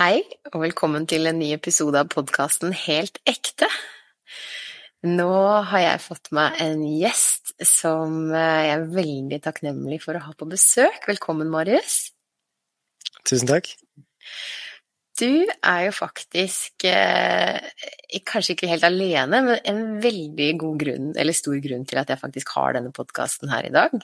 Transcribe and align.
Hei, 0.00 0.22
og 0.54 0.62
velkommen 0.62 1.04
til 1.04 1.28
en 1.28 1.36
ny 1.36 1.50
episode 1.52 2.00
av 2.00 2.06
podkasten 2.08 2.70
Helt 2.72 3.18
ekte. 3.28 3.66
Nå 5.04 5.26
har 5.68 5.82
jeg 5.82 6.00
fått 6.00 6.30
meg 6.32 6.56
en 6.64 6.86
gjest 6.88 7.52
som 7.68 8.14
eh, 8.32 8.62
jeg 8.64 8.70
er 8.78 8.86
veldig 8.94 9.38
takknemlig 9.44 9.98
for 10.00 10.16
å 10.16 10.22
ha 10.24 10.32
på 10.32 10.48
besøk. 10.48 11.04
Velkommen, 11.10 11.50
Marius. 11.52 11.98
Tusen 13.28 13.50
takk. 13.50 13.68
Du 15.20 15.44
er 15.44 15.82
jo 15.90 15.92
faktisk, 15.92 16.88
eh, 16.88 17.60
kanskje 18.24 18.56
ikke 18.56 18.72
helt 18.72 18.88
alene, 18.88 19.42
men 19.50 19.60
en 19.68 19.84
veldig 20.00 20.48
god 20.64 20.80
grunn, 20.80 21.12
eller 21.12 21.36
stor 21.36 21.60
grunn 21.60 21.84
til 21.84 22.00
at 22.00 22.08
jeg 22.08 22.24
faktisk 22.24 22.56
har 22.56 22.78
denne 22.78 22.96
podkasten 22.96 23.52
her 23.52 23.68
i 23.68 23.76
dag. 23.76 24.00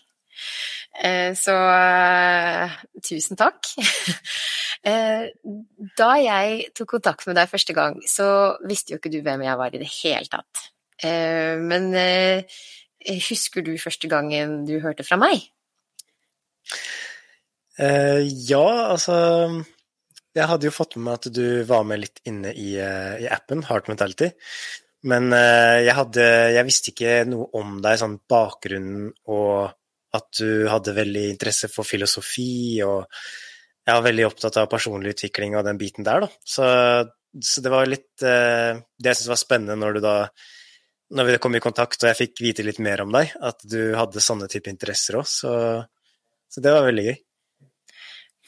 Eh, 1.03 1.35
så 1.37 1.55
eh, 1.77 2.79
tusen 3.05 3.39
takk. 3.39 3.73
Eh, 4.87 5.33
da 5.99 6.09
jeg 6.21 6.69
tok 6.77 6.93
kontakt 6.93 7.25
med 7.27 7.35
deg 7.35 7.49
første 7.51 7.75
gang, 7.75 7.97
så 8.07 8.55
visste 8.71 8.93
jo 8.93 9.01
ikke 9.01 9.11
du 9.11 9.17
hvem 9.25 9.41
jeg 9.43 9.59
var 9.59 9.75
i 9.75 9.81
det 9.81 9.89
hele 9.91 10.29
tatt. 10.31 10.61
Men 11.03 11.89
husker 13.27 13.65
du 13.67 13.73
første 13.83 14.07
gangen 14.13 14.61
du 14.69 14.77
hørte 14.85 15.03
fra 15.03 15.19
meg? 15.19 15.49
Ja, 17.81 18.69
altså 18.93 19.17
Jeg 20.37 20.47
hadde 20.53 20.69
jo 20.69 20.77
fått 20.77 20.95
med 20.95 21.09
meg 21.09 21.19
at 21.19 21.33
du 21.35 21.65
var 21.67 21.83
med 21.89 22.05
litt 22.05 22.23
inne 22.29 22.55
i, 22.55 22.77
i 22.77 23.27
appen 23.27 23.65
Heart 23.67 23.91
Mentality. 23.91 24.31
Men 25.03 25.33
jeg, 25.35 25.97
hadde, 25.99 26.29
jeg 26.61 26.69
visste 26.69 26.95
ikke 26.95 27.19
noe 27.27 27.51
om 27.59 27.81
deg, 27.83 27.99
sånn 28.05 28.21
bakgrunnen 28.31 29.11
og 29.27 29.75
at 30.17 30.41
du 30.41 30.67
hadde 30.71 30.97
veldig 30.97 31.27
interesse 31.35 31.71
for 31.73 31.89
filosofi 31.89 32.83
og 32.87 33.05
jeg 33.87 33.95
var 33.95 34.05
veldig 34.09 34.27
opptatt 34.27 34.59
av 34.59 34.71
personlig 34.71 35.15
utvikling 35.15 35.55
og 35.55 35.67
den 35.67 35.79
biten 35.79 36.07
der, 36.07 36.27
da. 36.27 36.31
Så, 36.43 36.67
så 37.39 37.63
det 37.63 37.71
var 37.71 37.87
litt 37.87 38.25
eh, 38.27 38.81
Det 38.99 39.13
jeg 39.13 39.19
syntes 39.21 39.31
var 39.31 39.43
spennende 39.45 39.77
når 39.79 39.99
du 39.99 40.07
da 40.09 40.17
når 41.15 41.29
vi 41.29 41.39
kom 41.39 41.55
i 41.55 41.63
kontakt 41.63 42.03
og 42.03 42.11
jeg 42.11 42.19
fikk 42.19 42.41
vite 42.43 42.65
litt 42.67 42.81
mer 42.83 43.05
om 43.05 43.13
deg, 43.15 43.31
at 43.39 43.61
du 43.63 43.95
hadde 43.95 44.23
sånne 44.23 44.49
type 44.51 44.73
interesser 44.73 45.21
òg. 45.21 45.29
Så, 45.31 45.53
så, 46.51 46.63
det 46.65 46.73
var 46.75 46.87
veldig 46.89 47.05
gøy. 47.07 47.19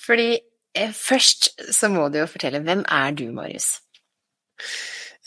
Fordi 0.08 0.30
eh, 0.34 0.94
først 0.94 1.52
så 1.74 1.90
må 1.92 2.08
du 2.10 2.18
jo 2.18 2.26
fortelle, 2.30 2.62
hvem 2.66 2.82
er 2.82 3.14
du, 3.14 3.28
Marius? 3.36 3.76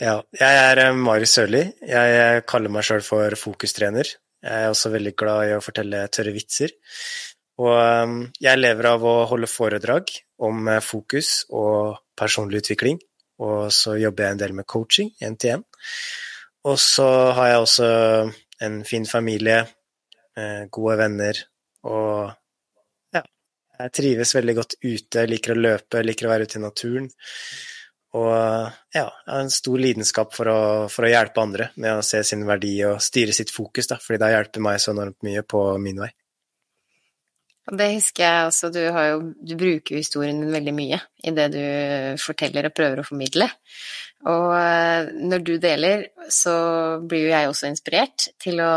Ja, 0.02 0.18
jeg 0.36 0.60
er 0.66 0.82
eh, 0.84 0.98
Marius 0.98 1.38
Sørli. 1.38 1.64
Jeg 1.88 2.44
kaller 2.50 2.72
meg 2.74 2.84
sjøl 2.88 3.04
for 3.06 3.38
fokustrener. 3.38 4.12
Jeg 4.42 4.64
er 4.66 4.72
også 4.72 4.90
veldig 4.90 5.12
glad 5.18 5.48
i 5.48 5.54
å 5.54 5.62
fortelle 5.62 6.06
tørre 6.10 6.34
vitser. 6.34 6.74
Og 7.62 7.76
um, 7.76 8.18
jeg 8.42 8.58
lever 8.58 8.88
av 8.90 9.04
å 9.06 9.14
holde 9.30 9.50
foredrag 9.50 10.10
om 10.42 10.68
eh, 10.72 10.82
fokus 10.82 11.44
og 11.52 11.98
personlig 12.18 12.62
utvikling, 12.62 12.98
og 13.42 13.68
så 13.74 13.94
jobber 14.00 14.26
jeg 14.26 14.34
en 14.34 14.40
del 14.40 14.54
med 14.56 14.66
coaching, 14.66 15.12
én. 15.22 15.62
Og 16.66 16.78
så 16.80 17.08
har 17.36 17.52
jeg 17.52 17.62
også 17.62 17.88
en 18.66 18.80
fin 18.88 19.06
familie, 19.06 19.60
eh, 20.38 20.64
gode 20.70 20.96
venner, 21.02 21.42
og 21.86 22.32
ja, 23.14 23.22
jeg 23.78 23.94
trives 23.98 24.34
veldig 24.38 24.56
godt 24.58 24.78
ute, 24.82 25.26
liker 25.28 25.54
å 25.54 25.60
løpe, 25.60 26.02
liker 26.06 26.28
å 26.28 26.32
være 26.32 26.48
ute 26.48 26.58
i 26.58 26.64
naturen. 26.64 27.10
Og 28.12 28.32
ja, 28.92 29.06
jeg 29.06 29.32
har 29.32 29.40
en 29.40 29.52
stor 29.52 29.80
lidenskap 29.80 30.34
for 30.36 30.50
å, 30.52 30.58
for 30.92 31.06
å 31.06 31.12
hjelpe 31.12 31.40
andre 31.40 31.70
med 31.80 31.96
å 31.96 32.04
se 32.04 32.20
sin 32.28 32.44
verdi 32.48 32.74
og 32.84 33.00
styre 33.00 33.32
sitt 33.32 33.52
fokus, 33.54 33.88
da, 33.88 33.96
fordi 34.02 34.20
det 34.20 34.28
har 34.28 34.34
hjulpet 34.36 34.64
meg 34.66 34.82
så 34.82 34.92
enormt 34.92 35.24
mye 35.24 35.44
på 35.48 35.62
min 35.80 36.02
vei. 36.04 36.10
Og 37.70 37.78
det 37.78 37.92
husker 37.94 38.24
jeg 38.26 38.46
også, 38.50 38.68
du, 38.74 38.80
jo, 38.82 39.18
du 39.38 39.54
bruker 39.56 39.94
jo 39.94 40.02
historien 40.02 40.40
din 40.42 40.52
veldig 40.52 40.74
mye 40.76 40.98
i 41.22 41.32
det 41.36 41.48
du 41.54 41.62
forteller 42.20 42.68
og 42.68 42.74
prøver 42.74 43.00
å 43.00 43.06
formidle. 43.06 43.46
Og 44.28 44.48
eh, 44.58 45.10
når 45.30 45.46
du 45.46 45.52
deler, 45.62 46.04
så 46.28 46.54
blir 47.08 47.28
jo 47.28 47.32
jeg 47.32 47.50
også 47.50 47.70
inspirert 47.70 48.28
til 48.42 48.60
å 48.62 48.74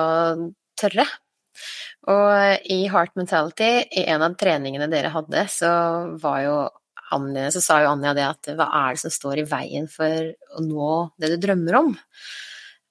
tørre. 0.77 1.07
Og 2.13 2.69
i 2.69 2.85
Heart 2.93 3.15
Mentality, 3.17 3.71
i 3.97 4.05
en 4.13 4.23
av 4.23 4.37
treningene 4.37 4.87
dere 4.91 5.11
hadde, 5.13 5.47
så 5.49 5.71
var 6.21 6.41
jo 6.45 6.57
Anja, 7.13 7.49
så 7.53 7.61
sa 7.61 7.81
jo 7.83 7.91
Anja 7.91 8.15
det 8.17 8.25
at 8.25 8.49
hva 8.57 8.69
er 8.85 8.95
det 8.95 9.03
som 9.03 9.13
står 9.13 9.43
i 9.43 9.49
veien 9.49 9.85
for 9.91 10.31
å 10.57 10.63
nå 10.65 10.89
det 11.21 11.35
du 11.35 11.37
drømmer 11.43 11.77
om? 11.83 11.93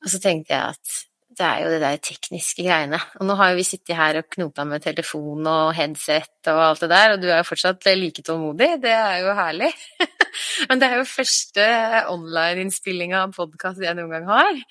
Og 0.05 0.13
så 0.13 0.21
tenkte 0.23 0.55
jeg 0.55 0.77
at 0.77 1.03
det 1.35 1.47
er 1.47 1.63
jo 1.65 1.71
det 1.73 1.81
der 1.83 2.03
tekniske 2.03 2.63
greiene. 2.63 2.99
Og 3.19 3.27
nå 3.27 3.35
har 3.39 3.51
jo 3.51 3.59
vi 3.59 3.67
sittet 3.67 3.97
her 3.99 4.21
og 4.21 4.29
knota 4.31 4.63
med 4.69 4.85
telefon 4.85 5.47
og 5.51 5.73
headset 5.75 6.51
og 6.53 6.61
alt 6.69 6.85
det 6.85 6.91
der, 6.93 7.15
og 7.15 7.23
du 7.23 7.27
er 7.31 7.41
jo 7.41 7.49
fortsatt 7.49 7.89
like 7.97 8.23
tålmodig. 8.23 8.69
Det 8.85 8.93
er 8.95 9.25
jo 9.25 9.35
herlig. 9.35 9.73
Men 10.69 10.81
det 10.81 10.89
er 10.89 11.01
jo 11.01 11.09
første 11.09 11.67
online-innspillinga 12.13 13.25
av 13.25 13.35
podkast 13.35 13.83
jeg 13.83 13.99
noen 13.99 14.15
gang 14.15 14.31
har. 14.31 14.63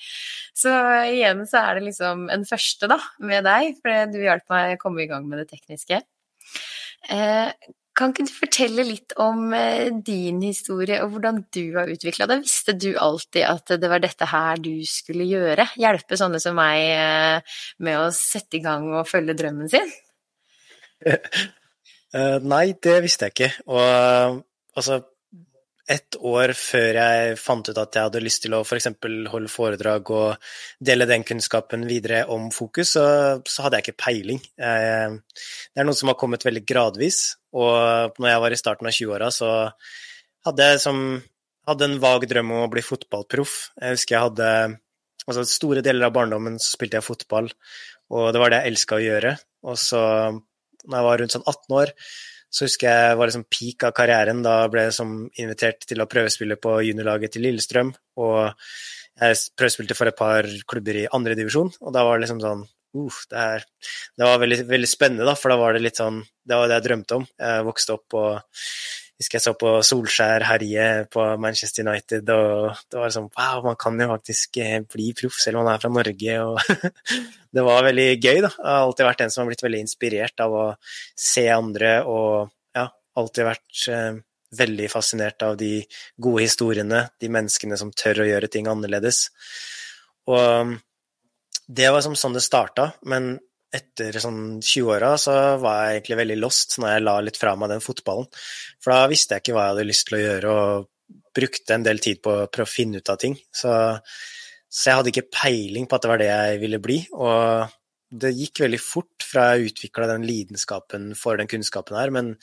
Så 0.56 0.72
igjen 1.10 1.44
så 1.50 1.66
er 1.66 1.80
det 1.80 1.88
liksom 1.90 2.28
en 2.31 2.48
første, 2.48 2.88
da, 2.92 3.00
med 3.24 3.48
deg, 3.48 3.75
for 3.81 4.12
du 4.14 4.20
hjalp 4.24 4.48
meg 4.54 4.78
å 4.78 4.81
komme 4.86 5.04
i 5.04 5.10
gang 5.12 5.28
med 5.28 5.44
det 5.44 5.50
tekniske. 5.52 6.00
Eh, 7.12 7.50
kan 7.98 8.14
ikke 8.14 8.26
du 8.26 8.34
fortelle 8.34 8.86
litt 8.88 9.14
om 9.22 9.54
eh, 9.58 9.90
din 10.06 10.42
historie 10.44 11.00
og 11.04 11.14
hvordan 11.14 11.44
du 11.54 11.64
har 11.78 11.92
utvikla 11.94 12.28
det? 12.30 12.40
Visste 12.46 12.76
du 12.78 12.92
alltid 12.98 13.46
at 13.46 13.74
det 13.81 13.90
var 13.92 14.02
dette 14.04 14.28
her 14.30 14.62
du 14.62 14.74
skulle 14.90 15.28
gjøre? 15.30 15.68
Hjelpe 15.80 16.18
sånne 16.20 16.42
som 16.42 16.58
meg 16.58 16.81
eh, 16.90 17.59
med 17.86 18.00
å 18.02 18.08
sette 18.16 18.58
i 18.59 18.64
gang 18.66 18.90
og 18.92 19.09
følge 19.09 19.38
drømmen 19.40 19.72
sin? 19.74 19.94
Eh, 22.14 22.36
nei, 22.46 22.76
det 22.78 23.00
visste 23.02 23.26
jeg 23.26 23.34
ikke. 23.34 23.48
Og 23.74 24.36
altså 24.78 25.00
ett 25.89 26.16
år 26.16 26.53
før 26.55 26.95
jeg 26.95 27.35
fant 27.41 27.67
ut 27.67 27.79
at 27.79 27.97
jeg 27.97 28.07
hadde 28.07 28.21
lyst 28.23 28.44
til 28.45 28.55
å 28.55 28.61
f.eks. 28.63 28.88
For 29.03 29.31
holde 29.33 29.51
foredrag 29.51 30.11
og 30.16 30.45
dele 30.79 31.07
den 31.09 31.25
kunnskapen 31.27 31.83
videre 31.89 32.23
om 32.31 32.49
fokus, 32.55 32.94
så, 32.95 33.05
så 33.44 33.66
hadde 33.66 33.79
jeg 33.79 33.88
ikke 33.88 34.03
peiling. 34.05 34.39
Jeg, 34.59 35.19
det 35.73 35.83
er 35.83 35.88
noe 35.88 35.97
som 35.97 36.11
har 36.11 36.19
kommet 36.19 36.45
veldig 36.47 36.63
gradvis, 36.67 37.21
og 37.55 38.16
når 38.17 38.31
jeg 38.31 38.44
var 38.45 38.55
i 38.55 38.61
starten 38.61 38.89
av 38.89 38.95
20-åra, 38.95 39.29
så 39.33 39.51
hadde 40.47 40.69
jeg 40.71 40.83
som, 40.83 41.03
hadde 41.67 41.89
en 41.89 42.00
vag 42.03 42.27
drøm 42.31 42.55
om 42.55 42.65
å 42.65 42.71
bli 42.71 42.83
fotballproff. 42.85 43.57
Jeg 43.79 43.97
husker 43.97 44.17
jeg 44.17 44.27
hadde 44.29 44.53
altså 45.23 45.45
Store 45.47 45.83
deler 45.83 46.09
av 46.09 46.15
barndommen 46.15 46.57
så 46.59 46.73
spilte 46.73 47.00
jeg 47.00 47.05
fotball, 47.05 47.45
og 48.11 48.31
det 48.35 48.41
var 48.41 48.51
det 48.51 48.57
jeg 48.59 48.73
elska 48.73 48.97
å 48.97 49.03
gjøre. 49.03 49.38
Og 49.71 49.77
så, 49.79 50.01
når 50.83 50.97
jeg 50.97 51.07
var 51.07 51.21
rundt 51.21 51.35
sånn 51.35 51.45
18 51.47 51.77
år, 51.79 51.94
så 52.53 52.68
husker 52.68 52.90
jeg 52.90 53.18
var 53.18 53.30
liksom 53.30 53.47
peak 53.50 53.88
av 53.88 53.96
karrieren. 53.97 54.44
Da 54.46 54.59
ble 54.69 54.86
jeg 54.88 54.96
som 55.00 55.16
invitert 55.41 55.88
til 55.90 56.03
å 56.03 56.09
prøvespille 56.09 56.59
på 56.62 56.78
juniorlaget 56.86 57.34
til 57.34 57.47
Lillestrøm. 57.47 57.90
Og 58.22 58.40
jeg 59.24 59.41
prøvespilte 59.58 59.97
for 59.97 60.09
et 60.09 60.18
par 60.18 60.47
klubber 60.69 61.02
i 61.02 61.09
andredivisjon, 61.18 61.72
og 61.81 61.94
da 61.94 62.06
var 62.06 62.18
det 62.18 62.25
liksom 62.25 62.42
sånn 62.44 62.63
uh, 62.66 63.19
det, 63.30 63.46
det, 64.18 64.25
var 64.25 64.42
veldig, 64.42 64.59
veldig, 64.69 64.90
spennende, 64.90 65.28
da, 65.28 65.36
for 65.38 65.53
da 65.53 65.58
var 65.62 65.74
det 65.74 65.84
litt 65.84 66.02
sånn 66.02 66.22
Det 66.22 66.58
var 66.58 66.69
det 66.69 66.80
jeg 66.80 66.86
drømte 66.90 67.19
om. 67.22 67.28
Jeg 67.40 67.66
vokste 67.69 67.97
opp 67.97 68.18
og 68.19 68.62
husker 69.23 69.39
jeg 69.39 69.45
så 69.45 69.53
på 69.56 69.72
Solskjær 69.88 70.44
herje 70.50 70.88
på 71.11 71.23
Manchester 71.41 71.88
United, 71.88 72.28
og 72.29 72.81
det 72.91 73.00
var 73.00 73.13
sånn 73.16 73.29
Wow, 73.31 73.63
man 73.69 73.79
kan 73.79 74.00
jo 74.03 74.09
faktisk 74.11 74.59
eh, 74.61 74.81
bli 74.84 75.13
proff 75.17 75.39
selv 75.39 75.61
om 75.61 75.66
man 75.66 75.78
er 75.78 75.84
fra 75.84 75.91
Norge, 75.94 76.35
og 76.44 76.59
det 77.56 77.63
var 77.66 77.88
veldig 77.88 78.09
gøy, 78.17 78.41
da. 78.44 78.51
Jeg 78.51 78.67
har 78.67 78.83
alltid 78.83 79.07
vært 79.07 79.23
en 79.25 79.33
som 79.33 79.44
har 79.44 79.51
blitt 79.51 79.66
veldig 79.66 79.81
inspirert 79.85 80.44
av 80.44 80.57
å 80.59 80.66
se 81.16 81.47
andre, 81.53 81.95
og 82.03 82.51
ja, 82.75 82.88
alltid 83.23 83.50
vært 83.50 83.85
eh, 83.95 84.22
veldig 84.63 84.89
fascinert 84.91 85.47
av 85.47 85.56
de 85.57 85.72
gode 86.22 86.44
historiene, 86.44 87.07
de 87.22 87.31
menneskene 87.31 87.79
som 87.79 87.94
tør 87.95 88.22
å 88.22 88.29
gjøre 88.29 88.51
ting 88.51 88.69
annerledes. 88.69 89.25
Og 90.29 90.75
det 91.67 91.89
var 91.95 92.03
som 92.06 92.16
sånn 92.19 92.35
det 92.35 92.44
starta, 92.44 92.91
men 93.09 93.38
etter 93.73 94.19
sånn 94.22 94.59
20-åra 94.61 95.13
så 95.22 95.34
var 95.61 95.88
jeg 95.88 95.97
egentlig 95.97 96.19
veldig 96.22 96.39
lost 96.41 96.78
når 96.79 96.91
jeg 96.91 97.03
la 97.03 97.16
litt 97.25 97.39
fra 97.41 97.56
meg 97.57 97.72
den 97.73 97.84
fotballen. 97.84 98.28
For 98.84 98.94
da 98.94 99.09
visste 99.11 99.35
jeg 99.35 99.44
ikke 99.44 99.56
hva 99.57 99.67
jeg 99.67 99.73
hadde 99.73 99.88
lyst 99.89 100.07
til 100.09 100.17
å 100.17 100.23
gjøre, 100.23 100.53
og 100.53 100.89
brukte 101.34 101.75
en 101.75 101.86
del 101.86 102.01
tid 102.03 102.21
på 102.24 102.33
å 102.33 102.50
prøve 102.53 102.69
å 102.69 102.74
finne 102.74 103.01
ut 103.01 103.09
av 103.09 103.19
ting. 103.21 103.38
Så, 103.50 103.71
så, 104.68 104.83
jeg 104.89 105.00
hadde 105.00 105.13
ikke 105.13 105.31
peiling 105.33 105.88
på 105.89 105.98
at 105.98 106.06
det 106.06 106.12
var 106.12 106.21
det 106.21 106.30
jeg 106.30 106.62
ville 106.62 106.81
bli. 106.83 107.00
Og 107.18 107.74
det 108.24 108.36
gikk 108.38 108.63
veldig 108.65 108.81
fort 108.81 109.25
fra 109.25 109.48
jeg 109.53 109.71
utvikla 109.71 110.12
den 110.12 110.27
lidenskapen 110.30 111.12
for 111.18 111.42
den 111.42 111.50
kunnskapen 111.50 111.98
her, 111.98 112.13
men 112.13 112.36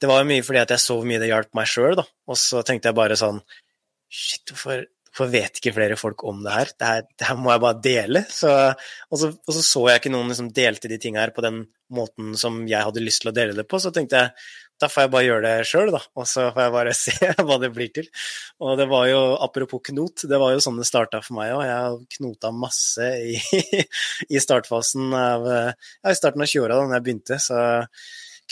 det 0.00 0.08
var 0.08 0.22
jo 0.22 0.30
mye 0.30 0.44
fordi 0.46 0.62
at 0.62 0.70
jeg 0.72 0.80
så 0.80 0.96
hvor 0.96 1.08
mye 1.08 1.20
det 1.20 1.28
hjalp 1.28 1.50
meg 1.58 1.68
sjøl, 1.68 1.98
da. 1.98 2.06
Og 2.30 2.38
så 2.38 2.62
tenkte 2.66 2.92
jeg 2.92 2.98
bare 3.00 3.18
sånn 3.18 3.42
Shit, 4.10 4.50
hvorfor 4.50 4.80
Hvorfor 5.10 5.30
vet 5.32 5.58
ikke 5.58 5.74
flere 5.74 5.98
folk 5.98 6.22
om 6.28 6.44
det 6.44 6.54
her? 6.54 6.72
Det 6.78 6.86
her, 6.86 7.04
det 7.18 7.26
her 7.26 7.38
må 7.38 7.50
jeg 7.50 7.62
bare 7.64 7.82
dele. 7.82 8.24
Så, 8.30 8.50
og, 9.10 9.18
så, 9.18 9.32
og, 9.34 9.52
så, 9.56 9.62
så 9.66 9.84
jeg 9.90 10.02
ikke 10.02 10.12
noen 10.14 10.34
som 10.38 10.50
delte 10.54 10.90
de 10.90 11.00
tingene 11.02 11.24
her 11.24 11.34
på 11.34 11.42
den 11.44 11.64
måten 11.90 12.36
som 12.38 12.62
jeg 12.70 12.86
hadde 12.86 13.02
lyst 13.02 13.24
til 13.24 13.32
å 13.32 13.34
dele 13.34 13.56
det 13.58 13.66
på. 13.66 13.80
Så 13.82 13.90
tenkte 13.94 14.20
jeg 14.20 14.34
da 14.80 14.88
får 14.88 15.04
jeg 15.04 15.12
bare 15.12 15.26
gjøre 15.26 15.42
det 15.44 15.66
sjøl, 15.68 15.90
da. 15.92 16.00
Og 16.16 16.24
så 16.28 16.46
får 16.54 16.62
jeg 16.64 16.74
bare 16.76 16.94
se 17.02 17.32
hva 17.42 17.58
det 17.60 17.72
blir 17.74 17.90
til. 17.98 18.08
Og 18.64 18.78
det 18.80 18.86
var 18.88 19.10
jo, 19.10 19.20
apropos 19.44 19.82
knot, 19.90 20.24
det 20.30 20.40
var 20.40 20.54
jo 20.54 20.62
sånn 20.64 20.80
det 20.80 20.88
starta 20.88 21.20
for 21.24 21.36
meg 21.40 21.52
òg. 21.56 21.64
Jeg 21.66 21.76
har 21.76 21.98
knota 22.16 22.54
masse 22.54 23.10
i, 23.34 23.36
i 24.34 24.40
startfasen 24.40 25.12
av 25.16 25.46
Ja, 25.50 26.14
i 26.14 26.16
starten 26.16 26.46
av 26.46 26.48
20-åra 26.48 26.80
da 26.80 26.96
jeg 26.96 27.06
begynte. 27.10 27.40
Så 27.42 27.60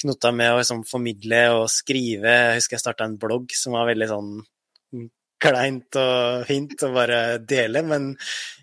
knota 0.02 0.34
med 0.34 0.52
å 0.52 0.60
liksom 0.60 0.84
formidle 0.88 1.42
og 1.56 1.66
skrive. 1.72 2.34
Jeg 2.50 2.60
husker 2.60 2.76
jeg 2.76 2.84
starta 2.84 3.08
en 3.08 3.18
blogg 3.20 3.54
som 3.56 3.78
var 3.78 3.88
veldig 3.88 4.12
sånn 4.12 4.32
kleint 5.42 5.98
og 6.00 6.46
fint 6.48 6.82
å 6.84 6.90
bare 6.94 7.20
dele, 7.38 7.82
men 7.86 8.10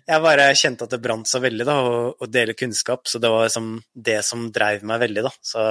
jeg 0.06 0.22
bare 0.22 0.50
kjente 0.58 0.86
at 0.86 0.92
det 0.94 1.00
brant 1.02 1.28
så 1.28 1.40
veldig, 1.42 1.66
da, 1.66 1.76
å, 2.12 2.28
dele 2.30 2.56
kunnskap. 2.58 3.08
Så 3.10 3.20
det 3.22 3.30
var 3.32 3.46
liksom 3.46 3.72
det 4.08 4.20
som 4.26 4.46
dreiv 4.54 4.84
meg 4.86 5.00
veldig, 5.02 5.24
da. 5.26 5.32
Så, 5.40 5.64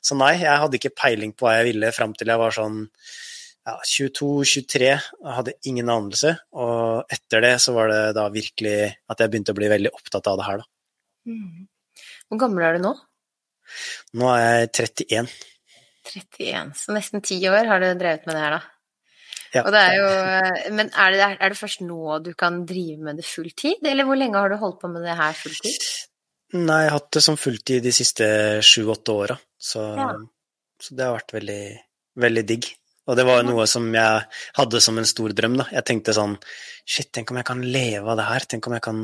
så, 0.00 0.16
nei, 0.18 0.32
jeg 0.42 0.62
hadde 0.64 0.80
ikke 0.80 0.96
peiling 0.96 1.34
på 1.36 1.46
hva 1.46 1.58
jeg 1.58 1.68
ville 1.70 1.92
fram 1.94 2.16
til 2.16 2.32
jeg 2.32 2.40
var 2.40 2.56
sånn 2.56 2.82
ja, 3.64 3.76
22-23. 3.78 4.90
Jeg 4.90 5.38
hadde 5.38 5.56
ingen 5.70 5.92
anelse. 5.92 6.34
Og 6.56 7.14
etter 7.14 7.44
det 7.46 7.54
så 7.62 7.76
var 7.76 7.92
det 7.92 8.02
da 8.18 8.26
virkelig 8.32 8.76
at 8.90 9.22
jeg 9.22 9.32
begynte 9.32 9.54
å 9.54 9.60
bli 9.60 9.70
veldig 9.72 9.94
opptatt 9.94 10.32
av 10.32 10.40
det 10.40 10.50
her, 10.50 10.64
da. 10.64 10.70
Mm. 11.24 11.66
Hvor 12.28 12.40
gammel 12.40 12.66
er 12.66 12.76
du 12.76 12.84
nå? 12.84 12.94
Nå 14.20 14.28
er 14.34 14.44
jeg 14.44 14.72
31. 15.06 15.34
31, 16.04 16.74
så 16.76 16.92
nesten 16.92 17.22
ti 17.24 17.38
år 17.48 17.68
har 17.70 17.80
du 17.80 17.86
drevet 17.96 18.26
med 18.28 18.36
det 18.36 18.42
her, 18.42 18.58
da? 18.58 18.73
Ja. 19.54 19.62
Er 19.70 19.96
jo, 20.00 20.06
men 20.74 20.90
er 20.90 21.14
det, 21.14 21.26
er 21.38 21.52
det, 21.52 21.58
først 21.58 21.84
nå 21.86 22.18
du 22.24 22.32
kan 22.38 22.64
drive 22.66 22.98
med 23.06 23.20
det 23.20 23.26
fulltid, 23.28 23.84
eller 23.86 24.06
hvor 24.08 24.18
lenge 24.18 24.40
har 24.40 24.50
du 24.50 24.58
holdt 24.58 24.80
på 24.82 24.90
med 24.90 25.06
det 25.06 25.14
her 25.18 25.36
fulltid? 25.38 25.88
Nei, 26.54 26.84
jeg 26.84 26.90
har 26.90 26.98
hatt 26.98 27.12
det 27.14 27.22
som 27.24 27.38
fulltid 27.38 27.82
de 27.82 27.92
siste 27.94 28.26
sju-åtte 28.66 29.14
åra, 29.14 29.36
så, 29.58 29.84
ja. 29.98 30.08
så, 30.82 30.94
det 30.94 31.06
har 31.06 31.16
vært 31.16 31.36
veldig, 31.38 31.62
veldig 32.24 32.44
digg. 32.50 32.68
Og 33.04 33.18
det 33.18 33.26
var 33.28 33.42
noe 33.44 33.66
som 33.68 33.84
jeg 33.92 34.22
hadde 34.56 34.80
som 34.80 34.98
en 34.98 35.08
stor 35.08 35.34
drøm, 35.36 35.58
da. 35.60 35.66
Jeg 35.76 35.86
tenkte 35.90 36.16
sånn 36.16 36.38
Shit, 36.84 37.10
tenk 37.16 37.30
om 37.32 37.38
jeg 37.40 37.46
kan 37.48 37.62
leve 37.64 38.10
av 38.12 38.18
det 38.18 38.26
her? 38.28 38.44
Tenk 38.48 38.66
om 38.68 38.74
jeg 38.76 38.84
kan 38.84 38.98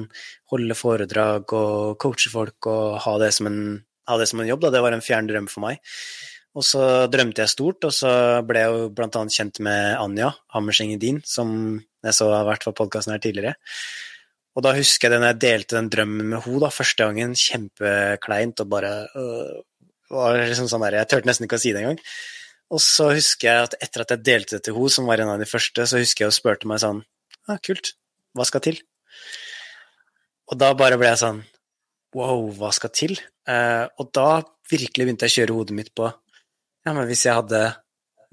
holde 0.53 0.77
foredrag 0.77 1.53
og 1.57 1.95
coache 2.01 2.29
folk 2.33 2.69
og 2.69 2.99
ha 3.07 3.15
det 3.23 3.31
som 3.33 3.49
en, 3.49 3.61
det 4.21 4.27
som 4.29 4.43
en 4.43 4.51
jobb, 4.51 4.67
da. 4.67 4.73
Det 4.75 4.83
var 4.85 4.97
en 4.97 5.05
fjern 5.05 5.31
drøm 5.31 5.49
for 5.49 5.65
meg. 5.65 5.81
Og 6.59 6.67
så 6.67 6.83
drømte 7.11 7.45
jeg 7.45 7.53
stort, 7.53 7.85
og 7.87 7.93
så 7.95 8.13
ble 8.47 8.65
jeg 8.65 8.75
jo 8.75 8.87
blant 8.95 9.17
annet 9.21 9.37
kjent 9.37 9.61
med 9.63 9.95
Anja 10.01 10.33
Hammerseng 10.55 10.91
Edin, 10.97 11.21
som 11.23 11.53
jeg 11.79 12.17
så 12.17 12.27
har 12.33 12.49
vært 12.49 12.67
på 12.67 12.75
podkasten 12.75 13.15
her 13.15 13.23
tidligere. 13.23 13.55
Og 14.59 14.65
da 14.67 14.73
husker 14.75 15.07
jeg 15.07 15.15
det 15.15 15.21
når 15.23 15.31
jeg 15.31 15.41
delte 15.45 15.77
den 15.79 15.91
drømmen 15.93 16.33
med 16.33 16.43
henne 16.43 16.71
første 16.75 17.07
gangen, 17.07 17.37
kjempekleint 17.39 18.63
og 18.65 18.71
bare 18.73 18.93
øh, 19.15 19.61
var 20.11 20.41
liksom 20.43 20.67
sånn 20.71 20.83
der, 20.89 20.99
Jeg 20.99 21.11
turte 21.13 21.31
nesten 21.31 21.47
ikke 21.47 21.61
å 21.61 21.63
si 21.63 21.71
det 21.75 21.85
engang. 21.85 22.01
Og 22.71 22.83
så 22.83 23.13
husker 23.15 23.47
jeg 23.47 23.69
at 23.69 23.77
etter 23.87 24.03
at 24.03 24.15
jeg 24.15 24.27
delte 24.27 24.59
det 24.59 24.67
til 24.67 24.75
henne, 24.75 24.95
som 24.95 25.07
var 25.11 25.23
en 25.23 25.33
av 25.37 25.39
de 25.43 25.47
første, 25.47 25.87
så 25.87 26.03
husker 26.03 26.25
jeg 26.25 26.33
hun 26.33 26.39
spurte 26.39 26.71
meg 26.71 26.83
sånn 26.83 27.05
Ja, 27.47 27.55
ah, 27.55 27.63
kult. 27.63 27.95
Hva 28.35 28.47
skal 28.47 28.63
til? 28.67 28.83
Og 30.51 30.59
da 30.59 30.73
bare 30.79 30.99
ble 30.99 31.13
jeg 31.13 31.23
sånn 31.23 31.45
Wow, 32.15 32.49
hva 32.59 32.73
skal 32.75 32.91
til? 32.91 33.15
Eh, 33.47 33.87
og 34.03 34.11
da 34.11 34.43
virkelig 34.71 35.07
begynte 35.07 35.29
jeg 35.29 35.31
å 35.31 35.39
kjøre 35.39 35.57
hodet 35.61 35.77
mitt 35.79 35.93
på 35.95 36.09
ja, 36.87 36.93
men 36.93 37.07
hvis 37.09 37.27
jeg 37.27 37.37
hadde 37.37 37.63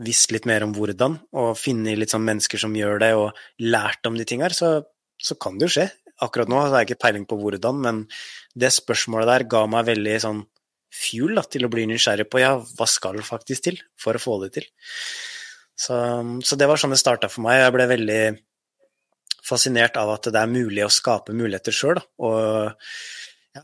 visst 0.04 0.32
litt 0.34 0.46
mer 0.50 0.66
om 0.66 0.74
hvordan, 0.76 1.18
og 1.38 1.56
funnet 1.58 1.98
litt 1.98 2.14
sånn 2.14 2.26
mennesker 2.26 2.62
som 2.62 2.76
gjør 2.78 3.02
det, 3.02 3.14
og 3.18 3.64
lært 3.64 4.06
om 4.08 4.18
de 4.18 4.28
tingene, 4.30 4.54
så, 4.54 4.82
så 5.18 5.38
kan 5.42 5.58
det 5.58 5.68
jo 5.68 5.76
skje. 5.78 5.88
Akkurat 6.24 6.50
nå 6.50 6.60
har 6.60 6.76
jeg 6.80 6.90
ikke 6.90 7.02
peiling 7.06 7.26
på 7.30 7.38
hvordan, 7.42 7.82
men 7.84 8.04
det 8.58 8.74
spørsmålet 8.74 9.30
der 9.32 9.48
ga 9.50 9.66
meg 9.70 9.90
veldig 9.90 10.20
sånn 10.24 10.44
fuel 10.94 11.38
da, 11.38 11.44
til 11.46 11.68
å 11.68 11.72
bli 11.72 11.86
nysgjerrig 11.90 12.28
på 12.32 12.42
ja, 12.42 12.56
hva 12.58 12.88
skal 12.90 13.20
faktisk 13.26 13.68
til 13.68 13.82
for 14.00 14.18
å 14.18 14.22
få 14.22 14.38
det 14.46 14.54
til. 14.58 14.70
Så, 15.78 15.98
så 16.46 16.58
det 16.58 16.70
var 16.70 16.80
sånn 16.82 16.96
det 16.96 17.02
starta 17.02 17.30
for 17.30 17.46
meg. 17.46 17.60
Jeg 17.62 17.76
ble 17.76 17.90
veldig 17.92 18.22
fascinert 19.48 19.98
av 20.00 20.16
at 20.16 20.30
det 20.34 20.42
er 20.42 20.52
mulig 20.52 20.86
å 20.86 20.92
skape 20.92 21.36
muligheter 21.38 21.76
sjøl, 21.76 22.02
og 22.24 22.74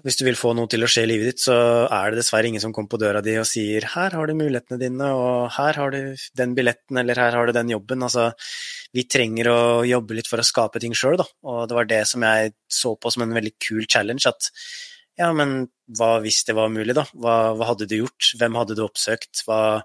hvis 0.01 0.17
du 0.19 0.23
vil 0.25 0.37
få 0.39 0.53
noe 0.57 0.69
til 0.71 0.85
å 0.85 0.89
skje 0.89 1.03
i 1.05 1.09
livet 1.09 1.29
ditt, 1.29 1.41
så 1.45 1.55
er 1.85 2.11
det 2.11 2.21
dessverre 2.21 2.49
ingen 2.49 2.63
som 2.63 2.73
kommer 2.75 2.91
på 2.93 2.99
døra 3.01 3.21
di 3.25 3.35
og 3.37 3.45
sier 3.49 3.85
'her 3.85 4.15
har 4.17 4.27
du 4.27 4.33
mulighetene 4.33 4.79
dine', 4.79 5.09
og 5.13 5.51
'her 5.51 5.73
har 5.75 5.91
du 5.91 6.15
den 6.35 6.55
billetten', 6.55 6.99
eller 6.99 7.15
'her 7.15 7.31
har 7.37 7.45
du 7.45 7.53
den 7.53 7.69
jobben'. 7.69 8.03
Altså, 8.03 8.33
vi 8.93 9.03
trenger 9.03 9.45
å 9.51 9.59
jobbe 9.87 10.15
litt 10.15 10.27
for 10.27 10.37
å 10.37 10.45
skape 10.45 10.79
ting 10.79 10.93
sjøl, 10.93 11.17
da. 11.17 11.25
Og 11.43 11.67
det 11.67 11.75
var 11.75 11.85
det 11.85 12.07
som 12.07 12.21
jeg 12.21 12.53
så 12.69 12.95
på 12.95 13.11
som 13.11 13.23
en 13.23 13.33
veldig 13.33 13.53
kul 13.59 13.85
challenge. 13.85 14.25
At 14.25 14.49
ja, 15.17 15.31
men 15.31 15.69
hva 15.87 16.21
hvis 16.21 16.43
det 16.45 16.55
var 16.55 16.69
mulig, 16.73 16.95
da? 16.95 17.05
Hva, 17.13 17.53
hva 17.57 17.65
hadde 17.73 17.87
du 17.87 17.99
gjort? 18.01 18.33
Hvem 18.39 18.55
hadde 18.55 18.75
du 18.75 18.83
oppsøkt? 18.85 19.43
Hva, 19.45 19.83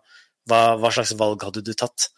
hva, 0.49 0.77
hva, 0.77 0.93
slags 0.93 1.17
valg 1.19 1.43
hadde 1.43 1.65
du 1.65 1.75
tatt? 1.75 2.09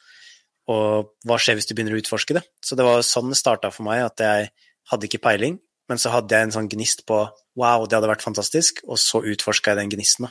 Og 0.71 1.11
hva 1.27 1.39
skjer 1.41 1.59
hvis 1.59 1.67
du 1.67 1.75
begynner 1.75 1.97
å 1.97 2.03
utforske 2.03 2.37
det? 2.37 2.45
Så 2.63 2.77
det 2.79 2.87
var 2.87 3.03
sånn 3.07 3.33
det 3.33 3.41
starta 3.41 3.73
for 3.75 3.89
meg, 3.89 4.05
at 4.07 4.23
jeg 4.23 4.51
hadde 4.91 5.07
ikke 5.09 5.23
peiling, 5.23 5.59
men 5.91 6.01
så 6.01 6.13
hadde 6.15 6.37
jeg 6.37 6.49
en 6.49 6.55
sånn 6.55 6.71
gnist 6.71 7.05
på 7.09 7.25
wow, 7.59 7.85
det 7.85 7.99
hadde 7.99 8.11
vært 8.13 8.25
fantastisk, 8.25 8.85
og 8.87 9.01
så 9.03 9.23
utforska 9.27 9.75
jeg 9.75 9.83
den 9.83 9.95
gnisten. 9.97 10.31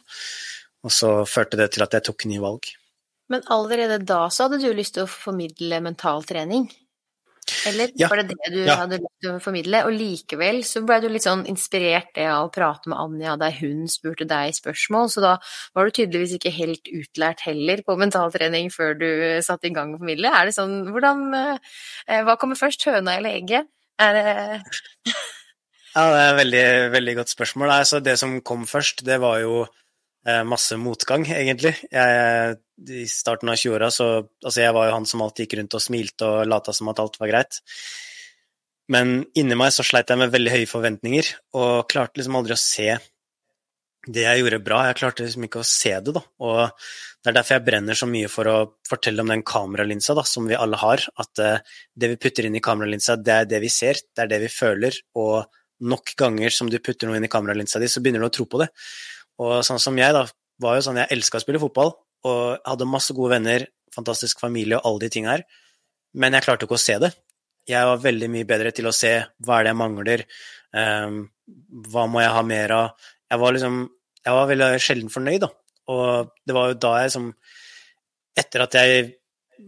Og 0.87 0.93
så 0.95 1.13
førte 1.27 1.59
det 1.59 1.73
til 1.75 1.83
at 1.83 1.97
jeg 1.97 2.07
tok 2.07 2.25
nye 2.31 2.43
valg. 2.43 2.69
Men 3.29 3.43
allerede 3.53 3.99
da 4.01 4.23
så 4.33 4.47
hadde 4.47 4.61
du 4.63 4.71
lyst 4.73 4.95
til 4.95 5.05
å 5.05 5.11
formidle 5.11 5.81
mental 5.85 6.23
trening? 6.25 6.69
Eller 7.65 7.89
ja. 7.97 8.07
var 8.11 8.21
det 8.21 8.35
det 8.35 8.49
du 8.53 8.59
ja. 8.61 8.75
hadde 8.81 8.99
lyst 9.01 9.23
til 9.23 9.31
å 9.31 9.41
formidle? 9.43 9.81
Og 9.87 9.95
likevel 9.95 10.61
så 10.67 10.81
ble 10.85 10.99
du 11.03 11.07
litt 11.11 11.25
sånn 11.25 11.43
inspirert 11.49 12.17
av 12.23 12.47
å 12.47 12.51
prate 12.53 12.91
med 12.91 12.99
Anja 13.01 13.35
der 13.41 13.55
hun 13.59 13.87
spurte 13.91 14.27
deg 14.29 14.55
spørsmål, 14.57 15.09
så 15.13 15.23
da 15.23 15.33
var 15.77 15.89
du 15.89 15.95
tydeligvis 15.97 16.37
ikke 16.37 16.53
helt 16.55 16.89
utlært 16.93 17.43
heller 17.45 17.83
på 17.85 17.97
mentaltrening 17.99 18.71
før 18.73 18.95
du 19.01 19.09
satte 19.45 19.69
i 19.69 19.73
gang 19.75 19.93
å 19.95 20.01
formidle. 20.01 20.31
Er 20.31 20.49
det 20.49 20.55
sånn 20.57 20.79
hvordan 20.93 21.25
eh, 21.37 22.23
Hva 22.25 22.37
kommer 22.39 22.59
først, 22.59 22.85
høna 22.89 23.17
eller 23.19 23.41
egget? 23.41 23.69
Er 23.99 24.15
det 24.15 24.27
Ja, 25.95 26.05
det 26.13 26.21
er 26.21 26.31
et 26.31 26.39
veldig, 26.39 26.65
veldig 26.93 27.15
godt 27.21 27.31
spørsmål. 27.33 27.71
Altså, 27.73 27.99
det 28.03 28.15
som 28.21 28.39
kom 28.45 28.65
først, 28.69 29.01
det 29.07 29.17
var 29.23 29.39
jo 29.41 29.63
eh, 29.63 30.43
masse 30.45 30.77
motgang, 30.77 31.25
egentlig. 31.33 31.73
Jeg, 31.91 32.59
I 32.79 33.07
starten 33.09 33.49
av 33.49 33.57
20-åra 33.59 33.89
så 33.93 34.09
Altså, 34.21 34.61
jeg 34.61 34.75
var 34.77 34.89
jo 34.89 34.97
han 34.97 35.09
som 35.09 35.23
alltid 35.25 35.47
gikk 35.47 35.57
rundt 35.59 35.79
og 35.79 35.83
smilte 35.83 36.29
og 36.29 36.51
lata 36.51 36.75
som 36.75 36.91
at 36.93 37.01
alt 37.01 37.19
var 37.21 37.31
greit. 37.33 37.61
Men 38.89 39.19
inni 39.37 39.57
meg 39.57 39.73
så 39.73 39.85
sleit 39.85 40.09
jeg 40.09 40.17
med 40.17 40.33
veldig 40.33 40.53
høye 40.55 40.69
forventninger, 40.69 41.31
og 41.57 41.89
klarte 41.91 42.21
liksom 42.21 42.39
aldri 42.39 42.55
å 42.55 42.61
se 42.61 42.89
det 44.07 44.23
jeg 44.23 44.41
gjorde 44.41 44.61
bra. 44.65 44.79
Jeg 44.87 44.97
klarte 45.01 45.25
liksom 45.25 45.45
ikke 45.45 45.61
å 45.61 45.67
se 45.67 45.91
det, 45.91 46.13
da. 46.15 46.23
Og 46.45 46.61
det 47.19 47.29
er 47.29 47.35
derfor 47.35 47.57
jeg 47.57 47.65
brenner 47.67 47.97
så 47.99 48.07
mye 48.09 48.29
for 48.31 48.49
å 48.49 48.57
fortelle 48.87 49.25
om 49.25 49.29
den 49.29 49.43
kameralinsa 49.45 50.15
da, 50.17 50.23
som 50.25 50.47
vi 50.49 50.57
alle 50.57 50.79
har. 50.81 51.03
At 51.21 51.41
uh, 51.43 51.77
det 51.93 52.13
vi 52.13 52.19
putter 52.23 52.47
inn 52.47 52.57
i 52.57 52.63
kameralinsa, 52.63 53.17
det 53.19 53.35
er 53.35 53.49
det 53.51 53.61
vi 53.65 53.71
ser, 53.73 53.99
det 54.15 54.25
er 54.25 54.31
det 54.31 54.41
vi 54.45 54.51
føler, 54.53 54.97
og 55.19 55.58
nok 55.79 56.13
ganger 56.19 56.53
som 56.53 56.69
du 56.71 56.77
putter 56.83 57.07
noe 57.07 57.19
inn 57.19 57.27
i 57.27 57.31
kameralinsa 57.31 57.79
di, 57.81 57.89
så 57.91 58.03
begynner 58.03 58.23
du 58.23 58.29
å 58.29 58.35
tro 58.35 58.45
på 58.49 58.61
det. 58.61 58.69
Og 59.39 59.59
sånn 59.65 59.81
som 59.81 59.97
jeg, 59.99 60.13
da, 60.15 60.25
var 60.59 60.77
jo 60.77 60.85
sånn 60.85 60.99
jeg 61.01 61.11
elska 61.15 61.39
å 61.39 61.43
spille 61.43 61.61
fotball, 61.61 61.93
og 62.27 62.67
hadde 62.67 62.87
masse 62.89 63.15
gode 63.15 63.37
venner, 63.37 63.65
fantastisk 63.95 64.41
familie 64.43 64.79
og 64.79 64.87
alle 64.87 65.05
de 65.05 65.11
tinga 65.13 65.37
her, 65.37 65.45
men 66.19 66.35
jeg 66.35 66.45
klarte 66.45 66.67
ikke 66.67 66.77
å 66.77 66.81
se 66.81 66.97
det. 67.01 67.13
Jeg 67.69 67.85
var 67.85 68.01
veldig 68.01 68.29
mye 68.33 68.47
bedre 68.49 68.73
til 68.75 68.89
å 68.89 68.95
se 68.95 69.13
hva 69.45 69.59
er 69.59 69.67
det 69.67 69.73
jeg 69.73 69.79
mangler, 69.79 70.25
um, 70.73 71.21
hva 71.91 72.05
må 72.09 72.23
jeg 72.23 72.33
ha 72.35 72.43
mer 72.45 72.75
av. 72.75 73.07
Jeg 73.29 73.41
var 73.43 73.55
liksom 73.55 73.87
Jeg 74.19 74.35
var 74.35 74.47
veldig 74.49 74.79
sjelden 74.83 75.09
fornøyd, 75.09 75.45
da. 75.45 75.47
Og 75.93 76.31
det 76.45 76.53
var 76.53 76.67
jo 76.67 76.79
da 76.83 76.89
jeg 77.03 77.13
som 77.13 77.29
Etter 78.39 78.63
at 78.65 78.75
jeg 78.75 79.05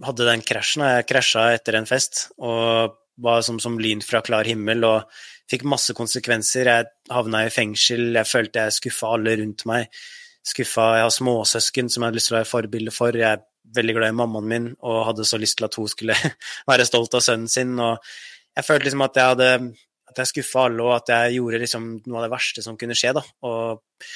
hadde 0.06 0.28
den 0.28 0.44
krasjen, 0.48 0.84
og 0.84 0.92
jeg 0.92 1.08
krasja 1.10 1.46
etter 1.56 1.76
en 1.76 1.88
fest 1.90 2.22
og 2.40 2.98
var 3.22 3.42
som, 3.44 3.58
som 3.60 3.80
lyn 3.82 4.00
fra 4.06 4.22
klar 4.24 4.48
himmel 4.48 4.86
og 4.88 5.22
fikk 5.52 5.68
masse 5.70 5.94
konsekvenser. 5.98 6.70
Jeg 6.72 6.90
havna 7.12 7.46
i 7.46 7.54
fengsel, 7.54 8.10
jeg 8.16 8.30
følte 8.30 8.66
jeg 8.66 8.78
skuffa 8.80 9.14
alle 9.18 9.38
rundt 9.42 9.66
meg. 9.70 10.02
Skuffa 10.48 10.88
Jeg 10.98 11.06
har 11.06 11.14
småsøsken 11.14 11.92
som 11.92 12.02
jeg 12.02 12.10
hadde 12.10 12.18
lyst 12.18 12.32
til 12.32 12.38
å 12.38 12.40
være 12.40 12.50
forbilde 12.50 12.96
for. 12.96 13.16
Jeg 13.18 13.28
er 13.30 13.46
veldig 13.76 13.96
glad 13.98 14.14
i 14.14 14.18
mammaen 14.18 14.50
min 14.50 14.68
og 14.80 15.06
hadde 15.12 15.28
så 15.28 15.40
lyst 15.40 15.60
til 15.60 15.68
at 15.68 15.78
hun 15.80 15.92
skulle 15.92 16.18
være 16.72 16.88
stolt 16.88 17.20
av 17.20 17.24
sønnen 17.26 17.52
sin. 17.52 17.78
Og 17.80 18.00
jeg 18.58 18.68
følte 18.68 18.90
liksom 18.90 19.06
at 19.08 19.20
jeg 19.20 19.34
hadde 19.36 19.54
at 20.12 20.20
jeg 20.20 20.32
skuffa 20.32 20.66
alle, 20.68 20.84
og 20.84 20.98
at 20.98 21.12
jeg 21.14 21.38
gjorde 21.38 21.62
liksom 21.62 21.88
noe 22.04 22.20
av 22.20 22.26
det 22.26 22.34
verste 22.34 22.64
som 22.66 22.78
kunne 22.80 22.98
skje. 22.98 23.14
Da. 23.16 23.24
Og 23.48 24.10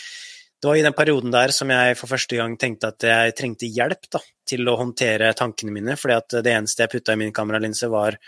det 0.60 0.70
var 0.70 0.80
i 0.80 0.84
den 0.84 0.98
perioden 0.98 1.34
der 1.34 1.54
som 1.56 1.72
jeg 1.72 1.96
for 2.00 2.12
første 2.12 2.40
gang 2.40 2.58
tenkte 2.60 2.92
at 2.92 3.06
jeg 3.08 3.36
trengte 3.38 3.70
hjelp 3.72 4.10
da, 4.12 4.22
til 4.48 4.68
å 4.68 4.76
håndtere 4.80 5.32
tankene 5.38 5.74
mine, 5.76 5.96
fordi 6.00 6.18
at 6.18 6.38
det 6.46 6.52
eneste 6.52 6.84
jeg 6.84 6.94
putta 6.98 7.16
i 7.16 7.22
min 7.22 7.34
kameralinse, 7.36 7.90
var 7.92 8.20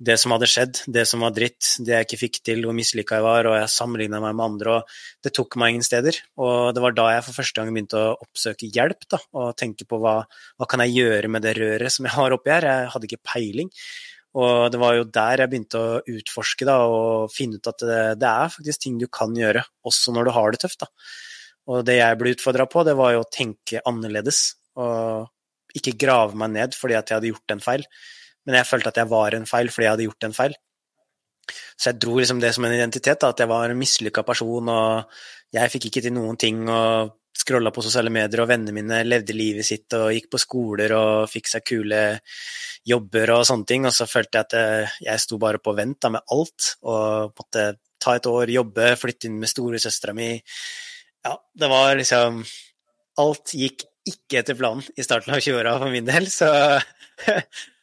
det 0.00 0.16
som 0.20 0.32
hadde 0.32 0.48
skjedd, 0.48 0.78
det 0.88 1.02
som 1.08 1.20
var 1.20 1.34
dritt, 1.36 1.74
det 1.84 1.92
jeg 1.92 2.06
ikke 2.06 2.18
fikk 2.22 2.36
til, 2.48 2.62
hvor 2.64 2.76
mislykka 2.76 3.18
jeg 3.18 3.24
var, 3.26 3.48
og 3.50 3.56
jeg 3.58 3.72
sammenligna 3.72 4.20
meg 4.24 4.36
med 4.38 4.44
andre, 4.46 4.76
og 4.78 5.24
det 5.26 5.32
tok 5.36 5.58
meg 5.60 5.74
ingen 5.74 5.84
steder. 5.84 6.16
Og 6.40 6.70
det 6.76 6.84
var 6.84 6.94
da 6.96 7.08
jeg 7.12 7.24
for 7.26 7.36
første 7.36 7.60
gang 7.60 7.74
begynte 7.74 8.00
å 8.00 8.14
oppsøke 8.24 8.70
hjelp, 8.72 9.04
da, 9.12 9.18
og 9.36 9.50
tenke 9.60 9.84
på 9.88 9.98
hva, 10.00 10.14
hva 10.56 10.68
kan 10.70 10.80
jeg 10.86 11.02
gjøre 11.02 11.32
med 11.32 11.44
det 11.44 11.52
røret 11.58 11.92
som 11.92 12.08
jeg 12.08 12.16
har 12.16 12.36
oppi 12.36 12.52
her, 12.54 12.66
jeg 12.70 12.94
hadde 12.94 13.10
ikke 13.10 13.28
peiling. 13.28 13.68
Og 14.40 14.70
det 14.72 14.80
var 14.80 14.94
jo 14.96 15.08
der 15.18 15.42
jeg 15.42 15.52
begynte 15.52 15.82
å 15.82 15.98
utforske 16.14 16.68
da, 16.68 16.76
og 16.86 17.34
finne 17.34 17.60
ut 17.60 17.68
at 17.68 17.84
det, 17.84 17.98
det 18.22 18.30
er 18.30 18.54
faktisk 18.54 18.84
ting 18.86 18.96
du 19.02 19.04
kan 19.12 19.34
gjøre, 19.36 19.66
også 19.84 20.14
når 20.16 20.30
du 20.30 20.32
har 20.38 20.54
det 20.54 20.62
tøft. 20.64 20.86
da. 20.86 20.88
Og 21.68 21.84
det 21.84 21.98
jeg 21.98 22.20
ble 22.22 22.32
utfordra 22.38 22.64
på, 22.70 22.86
det 22.88 22.96
var 22.96 23.12
jo 23.18 23.20
å 23.26 23.28
tenke 23.28 23.84
annerledes, 23.84 24.54
og 24.80 25.28
ikke 25.76 25.98
grave 26.00 26.40
meg 26.40 26.54
ned 26.56 26.72
fordi 26.74 26.96
at 26.96 27.10
jeg 27.10 27.20
hadde 27.20 27.30
gjort 27.34 27.54
en 27.54 27.62
feil 27.62 27.84
men 28.46 28.58
jeg 28.60 28.68
følte 28.68 28.92
at 28.92 29.00
jeg 29.02 29.10
var 29.10 29.36
en 29.36 29.48
feil 29.48 29.70
fordi 29.72 29.86
jeg 29.86 29.94
hadde 29.94 30.08
gjort 30.08 30.28
en 30.28 30.36
feil. 30.36 30.58
Så 31.50 31.90
jeg 31.90 32.00
dro 32.02 32.18
liksom 32.18 32.40
det 32.42 32.52
som 32.54 32.66
en 32.66 32.74
identitet, 32.76 33.20
da, 33.20 33.32
at 33.32 33.40
jeg 33.42 33.50
var 33.50 33.72
en 33.72 33.80
mislykka 33.80 34.22
person, 34.26 34.68
og 34.70 35.56
jeg 35.56 35.72
fikk 35.72 35.88
ikke 35.88 36.04
til 36.06 36.14
noen 36.14 36.38
ting, 36.40 36.62
og 36.70 37.16
scrolla 37.40 37.72
på 37.74 37.82
sosiale 37.84 38.12
medier, 38.12 38.42
og 38.42 38.50
vennene 38.50 38.74
mine 38.76 39.00
levde 39.06 39.36
livet 39.36 39.66
sitt 39.66 39.94
og 39.96 40.10
gikk 40.14 40.28
på 40.32 40.40
skoler 40.42 40.92
og 40.96 41.30
fikk 41.30 41.48
seg 41.48 41.64
kule 41.66 42.02
jobber 42.86 43.34
og 43.36 43.46
sånne 43.48 43.68
ting, 43.68 43.86
og 43.88 43.94
så 43.96 44.08
følte 44.10 44.40
jeg 44.40 44.48
at 44.48 44.56
eh, 44.58 44.98
jeg 45.08 45.22
sto 45.24 45.38
bare 45.40 45.60
på 45.62 45.74
vent 45.76 46.00
da, 46.02 46.12
med 46.16 46.34
alt, 46.36 46.74
og 46.84 47.34
måtte 47.38 47.66
ta 48.00 48.16
et 48.16 48.28
år, 48.30 48.52
jobbe, 48.52 48.94
flytte 49.00 49.28
inn 49.28 49.40
med 49.40 49.52
storesøstera 49.52 50.16
mi. 50.16 50.32
Ja, 51.26 51.36
det 51.36 51.68
var 51.68 51.94
liksom 51.98 52.44
Alt 53.20 53.50
gikk 53.52 53.82
ikke 54.08 54.38
etter 54.40 54.56
planen 54.56 54.86
i 54.96 55.04
starten 55.04 55.34
av 55.34 55.42
20-åra 55.42 55.74
for 55.82 55.92
min 55.92 56.06
del, 56.06 56.28
så 56.32 56.48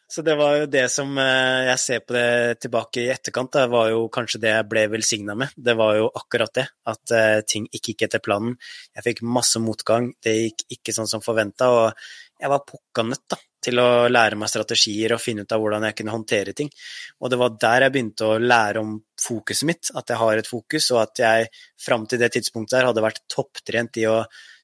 Så 0.08 0.24
det 0.24 0.38
var 0.40 0.54
jo 0.56 0.68
det 0.72 0.86
som 0.88 1.10
eh, 1.20 1.66
jeg 1.68 1.80
ser 1.84 2.04
på 2.08 2.16
det 2.16 2.62
tilbake 2.64 3.02
i 3.02 3.10
etterkant, 3.12 3.52
det 3.52 3.66
var 3.74 3.90
jo 3.92 4.06
kanskje 4.14 4.40
det 4.40 4.54
jeg 4.54 4.68
ble 4.72 4.86
velsigna 4.94 5.36
med. 5.36 5.52
Det 5.60 5.76
var 5.76 5.98
jo 6.00 6.08
akkurat 6.16 6.54
det, 6.56 6.64
at 6.88 7.14
eh, 7.18 7.42
ting 7.44 7.66
ikke 7.68 7.92
gikk 7.92 8.06
etter 8.08 8.24
planen. 8.24 8.56
Jeg 8.96 9.04
fikk 9.10 9.26
masse 9.28 9.60
motgang, 9.60 10.14
det 10.24 10.38
gikk 10.38 10.64
ikke 10.78 10.96
sånn 10.96 11.12
som 11.12 11.24
forventa, 11.26 11.68
og 11.76 12.40
jeg 12.40 12.54
var 12.54 12.64
pukka 12.64 13.04
nødt 13.04 13.26
da, 13.36 13.42
til 13.68 13.84
å 13.84 13.90
lære 14.08 14.40
meg 14.40 14.52
strategier 14.54 15.12
og 15.12 15.22
finne 15.22 15.44
ut 15.44 15.52
av 15.52 15.60
hvordan 15.60 15.90
jeg 15.90 16.00
kunne 16.00 16.16
håndtere 16.16 16.56
ting. 16.56 16.72
Og 17.20 17.34
det 17.34 17.44
var 17.44 17.58
der 17.68 17.88
jeg 17.90 17.98
begynte 17.98 18.32
å 18.32 18.40
lære 18.40 18.84
om 18.88 18.98
fokuset 19.20 19.68
mitt, 19.68 19.92
at 19.92 20.14
jeg 20.14 20.24
har 20.24 20.40
et 20.40 20.48
fokus, 20.56 20.92
og 20.96 21.04
at 21.04 21.24
jeg 21.26 21.56
fram 21.84 22.08
til 22.08 22.24
det 22.24 22.32
tidspunktet 22.38 22.80
der 22.80 22.94
hadde 22.94 23.04
vært 23.04 23.26
topptrent 23.34 24.00
i 24.00 24.08
å 24.08 24.22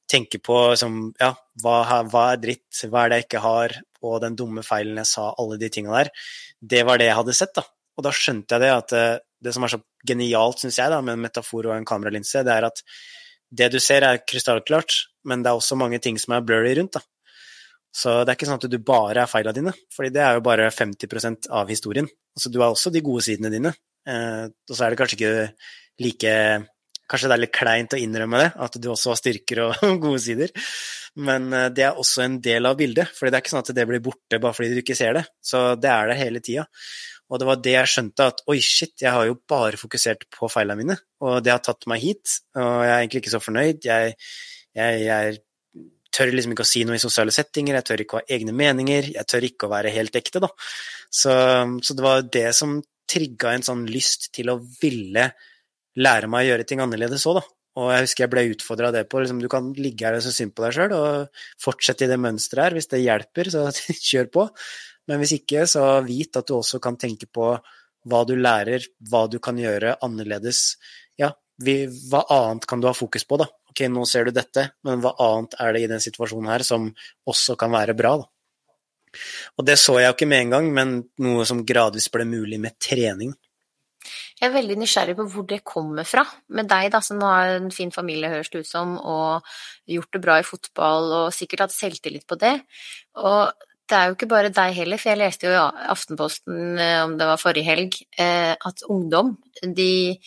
tenke 0.08 0.40
på 0.44 0.60
som, 0.80 1.10
ja, 1.20 1.34
hva, 1.64 1.82
hva, 2.08 2.30
er 2.32 2.40
dritt, 2.44 2.86
hva 2.88 3.04
er 3.04 3.12
det 3.12 3.20
jeg 3.20 3.28
ikke 3.28 3.44
har, 3.44 3.82
og 4.04 4.20
den 4.24 4.36
dumme 4.40 4.64
feilen 4.66 5.00
jeg 5.02 5.10
sa, 5.10 5.30
alle 5.40 5.60
de 5.62 5.70
tinga 5.74 5.96
der, 5.96 6.12
det 6.60 6.84
var 6.88 7.02
det 7.02 7.10
jeg 7.10 7.20
hadde 7.22 7.38
sett, 7.38 7.56
da. 7.56 7.66
Og 7.98 8.06
da 8.06 8.14
skjønte 8.16 8.56
jeg 8.56 8.64
det 8.64 8.72
at 8.74 8.94
det, 8.94 9.50
eh, 9.50 9.56
som 9.56 9.66
er 9.66 9.74
så 9.76 9.82
genialt, 10.08 10.62
syns 10.64 10.80
jeg, 10.82 10.92
da, 10.94 11.02
med 11.02 11.18
en 11.18 11.26
metafor 11.26 11.70
og 11.70 11.78
en 11.78 11.88
kameralinse, 11.88 12.44
det 12.46 12.54
er 12.54 12.70
at 12.70 12.84
det 13.54 13.70
du 13.74 13.80
ser 13.84 14.06
er 14.08 14.22
krystallklart, 14.26 14.96
men 15.30 15.44
det 15.44 15.52
er 15.52 15.60
også 15.60 15.78
mange 15.80 16.00
ting 16.02 16.18
som 16.22 16.36
er 16.36 16.46
blurry 16.46 16.74
rundt, 16.80 16.98
da. 16.98 17.04
Så 17.94 18.24
det 18.24 18.34
er 18.34 18.38
ikke 18.40 18.50
sånn 18.50 18.58
at 18.58 18.72
du 18.72 18.80
bare 18.82 19.22
er 19.22 19.30
feila 19.30 19.54
dine, 19.54 19.76
fordi 19.94 20.10
det 20.16 20.22
er 20.26 20.40
jo 20.40 20.46
bare 20.46 20.72
50% 20.74 21.52
av 21.54 21.70
historien. 21.70 22.08
Altså, 22.34 22.50
du 22.50 22.58
har 22.64 22.74
også 22.74 22.90
de 22.94 23.04
gode 23.06 23.22
sidene 23.28 23.52
dine, 23.54 23.76
eh, 24.10 24.46
og 24.50 24.74
så 24.74 24.88
er 24.88 24.94
det 24.94 25.02
kanskje 25.02 25.20
ikke 25.20 25.34
like 26.02 26.34
Kanskje 27.14 27.30
det 27.30 27.36
er 27.36 27.42
litt 27.44 27.54
kleint 27.54 27.94
å 27.94 28.02
innrømme 28.02 28.40
det, 28.42 28.52
at 28.66 28.78
du 28.82 28.88
også 28.90 29.12
har 29.12 29.20
styrker 29.20 29.60
og 29.68 29.82
gode 30.02 30.22
sider, 30.24 30.54
men 31.22 31.46
eh, 31.54 31.70
det 31.70 31.86
er 31.86 32.00
også 32.02 32.24
en 32.26 32.40
del 32.42 32.66
av 32.66 32.80
bildet. 32.80 33.12
For 33.14 33.30
det 33.30 33.38
er 33.38 33.46
ikke 33.46 33.54
sånn 33.54 33.62
at 33.62 33.74
det 33.78 33.86
blir 33.90 34.02
borte 34.02 34.40
bare 34.42 34.58
fordi 34.58 34.74
du 34.74 34.82
ikke 34.82 34.98
ser 34.98 35.20
det. 35.20 35.28
Så 35.46 35.62
det 35.78 35.92
er 35.94 36.10
der 36.10 36.22
hele 36.24 36.42
tida. 36.42 36.66
Og 37.30 37.40
det 37.40 37.48
var 37.48 37.62
det 37.62 37.76
jeg 37.76 37.90
skjønte, 37.92 38.26
at 38.34 38.42
oi, 38.50 38.58
shit, 38.66 38.96
jeg 39.06 39.14
har 39.14 39.30
jo 39.30 39.38
bare 39.50 39.78
fokusert 39.80 40.26
på 40.34 40.50
feilene 40.52 40.82
mine, 40.82 40.98
og 41.24 41.40
det 41.46 41.54
har 41.54 41.62
tatt 41.66 41.88
meg 41.90 42.02
hit, 42.04 42.40
og 42.58 42.84
jeg 42.84 42.92
er 42.92 43.00
egentlig 43.00 43.22
ikke 43.24 43.34
så 43.34 43.42
fornøyd. 43.42 43.88
Jeg, 43.88 44.12
jeg, 44.78 45.00
jeg 45.08 45.40
tør 46.14 46.34
liksom 46.34 46.54
ikke 46.54 46.66
å 46.66 46.70
si 46.70 46.84
noe 46.86 47.00
i 47.00 47.02
sosiale 47.02 47.34
settinger, 47.34 47.80
jeg 47.80 47.88
tør 47.88 48.04
ikke 48.04 48.18
å 48.18 48.22
ha 48.22 48.36
egne 48.38 48.54
meninger, 48.58 49.14
jeg 49.16 49.30
tør 49.30 49.48
ikke 49.48 49.70
å 49.70 49.74
være 49.74 49.94
helt 49.96 50.20
ekte, 50.20 50.44
da. 50.44 50.52
Så, 51.10 51.34
så 51.86 51.98
det 51.98 52.06
var 52.06 52.28
det 52.28 52.50
som 52.58 52.78
trigga 53.10 53.56
en 53.56 53.66
sånn 53.66 53.88
lyst 53.90 54.30
til 54.36 54.52
å 54.54 54.60
ville 54.82 55.32
lære 56.00 56.30
meg 56.32 56.46
å 56.46 56.50
gjøre 56.52 56.66
ting 56.70 56.82
annerledes 56.84 57.28
òg, 57.30 57.42
da. 57.42 57.46
Og 57.82 57.90
jeg 57.90 58.06
husker 58.06 58.24
jeg 58.24 58.30
ble 58.30 58.44
utfordra 58.52 58.90
av 58.92 58.96
det 58.96 59.08
på 59.10 59.22
liksom, 59.22 59.40
du 59.42 59.50
kan 59.50 59.72
ligge 59.74 60.06
her 60.06 60.20
og 60.20 60.22
så 60.22 60.32
synd 60.34 60.54
på 60.54 60.62
deg 60.62 60.76
sjøl 60.76 60.92
og 60.94 61.40
fortsette 61.62 62.06
i 62.06 62.10
det 62.12 62.20
mønsteret 62.22 62.68
her. 62.68 62.76
Hvis 62.78 62.90
det 62.92 63.02
hjelper, 63.02 63.50
så 63.50 63.64
kjør 64.10 64.30
på. 64.34 64.44
Men 65.10 65.22
hvis 65.22 65.34
ikke, 65.40 65.66
så 65.70 65.88
vit 66.06 66.38
at 66.38 66.50
du 66.50 66.60
også 66.60 66.80
kan 66.84 67.00
tenke 67.02 67.28
på 67.34 67.50
hva 68.10 68.22
du 68.28 68.36
lærer, 68.38 68.86
hva 69.10 69.26
du 69.32 69.40
kan 69.44 69.58
gjøre 69.58 69.98
annerledes. 70.06 70.76
Ja, 71.20 71.32
vi, 71.64 71.84
hva 72.12 72.24
annet 72.36 72.68
kan 72.70 72.84
du 72.84 72.90
ha 72.90 72.94
fokus 72.96 73.26
på, 73.26 73.40
da? 73.42 73.50
Ok, 73.74 73.86
nå 73.90 74.06
ser 74.06 74.30
du 74.30 74.36
dette, 74.36 74.68
men 74.86 75.02
hva 75.02 75.16
annet 75.24 75.58
er 75.64 75.74
det 75.74 75.82
i 75.82 75.90
den 75.90 76.04
situasjonen 76.04 76.52
her 76.52 76.66
som 76.68 76.92
også 77.30 77.58
kan 77.60 77.74
være 77.74 77.98
bra, 77.98 78.20
da? 78.22 78.30
Og 79.58 79.66
det 79.66 79.78
så 79.78 80.00
jeg 80.00 80.10
jo 80.10 80.16
ikke 80.16 80.30
med 80.30 80.46
en 80.46 80.54
gang, 80.56 80.70
men 80.74 80.94
noe 81.22 81.46
som 81.46 81.62
gradvis 81.66 82.10
ble 82.14 82.26
mulig 82.26 82.60
med 82.62 82.78
trening. 82.82 83.34
Jeg 84.40 84.48
er 84.50 84.56
veldig 84.56 84.78
nysgjerrig 84.82 85.16
på 85.18 85.28
hvor 85.32 85.46
det 85.50 85.62
kommer 85.68 86.08
fra, 86.08 86.26
med 86.54 86.70
deg 86.72 86.90
da, 86.94 87.02
som 87.06 87.22
har 87.24 87.58
en 87.58 87.70
fin 87.74 87.92
familie, 87.94 88.32
høres 88.32 88.52
det 88.54 88.64
ut 88.64 88.70
som, 88.70 88.96
og 89.00 89.54
gjort 89.90 90.16
det 90.16 90.24
bra 90.24 90.40
i 90.42 90.48
fotball, 90.48 91.12
og 91.20 91.36
sikkert 91.36 91.68
hatt 91.68 91.76
selvtillit 91.76 92.28
på 92.30 92.40
det. 92.42 92.58
Og 93.22 93.70
det 93.90 94.00
er 94.00 94.10
jo 94.10 94.16
ikke 94.16 94.32
bare 94.32 94.54
deg 94.54 94.76
heller, 94.78 95.00
for 95.02 95.12
jeg 95.12 95.22
leste 95.22 95.50
jo 95.50 95.54
i 95.54 95.90
Aftenposten, 95.94 96.80
eh, 96.80 97.00
om 97.04 97.18
det 97.20 97.28
var 97.30 97.42
forrige 97.42 97.68
helg, 97.68 98.00
eh, 98.18 98.54
at 98.56 98.86
ungdom, 98.90 99.36
de 99.62 100.18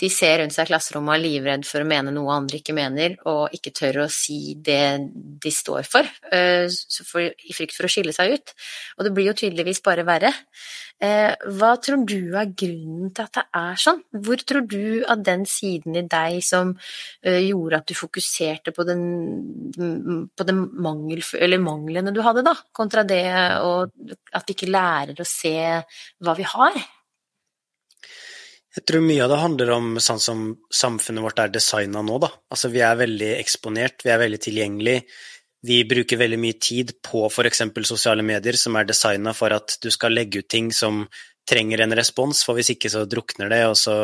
de 0.00 0.08
ser 0.12 0.38
rundt 0.40 0.54
seg 0.54 0.64
i 0.64 0.70
klasserommet 0.70 1.12
og 1.12 1.18
er 1.18 1.24
livredd 1.24 1.66
for 1.68 1.84
å 1.84 1.88
mene 1.88 2.12
noe 2.14 2.32
andre 2.32 2.60
ikke 2.60 2.76
mener, 2.76 3.16
og 3.28 3.52
ikke 3.56 3.72
tør 3.76 4.02
å 4.04 4.10
si 4.12 4.54
det 4.56 4.82
de 5.10 5.52
står 5.52 5.88
for, 5.88 6.08
eh, 6.32 6.64
i 6.66 7.56
frykt 7.56 7.76
for 7.76 7.84
å 7.84 7.92
skille 7.92 8.14
seg 8.16 8.32
ut. 8.36 8.54
Og 8.98 9.04
det 9.04 9.12
blir 9.14 9.28
jo 9.28 9.36
tydeligvis 9.36 9.82
bare 9.84 10.06
verre. 10.08 10.32
Eh, 11.00 11.34
hva 11.56 11.72
tror 11.80 12.04
du 12.04 12.36
er 12.36 12.52
grunnen 12.52 13.12
til 13.14 13.24
at 13.24 13.32
det 13.32 13.44
er 13.56 13.76
sånn? 13.80 14.02
Hvor 14.12 14.36
tror 14.44 14.66
du 14.68 15.04
at 15.08 15.22
den 15.24 15.46
siden 15.48 15.96
i 15.96 16.02
deg 16.02 16.42
som 16.44 16.74
eh, 17.22 17.40
gjorde 17.48 17.80
at 17.80 17.86
du 17.88 17.94
fokuserte 17.96 18.74
på 18.76 18.84
den, 18.84 20.30
på 20.36 20.46
den 20.48 20.62
mangel, 20.76 21.24
manglene 21.60 22.12
du 22.12 22.20
hadde, 22.24 22.44
da, 22.44 22.54
kontra 22.72 23.04
det 23.04 23.24
at 23.30 24.46
vi 24.46 24.56
ikke 24.56 24.72
lærer 24.72 25.20
å 25.20 25.28
se 25.28 25.56
hva 26.20 26.36
vi 26.36 26.48
har? 26.48 26.80
Jeg 28.76 28.86
tror 28.86 29.02
mye 29.02 29.24
av 29.24 29.32
det 29.32 29.40
handler 29.40 29.72
om 29.74 29.86
sånn 29.98 30.20
som 30.22 30.42
samfunnet 30.70 31.24
vårt 31.24 31.40
er 31.42 31.50
designa 31.50 32.04
nå, 32.06 32.20
da. 32.22 32.28
Altså 32.54 32.70
vi 32.70 32.82
er 32.86 33.00
veldig 33.00 33.30
eksponert, 33.40 34.04
vi 34.06 34.12
er 34.14 34.20
veldig 34.22 34.38
tilgjengelig. 34.44 34.96
Vi 35.66 35.80
bruker 35.90 36.20
veldig 36.20 36.38
mye 36.40 36.56
tid 36.62 36.92
på 37.04 37.24
f.eks. 37.26 37.64
sosiale 37.88 38.22
medier 38.24 38.56
som 38.56 38.78
er 38.78 38.86
designa 38.88 39.34
for 39.36 39.52
at 39.52 39.74
du 39.82 39.90
skal 39.92 40.14
legge 40.14 40.44
ut 40.44 40.48
ting 40.48 40.70
som 40.72 41.02
trenger 41.50 41.82
en 41.82 41.96
respons, 41.98 42.44
for 42.46 42.56
hvis 42.56 42.70
ikke 42.76 42.92
så 42.92 43.02
drukner 43.10 43.50
det, 43.50 43.64
og 43.66 43.74
så, 43.76 43.96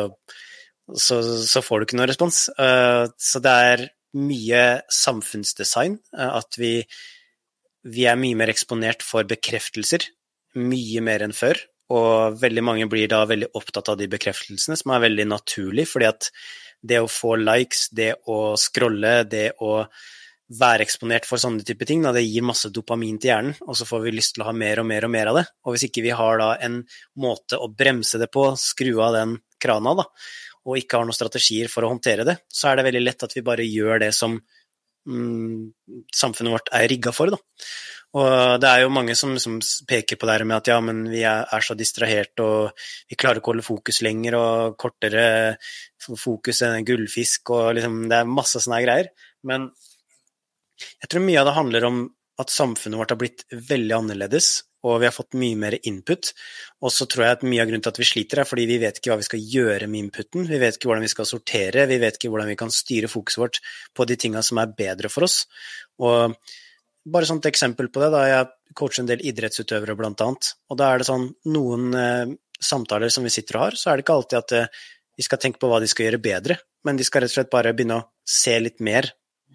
så, 0.91 1.21
så 1.23 1.63
får 1.63 1.79
du 1.79 1.87
ikke 1.87 1.99
noen 2.01 2.11
respons. 2.11 2.43
Uh, 2.59 3.07
så 3.15 3.41
det 3.43 3.55
er 3.71 3.85
mye 4.19 4.65
samfunnsdesign, 4.91 5.95
uh, 6.17 6.41
at 6.41 6.59
vi, 6.59 6.73
vi 7.87 8.05
er 8.09 8.19
mye 8.19 8.37
mer 8.37 8.51
eksponert 8.51 9.05
for 9.05 9.27
bekreftelser, 9.29 10.09
mye 10.59 11.07
mer 11.07 11.23
enn 11.23 11.35
før. 11.37 11.63
Og 11.95 12.37
veldig 12.41 12.63
mange 12.65 12.87
blir 12.91 13.07
da 13.11 13.21
veldig 13.27 13.53
opptatt 13.55 13.93
av 13.93 13.99
de 13.99 14.09
bekreftelsene, 14.11 14.75
som 14.79 14.91
er 14.91 15.05
veldig 15.05 15.27
naturlig, 15.31 15.87
fordi 15.87 16.09
at 16.09 16.29
det 16.87 16.99
å 17.01 17.09
få 17.09 17.37
likes, 17.39 17.87
det 17.95 18.13
å 18.27 18.55
scrolle, 18.59 19.21
det 19.29 19.49
å 19.63 19.79
være 20.57 20.85
eksponert 20.85 21.25
for 21.27 21.41
sånne 21.41 21.65
type 21.67 21.85
ting, 21.87 22.03
da, 22.05 22.13
det 22.15 22.23
gir 22.23 22.45
masse 22.47 22.69
dopamin 22.71 23.17
til 23.19 23.33
hjernen, 23.33 23.55
og 23.67 23.75
så 23.75 23.87
får 23.87 24.05
vi 24.05 24.13
lyst 24.15 24.35
til 24.35 24.45
å 24.45 24.49
ha 24.49 24.55
mer 24.55 24.79
og 24.79 24.87
mer 24.87 25.07
og 25.07 25.11
mer 25.11 25.31
av 25.31 25.39
det. 25.41 25.45
Og 25.65 25.75
hvis 25.75 25.87
ikke 25.89 26.03
vi 26.05 26.13
har 26.15 26.39
da 26.39 26.53
en 26.63 26.79
måte 27.19 27.59
å 27.59 27.67
bremse 27.71 28.19
det 28.21 28.29
på, 28.31 28.45
skru 28.59 28.93
av 29.03 29.17
den 29.17 29.35
krana, 29.63 29.95
da, 29.99 30.07
og 30.67 30.79
ikke 30.79 30.99
har 30.99 31.07
noen 31.07 31.15
strategier 31.15 31.71
for 31.71 31.87
å 31.87 31.91
håndtere 31.91 32.27
det, 32.27 32.37
så 32.51 32.69
er 32.69 32.79
det 32.79 32.87
veldig 32.87 33.03
lett 33.03 33.27
at 33.27 33.35
vi 33.35 33.43
bare 33.47 33.67
gjør 33.67 34.03
det 34.03 34.13
som 34.15 34.37
mm, 34.37 35.61
samfunnet 36.15 36.55
vårt 36.55 36.71
er 36.75 36.87
rigga 36.91 37.13
for, 37.15 37.31
da. 37.31 37.39
Og 38.17 38.57
det 38.61 38.69
er 38.69 38.83
jo 38.83 38.93
mange 38.93 39.13
som, 39.19 39.35
som 39.41 39.57
peker 39.89 40.17
på 40.17 40.27
det 40.27 40.37
her 40.37 40.45
med 40.47 40.57
at 40.57 40.71
ja, 40.71 40.77
men 40.81 41.03
vi 41.11 41.21
er, 41.27 41.43
er, 41.43 41.63
så 41.65 41.75
distrahert 41.77 42.39
og 42.41 42.85
vi 43.09 43.17
klarer 43.19 43.41
ikke 43.41 43.51
å 43.51 43.53
holde 43.53 43.67
fokus 43.67 44.01
lenger 44.05 44.37
og 44.39 44.77
kortere 44.79 45.25
fokus 46.07 46.63
enn 46.65 46.85
gullfisk 46.87 47.51
og 47.53 47.75
liksom 47.77 48.05
Det 48.09 48.21
er 48.21 48.31
masse 48.31 48.61
sånne 48.63 48.79
greier. 48.85 49.11
Men 49.47 49.69
jeg 50.77 51.11
tror 51.11 51.25
mye 51.25 51.41
av 51.41 51.49
det 51.49 51.57
handler 51.57 51.89
om 51.89 52.05
at 52.37 52.53
samfunnet 52.53 52.99
vårt 52.99 53.11
har 53.13 53.19
blitt 53.19 53.43
veldig 53.49 53.95
annerledes, 53.97 54.49
og 54.85 54.99
vi 55.01 55.07
har 55.07 55.15
fått 55.15 55.37
mye 55.41 55.57
mer 55.57 55.75
input. 55.89 56.29
Og 56.85 56.93
så 56.93 57.07
tror 57.09 57.25
jeg 57.25 57.37
at 57.39 57.45
mye 57.49 57.63
av 57.63 57.69
grunnen 57.69 57.83
til 57.85 57.95
at 57.95 57.99
vi 57.99 58.07
sliter, 58.07 58.41
er 58.43 58.49
fordi 58.49 58.67
vi 58.69 58.77
vet 58.83 58.99
ikke 58.99 59.11
hva 59.11 59.17
vi 59.19 59.25
skal 59.25 59.47
gjøre 59.55 59.89
med 59.89 60.05
inputen. 60.05 60.45
Vi 60.45 60.59
vet 60.61 60.77
ikke 60.77 60.91
hvordan 60.91 61.07
vi 61.07 61.11
skal 61.11 61.29
sortere, 61.29 61.87
vi 61.89 61.97
vet 62.03 62.19
ikke 62.19 62.29
hvordan 62.33 62.51
vi 62.53 62.59
kan 62.59 62.73
styre 62.73 63.09
fokuset 63.09 63.41
vårt 63.41 63.59
på 63.97 64.05
de 64.07 64.19
tinga 64.21 64.45
som 64.45 64.61
er 64.61 64.75
bedre 64.77 65.09
for 65.11 65.25
oss. 65.25 65.39
Og 65.97 66.37
bare 67.13 67.29
sånt 67.29 67.47
eksempel 67.49 67.89
på 67.93 68.01
det, 68.03 68.11
da 68.13 68.23
jeg 68.27 68.75
coacher 68.77 69.03
en 69.03 69.09
del 69.09 69.23
idrettsutøvere 69.29 69.95
blant 69.97 70.21
annet, 70.23 70.51
og 70.69 70.79
da 70.79 70.91
er 70.91 71.01
det 71.01 71.09
sånn 71.09 71.29
noen 71.53 71.89
eh, 71.97 72.33
samtaler 72.59 73.13
som 73.13 73.25
vi 73.27 73.33
sitter 73.33 73.59
og 73.59 73.67
har, 73.67 73.77
så 73.79 73.91
er 73.91 73.97
det 73.97 74.05
ikke 74.05 74.17
alltid 74.17 74.39
at 74.39 74.55
eh, 74.57 74.81
vi 75.17 75.25
skal 75.25 75.41
tenke 75.41 75.61
på 75.61 75.69
hva 75.71 75.79
de 75.81 75.89
skal 75.89 76.07
gjøre 76.07 76.23
bedre, 76.23 76.59
men 76.85 76.99
de 76.99 77.07
skal 77.07 77.23
rett 77.23 77.33
og 77.33 77.39
slett 77.39 77.53
bare 77.53 77.73
begynne 77.75 78.01
å 78.01 78.07
se 78.27 78.57
litt 78.61 78.83
mer 78.83 79.09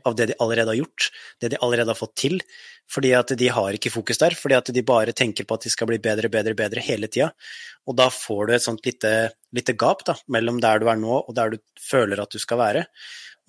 av 0.09 0.17
det 0.19 0.33
de 0.33 0.39
allerede 0.43 0.73
har 0.73 0.81
gjort, 0.81 1.09
det 1.41 1.53
de 1.53 1.61
allerede 1.63 1.93
har 1.93 1.99
fått 1.99 2.17
til, 2.25 2.41
fordi 2.91 3.13
at 3.17 3.33
de 3.39 3.49
har 3.55 3.77
ikke 3.77 3.93
fokus 3.95 4.19
der, 4.21 4.35
fordi 4.37 4.57
at 4.59 4.71
de 4.75 4.85
bare 4.87 5.15
tenker 5.17 5.47
på 5.47 5.57
at 5.57 5.67
de 5.67 5.73
skal 5.73 5.89
bli 5.89 6.01
bedre, 6.03 6.31
bedre, 6.33 6.57
bedre 6.59 6.83
hele 6.85 7.09
tida. 7.13 7.31
Og 7.89 7.97
da 7.99 8.09
får 8.13 8.49
du 8.49 8.55
et 8.57 8.65
sånt 8.65 8.85
lite, 8.87 9.13
lite 9.55 9.77
gap 9.79 10.05
da, 10.09 10.17
mellom 10.35 10.61
der 10.63 10.83
du 10.83 10.89
er 10.91 10.99
nå 10.99 11.21
og 11.21 11.33
der 11.39 11.55
du 11.55 11.61
føler 11.81 12.21
at 12.23 12.35
du 12.35 12.43
skal 12.43 12.61
være. 12.61 12.85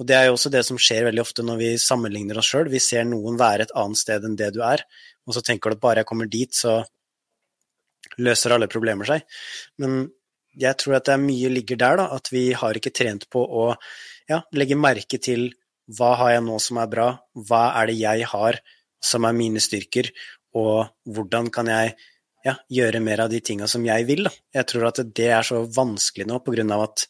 Og 0.02 0.08
det 0.10 0.16
er 0.18 0.28
jo 0.28 0.36
også 0.38 0.50
det 0.54 0.64
som 0.66 0.80
skjer 0.82 1.06
veldig 1.08 1.22
ofte 1.22 1.46
når 1.46 1.60
vi 1.60 1.70
sammenligner 1.82 2.40
oss 2.42 2.50
sjøl. 2.50 2.72
Vi 2.72 2.82
ser 2.82 3.06
noen 3.06 3.38
være 3.40 3.68
et 3.68 3.76
annet 3.78 4.00
sted 4.02 4.26
enn 4.26 4.38
det 4.40 4.50
du 4.56 4.64
er, 4.66 4.82
og 5.28 5.38
så 5.38 5.44
tenker 5.46 5.72
du 5.72 5.78
at 5.78 5.84
bare 5.84 6.02
jeg 6.02 6.10
kommer 6.10 6.30
dit, 6.32 6.54
så 6.54 6.82
løser 8.22 8.56
alle 8.56 8.70
problemer 8.72 9.08
seg. 9.08 9.26
Men 9.82 10.08
jeg 10.60 10.78
tror 10.82 10.98
at 10.98 11.08
det 11.08 11.16
er 11.16 11.24
mye 11.24 11.52
ligger 11.54 11.80
der, 11.82 12.00
da, 12.02 12.08
at 12.18 12.30
vi 12.34 12.46
har 12.58 12.78
ikke 12.78 12.94
trent 12.94 13.28
på 13.34 13.42
å 13.42 13.68
ja, 14.30 14.42
legge 14.56 14.78
merke 14.78 15.20
til 15.22 15.52
hva 15.98 16.14
har 16.20 16.36
jeg 16.36 16.46
nå 16.46 16.58
som 16.64 16.80
er 16.82 16.90
bra, 16.90 17.08
hva 17.50 17.66
er 17.82 17.90
det 17.90 17.98
jeg 18.00 18.30
har 18.32 18.60
som 19.04 19.26
er 19.28 19.36
mine 19.36 19.62
styrker, 19.62 20.10
og 20.56 20.88
hvordan 21.10 21.50
kan 21.54 21.70
jeg 21.72 21.96
ja, 22.46 22.56
gjøre 22.72 23.02
mer 23.04 23.26
av 23.26 23.32
de 23.32 23.40
tinga 23.44 23.68
som 23.72 23.84
jeg 23.88 24.06
vil. 24.08 24.28
Da. 24.28 24.34
Jeg 24.60 24.70
tror 24.70 24.90
at 24.90 25.02
det 25.16 25.30
er 25.32 25.48
så 25.48 25.64
vanskelig 25.66 26.28
nå 26.30 26.40
på 26.44 26.54
grunn 26.56 26.72
av 26.76 26.86
at, 26.88 27.08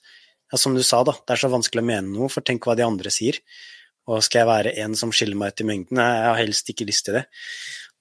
ja, 0.53 0.57
som 0.61 0.75
du 0.77 0.83
sa, 0.85 1.01
da, 1.01 1.15
det 1.17 1.33
er 1.33 1.41
så 1.41 1.49
vanskelig 1.49 1.81
å 1.81 1.87
mene 1.87 2.13
noe, 2.13 2.29
for 2.29 2.45
tenk 2.45 2.67
hva 2.67 2.75
de 2.77 2.85
andre 2.85 3.09
sier. 3.13 3.39
Og 4.05 4.19
skal 4.21 4.43
jeg 4.43 4.49
være 4.51 4.73
en 4.83 4.97
som 4.99 5.13
skiller 5.15 5.39
meg 5.39 5.53
ut 5.53 5.63
i 5.63 5.65
mengden? 5.65 6.01
Jeg 6.03 6.27
har 6.27 6.37
helst 6.37 6.69
ikke 6.69 6.85
lyst 6.85 7.07
til 7.07 7.17
det. 7.17 7.23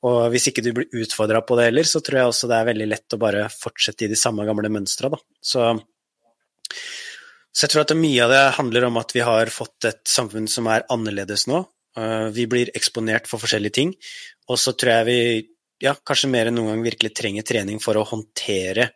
Og 0.05 0.27
hvis 0.35 0.49
ikke 0.51 0.65
du 0.67 0.73
blir 0.77 1.01
utfordra 1.01 1.41
på 1.47 1.57
det 1.57 1.71
heller, 1.71 1.89
så 1.89 2.03
tror 2.05 2.19
jeg 2.19 2.33
også 2.33 2.51
det 2.51 2.59
er 2.59 2.69
veldig 2.69 2.89
lett 2.91 3.17
å 3.17 3.21
bare 3.23 3.47
fortsette 3.55 4.05
i 4.05 4.11
de 4.11 4.19
samme 4.19 4.45
gamle 4.45 4.69
mønstra, 4.75 5.09
da. 5.15 5.21
Så, 5.41 5.69
så 7.49 7.65
jeg 7.65 7.73
tror 7.73 7.87
at 7.87 7.95
mye 7.97 8.27
av 8.27 8.35
det 8.35 8.43
handler 8.59 8.89
om 8.91 8.99
at 9.01 9.15
vi 9.17 9.23
har 9.25 9.53
fått 9.55 9.89
et 9.89 10.03
samfunn 10.11 10.51
som 10.51 10.69
er 10.75 10.85
annerledes 10.93 11.47
nå. 11.49 11.63
Eh, 11.97 12.27
vi 12.35 12.49
blir 12.51 12.75
eksponert 12.77 13.31
for 13.31 13.41
forskjellige 13.41 13.79
ting, 13.79 13.95
og 14.51 14.61
så 14.61 14.75
tror 14.75 14.99
jeg 14.99 15.09
vi 15.09 15.21
ja, 15.87 15.95
kanskje 15.95 16.31
mer 16.35 16.51
enn 16.51 16.59
noen 16.59 16.75
gang 16.75 16.85
virkelig 16.85 17.15
trenger 17.17 17.47
trening 17.47 17.81
for 17.83 17.97
å 17.97 18.05
håndtere 18.07 18.91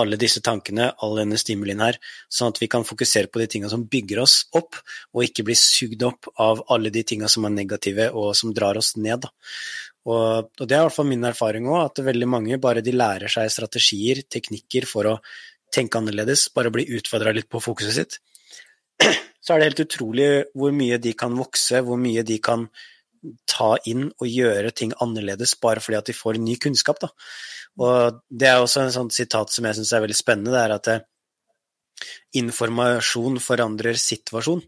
alle 0.00 0.18
disse 0.20 0.42
tankene, 0.44 0.90
all 1.02 1.16
denne 1.20 1.38
stimulien 1.40 1.82
her, 1.84 1.98
sånn 2.32 2.52
at 2.52 2.60
vi 2.62 2.68
kan 2.72 2.86
fokusere 2.86 3.30
på 3.32 3.40
de 3.42 3.48
tingene 3.50 3.72
som 3.72 3.86
bygger 3.90 4.20
oss 4.22 4.38
opp, 4.58 4.78
og 5.14 5.24
ikke 5.24 5.46
bli 5.48 5.56
sugd 5.58 6.04
opp 6.06 6.30
av 6.42 6.62
alle 6.72 6.92
de 6.94 7.02
tingene 7.06 7.30
som 7.32 7.48
er 7.48 7.54
negative 7.54 8.10
og 8.12 8.34
som 8.38 8.54
drar 8.56 8.78
oss 8.80 8.94
ned. 9.00 9.26
Og, 10.06 10.46
og, 10.46 10.64
det 10.64 10.76
er 10.76 10.84
i 10.84 10.86
hvert 10.86 10.96
fall 10.96 11.10
min 11.10 11.26
erfaring 11.26 11.68
òg, 11.70 11.80
at 11.88 12.04
veldig 12.06 12.30
mange 12.30 12.60
bare 12.62 12.84
de 12.84 12.94
lærer 12.94 13.32
seg 13.32 13.50
strategier, 13.52 14.22
teknikker 14.30 14.86
for 14.88 15.10
å 15.10 15.18
tenke 15.74 15.98
annerledes, 15.98 16.48
bare 16.54 16.72
bli 16.72 16.86
utfordra 16.96 17.34
litt 17.34 17.48
på 17.50 17.62
fokuset 17.62 17.96
sitt, 17.96 18.20
så 19.42 19.54
er 19.54 19.60
det 19.60 19.70
helt 19.70 19.86
utrolig 19.88 20.28
hvor 20.54 20.74
mye 20.76 21.00
de 21.02 21.12
kan 21.18 21.34
vokse, 21.36 21.82
hvor 21.84 21.98
mye 22.00 22.22
de 22.26 22.38
kan 22.42 22.68
ta 23.48 23.74
inn 23.88 24.08
og 24.10 24.28
gjøre 24.28 24.72
ting 24.76 24.94
annerledes 25.02 25.56
bare 25.62 25.82
fordi 25.82 25.98
at 25.98 26.08
de 26.10 26.16
får 26.16 26.40
ny 26.42 26.56
kunnskap. 26.62 27.00
Da. 27.02 27.10
Og 27.82 28.22
det 28.30 28.48
er 28.50 28.62
også 28.62 28.84
en 28.84 28.94
sånn 28.94 29.12
sitat 29.14 29.52
som 29.52 29.68
jeg 29.68 29.78
syns 29.78 29.92
er 29.92 30.04
veldig 30.04 30.16
spennende, 30.16 30.54
det 30.54 30.62
er 30.62 30.74
at 30.76 30.90
eh, 30.92 31.04
informasjon 32.40 33.38
forandrer 33.42 33.98
situasjon. 34.00 34.64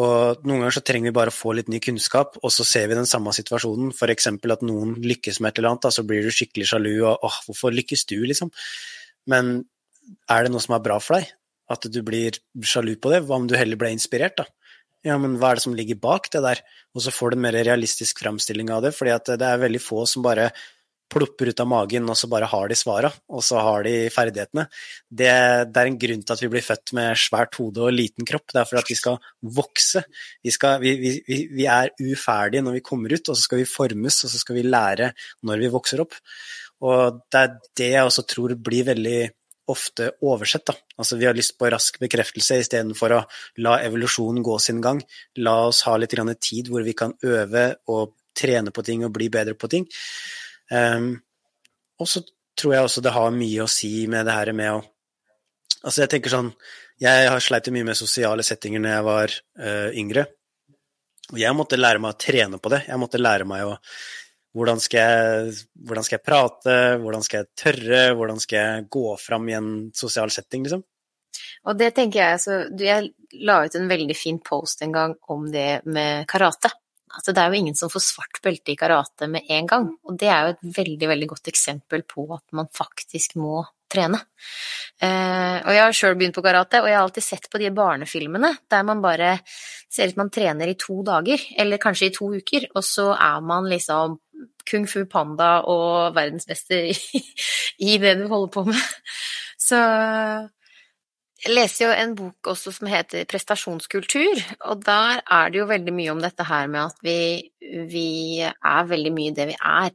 Og 0.00 0.46
noen 0.48 0.62
ganger 0.62 0.78
så 0.78 0.84
trenger 0.88 1.10
vi 1.10 1.16
bare 1.18 1.32
å 1.32 1.36
få 1.36 1.52
litt 1.56 1.68
ny 1.68 1.82
kunnskap, 1.84 2.38
og 2.40 2.52
så 2.54 2.64
ser 2.64 2.86
vi 2.88 2.96
den 2.96 3.08
samme 3.08 3.34
situasjonen. 3.36 3.90
F.eks. 3.92 4.30
at 4.32 4.64
noen 4.64 4.94
lykkes 5.04 5.42
med 5.42 5.52
et 5.52 5.60
eller 5.60 5.74
annet, 5.74 5.84
da, 5.84 5.92
så 5.92 6.04
blir 6.08 6.24
du 6.24 6.32
skikkelig 6.32 6.70
sjalu 6.70 6.94
og 7.02 7.26
åh, 7.28 7.38
hvorfor 7.48 7.74
lykkes 7.76 8.06
du, 8.08 8.16
liksom? 8.24 8.52
Men 9.28 9.58
er 10.32 10.44
det 10.44 10.52
noe 10.54 10.64
som 10.64 10.78
er 10.78 10.84
bra 10.84 10.96
for 11.02 11.18
deg? 11.18 11.28
At 11.72 11.84
du 11.92 12.00
blir 12.04 12.40
sjalu 12.64 12.94
på 13.00 13.12
det? 13.12 13.20
Hva 13.26 13.36
om 13.36 13.48
du 13.48 13.54
heller 13.58 13.80
ble 13.80 13.92
inspirert, 13.92 14.40
da? 14.40 14.48
Ja, 15.06 15.16
men 15.18 15.34
hva 15.40 15.50
er 15.50 15.58
det 15.58 15.64
som 15.64 15.74
ligger 15.74 15.98
bak 15.98 16.28
det 16.30 16.44
der? 16.44 16.60
Og 16.94 17.02
så 17.02 17.14
får 17.14 17.32
du 17.32 17.38
en 17.38 17.44
mer 17.48 17.58
realistisk 17.58 18.22
framstilling 18.22 18.70
av 18.70 18.84
det, 18.84 18.94
fordi 18.94 19.14
at 19.14 19.34
det 19.40 19.48
er 19.48 19.64
veldig 19.64 19.82
få 19.82 20.04
som 20.06 20.22
bare 20.24 20.52
plopper 21.12 21.50
ut 21.52 21.60
av 21.60 21.68
magen, 21.68 22.08
og 22.08 22.16
så 22.16 22.28
bare 22.30 22.48
har 22.48 22.70
de 22.70 22.76
svara, 22.78 23.10
og 23.28 23.42
så 23.44 23.60
har 23.60 23.84
de 23.84 23.92
ferdighetene. 24.12 24.64
Det, 25.10 25.28
det, 25.68 25.82
er 25.82 25.90
en 25.90 25.98
grunn 26.00 26.22
til 26.24 26.34
at 26.34 26.42
vi 26.44 26.50
blir 26.54 26.64
født 26.64 26.94
med 26.96 27.20
svært 27.20 27.58
hode 27.60 27.84
og 27.84 27.92
liten 27.92 28.28
kropp. 28.28 28.46
Det 28.52 28.62
er 28.62 28.70
for 28.70 28.80
at 28.80 28.88
vi 28.88 28.96
skal 28.96 29.18
vokse. 29.58 30.04
Vi, 30.44 30.54
skal, 30.54 30.78
vi, 30.80 30.94
vi, 31.02 31.12
vi, 31.52 31.66
er 31.68 31.92
uferdige 32.00 32.64
når 32.64 32.78
vi 32.78 32.86
kommer 32.86 33.12
ut, 33.12 33.28
og 33.28 33.36
så 33.36 33.44
skal 33.44 33.62
vi 33.62 33.68
formes, 33.68 34.22
og 34.24 34.32
så 34.32 34.40
skal 34.40 34.58
vi 34.58 34.66
lære 34.68 35.12
når 35.48 35.66
vi 35.66 35.72
vokser 35.74 36.04
opp. 36.06 36.16
Og 36.82 37.22
det 37.30 37.44
er 37.44 37.54
det 37.78 37.92
jeg 37.92 38.08
også 38.08 38.26
tror 38.32 38.56
blir 38.58 38.88
veldig 38.88 39.20
ofte 39.72 40.12
oversett. 40.24 40.66
Da. 40.68 40.76
Altså, 41.00 41.18
vi 41.20 41.26
har 41.28 41.36
lyst 41.36 41.56
på 41.58 41.70
rask 41.72 41.98
bekreftelse 42.02 42.60
istedenfor 42.62 43.16
å 43.16 43.22
la 43.64 43.78
evolusjonen 43.86 44.44
gå 44.44 44.58
sin 44.62 44.82
gang. 44.84 45.02
La 45.40 45.56
oss 45.68 45.82
ha 45.88 45.96
litt 45.98 46.14
tid 46.40 46.70
hvor 46.70 46.84
vi 46.86 46.94
kan 46.96 47.16
øve 47.24 47.66
og 47.92 48.14
trene 48.36 48.72
på 48.72 48.84
ting 48.86 49.04
og 49.04 49.12
bli 49.14 49.28
bedre 49.32 49.54
på 49.58 49.68
ting. 49.72 49.88
Um, 50.72 51.16
og 52.00 52.08
så 52.08 52.22
tror 52.58 52.74
jeg 52.74 52.86
også 52.86 53.02
det 53.04 53.14
har 53.14 53.34
mye 53.34 53.64
å 53.64 53.70
si 53.70 54.06
med 54.10 54.26
det 54.28 54.38
her 54.38 54.56
med 54.56 54.78
å 54.78 54.80
Altså, 55.82 56.04
jeg 56.04 56.12
tenker 56.12 56.30
sånn 56.30 56.52
Jeg 57.02 57.24
har 57.26 57.40
sleit 57.42 57.66
mye 57.74 57.88
med 57.88 57.98
sosiale 57.98 58.44
settinger 58.46 58.78
når 58.78 58.92
jeg 58.92 59.04
var 59.08 59.32
uh, 59.58 59.88
yngre. 59.98 60.22
Og 61.32 61.40
jeg 61.40 61.56
måtte 61.58 61.78
lære 61.80 61.98
meg 61.98 62.14
å 62.14 62.20
trene 62.22 62.60
på 62.62 62.70
det. 62.70 62.84
Jeg 62.86 63.00
måtte 63.02 63.18
lære 63.18 63.48
meg 63.48 63.66
å 63.66 63.72
hvordan 64.52 64.80
skal, 64.84 65.00
jeg, 65.00 65.52
hvordan 65.88 66.04
skal 66.06 66.18
jeg 66.18 66.26
prate, 66.26 66.78
hvordan 67.00 67.24
skal 67.24 67.42
jeg 67.42 67.50
tørre, 67.56 68.02
hvordan 68.18 68.40
skal 68.42 68.58
jeg 68.58 68.88
gå 68.92 69.04
fram 69.20 69.48
i 69.48 69.56
en 69.56 69.70
sosial 69.96 70.32
setting, 70.34 70.66
liksom? 70.66 70.84
Og 71.62 71.78
det 71.78 71.92
tenker 71.96 72.18
jeg, 72.20 72.36
altså 72.36 72.56
Jeg 72.82 73.12
la 73.46 73.62
ut 73.64 73.76
en 73.78 73.88
veldig 73.88 74.16
fin 74.18 74.38
post 74.44 74.82
en 74.84 74.92
gang 74.92 75.14
om 75.32 75.46
det 75.50 75.82
med 75.88 76.26
karate. 76.28 76.68
Altså, 77.12 77.32
det 77.32 77.42
er 77.42 77.52
jo 77.52 77.60
ingen 77.60 77.76
som 77.76 77.92
får 77.92 78.04
svart 78.04 78.40
belte 78.44 78.72
i 78.72 78.78
karate 78.78 79.28
med 79.28 79.48
en 79.52 79.68
gang, 79.68 79.88
og 80.08 80.16
det 80.20 80.28
er 80.32 80.46
jo 80.46 80.54
et 80.54 80.66
veldig, 80.78 81.08
veldig 81.10 81.28
godt 81.34 81.50
eksempel 81.52 82.04
på 82.08 82.24
at 82.32 82.44
man 82.56 82.70
faktisk 82.72 83.36
må 83.40 83.60
trene. 83.92 84.20
Eh, 85.02 85.58
og 85.60 85.72
jeg 85.74 85.82
har 85.82 85.96
sjøl 85.96 86.16
begynt 86.16 86.36
på 86.38 86.44
karate, 86.44 86.80
og 86.80 86.88
jeg 86.88 86.96
har 86.96 87.04
alltid 87.04 87.26
sett 87.26 87.48
på 87.52 87.60
de 87.60 87.68
barnefilmene 87.76 88.54
der 88.72 88.86
man 88.88 89.02
bare 89.04 89.34
ser 89.92 90.08
ut 90.08 90.20
man 90.20 90.32
trener 90.32 90.72
i 90.72 90.78
to 90.80 91.02
dager, 91.04 91.44
eller 91.60 91.82
kanskje 91.82 92.08
i 92.08 92.14
to 92.16 92.30
uker, 92.32 92.70
og 92.72 92.86
så 92.86 93.10
er 93.12 93.44
man 93.44 93.68
liksom 93.68 94.16
kung 94.70 94.86
fu 94.88 95.04
panda 95.10 95.60
og 95.68 96.14
verdensmester 96.16 96.90
i, 96.92 97.22
i 97.78 97.98
det 98.02 98.16
du 98.20 98.26
holder 98.28 98.52
på 98.54 98.64
med. 98.70 98.82
Så 99.58 99.78
jeg 101.42 101.56
leser 101.56 101.88
jo 101.88 101.94
en 101.96 102.12
bok 102.14 102.52
også 102.52 102.70
som 102.70 102.86
heter 102.90 103.24
Prestasjonskultur, 103.26 104.38
og 104.70 104.84
der 104.86 105.22
er 105.26 105.50
det 105.50 105.58
jo 105.58 105.66
veldig 105.66 105.94
mye 105.96 106.12
om 106.12 106.20
dette 106.22 106.44
her 106.46 106.68
med 106.70 106.84
at 106.84 107.00
vi, 107.02 107.16
vi 107.90 108.10
er 108.44 108.86
veldig 108.86 109.10
mye 109.14 109.34
det 109.34 109.48
vi 109.50 109.56
er, 109.58 109.90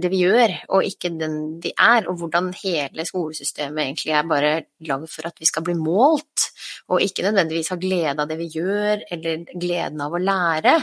det 0.00 0.10
vi 0.12 0.22
gjør, 0.22 0.54
og 0.72 0.86
ikke 0.88 1.10
den 1.20 1.36
vi 1.60 1.74
er, 1.74 2.08
og 2.08 2.16
hvordan 2.22 2.48
hele 2.62 3.04
skolesystemet 3.04 3.82
egentlig 3.82 4.14
er 4.16 4.30
bare 4.30 4.52
lagd 4.88 5.10
for 5.12 5.28
at 5.28 5.36
vi 5.42 5.48
skal 5.50 5.66
bli 5.66 5.74
målt, 5.76 6.46
og 6.88 7.04
ikke 7.04 7.26
nødvendigvis 7.26 7.74
ha 7.74 7.78
glede 7.82 8.16
av 8.16 8.30
det 8.30 8.38
vi 8.40 8.48
gjør, 8.56 9.04
eller 9.12 9.44
gleden 9.52 10.00
av 10.00 10.16
å 10.16 10.22
lære, 10.22 10.78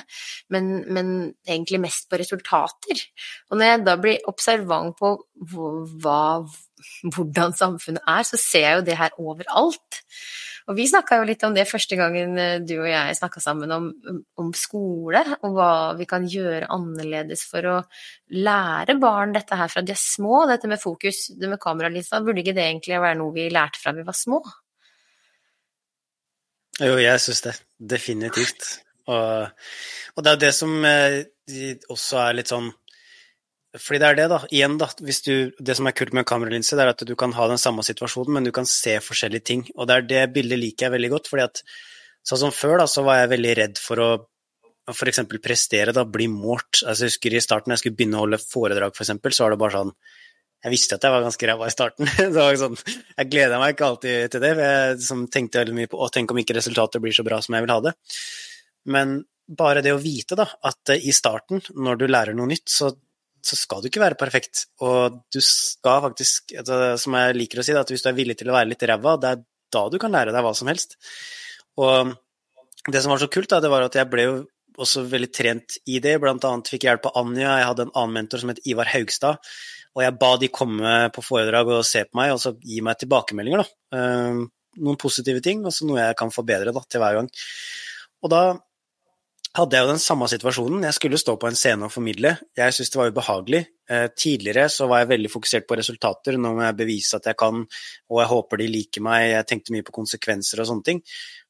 men, 0.54 0.70
men 0.94 1.10
egentlig 1.48 1.82
mest 1.88 2.06
på 2.12 2.22
resultater. 2.22 3.02
Og 3.50 3.58
når 3.58 3.72
jeg 3.72 3.84
da 3.90 3.98
blir 4.06 4.30
observant 4.30 4.94
på 5.00 5.16
hva 5.56 6.22
hvordan 7.14 7.54
samfunnet 7.58 8.04
er, 8.06 8.26
så 8.28 8.40
ser 8.40 8.66
jeg 8.68 8.80
jo 8.80 8.88
det 8.88 8.98
her 9.00 9.20
overalt. 9.22 10.02
Og 10.72 10.78
vi 10.78 10.86
snakka 10.88 11.18
jo 11.20 11.26
litt 11.28 11.42
om 11.44 11.56
det 11.56 11.66
første 11.68 11.98
gangen 12.00 12.38
eh, 12.40 12.62
du 12.64 12.78
og 12.78 12.88
jeg 12.88 13.18
snakka 13.18 13.42
sammen 13.44 13.72
om, 13.76 13.90
om, 14.40 14.52
skole, 14.56 15.24
og 15.44 15.58
hva 15.58 15.72
vi 16.00 16.08
kan 16.08 16.28
gjøre 16.30 16.70
annerledes 16.72 17.44
for 17.50 17.68
å 17.68 17.78
lære 18.32 18.96
barn 19.02 19.36
dette 19.36 19.58
her 19.60 19.72
fra 19.72 19.84
de 19.84 19.92
er 19.96 20.00
små, 20.00 20.46
dette 20.48 20.70
med 20.72 20.82
fokus, 20.82 21.26
det 21.36 21.52
med 21.52 21.62
kameralista, 21.62 22.22
Burde 22.24 22.44
ikke 22.46 22.56
det 22.56 22.68
egentlig 22.70 23.02
være 23.04 23.20
noe 23.20 23.36
vi 23.36 23.50
lærte 23.52 23.82
fra 23.82 23.96
vi 23.98 24.08
var 24.08 24.16
små? 24.16 24.40
Jo, 26.82 26.96
jeg 26.98 27.20
syns 27.22 27.44
det. 27.46 27.58
Definitivt. 27.78 28.70
Og, 29.12 29.52
og, 30.16 30.24
det 30.24 30.32
er 30.32 30.38
jo 30.38 30.44
det 30.46 30.54
som 30.56 30.78
eh, 30.88 31.20
også 31.92 32.22
er 32.24 32.40
litt 32.40 32.54
sånn 32.54 32.72
fordi 33.74 34.00
det 34.04 34.10
er 34.10 34.18
det, 34.18 34.26
da. 34.30 34.40
Igjen, 34.54 34.76
da. 34.78 34.88
Du, 34.98 35.34
det 35.58 35.76
som 35.80 35.88
er 35.90 35.96
kult 35.98 36.14
med 36.14 36.24
en 36.24 36.30
kameralinse, 36.30 36.78
det 36.78 36.84
er 36.86 36.92
at 36.92 37.06
du 37.10 37.16
kan 37.18 37.34
ha 37.34 37.48
den 37.50 37.62
samme 37.62 37.86
situasjonen, 37.86 38.36
men 38.36 38.46
du 38.46 38.52
kan 38.54 38.68
se 38.70 39.00
forskjellige 39.02 39.48
ting. 39.50 39.64
Og 39.74 39.90
det 39.90 39.96
er 39.96 40.06
det 40.12 40.22
bildet 40.36 40.62
liker 40.62 40.88
jeg 40.88 40.96
veldig 40.98 41.10
godt, 41.16 41.32
fordi 41.32 41.48
at 41.48 41.64
sånn 42.24 42.46
som 42.46 42.54
før, 42.54 42.78
da, 42.84 42.88
så 42.90 43.02
var 43.06 43.24
jeg 43.24 43.34
veldig 43.34 43.56
redd 43.60 43.82
for 43.82 44.04
å 44.04 44.10
f.eks. 44.94 45.24
prestere, 45.42 45.96
da, 45.96 46.04
bli 46.06 46.28
målt. 46.30 46.84
Altså, 46.84 47.08
jeg 47.08 47.16
husker 47.16 47.38
i 47.38 47.42
starten 47.42 47.72
da 47.72 47.78
jeg 47.78 47.86
skulle 47.86 47.98
begynne 47.98 48.20
å 48.20 48.26
holde 48.26 48.42
foredrag, 48.44 48.94
f.eks., 48.94 49.16
for 49.24 49.36
så 49.36 49.48
var 49.48 49.56
det 49.56 49.64
bare 49.64 49.80
sånn 49.80 49.96
jeg 50.64 50.72
visste 50.72 50.96
at 50.96 51.04
jeg 51.04 51.12
var 51.12 51.26
ganske 51.26 51.48
ræva 51.50 51.68
i 51.68 51.74
starten. 51.74 52.12
sånn, 52.62 52.78
jeg 53.18 53.28
gleda 53.28 53.58
meg 53.60 53.74
ikke 53.74 53.88
alltid 53.90 54.32
til 54.32 54.44
det. 54.44 54.52
for 54.54 54.64
Jeg 54.64 54.94
liksom, 54.96 55.24
tenkte 55.34 55.60
veldig 55.60 55.76
mye 55.76 55.90
på 55.92 56.00
å 56.00 56.08
tenke 56.14 56.32
om 56.32 56.40
ikke 56.40 56.56
resultatet 56.56 57.04
blir 57.04 57.16
så 57.16 57.26
bra 57.28 57.42
som 57.44 57.58
jeg 57.58 57.66
vil 57.66 57.74
ha 57.74 57.80
det. 57.84 57.92
Men 58.96 59.18
bare 59.60 59.84
det 59.84 59.92
å 59.92 60.00
vite 60.00 60.38
da, 60.40 60.46
at 60.64 60.94
i 60.96 61.12
starten, 61.12 61.60
når 61.76 62.00
du 62.00 62.06
lærer 62.08 62.38
noe 62.38 62.48
nytt, 62.48 62.64
så 62.72 62.94
så 63.44 63.58
skal 63.60 63.82
du 63.84 63.90
ikke 63.90 64.02
være 64.04 64.20
perfekt. 64.20 64.66
Og 64.84 65.20
du 65.34 65.40
skal 65.44 66.04
faktisk, 66.08 66.56
som 67.02 67.18
jeg 67.20 67.38
liker 67.38 67.60
å 67.60 67.66
si, 67.66 67.76
at 67.76 67.92
hvis 67.92 68.06
du 68.06 68.10
er 68.12 68.18
villig 68.18 68.38
til 68.40 68.52
å 68.52 68.56
være 68.56 68.72
litt 68.72 68.86
ræva, 68.88 69.18
det 69.20 69.34
er 69.34 69.44
da 69.74 69.84
du 69.90 69.98
kan 70.02 70.14
lære 70.14 70.34
deg 70.34 70.46
hva 70.46 70.54
som 70.56 70.70
helst. 70.72 70.96
Og 71.82 72.14
det 72.92 73.04
som 73.04 73.14
var 73.14 73.22
så 73.22 73.30
kult, 73.32 73.50
da, 73.52 73.62
det 73.64 73.72
var 73.74 73.86
at 73.86 73.98
jeg 73.98 74.10
ble 74.12 74.28
jo 74.28 74.36
også 74.84 75.06
veldig 75.10 75.30
trent 75.34 75.78
i 75.92 76.00
det. 76.04 76.16
Blant 76.22 76.46
annet 76.48 76.72
fikk 76.72 76.86
jeg 76.86 76.94
hjelp 76.94 77.12
av 77.12 77.22
Anja, 77.22 77.58
jeg 77.60 77.70
hadde 77.70 77.88
en 77.88 77.96
annen 78.00 78.18
mentor 78.22 78.42
som 78.42 78.52
het 78.54 78.62
Ivar 78.70 78.90
Haugstad. 78.94 79.54
Og 79.94 80.02
jeg 80.02 80.18
ba 80.22 80.34
de 80.42 80.50
komme 80.50 80.94
på 81.14 81.24
foredrag 81.26 81.70
og 81.70 81.86
se 81.86 82.02
på 82.08 82.18
meg, 82.18 82.34
og 82.34 82.42
så 82.42 82.56
gi 82.58 82.80
meg 82.86 82.98
tilbakemeldinger, 83.02 83.62
da. 83.62 84.00
Ehm, 84.00 84.46
noen 84.82 84.98
positive 84.98 85.44
ting, 85.46 85.62
og 85.68 85.76
så 85.76 85.86
noe 85.86 86.02
jeg 86.02 86.18
kan 86.18 86.34
forbedre 86.34 86.74
da, 86.74 86.82
til 86.90 87.04
hver 87.04 87.20
gang. 87.20 87.28
Og 88.26 88.32
da 88.34 88.44
hadde 89.54 89.78
jeg 89.78 89.86
jo 89.86 89.92
den 89.92 90.02
samme 90.02 90.28
situasjonen. 90.32 90.86
Jeg 90.88 90.98
skulle 90.98 91.20
stå 91.22 91.36
på 91.38 91.50
en 91.50 91.58
scene 91.58 91.86
og 91.86 91.94
formidle. 91.94 92.36
Jeg 92.58 92.74
syntes 92.74 92.94
det 92.94 93.00
var 93.00 93.12
ubehagelig. 93.14 93.62
Eh, 93.90 94.08
tidligere 94.18 94.66
så 94.72 94.88
var 94.90 95.04
jeg 95.04 95.12
veldig 95.12 95.30
fokusert 95.30 95.68
på 95.70 95.78
resultater, 95.78 96.40
nå 96.40 96.54
må 96.56 96.64
jeg 96.64 96.78
bevise 96.80 97.20
at 97.20 97.28
jeg 97.30 97.38
kan, 97.38 97.66
og 98.10 98.22
jeg 98.22 98.32
håper 98.32 98.62
de 98.62 98.68
liker 98.72 99.04
meg, 99.04 99.26
jeg 99.34 99.48
tenkte 99.50 99.76
mye 99.76 99.86
på 99.86 99.96
konsekvenser 100.00 100.64
og 100.64 100.70
sånne 100.70 100.88
ting. 100.88 101.02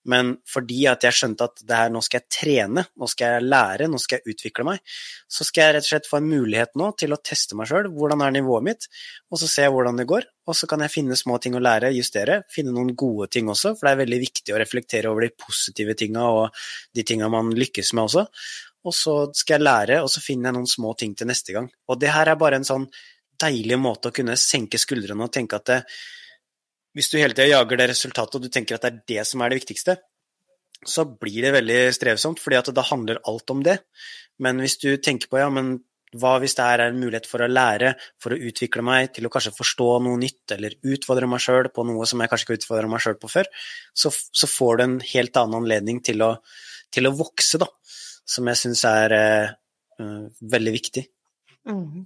Men 0.10 0.34
fordi 0.50 0.82
at 0.92 1.06
jeg 1.08 1.16
skjønte 1.16 1.46
at 1.48 1.62
det 1.64 1.78
her, 1.78 1.92
nå 1.94 2.02
skal 2.04 2.20
jeg 2.20 2.32
trene, 2.36 2.84
nå 3.00 3.08
skal 3.08 3.38
jeg 3.38 3.46
lære, 3.48 3.88
nå 3.92 4.00
skal 4.02 4.20
jeg 4.20 4.36
utvikle 4.36 4.66
meg, 4.68 4.82
så 5.32 5.48
skal 5.48 5.64
jeg 5.64 5.76
rett 5.78 5.88
og 5.88 5.90
slett 5.94 6.10
få 6.10 6.20
en 6.20 6.28
mulighet 6.28 6.74
nå 6.80 6.90
til 7.00 7.16
å 7.16 7.20
teste 7.24 7.56
meg 7.60 7.70
sjøl, 7.72 7.88
hvordan 7.96 8.26
er 8.26 8.36
nivået 8.36 8.68
mitt, 8.68 8.90
og 9.32 9.40
så 9.40 9.48
ser 9.48 9.70
jeg 9.70 9.76
hvordan 9.78 10.02
det 10.02 10.08
går, 10.10 10.28
og 10.50 10.60
så 10.60 10.68
kan 10.68 10.84
jeg 10.84 10.92
finne 10.92 11.18
små 11.20 11.40
ting 11.44 11.56
å 11.56 11.64
lære, 11.64 11.94
justere, 11.96 12.42
finne 12.52 12.76
noen 12.76 12.92
gode 13.00 13.30
ting 13.32 13.48
også, 13.52 13.78
for 13.78 13.88
det 13.88 13.96
er 13.96 14.04
veldig 14.04 14.22
viktig 14.26 14.56
å 14.56 14.60
reflektere 14.60 15.14
over 15.14 15.28
de 15.28 15.32
positive 15.46 15.96
tinga 16.00 16.28
og 16.36 16.66
de 16.96 17.08
tinga 17.08 17.32
man 17.32 17.54
lykkes 17.56 17.94
med 17.96 18.10
også. 18.10 18.28
Og 18.84 18.96
så 18.98 19.16
skal 19.32 19.62
jeg 19.62 19.64
lære, 19.64 20.02
og 20.04 20.12
så 20.12 20.20
finner 20.20 20.50
jeg 20.50 20.58
noen 20.58 20.68
små 20.68 20.92
ting 21.00 21.14
til 21.16 21.30
neste 21.30 21.56
gang. 21.56 21.70
Og 21.88 22.02
det 22.02 22.12
her 22.12 22.28
er 22.28 22.40
bare 22.40 22.60
en 22.60 22.68
sånn 22.68 22.90
deilig 23.40 23.80
måte 23.80 24.12
å 24.12 24.16
kunne 24.16 24.36
senke 24.40 24.80
skuldrene 24.82 25.24
og 25.24 25.32
tenke 25.34 25.58
at 25.60 25.70
det, 25.70 25.80
hvis 26.94 27.10
du 27.12 27.20
hele 27.20 27.36
tida 27.36 27.50
jager 27.50 27.80
det 27.80 27.90
resultatet, 27.94 28.36
og 28.38 28.44
du 28.44 28.54
tenker 28.54 28.78
at 28.78 28.86
det 28.86 28.92
er 28.92 29.00
det 29.14 29.30
som 29.30 29.42
er 29.42 29.52
det 29.52 29.62
viktigste, 29.62 29.98
så 30.84 31.06
blir 31.08 31.46
det 31.46 31.56
veldig 31.56 31.80
strevsomt, 31.96 32.42
fordi 32.44 32.60
at 32.60 32.70
da 32.76 32.84
handler 32.86 33.22
alt 33.30 33.50
om 33.54 33.64
det. 33.66 33.80
Men 34.44 34.60
hvis 34.62 34.78
du 34.82 34.90
tenker 34.98 35.32
på 35.32 35.40
ja, 35.40 35.50
men 35.54 35.78
hva 36.20 36.36
hvis 36.42 36.56
det 36.58 36.66
er 36.66 36.84
en 36.86 37.00
mulighet 37.00 37.28
for 37.30 37.42
å 37.42 37.50
lære, 37.50 37.94
for 38.22 38.36
å 38.36 38.40
utvikle 38.50 38.84
meg, 38.86 39.10
til 39.16 39.26
å 39.26 39.32
kanskje 39.34 39.56
forstå 39.56 39.88
noe 40.06 40.20
nytt, 40.22 40.44
eller 40.56 40.76
utfordre 40.94 41.30
meg 41.30 41.42
sjøl 41.42 41.72
på 41.74 41.86
noe 41.90 42.06
som 42.10 42.22
jeg 42.22 42.32
kanskje 42.32 42.48
ikke 42.48 42.60
utfordra 42.60 42.92
meg 42.92 43.04
sjøl 43.06 43.18
på 43.22 43.32
før, 43.32 43.50
så, 43.98 44.12
så, 44.12 44.50
får 44.50 44.78
du 44.78 44.86
en 44.86 44.98
helt 45.14 45.40
annen 45.42 45.64
anledning 45.64 46.04
til 46.06 46.22
å, 46.26 46.36
til 46.94 47.10
å 47.10 47.16
vokse, 47.18 47.62
da. 47.64 47.70
Som 48.30 48.48
jeg 48.48 48.62
syns 48.62 48.86
er 48.88 49.18
uh, 49.18 50.28
veldig 50.54 50.76
viktig. 50.78 51.08
Mm. 51.68 52.06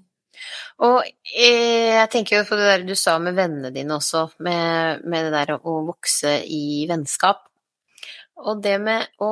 Og 0.86 1.02
eh, 1.04 1.94
jeg 1.96 2.10
tenker 2.14 2.40
jo 2.40 2.48
på 2.50 2.58
det 2.60 2.70
der 2.72 2.88
du 2.88 2.96
sa 2.98 3.18
med 3.22 3.38
vennene 3.38 3.74
dine 3.74 3.98
også, 3.98 4.28
med, 4.46 5.06
med 5.10 5.28
det 5.28 5.36
der 5.36 5.58
å 5.58 5.78
vokse 5.88 6.40
i 6.46 6.86
vennskap. 6.90 7.44
Og 8.46 8.60
det 8.62 8.76
med 8.84 9.08
å, 9.26 9.32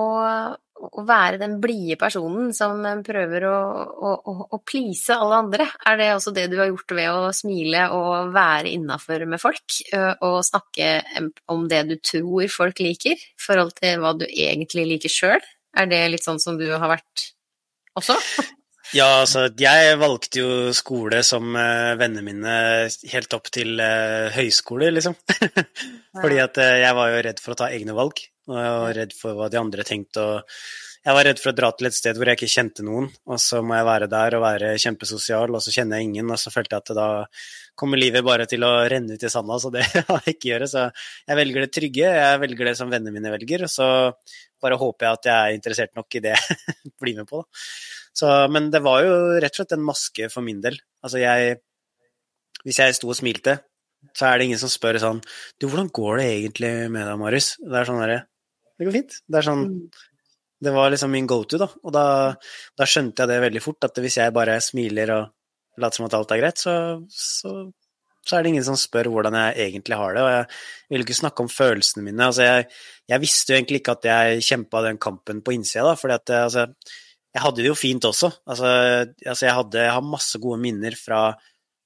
å 0.50 1.04
være 1.06 1.38
den 1.44 1.60
blide 1.62 2.00
personen 2.02 2.50
som 2.58 2.82
prøver 3.06 3.46
å, 3.46 3.60
å, 4.10 4.34
å 4.50 4.60
please 4.66 5.14
alle 5.14 5.44
andre, 5.44 5.68
er 5.86 6.00
det 6.00 6.10
også 6.16 6.34
det 6.34 6.48
du 6.50 6.58
har 6.58 6.72
gjort 6.72 6.96
ved 6.98 7.12
å 7.14 7.30
smile 7.38 7.86
og 7.94 8.34
være 8.34 8.74
innafor 8.74 9.28
med 9.30 9.42
folk? 9.44 9.78
Og 10.26 10.40
snakke 10.50 10.90
om 11.54 11.68
det 11.70 11.84
du 11.92 11.96
tror 12.02 12.50
folk 12.50 12.82
liker, 12.82 13.14
i 13.14 13.46
forhold 13.46 13.78
til 13.78 14.02
hva 14.02 14.16
du 14.18 14.26
egentlig 14.26 14.90
liker 14.96 15.14
sjøl? 15.14 15.50
Er 15.78 15.90
det 15.92 16.02
litt 16.10 16.26
sånn 16.26 16.42
som 16.42 16.58
du 16.58 16.66
har 16.72 16.90
vært 16.90 17.30
også? 18.00 18.18
Ja, 18.94 19.08
altså 19.24 19.48
jeg 19.58 19.98
valgte 19.98 20.44
jo 20.44 20.50
skole 20.78 21.24
som 21.26 21.56
uh, 21.58 21.96
vennene 21.98 22.26
mine 22.26 22.56
helt 23.12 23.34
opp 23.38 23.50
til 23.54 23.80
uh, 23.82 24.30
høyskole, 24.36 24.92
liksom. 24.94 25.18
Fordi 26.22 26.42
at 26.44 26.60
uh, 26.62 26.76
jeg 26.84 26.98
var 27.00 27.12
jo 27.12 27.24
redd 27.26 27.42
for 27.42 27.56
å 27.56 27.60
ta 27.64 27.72
egne 27.74 27.96
valg, 27.98 28.22
og 28.52 28.60
jeg 28.62 28.76
var 28.86 28.98
redd 29.00 29.16
for 29.18 29.40
hva 29.40 29.50
de 29.50 29.62
andre 29.62 29.88
tenkte. 29.88 30.22
og 30.22 30.85
jeg 31.06 31.14
var 31.14 31.28
redd 31.28 31.38
for 31.42 31.52
å 31.52 31.58
dra 31.58 31.70
til 31.78 31.86
et 31.86 31.96
sted 31.96 32.18
hvor 32.18 32.30
jeg 32.32 32.40
ikke 32.40 32.50
kjente 32.50 32.84
noen, 32.86 33.12
og 33.30 33.38
så 33.42 33.60
må 33.62 33.76
jeg 33.78 33.86
være 33.86 34.08
der 34.10 34.36
og 34.38 34.42
være 34.42 34.72
kjempesosial, 34.82 35.54
og 35.54 35.62
så 35.62 35.74
kjenner 35.76 36.02
jeg 36.02 36.10
ingen, 36.10 36.32
og 36.34 36.40
så 36.42 36.50
følte 36.54 36.74
jeg 36.74 36.82
at 36.82 36.96
da 36.98 37.10
kommer 37.78 38.02
livet 38.02 38.26
bare 38.26 38.48
til 38.50 38.66
å 38.66 38.72
renne 38.90 39.14
ut 39.14 39.26
i 39.26 39.30
sanda, 39.30 39.60
så 39.62 39.70
det 39.74 39.84
har 40.10 40.24
jeg 40.26 40.38
ikke 40.38 40.50
gjøre. 40.50 40.70
Så 40.72 40.88
jeg 41.30 41.40
velger 41.42 41.66
det 41.66 41.74
trygge, 41.78 42.10
jeg 42.18 42.42
velger 42.42 42.72
det 42.72 42.74
som 42.80 42.90
vennene 42.90 43.14
mine 43.14 43.34
velger, 43.36 43.68
og 43.68 43.74
så 43.74 43.90
bare 44.66 44.80
håper 44.82 45.06
jeg 45.06 45.20
at 45.20 45.30
jeg 45.30 45.36
er 45.36 45.60
interessert 45.60 45.94
nok 46.00 46.18
i 46.18 46.24
det 46.26 46.34
jeg 46.40 46.96
blir 47.04 47.20
med 47.20 47.30
på. 47.30 47.44
Da. 47.44 47.64
Så, 48.16 48.32
men 48.50 48.72
det 48.74 48.82
var 48.82 49.06
jo 49.06 49.14
rett 49.36 49.54
og 49.54 49.62
slett 49.62 49.78
en 49.78 49.86
maske 49.86 50.32
for 50.34 50.48
min 50.48 50.64
del. 50.64 50.80
Altså 51.06 51.22
jeg 51.22 51.60
Hvis 52.66 52.80
jeg 52.82 52.96
sto 52.98 53.12
og 53.12 53.18
smilte, 53.20 53.60
så 54.16 54.30
er 54.30 54.40
det 54.40 54.48
ingen 54.48 54.62
som 54.62 54.72
spør 54.72 54.98
sånn 55.02 55.20
Du, 55.60 55.68
hvordan 55.68 55.92
går 55.94 56.22
det 56.22 56.28
egentlig 56.32 56.74
med 56.90 57.06
deg, 57.06 57.20
Marius? 57.20 57.52
Det 57.62 57.78
er 57.78 57.90
sånn 57.90 58.02
derre 58.02 58.20
Det 58.80 58.88
går 58.88 58.96
fint. 58.96 59.18
Det 59.28 59.42
er 59.42 59.50
sånn 59.52 59.66
Det 60.62 60.72
var 60.72 60.92
liksom 60.92 61.12
min 61.12 61.28
go 61.28 61.42
to, 61.44 61.60
da. 61.60 61.68
Og 61.84 61.94
da, 61.94 62.06
da, 62.78 62.88
skjønte 62.88 63.24
jeg 63.24 63.32
det 63.32 63.42
veldig 63.44 63.64
fort, 63.64 63.88
at 63.88 63.98
hvis 64.02 64.20
jeg 64.22 64.36
bare 64.36 64.60
smiler 64.64 65.12
og 65.18 65.82
later 65.82 66.00
som 66.00 66.08
at 66.08 66.16
alt 66.18 66.32
er 66.32 66.42
greit, 66.42 66.62
så, 66.62 66.76
så, 67.12 67.56
så 68.26 68.38
er 68.38 68.46
det 68.46 68.54
ingen 68.54 68.68
som 68.68 68.78
spør 68.80 69.10
hvordan 69.12 69.36
jeg 69.38 69.70
egentlig 69.70 70.00
har 70.00 70.16
det. 70.16 70.24
Og 70.24 70.32
jeg 70.32 70.96
vil 70.96 71.06
ikke 71.06 71.18
snakke 71.20 71.44
om 71.44 71.52
følelsene 71.52 72.06
mine. 72.08 72.30
Altså, 72.30 72.48
jeg, 72.48 72.70
jeg 73.12 73.24
visste 73.26 73.52
jo 73.52 73.60
egentlig 73.60 73.82
ikke 73.84 73.98
at 73.98 74.08
jeg 74.10 74.46
kjempa 74.48 74.86
den 74.88 75.02
kampen 75.02 75.44
på 75.46 75.58
innsida, 75.58 75.90
da, 75.90 75.98
fordi 76.00 76.40
altså, 76.40 76.70
jeg 77.36 77.44
hadde 77.44 77.62
det 77.62 77.68
jo 77.68 77.76
fint 77.78 78.08
også. 78.08 78.32
Altså, 78.48 78.70
altså 79.12 79.50
jeg, 79.50 79.58
hadde, 79.60 79.84
jeg, 79.84 79.96
har 79.98 80.12
masse 80.16 80.40
gode 80.40 80.62
minner 80.64 80.96
fra 80.96 81.22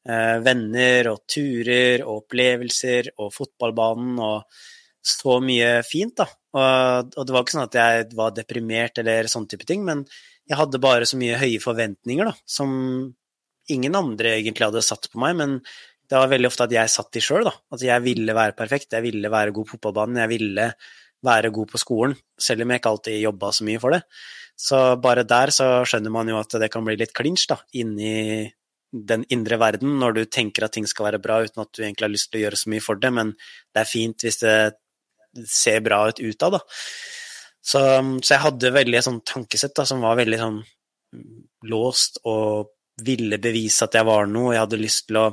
eh, 0.06 0.36
venner 0.46 1.10
og 1.10 1.24
turer 1.26 2.06
og 2.06 2.24
opplevelser 2.24 3.16
og 3.18 3.34
fotballbanen 3.34 4.22
og 4.22 4.60
så 5.06 5.38
mye 5.44 5.80
fint, 5.88 6.16
da. 6.20 6.28
Og, 6.56 7.14
og, 7.16 7.22
det 7.26 7.36
var 7.36 7.46
ikke 7.46 7.56
sånn 7.56 7.68
at 7.68 7.78
jeg 7.80 8.10
var 8.18 8.34
deprimert 8.36 9.00
eller 9.02 9.30
sånn 9.32 9.48
type 9.50 9.68
ting, 9.70 9.86
men 9.88 10.04
jeg 10.50 10.58
hadde 10.58 10.82
bare 10.82 11.08
så 11.08 11.20
mye 11.20 11.38
høye 11.40 11.62
forventninger, 11.62 12.32
da, 12.32 12.36
som 12.50 12.72
ingen 13.70 13.96
andre 13.96 14.34
egentlig 14.40 14.66
hadde 14.66 14.86
satt 14.86 15.12
på 15.12 15.22
meg, 15.22 15.38
men 15.38 15.60
det 16.10 16.18
var 16.18 16.32
veldig 16.32 16.50
ofte 16.50 16.66
at 16.66 16.74
jeg 16.74 16.90
satt 16.90 17.12
de 17.14 17.22
sjøl, 17.22 17.46
da. 17.46 17.54
At 17.76 17.86
jeg 17.86 18.06
ville 18.06 18.34
være 18.34 18.58
perfekt, 18.58 18.96
jeg 18.98 19.06
ville 19.06 19.30
være 19.30 19.54
god 19.54 19.70
på 19.70 19.78
fotballbanen, 19.78 20.24
jeg 20.24 20.34
ville 20.34 20.72
være 21.26 21.52
god 21.54 21.70
på 21.70 21.82
skolen, 21.82 22.16
selv 22.40 22.64
om 22.64 22.72
jeg 22.72 22.82
ikke 22.82 22.94
alltid 22.96 23.20
jobba 23.22 23.52
så 23.54 23.68
mye 23.68 23.82
for 23.84 23.94
det. 23.94 24.02
Så 24.60 24.80
bare 25.04 25.28
der 25.28 25.54
så 25.56 25.68
skjønner 25.88 26.12
man 26.12 26.32
jo 26.32 26.40
at 26.40 26.56
det 26.60 26.72
kan 26.74 26.84
bli 26.88 26.98
litt 27.00 27.14
klinsj 27.16 27.46
da, 27.52 27.60
inni 27.78 28.50
den 28.90 29.24
indre 29.30 29.60
verden, 29.62 30.00
når 30.02 30.16
du 30.16 30.24
tenker 30.26 30.66
at 30.66 30.74
ting 30.74 30.88
skal 30.90 31.12
være 31.12 31.22
bra 31.22 31.44
uten 31.46 31.62
at 31.62 31.72
du 31.78 31.84
egentlig 31.84 32.08
har 32.08 32.14
lyst 32.16 32.32
til 32.32 32.40
å 32.40 32.44
gjøre 32.48 32.60
så 32.60 32.72
mye 32.74 32.84
for 32.84 33.02
det, 33.02 33.12
men 33.14 33.36
det 33.38 33.84
er 33.84 33.90
fint 33.90 34.26
hvis 34.26 34.42
det 34.42 34.56
ser 35.48 35.84
bra 35.86 36.02
ut 36.10 36.20
utad. 36.20 36.60
Så, 37.60 37.80
så, 37.80 38.34
jeg 38.34 38.44
hadde 38.44 38.74
veldig 38.76 38.98
et 39.00 39.06
sånt 39.06 39.26
tankesett 39.28 39.76
da, 39.78 39.86
som 39.86 40.04
var 40.04 40.18
veldig 40.20 40.40
sånn 40.40 40.60
låst 41.70 42.22
og 42.30 42.76
ville 43.04 43.40
bevise 43.42 43.86
at 43.86 43.96
jeg 43.96 44.08
var 44.08 44.28
noe, 44.30 44.54
jeg 44.54 44.64
hadde 44.64 44.82
lyst 44.82 45.08
til 45.10 45.20
å 45.22 45.28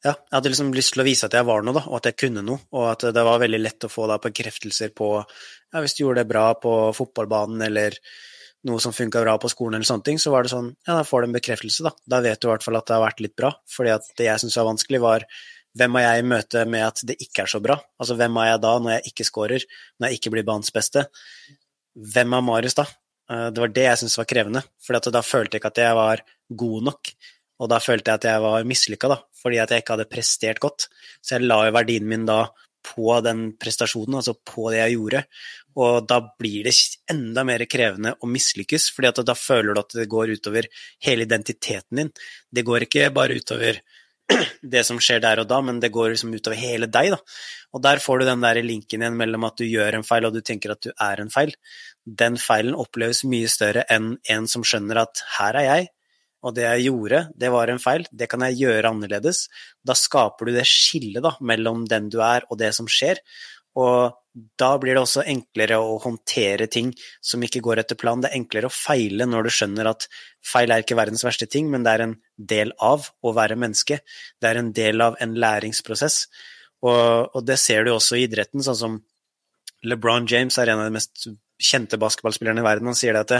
ja, 0.00 0.14
jeg 0.14 0.32
hadde 0.32 0.50
liksom 0.52 0.70
lyst 0.72 0.94
til 0.94 1.02
å 1.02 1.04
vise 1.04 1.28
at 1.28 1.34
jeg 1.36 1.44
var 1.44 1.64
noe, 1.64 1.76
da, 1.76 1.82
og 1.90 1.98
at 1.98 2.06
jeg 2.08 2.16
kunne 2.22 2.40
noe. 2.44 2.62
Og 2.72 2.86
at 2.88 3.02
det 3.12 3.24
var 3.26 3.40
veldig 3.42 3.58
lett 3.60 3.84
å 3.84 3.90
få 3.92 4.06
da 4.08 4.16
bekreftelser 4.22 4.94
på 4.96 5.10
ja, 5.20 5.82
hvis 5.82 5.92
du 5.98 6.06
gjorde 6.06 6.22
det 6.22 6.30
bra 6.30 6.46
på 6.56 6.72
fotballbanen 6.96 7.66
eller 7.66 7.98
noe 8.68 8.80
som 8.80 8.94
funka 8.96 9.20
bra 9.24 9.36
på 9.40 9.50
skolen 9.52 9.78
eller 9.78 9.88
sånne 9.88 10.06
ting, 10.08 10.20
så 10.20 10.32
var 10.32 10.44
det 10.44 10.52
sånn 10.52 10.70
ja, 10.72 10.94
da 10.94 11.04
får 11.04 11.22
du 11.22 11.28
en 11.28 11.36
bekreftelse, 11.36 11.84
da. 11.84 11.92
Da 12.16 12.22
vet 12.24 12.40
du 12.40 12.48
i 12.48 12.52
hvert 12.52 12.64
fall 12.64 12.80
at 12.80 12.88
det 12.88 12.96
har 12.96 13.04
vært 13.04 13.20
litt 13.24 13.36
bra. 13.36 13.52
Fordi 13.76 13.92
at 13.92 14.08
det 14.16 14.30
jeg 14.30 14.42
syntes 14.42 14.56
var 14.60 14.70
vanskelig, 14.70 15.02
var 15.04 15.28
hvem 15.78 15.98
er 15.98 16.06
jeg 16.06 16.22
i 16.22 16.28
møte 16.32 16.64
med 16.66 16.86
at 16.86 17.02
det 17.06 17.18
ikke 17.22 17.44
er 17.44 17.52
så 17.52 17.60
bra? 17.62 17.76
Altså 18.00 18.16
hvem 18.18 18.38
er 18.42 18.52
jeg 18.52 18.62
da 18.64 18.72
når 18.78 18.96
jeg 18.96 19.12
ikke 19.12 19.26
scorer, 19.28 19.66
når 19.98 20.08
jeg 20.08 20.20
ikke 20.20 20.32
blir 20.34 20.46
banens 20.48 20.74
beste? 20.74 21.06
Hvem 21.94 22.34
er 22.36 22.46
Marius 22.46 22.78
da? 22.78 22.86
Eh, 23.30 23.48
det 23.54 23.62
var 23.62 23.74
det 23.74 23.86
jeg 23.86 24.00
syntes 24.00 24.18
var 24.20 24.30
krevende, 24.32 24.64
for 24.82 24.98
da 24.98 25.22
følte 25.26 25.56
jeg 25.56 25.62
ikke 25.62 25.74
at 25.74 25.84
jeg 25.84 25.98
var 25.98 26.24
god 26.64 26.88
nok. 26.90 27.12
Og 27.60 27.68
da 27.70 27.78
følte 27.82 28.10
jeg 28.10 28.22
at 28.22 28.26
jeg 28.30 28.42
var 28.42 28.66
mislykka, 28.66 29.20
fordi 29.36 29.60
at 29.60 29.70
jeg 29.70 29.82
ikke 29.82 29.96
hadde 29.98 30.10
prestert 30.10 30.60
godt. 30.64 30.88
Så 31.20 31.36
jeg 31.36 31.46
la 31.46 31.62
jo 31.66 31.76
verdien 31.76 32.08
min 32.08 32.26
da 32.28 32.46
på 32.80 33.12
den 33.20 33.50
prestasjonen, 33.60 34.16
altså 34.20 34.34
på 34.34 34.70
det 34.72 34.80
jeg 34.80 34.96
gjorde. 34.96 35.22
Og 35.80 36.06
da 36.08 36.18
blir 36.40 36.66
det 36.66 36.74
enda 37.12 37.44
mer 37.46 37.62
krevende 37.70 38.14
å 38.16 38.28
mislykkes, 38.28 38.88
fordi 38.96 39.12
da 39.28 39.36
føler 39.36 39.76
du 39.76 39.82
at 39.82 39.96
det 40.00 40.08
går 40.10 40.32
utover 40.38 40.68
hele 41.04 41.26
identiteten 41.28 42.00
din. 42.00 42.12
Det 42.50 42.64
går 42.66 42.88
ikke 42.88 43.10
bare 43.14 43.36
utover 43.36 43.82
det 44.74 44.82
som 44.86 45.00
skjer 45.02 45.22
der 45.24 45.42
og 45.42 45.48
da, 45.50 45.60
men 45.64 45.80
det 45.82 45.92
går 45.94 46.14
liksom 46.14 46.34
utover 46.34 46.58
hele 46.60 46.88
deg, 46.90 47.14
da. 47.14 47.20
Og 47.74 47.84
der 47.84 48.02
får 48.02 48.20
du 48.20 48.28
den 48.28 48.44
der 48.44 48.60
linken 48.64 49.02
igjen 49.02 49.18
mellom 49.18 49.46
at 49.48 49.60
du 49.60 49.66
gjør 49.68 49.98
en 49.98 50.06
feil 50.06 50.26
og 50.26 50.34
du 50.34 50.42
tenker 50.44 50.74
at 50.74 50.82
du 50.86 50.90
er 50.92 51.22
en 51.22 51.30
feil. 51.32 51.54
Den 52.04 52.38
feilen 52.40 52.78
oppleves 52.78 53.22
mye 53.28 53.50
større 53.50 53.86
enn 53.90 54.14
en 54.30 54.50
som 54.50 54.66
skjønner 54.66 55.04
at 55.04 55.24
her 55.38 55.60
er 55.60 55.68
jeg, 55.68 55.90
og 56.40 56.54
det 56.56 56.64
jeg 56.64 56.86
gjorde, 56.88 57.24
det 57.36 57.50
var 57.52 57.68
en 57.68 57.80
feil, 57.82 58.06
det 58.16 58.30
kan 58.32 58.42
jeg 58.46 58.62
gjøre 58.62 58.92
annerledes. 58.94 59.44
Da 59.84 59.96
skaper 59.98 60.48
du 60.48 60.54
det 60.56 60.64
skillet 60.68 61.26
mellom 61.44 61.84
den 61.88 62.08
du 62.12 62.20
er 62.24 62.46
og 62.48 62.56
det 62.62 62.72
som 62.76 62.88
skjer. 62.88 63.20
Og 63.78 64.16
da 64.60 64.70
blir 64.78 64.94
det 64.94 65.02
også 65.02 65.24
enklere 65.28 65.80
å 65.82 65.98
håndtere 66.02 66.68
ting 66.70 66.92
som 67.24 67.42
ikke 67.42 67.62
går 67.64 67.82
etter 67.82 67.98
planen. 67.98 68.22
Det 68.24 68.30
er 68.30 68.38
enklere 68.38 68.70
å 68.70 68.74
feile 68.74 69.26
når 69.26 69.46
du 69.46 69.50
skjønner 69.56 69.90
at 69.90 70.06
feil 70.46 70.70
er 70.70 70.84
ikke 70.84 70.98
verdens 70.98 71.26
verste 71.26 71.48
ting, 71.50 71.68
men 71.70 71.84
det 71.86 71.92
er 71.92 72.04
en 72.06 72.16
del 72.38 72.72
av 72.78 73.10
å 73.26 73.34
være 73.36 73.58
menneske. 73.58 74.00
Det 74.40 74.50
er 74.50 74.62
en 74.62 74.72
del 74.76 75.02
av 75.04 75.18
en 75.20 75.34
læringsprosess. 75.34 76.22
Og, 76.86 77.36
og 77.36 77.44
det 77.46 77.58
ser 77.60 77.84
du 77.84 77.92
også 77.94 78.16
i 78.16 78.24
idretten, 78.28 78.62
sånn 78.64 78.78
som 78.78 78.98
LeBron 79.86 80.28
James 80.30 80.56
er 80.60 80.70
en 80.70 80.82
av 80.82 80.88
de 80.88 80.96
mest 80.96 81.28
kjente 81.60 81.98
basketballspillerne 82.00 82.62
i 82.62 82.66
verden. 82.66 82.88
Han 82.92 82.98
sier 82.98 83.18
at 83.20 83.34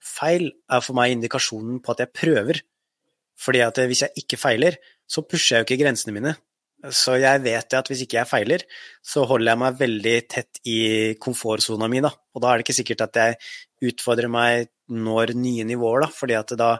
Feil 0.00 0.46
er 0.72 0.80
for 0.80 0.96
meg 0.96 1.12
indikasjonen 1.12 1.80
på 1.84 1.92
at 1.92 2.04
jeg 2.04 2.14
prøver. 2.16 2.62
Fordi 3.40 3.62
at 3.64 3.80
hvis 3.88 4.04
jeg 4.06 4.24
ikke 4.24 4.40
feiler, 4.40 4.76
så 5.08 5.24
pusher 5.24 5.58
jeg 5.58 5.62
jo 5.62 5.68
ikke 5.68 5.82
grensene 5.82 6.14
mine. 6.16 6.34
Så 6.88 7.18
jeg 7.20 7.42
vet 7.44 7.74
at 7.76 7.90
hvis 7.90 8.04
ikke 8.06 8.16
jeg 8.20 8.28
feiler, 8.30 8.62
så 9.04 9.26
holder 9.28 9.52
jeg 9.52 9.60
meg 9.60 9.80
veldig 9.80 10.14
tett 10.32 10.60
i 10.64 10.78
komfortsona 11.20 11.88
mi. 11.92 12.00
Og 12.00 12.40
da 12.40 12.52
er 12.52 12.60
det 12.60 12.64
ikke 12.64 12.78
sikkert 12.78 13.04
at 13.04 13.18
jeg 13.20 13.90
utfordrer 13.90 14.32
meg 14.32 14.70
når 14.90 15.34
nye 15.36 15.66
nivåer, 15.68 16.06
da, 16.06 16.08
fordi 16.14 16.38
at 16.38 16.54
da, 16.58 16.70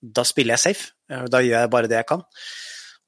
da 0.00 0.24
spiller 0.26 0.56
jeg 0.56 0.64
safe. 0.64 0.94
Da 1.30 1.42
gjør 1.44 1.60
jeg 1.60 1.72
bare 1.74 1.90
det 1.92 2.00
jeg 2.00 2.08
kan. 2.08 2.24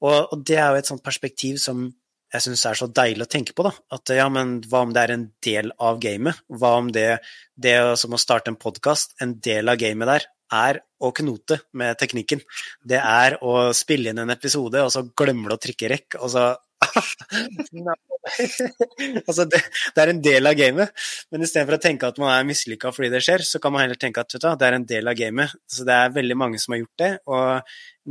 Og, 0.05 0.19
og 0.19 0.45
det 0.47 0.59
er 0.59 0.69
jo 0.69 0.83
et 0.83 0.91
sånt 0.91 1.03
perspektiv 1.03 1.57
som 1.59 1.89
jeg 2.29 2.45
syns 2.45 2.65
er 2.69 2.77
så 2.77 2.87
deilig 2.93 3.25
å 3.25 3.31
tenke 3.31 3.55
på, 3.57 3.65
da. 3.65 3.73
At 3.97 4.11
ja, 4.13 4.27
men 4.29 4.59
hva 4.69 4.83
om 4.85 4.93
det 4.93 5.01
er 5.01 5.15
en 5.15 5.29
del 5.45 5.71
av 5.81 5.97
gamet? 6.03 6.43
Hva 6.61 6.75
om 6.77 6.91
det, 6.93 7.23
det 7.57 7.77
som 7.97 8.13
å 8.13 8.21
starte 8.21 8.53
en 8.53 8.59
podkast, 8.59 9.17
en 9.23 9.39
del 9.41 9.71
av 9.71 9.79
gamet 9.81 10.11
der, 10.11 10.27
er 10.55 10.81
å 10.99 11.11
knote 11.15 11.59
med 11.79 11.99
teknikken. 11.99 12.41
Det 12.81 12.99
er 12.99 13.37
å 13.45 13.69
spille 13.77 14.11
inn 14.11 14.23
en 14.23 14.33
episode, 14.33 14.81
og 14.83 14.91
så 14.93 15.05
glemmer 15.17 15.53
du 15.53 15.57
å 15.57 15.63
trykke 15.67 15.93
rekk, 15.93 16.19
og 16.19 16.33
så 16.33 16.49
altså 19.27 19.45
det, 19.49 19.59
det, 19.95 20.01
er 20.01 20.11
en 20.11 20.21
del 20.23 20.47
av 20.47 20.55
gamet, 20.57 20.91
men 21.31 21.43
istedenfor 21.43 21.75
å 21.75 21.81
tenke 21.83 22.07
at 22.07 22.19
man 22.21 22.31
er 22.33 22.47
mislykka 22.47 22.91
fordi 22.95 23.09
det 23.13 23.21
skjer, 23.25 23.41
så 23.45 23.59
kan 23.61 23.73
man 23.75 23.83
heller 23.83 23.99
tenke 23.99 24.23
at 24.23 24.31
du, 24.31 24.37
det 24.39 24.67
er 24.67 24.77
en 24.77 24.87
del 24.87 25.11
av 25.11 25.15
gamet. 25.19 25.49
Så 25.69 25.85
det 25.87 25.95
er 25.95 26.15
veldig 26.15 26.37
mange 26.39 26.57
som 26.61 26.73
har 26.73 26.81
gjort 26.83 26.99
det, 27.03 27.11
og 27.29 27.41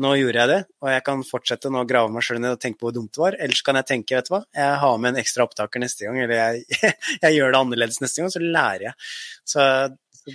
nå 0.05 0.11
gjorde 0.21 0.41
jeg 0.43 0.49
det. 0.53 0.61
Og 0.85 0.89
jeg 0.93 1.03
kan 1.09 1.19
fortsette 1.27 1.73
nå 1.73 1.79
å 1.83 1.89
grave 1.89 2.13
meg 2.15 2.23
sjøl 2.27 2.43
ned 2.45 2.57
og 2.57 2.63
tenke 2.63 2.79
på 2.81 2.89
hvor 2.89 2.97
dumt 2.99 3.13
det 3.15 3.25
var. 3.25 3.35
Ellers 3.47 3.65
kan 3.67 3.77
jeg 3.81 3.91
tenke, 3.93 4.19
vet 4.19 4.29
du 4.29 4.33
hva, 4.35 4.43
jeg 4.61 4.73
har 4.85 4.95
med 5.03 5.09
en 5.13 5.23
ekstra 5.25 5.47
opptaker 5.49 5.79
neste 5.83 6.03
gang, 6.07 6.17
eller 6.25 6.37
jeg, 6.39 6.55
jeg 7.25 7.31
gjør 7.39 7.49
det 7.55 7.63
annerledes 7.63 8.01
neste 8.05 8.19
gang, 8.23 8.31
så 8.35 8.41
lærer 8.45 8.85
jeg. 8.91 8.97
Så, 9.49 9.61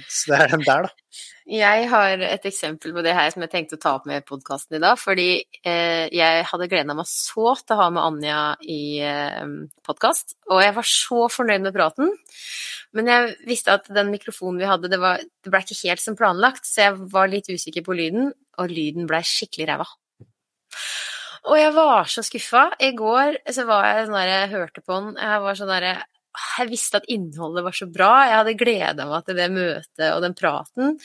så 0.16 0.34
det 0.34 0.42
er 0.42 0.52
den 0.56 0.66
der, 0.68 0.88
da. 0.88 1.22
Jeg 1.44 1.88
har 1.92 2.22
et 2.24 2.46
eksempel 2.48 2.94
på 2.96 3.02
det 3.04 3.14
her 3.18 3.32
som 3.34 3.44
jeg 3.44 3.52
tenkte 3.52 3.76
å 3.76 3.82
ta 3.84 3.92
opp 3.98 4.06
med 4.08 4.24
podkasten 4.24 4.78
i 4.78 4.82
dag. 4.84 4.96
Fordi 5.00 5.28
eh, 5.44 6.06
jeg 6.16 6.46
hadde 6.48 6.70
gleda 6.72 6.96
meg 6.96 7.10
så 7.10 7.52
til 7.60 7.76
å 7.76 7.80
ha 7.82 7.88
med 7.92 8.04
Anja 8.04 8.38
i 8.64 8.84
eh, 9.04 9.50
podkast. 9.84 10.38
Og 10.48 10.64
jeg 10.64 10.76
var 10.78 10.88
så 10.88 11.26
fornøyd 11.34 11.66
med 11.66 11.76
praten. 11.76 12.14
Men 12.96 13.12
jeg 13.12 13.34
visste 13.50 13.76
at 13.76 13.90
den 13.92 14.14
mikrofonen 14.14 14.62
vi 14.62 14.70
hadde, 14.70 14.92
det, 14.94 15.02
var, 15.04 15.20
det 15.20 15.52
ble 15.52 15.64
ikke 15.66 15.82
helt 15.82 16.04
som 16.04 16.16
planlagt. 16.16 16.64
Så 16.70 16.86
jeg 16.86 17.12
var 17.12 17.28
litt 17.32 17.52
usikker 17.52 17.84
på 17.84 17.98
lyden, 17.98 18.32
og 18.62 18.72
lyden 18.72 19.10
blei 19.10 19.24
skikkelig 19.28 19.68
ræva. 19.74 19.90
Og 21.52 21.60
jeg 21.60 21.76
var 21.76 22.08
så 22.08 22.24
skuffa. 22.24 22.70
I 22.80 22.94
går 22.96 23.42
så 23.52 23.68
var 23.68 23.90
jeg 23.90 24.08
sånn 24.08 24.16
der, 24.16 24.32
jeg 24.32 24.52
hørte 24.54 24.84
på 24.86 24.96
den, 24.96 25.16
jeg 25.20 25.44
var 25.44 25.60
sånn 25.60 25.74
derre 25.74 25.96
jeg 26.34 26.70
visste 26.72 27.00
at 27.00 27.08
innholdet 27.12 27.66
var 27.66 27.76
så 27.78 27.88
bra, 27.92 28.12
jeg 28.28 28.38
hadde 28.40 28.60
gleda 28.60 29.08
meg 29.10 29.26
til 29.28 29.38
det 29.38 29.50
møtet 29.54 30.10
og 30.10 30.22
den 30.26 30.38
praten. 30.38 30.98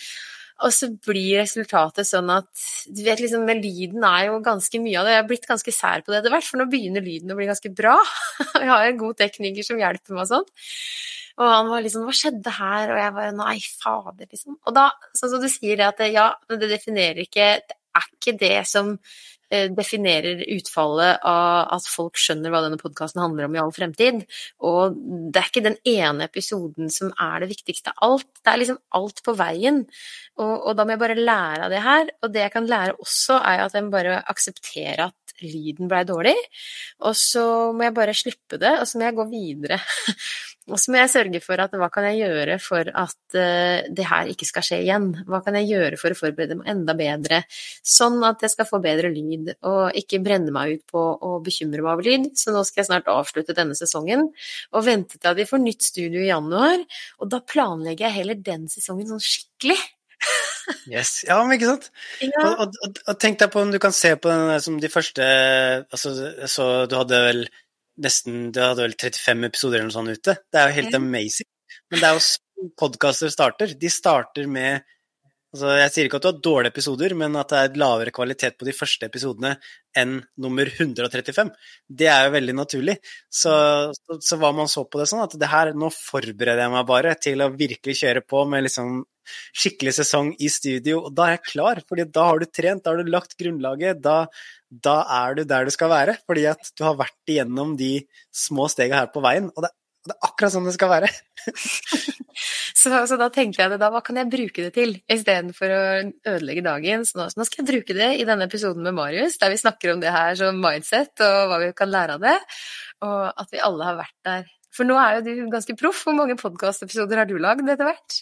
Og 0.59 0.73
så 0.75 0.89
blir 0.91 1.39
resultatet 1.39 2.09
sånn 2.09 2.33
at 2.35 2.49
du 2.91 3.05
vet 3.07 3.21
liksom, 3.23 3.45
den 3.47 3.61
lyden 3.63 4.03
er 4.09 4.25
jo 4.27 4.41
ganske 4.43 4.81
mye 4.83 4.97
av 4.99 5.07
det. 5.07 5.13
Jeg 5.15 5.23
har 5.23 5.29
blitt 5.29 5.47
ganske 5.47 5.75
sær 5.75 6.03
på 6.03 6.11
det 6.11 6.19
etter 6.19 6.35
hvert, 6.35 6.49
for 6.49 6.59
nå 6.59 6.67
begynner 6.73 7.05
lyden 7.05 7.31
å 7.31 7.37
bli 7.39 7.47
ganske 7.47 7.71
bra. 7.79 7.95
Jeg 8.59 8.73
har 8.73 8.89
en 8.89 8.99
god 8.99 9.21
tekniker 9.21 9.67
som 9.67 9.79
hjelper 9.79 10.17
meg 10.17 10.25
og 10.25 10.33
sånn. 10.33 10.51
Og 11.39 11.47
han 11.47 11.69
var 11.71 11.85
liksom 11.85 12.03
'Hva 12.03 12.15
skjedde 12.19 12.51
her?' 12.51 12.91
Og 12.91 12.99
jeg 12.99 13.15
bare 13.15 13.33
'Nei, 13.37 13.59
fader', 13.63 14.27
liksom. 14.27 14.57
Og 14.67 14.75
da, 14.75 14.91
sånn 15.15 15.31
som 15.31 15.43
du 15.43 15.47
sier, 15.47 15.79
at 15.87 16.01
det, 16.03 16.11
ja, 16.11 16.33
det 16.51 16.67
definerer 16.67 17.23
ikke 17.23 17.63
Det 17.63 17.77
er 17.95 18.09
ikke 18.19 18.39
det 18.39 18.67
som 18.67 18.99
definerer 19.49 20.43
utfallet 20.57 21.23
av 21.27 21.75
at 21.77 21.87
folk 21.89 22.19
skjønner 22.21 22.53
hva 22.53 22.63
denne 22.65 22.81
podkasten 22.81 23.23
handler 23.23 23.49
om 23.49 23.57
i 23.57 23.61
all 23.63 23.73
fremtid. 23.75 24.25
Og 24.65 24.97
det 25.33 25.41
er 25.41 25.51
ikke 25.51 25.65
den 25.65 25.79
ene 25.89 26.29
episoden 26.29 26.93
som 26.93 27.13
er 27.15 27.45
det 27.45 27.53
viktigste 27.55 27.95
av 27.95 28.05
alt. 28.09 28.29
Det 28.43 28.53
er 28.53 28.63
liksom 28.63 28.81
alt 28.99 29.23
på 29.25 29.37
veien. 29.39 29.85
Og, 30.39 30.53
og, 30.53 30.75
da 30.77 30.85
må 30.85 30.95
jeg 30.95 31.03
bare 31.05 31.19
lære 31.19 31.65
av 31.67 31.73
det 31.73 31.85
her. 31.85 32.13
Og 32.23 32.35
det 32.35 32.45
jeg 32.45 32.55
kan 32.55 32.69
lære 32.69 32.99
også, 32.99 33.41
er 33.41 33.65
at 33.65 33.79
jeg 33.79 33.87
må 33.87 33.95
bare 33.95 34.21
akseptere 34.31 35.09
at 35.09 35.35
lyden 35.45 35.89
blei 35.91 36.05
dårlig. 36.07 36.37
Og 37.07 37.17
så 37.17 37.45
må 37.75 37.87
jeg 37.87 37.97
bare 37.97 38.17
slippe 38.17 38.61
det, 38.61 38.75
og 38.81 38.89
så 38.89 38.99
må 38.99 39.09
jeg 39.09 39.19
gå 39.19 39.29
videre. 39.33 39.81
og 40.69 40.79
så 40.81 40.93
må 40.93 41.01
jeg 41.01 41.11
sørge 41.13 41.41
for 41.45 41.61
at 41.63 41.75
hva 41.81 41.89
kan 41.93 42.07
jeg 42.09 42.21
gjøre 42.23 42.59
for 42.63 42.89
at 42.89 43.37
uh, 43.37 43.89
det 43.89 44.07
her 44.09 44.31
ikke 44.33 44.49
skal 44.49 44.67
skje 44.67 44.81
igjen? 44.85 45.11
Hva 45.29 45.41
kan 45.45 45.57
jeg 45.59 45.71
gjøre 45.73 45.99
for 46.01 46.15
å 46.15 46.19
forberede 46.19 46.59
meg 46.61 46.71
enda 46.75 46.95
bedre, 46.99 47.43
sånn 47.87 48.21
at 48.29 48.45
jeg 48.45 48.55
skal 48.55 48.69
få 48.69 48.83
bedre 48.85 49.13
lyd, 49.15 49.53
og 49.69 49.99
ikke 49.99 50.23
brenne 50.25 50.55
meg 50.55 50.79
ut 50.79 50.95
på 50.95 51.03
å 51.03 51.35
bekymre 51.45 51.85
meg 51.85 51.93
over 51.95 52.09
lyd. 52.09 52.31
Så 52.39 52.55
nå 52.55 52.65
skal 52.69 52.83
jeg 52.83 52.91
snart 52.91 53.13
avslutte 53.13 53.57
denne 53.57 53.77
sesongen 53.79 54.29
og 54.29 54.87
vente 54.87 55.19
til 55.19 55.33
at 55.33 55.39
vi 55.39 55.49
får 55.49 55.65
nytt 55.65 55.87
studio 55.89 56.25
i 56.25 56.31
januar. 56.31 56.83
Og 57.23 57.31
da 57.33 57.41
planlegger 57.45 58.09
jeg 58.09 58.21
heller 58.21 58.43
den 58.51 58.69
sesongen 58.73 59.09
sånn 59.11 59.25
skikkelig. 59.25 59.79
Yes. 60.89 61.23
Ja, 61.25 61.39
men 61.45 61.57
ikke 61.57 61.71
sant? 61.71 61.87
Ja. 62.21 62.43
Og, 62.45 62.75
og, 62.85 62.99
og, 63.07 63.15
tenk 63.21 63.39
deg 63.41 63.53
på 63.53 63.63
om 63.63 63.71
du 63.73 63.79
kan 63.81 63.95
se 63.97 64.11
på 64.21 64.29
den 64.29 64.51
som 64.61 64.77
de 64.83 64.91
første 64.93 65.25
Altså, 65.89 66.13
så 66.51 66.67
du 66.91 66.97
hadde 66.99 67.21
vel 67.25 67.41
nesten 68.05 68.51
Du 68.55 68.61
hadde 68.63 68.85
vel 68.85 68.97
35 68.99 69.49
episoder 69.49 69.81
eller 69.81 69.91
noe 69.91 69.97
sånt 69.97 70.15
ute. 70.15 70.37
Det 70.49 70.61
er 70.61 70.71
jo 70.71 70.79
helt 70.81 70.99
amazing. 70.99 71.49
Men 71.91 72.03
det 72.03 72.09
er 72.09 72.17
jo 72.17 72.25
sånn 72.29 72.71
podkaster 72.79 73.33
starter. 73.33 73.75
De 73.79 73.91
starter 73.93 74.49
med 74.51 74.87
Altså, 75.49 75.71
jeg 75.81 75.93
sier 75.95 76.07
ikke 76.09 76.19
at 76.19 76.25
du 76.25 76.29
har 76.29 76.41
dårlige 76.45 76.73
episoder, 76.75 77.13
men 77.17 77.37
at 77.41 77.49
det 77.49 77.61
er 77.61 77.79
lavere 77.81 78.13
kvalitet 78.13 78.59
på 78.61 78.67
de 78.69 78.75
første 78.77 79.09
episodene 79.09 79.55
enn 79.97 80.19
nummer 80.45 80.69
135. 80.69 81.53
Det 81.89 82.11
er 82.13 82.27
jo 82.27 82.35
veldig 82.35 82.55
naturlig. 82.59 82.99
Så, 83.33 83.55
så, 83.97 84.19
så 84.21 84.39
var 84.43 84.53
man 84.59 84.69
så 84.69 84.85
på 84.85 85.01
det 85.01 85.07
sånn 85.09 85.25
at 85.25 85.39
det 85.41 85.49
her, 85.49 85.73
nå 85.73 85.89
forbereder 85.95 86.67
jeg 86.67 86.75
meg 86.75 86.91
bare 86.91 87.15
til 87.17 87.41
å 87.41 87.49
virkelig 87.55 87.97
kjøre 88.03 88.25
på 88.29 88.45
med 88.51 88.67
liksom 88.69 89.01
skikkelig 89.57 89.97
sesong 90.01 90.33
i 90.39 90.51
studio, 90.53 91.03
og 91.09 91.17
da 91.17 91.29
er 91.29 91.37
jeg 91.37 91.47
klar, 91.53 91.83
fordi 91.89 92.07
da 92.13 92.29
har 92.31 92.43
du 92.43 92.47
trent, 92.51 92.85
da 92.85 92.95
har 92.95 93.03
du 93.03 93.13
lagt 93.13 93.37
grunnlaget, 93.41 94.03
da, 94.05 94.21
da 94.69 95.01
er 95.23 95.39
du 95.39 95.45
der 95.49 95.69
du 95.69 95.75
skal 95.75 95.93
være, 95.93 96.19
fordi 96.29 96.47
at 96.51 96.73
du 96.77 96.87
har 96.87 96.99
vært 96.99 97.31
igjennom 97.31 97.77
de 97.81 97.93
små 98.35 98.69
stegene 98.73 99.03
her 99.03 99.13
på 99.13 99.25
veien, 99.25 99.51
og 99.55 99.67
det, 99.67 99.73
det 100.09 100.15
er 100.15 100.29
akkurat 100.29 100.55
sånn 100.55 100.69
det 100.69 100.75
skal 100.77 100.91
være. 100.93 101.09
så, 102.81 102.93
så, 102.93 103.17
da 103.21 103.29
tenkte 103.35 103.63
jeg 103.63 103.73
det, 103.73 103.81
da 103.81 103.91
hva 103.93 104.03
kan 104.05 104.21
jeg 104.21 104.31
bruke 104.33 104.67
det 104.67 104.73
til, 104.77 104.95
istedenfor 105.11 105.75
å 105.75 105.81
ødelegge 106.33 106.65
dagen. 106.65 107.05
Så 107.09 107.19
nå, 107.19 107.29
så 107.33 107.41
nå, 107.41 107.49
skal 107.49 107.63
jeg 107.63 107.71
bruke 107.73 107.97
det 107.97 108.13
i 108.17 108.29
denne 108.29 108.47
episoden 108.49 108.87
med 108.87 108.97
Marius, 108.97 109.39
der 109.43 109.53
vi 109.53 109.61
snakker 109.61 109.93
om 109.95 110.05
det 110.05 110.15
her 110.15 110.39
som 110.39 110.63
mindset, 110.63 111.13
og 111.25 111.51
hva 111.51 111.61
vi 111.65 111.73
kan 111.77 111.93
lære 111.93 112.17
av 112.17 112.25
det, 112.25 112.39
og 113.05 113.19
at 113.29 113.53
vi 113.53 113.67
alle 113.69 113.91
har 113.91 114.01
vært 114.01 114.17
der. 114.31 114.49
For 114.75 114.87
nå 114.89 114.97
er 115.01 115.19
jo 115.19 115.27
du 115.27 115.51
ganske 115.53 115.75
proff. 115.79 116.05
Hvor 116.07 116.15
mange 116.17 116.39
podkastepisoder 116.39 117.23
har 117.23 117.29
du 117.29 117.39
lagd 117.41 117.67
etter 117.67 117.89
hvert? 117.89 118.21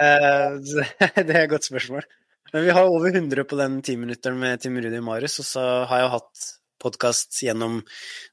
Eh, 0.00 0.54
det 1.18 1.34
er 1.34 1.42
et 1.44 1.52
godt 1.52 1.68
spørsmål. 1.68 2.06
Men 2.52 2.64
vi 2.64 2.72
har 2.72 2.88
over 2.88 3.10
100 3.12 3.44
på 3.44 3.58
den 3.60 3.80
timinutteren 3.84 4.38
med 4.40 4.62
Tim 4.62 4.78
Rudi 4.80 5.00
Marius, 5.04 5.38
og 5.42 5.48
så 5.48 5.64
har 5.90 6.04
jeg 6.04 6.14
hatt 6.14 6.46
podkast 6.80 7.40
gjennom 7.42 7.80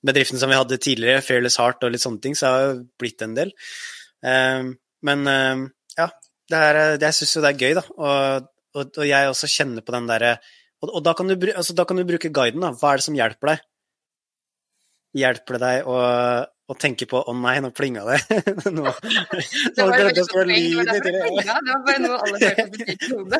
bedriften 0.06 0.40
som 0.40 0.52
vi 0.52 0.60
hadde 0.60 0.80
tidligere, 0.80 1.24
Fairless 1.26 1.58
Heart 1.60 1.84
og 1.84 1.96
litt 1.96 2.04
sånne 2.04 2.22
ting, 2.24 2.38
så 2.38 2.52
har 2.52 2.68
det 2.70 2.86
blitt 3.02 3.26
en 3.26 3.36
del. 3.38 3.52
Eh, 4.24 4.70
men 5.10 5.32
eh, 5.32 5.66
ja, 5.98 6.10
er, 6.54 6.82
jeg 7.02 7.18
syns 7.18 7.36
jo 7.36 7.44
det 7.44 7.52
er 7.54 7.64
gøy, 7.66 7.74
da. 7.80 7.86
Og, 7.96 8.52
og, 8.76 8.86
og, 8.86 9.04
jeg 9.08 9.32
også 9.32 9.52
kjenner 9.52 9.86
på 9.86 9.96
den 9.96 10.08
derre 10.12 10.38
og, 10.84 10.90
og, 10.90 11.00
da, 11.06 11.14
kan 11.18 11.30
du, 11.32 11.36
altså, 11.52 11.74
da 11.78 11.86
kan 11.88 11.98
du 11.98 12.06
bruke 12.08 12.32
guiden, 12.34 12.64
da. 12.64 12.74
Hva 12.78 12.94
er 12.94 13.02
det 13.02 13.08
som 13.08 13.18
hjelper 13.18 13.54
deg? 13.54 13.64
Hjelper 15.16 15.56
det 15.56 15.62
deg 15.64 15.88
å 15.90 16.00
og 16.66 16.78
tenker 16.82 17.06
på 17.06 17.20
'å 17.22 17.34
nei, 17.38 17.60
nå 17.62 17.70
plinga 17.78 18.02
det'. 18.08 18.26
nå, 18.76 18.86
det 18.90 19.78
var 19.78 19.92
bare 19.92 20.06
veldig 20.08 20.16
godt 20.18 20.32
poeng. 20.34 20.50
Det 20.50 20.78
var 20.78 20.88
derfor 20.90 21.12
det 21.14 21.22
plinga. 21.26 21.58
Det 21.62 21.72
var 21.72 21.84
bare 21.90 22.02
noe 22.02 22.18
alle 22.26 22.38
hørte 22.42 22.66
på 22.72 22.78
sitt 22.90 23.04
hode. 23.12 23.40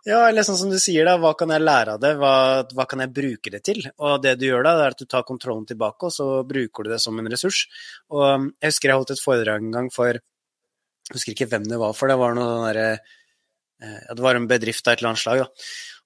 ja, 0.10 0.18
eller 0.24 0.46
sånn 0.48 0.58
som 0.58 0.72
du 0.72 0.78
sier, 0.82 1.06
da. 1.06 1.14
Hva 1.22 1.32
kan 1.38 1.54
jeg 1.54 1.62
lære 1.62 1.94
av 1.94 2.02
det? 2.02 2.12
Hva, 2.18 2.32
hva, 2.74 2.88
kan 2.90 3.04
jeg 3.04 3.14
bruke 3.20 3.54
det 3.54 3.62
til? 3.70 3.78
Og 4.02 4.18
det 4.24 4.34
du 4.40 4.48
gjør 4.48 4.66
da, 4.66 4.74
det 4.80 4.88
er 4.88 4.96
at 4.96 5.04
du 5.04 5.06
tar 5.14 5.28
kontrollen 5.28 5.68
tilbake, 5.70 6.10
og 6.10 6.16
så 6.16 6.26
bruker 6.48 6.88
du 6.88 6.90
det 6.96 7.00
som 7.04 7.14
en 7.22 7.30
ressurs. 7.30 7.62
Og 8.10 8.26
um, 8.26 8.50
jeg 8.58 8.74
husker 8.74 8.90
jeg 8.90 8.98
holdt 8.98 9.14
et 9.14 9.24
foredrag 9.28 9.62
en 9.62 9.78
gang 9.78 9.94
for 9.94 10.18
Jeg 10.18 11.14
husker 11.14 11.34
ikke 11.34 11.50
hvem 11.54 11.70
det 11.70 11.78
var 11.78 11.94
for, 11.94 12.10
det 12.10 12.18
var 12.18 12.34
noe 12.34 12.50
sånn 12.50 12.66
derre 12.68 12.90
eh, 12.98 13.98
ja, 14.06 14.14
Det 14.14 14.22
var 14.22 14.38
en 14.38 14.50
bedrift 14.50 14.86
av 14.86 14.92
et 14.92 15.00
eller 15.00 15.10
annet 15.10 15.22
slag, 15.22 15.40
da 15.42 15.48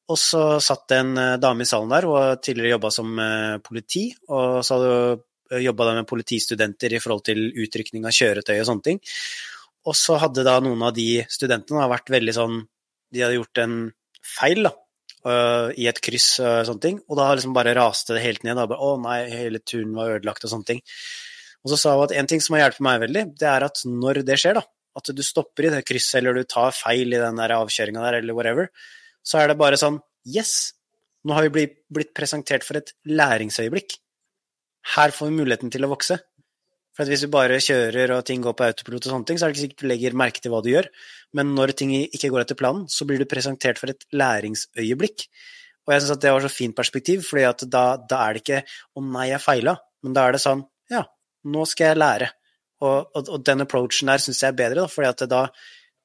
og 0.04 0.20
så 0.20 0.42
satt 0.60 0.84
det 0.92 0.98
en 1.00 1.16
eh, 1.20 1.36
dame 1.40 1.64
i 1.64 1.68
salen 1.68 1.92
der, 1.92 2.06
hun 2.08 2.18
har 2.20 2.40
tidligere 2.44 2.74
jobba 2.74 2.90
som 2.92 3.16
eh, 3.22 3.56
politi, 3.64 4.04
og 4.28 4.60
så 4.66 4.76
hadde 4.76 4.92
hun 4.92 5.24
eh, 5.54 5.64
jobba 5.64 5.90
med 5.96 6.08
politistudenter 6.10 6.96
i 6.96 7.00
forhold 7.00 7.24
til 7.30 7.46
utrykning 7.64 8.04
av 8.04 8.16
kjøretøy 8.16 8.56
og 8.58 8.68
sånne 8.68 8.88
ting. 8.90 9.00
Og 9.88 9.96
så 9.96 10.18
hadde 10.20 10.44
da 10.44 10.58
noen 10.64 10.82
av 10.84 10.94
de 10.96 11.24
studentene 11.32 11.88
vært 11.92 12.12
veldig 12.12 12.32
sånn 12.32 12.62
De 13.14 13.20
hadde 13.20 13.36
gjort 13.36 13.60
en 13.62 13.74
feil, 14.24 14.64
da, 14.64 14.72
i 15.76 15.84
et 15.86 16.00
kryss 16.02 16.40
og 16.42 16.64
sånne 16.66 16.82
ting, 16.82 16.96
og 17.06 17.18
da 17.20 17.28
liksom 17.32 17.52
bare 17.54 17.74
raste 17.76 18.16
det 18.16 18.24
helt 18.24 18.42
ned. 18.44 18.58
Da 18.58 18.78
å 18.80 18.94
nei, 18.98 19.18
hele 19.30 19.60
turen 19.60 19.92
var 19.94 20.16
ødelagt 20.16 20.44
og 20.44 20.50
sånne 20.50 20.68
ting. 20.72 20.80
Og 21.62 21.70
så 21.70 21.78
sa 21.78 21.92
hun 21.94 22.08
at 22.08 22.14
en 22.16 22.28
ting 22.32 22.42
som 22.42 22.56
har 22.56 22.64
hjulpet 22.64 22.82
meg 22.84 23.04
veldig, 23.04 23.22
det 23.38 23.48
er 23.48 23.68
at 23.68 23.84
når 23.86 24.24
det 24.26 24.40
skjer, 24.40 24.58
da, 24.58 24.64
at 24.98 25.12
du 25.14 25.22
stopper 25.24 25.68
i 25.68 25.72
det 25.76 25.84
krysset, 25.86 26.18
eller 26.20 26.40
du 26.40 26.48
tar 26.48 26.74
feil 26.74 27.12
i 27.12 27.20
den 27.20 27.38
der 27.38 27.54
avkjøringa 27.60 28.02
der, 28.08 28.18
eller 28.24 28.36
whatever, 28.40 28.72
så 29.24 29.40
er 29.40 29.50
det 29.50 29.60
bare 29.60 29.80
sånn 29.80 30.00
Yes, 30.24 30.72
nå 31.24 31.37
har 31.37 31.44
vi 31.44 31.66
blitt, 31.92 32.12
presentert 32.16 32.64
for 32.64 32.78
et 32.80 32.94
læringsøyeblikk. 33.04 33.98
Her 34.94 35.12
får 35.12 35.28
vi 35.28 35.37
muligheten 35.37 35.72
til 35.72 35.84
å 35.84 35.90
vokse. 35.90 36.16
For 36.94 37.10
hvis 37.10 37.24
du 37.24 37.30
bare 37.32 37.58
kjører 37.60 38.12
og 38.14 38.24
ting 38.28 38.44
går 38.44 38.54
på 38.56 38.64
autopilot 38.68 39.08
og 39.08 39.12
sånne 39.12 39.28
ting, 39.28 39.40
så 39.40 39.46
er 39.46 39.50
det 39.50 39.56
ikke 39.56 39.64
sikkert 39.64 39.82
du 39.82 39.90
legger 39.90 40.16
merke 40.16 40.40
til 40.40 40.52
hva 40.54 40.62
du 40.64 40.70
gjør. 40.70 40.88
Men 41.37 41.52
når 41.56 41.74
ting 41.76 41.92
ikke 41.96 42.30
går 42.32 42.44
etter 42.44 42.58
planen, 42.60 42.87
så 42.88 43.04
blir 43.08 43.20
du 43.20 43.28
presentert 43.28 43.80
for 43.80 43.92
et 43.92 44.06
læringsøyeblikk. 44.14 45.26
Og 45.84 45.92
jeg 45.92 46.04
syns 46.04 46.14
at 46.14 46.22
det 46.22 46.32
var 46.32 46.44
så 46.44 46.52
fint 46.52 46.76
perspektiv, 46.76 47.24
fordi 47.26 47.68
da, 47.72 47.84
da 47.98 48.20
er 48.24 48.37
det 48.37 48.44
ikke 48.44 48.62
'å 48.64 49.04
nei, 49.04 49.28
jeg 49.32 49.44
feila', 49.44 49.76
men 50.04 50.14
da 50.16 50.28
er 50.28 50.32
det 50.32 50.44
sånn 50.44 50.64
'ja, 50.90 51.02
nå 51.44 51.66
skal 51.68 51.92
jeg 51.92 52.00
lære'. 52.00 52.30
Og, 52.84 53.10
og, 53.16 53.28
og 53.28 53.44
den 53.44 53.64
approachen 53.64 54.08
der 54.08 54.22
syns 54.22 54.42
jeg 54.42 54.52
er 54.52 54.60
bedre, 54.60 54.84
da, 54.84 54.87
fordi 54.88 55.08
at 55.08 55.28
da 55.28 55.42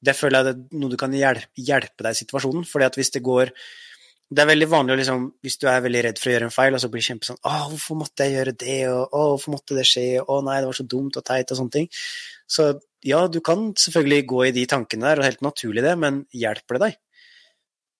det 0.01 0.15
føler 0.15 0.39
jeg 0.39 0.55
er 0.55 0.79
noe 0.79 0.91
du 0.93 0.97
kan 0.99 1.13
hjelpe, 1.13 2.03
deg 2.03 2.11
i 2.13 2.19
situasjonen. 2.21 2.65
fordi 2.67 2.87
at 2.87 2.99
hvis 2.99 3.15
det 3.15 3.23
går 3.25 3.53
Det 4.29 4.43
er 4.43 4.45
veldig 4.45 4.67
vanlig 4.69 4.95
liksom, 4.99 5.23
hvis 5.41 5.57
du 5.57 5.63
er 5.65 5.81
veldig 5.81 6.01
redd 6.05 6.19
for 6.21 6.29
å 6.29 6.33
gjøre 6.35 6.45
en 6.45 6.53
feil, 6.53 6.75
og 6.77 6.81
så 6.83 6.89
blir 6.93 7.01
kjempe 7.01 7.25
sånn 7.25 7.39
'Å, 7.41 7.53
hvorfor 7.71 7.97
måtte 7.97 8.27
jeg 8.27 8.35
gjøre 8.37 8.53
det?' 8.61 8.89
og 8.93 9.09
'Å, 9.09 9.21
hvorfor 9.33 9.51
måtte 9.55 9.73
det 9.73 9.85
skje?' 9.89 10.21
'Å 10.21 10.43
nei, 10.45 10.59
det 10.61 10.67
var 10.69 10.77
så 10.77 10.85
dumt 10.85 11.17
og 11.17 11.25
teit', 11.25 11.49
og 11.49 11.57
sånne 11.57 11.71
ting. 11.73 11.87
Så 12.45 12.79
ja, 13.01 13.27
du 13.27 13.39
kan 13.41 13.73
selvfølgelig 13.73 14.27
gå 14.27 14.45
i 14.45 14.51
de 14.51 14.67
tankene 14.69 15.07
der, 15.07 15.17
og 15.17 15.25
helt 15.25 15.41
naturlig 15.41 15.81
det, 15.81 15.97
men 15.97 16.27
hjelper 16.29 16.77
det 16.77 16.83
deg? 16.83 16.99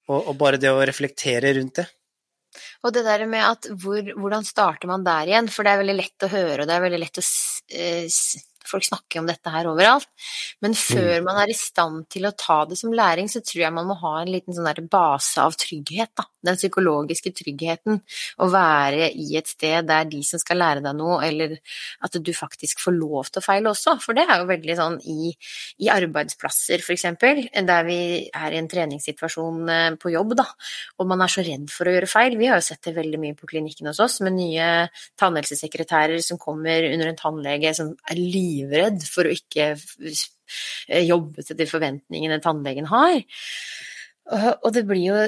Og, 0.10 0.28
og 0.30 0.38
bare 0.38 0.62
det 0.62 0.70
å 0.70 0.86
reflektere 0.86 1.54
rundt 1.58 1.82
det. 1.82 1.88
Og 2.84 2.94
det 2.94 3.04
der 3.06 3.26
med 3.30 3.46
at 3.46 3.68
hvor, 3.82 4.02
hvordan 4.18 4.46
starter 4.48 4.90
man 4.90 5.04
der 5.06 5.30
igjen? 5.30 5.50
For 5.54 5.66
det 5.66 5.74
er 5.74 5.82
veldig 5.84 5.98
lett 5.98 6.26
å 6.26 6.32
høre, 6.32 6.62
og 6.62 6.70
det 6.70 6.76
er 6.76 6.86
veldig 6.86 7.02
lett 7.02 7.22
å 7.22 7.26
eh, 7.26 8.06
Folk 8.70 8.86
snakker 8.86 9.22
om 9.22 9.30
dette 9.30 9.54
her 9.54 9.70
overalt. 9.72 10.08
Men 10.64 10.76
før 10.78 11.20
mm. 11.20 11.28
man 11.28 11.42
er 11.44 11.52
i 11.52 11.58
stand 11.58 12.06
til 12.14 12.28
å 12.30 12.34
ta 12.38 12.62
det 12.70 12.78
som 12.80 12.94
læring, 12.96 13.30
så 13.32 13.42
tror 13.46 13.66
jeg 13.66 13.76
man 13.76 13.90
må 13.90 13.98
ha 14.04 14.16
en 14.22 14.32
liten 14.32 14.56
sånn 14.56 14.88
base 14.90 15.42
av 15.44 15.58
trygghet. 15.60 16.14
Da. 16.18 16.28
Den 16.46 16.60
psykologiske 16.60 17.34
tryggheten. 17.36 18.00
Å 18.40 18.50
være 18.52 19.10
i 19.12 19.34
et 19.40 19.50
sted 19.50 19.88
der 19.90 20.08
de 20.10 20.22
som 20.26 20.42
skal 20.42 20.62
lære 20.62 20.84
deg 20.86 20.98
noe, 20.98 21.20
eller 21.26 21.58
at 22.06 22.16
du 22.16 22.32
faktisk 22.36 22.84
får 22.84 22.96
lov 22.96 23.30
til 23.30 23.42
å 23.42 23.46
feile 23.46 23.74
også. 23.74 23.98
For 24.04 24.18
det 24.18 24.26
er 24.28 24.42
jo 24.42 24.50
veldig 24.50 24.78
sånn 24.80 25.00
i, 25.10 25.34
i 25.84 25.92
arbeidsplasser, 25.92 26.84
f.eks., 26.84 27.08
der 27.70 27.86
vi 27.88 28.00
er 28.28 28.56
i 28.56 28.60
en 28.60 28.70
treningssituasjon 28.70 29.72
eh, 29.74 29.88
på 30.00 30.14
jobb, 30.14 30.36
da, 30.40 30.46
og 31.00 31.10
man 31.10 31.24
er 31.24 31.32
så 31.32 31.44
redd 31.46 31.68
for 31.74 31.90
å 31.90 31.94
gjøre 31.96 32.10
feil. 32.10 32.38
Vi 32.40 32.50
har 32.50 32.60
jo 32.60 32.68
sett 32.70 32.84
det 32.88 32.96
veldig 32.98 33.20
mye 33.22 33.38
på 33.38 33.50
klinikken 33.50 33.90
hos 33.92 34.02
oss, 34.04 34.20
med 34.26 34.38
nye 34.38 34.70
tannhelsesekretærer 35.20 36.22
som 36.26 36.40
kommer 36.42 36.88
under 36.92 37.12
en 37.12 37.20
tannlege 37.20 37.74
som 37.78 37.94
er 38.10 38.20
lydige 38.20 38.59
livredd 38.60 39.06
for 39.08 39.28
å 39.28 39.34
ikke 39.34 39.72
jobbe 41.06 41.46
til 41.46 41.60
de 41.60 41.68
forventningene 41.70 42.42
tannlegen 42.44 42.90
har. 42.92 43.22
Og 44.30 44.70
det 44.76 44.84
blir 44.86 45.02
jo 45.08 45.22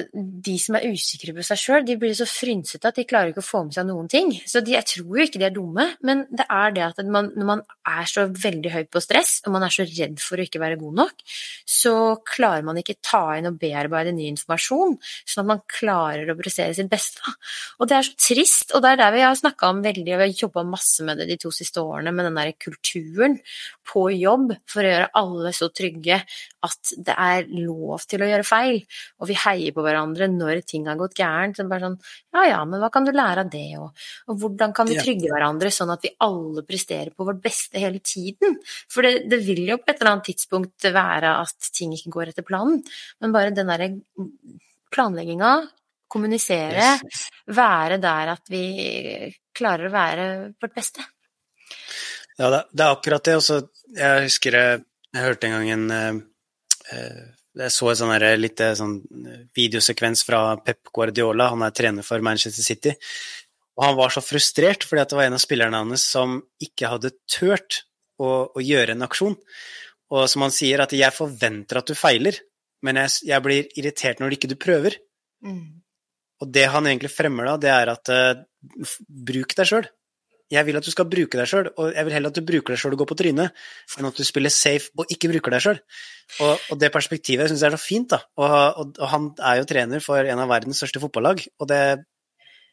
de 0.46 0.52
som 0.62 0.76
er 0.78 0.84
usikre 0.94 1.32
på 1.34 1.42
seg 1.42 1.58
sjøl, 1.58 1.82
de 1.86 1.96
blir 1.98 2.12
så 2.14 2.26
frynsete 2.28 2.86
at 2.86 2.98
de 3.00 3.04
klarer 3.08 3.32
ikke 3.32 3.42
å 3.42 3.46
få 3.46 3.64
med 3.66 3.74
seg 3.74 3.88
noen 3.88 4.06
ting. 4.10 4.30
Så 4.46 4.62
de, 4.62 4.76
jeg 4.76 4.86
tror 4.86 5.18
jo 5.18 5.24
ikke 5.26 5.40
de 5.42 5.46
er 5.48 5.54
dumme, 5.56 5.86
men 6.06 6.22
det 6.30 6.46
er 6.46 6.76
det 6.76 6.84
at 6.86 7.00
man, 7.10 7.32
når 7.34 7.48
man 7.48 7.64
er 7.88 8.06
så 8.06 8.28
veldig 8.30 8.70
høy 8.70 8.84
på 8.86 9.02
stress, 9.02 9.40
og 9.42 9.56
man 9.56 9.66
er 9.66 9.74
så 9.74 9.86
redd 9.88 10.22
for 10.22 10.38
å 10.38 10.46
ikke 10.46 10.62
være 10.62 10.78
god 10.78 11.00
nok, 11.00 11.24
så 11.66 11.94
klarer 12.28 12.66
man 12.68 12.78
ikke 12.78 13.00
ta 13.02 13.24
inn 13.40 13.50
og 13.50 13.58
bearbeide 13.62 14.14
ny 14.14 14.28
informasjon, 14.30 14.94
sånn 15.02 15.42
at 15.42 15.50
man 15.50 15.64
klarer 15.66 16.30
å 16.30 16.38
prestere 16.38 16.78
sitt 16.78 16.92
beste. 16.92 17.34
Og 17.82 17.90
det 17.90 17.98
er 17.98 18.06
så 18.06 18.14
trist, 18.28 18.70
og 18.70 18.86
det 18.86 18.94
er 18.94 19.02
der 19.02 19.16
vi 19.16 19.26
har 19.26 19.40
snakka 19.42 19.72
om 19.74 19.82
veldig, 19.82 20.06
og 20.14 20.22
vi 20.22 20.28
har 20.28 20.44
jobba 20.44 20.66
masse 20.68 21.02
med 21.08 21.18
det 21.18 21.26
de 21.32 21.40
to 21.42 21.50
siste 21.50 21.82
årene, 21.82 22.14
med 22.14 22.30
den 22.30 22.38
der 22.38 22.54
kulturen 22.54 23.40
på 23.90 24.06
jobb 24.14 24.54
for 24.70 24.86
å 24.86 24.94
gjøre 24.94 25.12
alle 25.18 25.56
så 25.56 25.72
trygge 25.74 26.22
at 26.62 26.94
det 27.02 27.18
er 27.18 27.50
lov 27.50 28.06
til 28.06 28.22
å 28.22 28.30
gjøre 28.30 28.46
feil 28.46 28.82
og 29.20 29.28
vi 29.30 29.36
heier 29.44 29.74
på 29.74 29.84
hverandre 29.84 30.28
når 30.32 30.62
ting 30.68 30.88
har 30.90 30.98
gått 31.00 31.16
gærent. 31.18 31.58
Så 31.58 31.66
bare 31.70 31.88
sånn 31.88 31.98
Ja 32.36 32.46
ja, 32.48 32.60
men 32.68 32.82
hva 32.82 32.90
kan 32.92 33.06
du 33.06 33.12
lære 33.14 33.46
av 33.46 33.52
det, 33.52 33.66
og, 33.80 33.92
og 34.30 34.40
hvordan 34.42 34.74
kan 34.76 34.88
vi 34.88 34.98
trygge 35.00 35.30
hverandre 35.32 35.72
sånn 35.74 35.92
at 35.94 36.04
vi 36.06 36.14
alle 36.24 36.64
presterer 36.66 37.12
på 37.14 37.26
vårt 37.28 37.42
beste 37.44 37.80
hele 37.82 38.02
tiden? 38.04 38.58
For 38.90 39.06
det, 39.06 39.28
det, 39.30 39.42
vil 39.46 39.64
jo 39.68 39.78
på 39.80 39.90
et 39.90 40.00
eller 40.00 40.14
annet 40.14 40.30
tidspunkt 40.32 40.90
være 40.92 41.36
at 41.42 41.72
ting 41.74 41.94
ikke 41.96 42.12
går 42.14 42.32
etter 42.32 42.46
planen, 42.46 42.82
men 43.22 43.34
bare 43.34 43.54
den 43.54 43.70
derre 43.70 43.92
planlegginga, 44.92 45.54
kommunisere, 46.12 46.98
være 47.56 47.96
der 48.02 48.34
at 48.34 48.50
vi 48.52 48.64
klarer 49.56 49.88
å 49.88 49.94
være 49.94 50.26
vårt 50.60 50.74
beste. 50.76 51.04
Ja, 52.38 52.48
det, 52.50 52.80
er 52.80 52.90
akkurat 52.90 53.24
det. 53.24 53.36
Også, 53.40 53.60
jeg 53.96 54.26
husker 54.26 54.56
jeg, 54.58 54.82
jeg 55.12 55.26
hørte 55.26 55.48
en 55.48 55.56
gang 55.56 55.70
en 55.76 55.94
eh, 55.96 56.18
eh 56.96 57.22
jeg 57.58 57.74
så 57.74 57.90
en 57.92 58.00
sånn 58.00 58.26
lite 58.40 58.70
sånn 58.78 58.96
videosekvens 59.56 60.24
fra 60.24 60.56
Pep 60.64 60.88
Guardiola, 60.94 61.50
han 61.52 61.64
er 61.66 61.74
trener 61.76 62.06
for 62.06 62.24
Manchester 62.24 62.64
City. 62.64 62.94
Og 63.76 63.86
han 63.86 63.96
var 63.98 64.12
så 64.12 64.22
frustrert 64.24 64.84
fordi 64.88 65.04
det 65.08 65.18
var 65.18 65.28
en 65.28 65.38
av 65.38 65.42
spillerne 65.42 65.82
hans 65.84 66.04
som 66.14 66.40
ikke 66.62 66.90
hadde 66.92 67.14
turt 67.30 67.82
å, 68.20 68.48
å, 68.52 68.60
gjøre 68.60 68.96
en 68.96 69.06
aksjon. 69.06 69.36
Og 70.12 70.26
som 70.28 70.44
han 70.44 70.52
sier, 70.52 70.80
at 70.80 70.92
'jeg 70.92 71.16
forventer 71.16 71.80
at 71.80 71.88
du 71.88 71.94
feiler, 71.96 72.36
men 72.84 73.00
jeg, 73.00 73.32
jeg 73.32 73.44
blir 73.44 73.70
irritert 73.80 74.20
når 74.20 74.36
ikke 74.36 74.52
du 74.52 74.56
prøver'. 74.60 74.98
Mm. 75.44 75.82
Og 76.42 76.52
det 76.52 76.66
han 76.68 76.86
egentlig 76.86 77.12
fremmer 77.14 77.48
da, 77.48 77.56
det 77.56 77.72
er 77.72 77.92
at 77.92 78.12
uh, 78.12 78.42
bruk 79.08 79.54
deg 79.56 79.68
sjøl. 79.68 79.88
Jeg 80.52 80.68
vil 80.68 80.76
at 80.76 80.84
du 80.84 80.92
skal 80.92 81.08
bruke 81.08 81.38
deg 81.38 81.48
sjøl, 81.48 81.70
og 81.80 81.94
jeg 81.96 82.06
vil 82.06 82.14
heller 82.16 82.32
at 82.32 82.38
du 82.38 82.44
bruker 82.44 82.74
deg 82.74 82.82
sjøl 82.82 82.96
og 82.96 83.02
går 83.02 83.10
på 83.12 83.18
trynet, 83.22 83.62
enn 83.96 84.08
at 84.08 84.18
du 84.20 84.24
spiller 84.28 84.52
safe 84.52 84.92
og 84.98 85.12
ikke 85.14 85.30
bruker 85.32 85.56
deg 85.56 85.64
sjøl. 85.64 85.82
Og, 86.44 86.52
og, 86.52 86.78
det 86.80 86.92
perspektivet 86.92 87.50
syns 87.50 87.64
jeg 87.64 87.72
er 87.72 87.76
så 87.76 87.80
fint, 87.80 88.12
da. 88.12 88.20
Og, 88.40 88.48
og, 88.52 88.94
og, 88.98 89.06
han 89.12 89.28
er 89.40 89.60
jo 89.60 89.68
trener 89.72 90.04
for 90.04 90.32
en 90.34 90.44
av 90.44 90.52
verdens 90.52 90.82
største 90.82 91.00
fotballag, 91.02 91.44
og 91.58 91.70
det, 91.72 91.82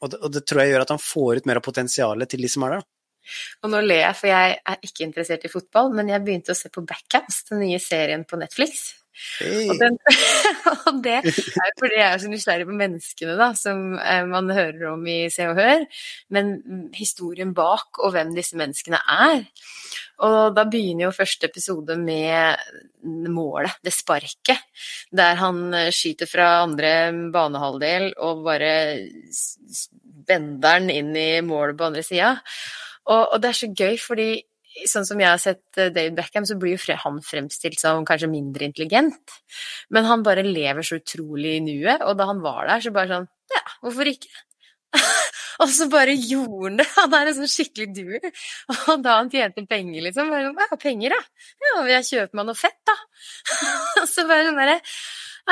og 0.03 0.13
det, 0.13 0.21
det 0.35 0.45
tror 0.47 0.63
jeg 0.63 0.73
gjør 0.73 0.85
at 0.85 0.95
han 0.95 1.03
får 1.03 1.41
ut 1.41 1.49
mer 1.49 1.61
av 1.61 1.65
potensialet 1.65 2.31
til 2.31 2.43
de 2.43 2.51
som 2.51 2.67
er 2.67 2.77
der. 2.77 2.87
Og 3.63 3.71
nå 3.71 3.81
ler 3.83 4.03
jeg, 4.05 4.15
for 4.17 4.31
jeg 4.31 4.55
er 4.57 4.85
ikke 4.87 5.05
interessert 5.05 5.43
i 5.45 5.51
fotball, 5.51 5.91
men 5.95 6.09
jeg 6.11 6.23
begynte 6.25 6.55
å 6.55 6.57
se 6.57 6.71
på 6.73 6.83
Backcams, 6.87 7.43
den 7.51 7.63
nye 7.63 7.81
serien 7.83 8.25
på 8.27 8.39
Netflix. 8.39 8.89
Hey. 9.39 9.67
Og, 9.69 9.79
den, 9.79 9.97
og, 10.87 11.01
det 11.03 11.17
er 11.19 11.73
fordi 11.79 11.97
jeg 11.97 12.07
er 12.07 12.21
så 12.21 12.31
nysgjerrig 12.31 12.67
på 12.69 12.77
menneskene 12.79 13.35
da, 13.39 13.49
som 13.57 13.93
eh, 13.99 14.23
man 14.29 14.51
hører 14.53 14.91
om 14.93 15.05
i 15.09 15.19
Se 15.33 15.47
og 15.49 15.59
Hør, 15.59 15.85
men 16.35 16.53
historien 16.95 17.53
bak 17.57 17.99
og 17.99 18.15
hvem 18.15 18.33
disse 18.37 18.59
menneskene 18.59 19.01
er. 19.15 19.43
Og 20.25 20.55
da 20.55 20.65
begynner 20.67 21.07
jo 21.07 21.15
første 21.15 21.47
episode 21.47 21.95
med 21.99 22.59
målet, 23.31 23.79
det 23.83 23.95
sparket, 23.95 24.59
der 25.15 25.39
han 25.39 25.61
eh, 25.75 25.91
skyter 25.95 26.29
fra 26.29 26.49
andre 26.65 26.93
banehalvdel 27.33 28.11
og 28.17 28.43
bare 28.47 28.73
bender 30.29 30.79
den 30.79 30.91
inn 30.93 31.15
i 31.17 31.29
målet 31.45 31.79
på 31.79 31.89
andre 31.89 32.05
sida. 32.05 32.35
Og, 33.09 33.23
og 33.33 33.41
det 33.41 33.49
er 33.49 33.57
så 33.57 33.71
gøy, 33.73 33.95
fordi 33.97 34.31
sånn 34.89 35.07
som 35.07 35.19
jeg 35.21 35.29
har 35.29 35.41
sett 35.41 35.79
eh, 35.79 35.91
David 35.93 36.17
Beckham, 36.19 36.45
så 36.47 36.57
blir 36.59 36.77
jo 36.77 36.97
han 37.03 37.19
fremstilt 37.25 37.79
som 37.81 38.05
kanskje 38.07 38.31
mindre 38.31 38.69
intelligent. 38.69 39.35
Men 39.89 40.07
han 40.09 40.23
bare 40.25 40.45
lever 40.45 40.85
så 40.85 40.99
utrolig 41.01 41.57
i 41.57 41.63
nuet, 41.65 42.03
og 42.05 42.15
da 42.19 42.29
han 42.29 42.43
var 42.45 42.69
der, 42.69 42.85
så 42.85 42.95
bare 42.95 43.19
sånn 43.19 43.29
Ja, 43.49 43.63
hvorfor 43.83 44.11
ikke? 44.11 44.29
og 45.61 45.69
så 45.73 45.85
bare 45.91 46.15
gjorde 46.15 46.67
han 46.67 46.79
det. 46.79 46.87
Han 46.95 47.15
er 47.17 47.29
en 47.29 47.37
sånn 47.39 47.51
skikkelig 47.51 47.89
doer. 47.97 48.29
Og 48.89 49.03
da 49.05 49.19
han 49.19 49.31
tjente 49.33 49.65
penger, 49.69 50.03
liksom 50.07 50.31
bare 50.33 50.49
sånn 50.49 50.61
Ja, 50.63 50.79
penger, 50.81 51.17
ja. 51.17 51.47
Ja, 51.67 51.73
jeg 51.95 52.07
kjøpe 52.09 52.39
meg 52.39 52.49
noe 52.49 52.57
fett, 52.57 52.79
da? 52.89 52.95
og 54.03 54.07
så 54.09 54.25
bare 54.29 54.47
sånn 54.49 54.61
derre 54.61 54.79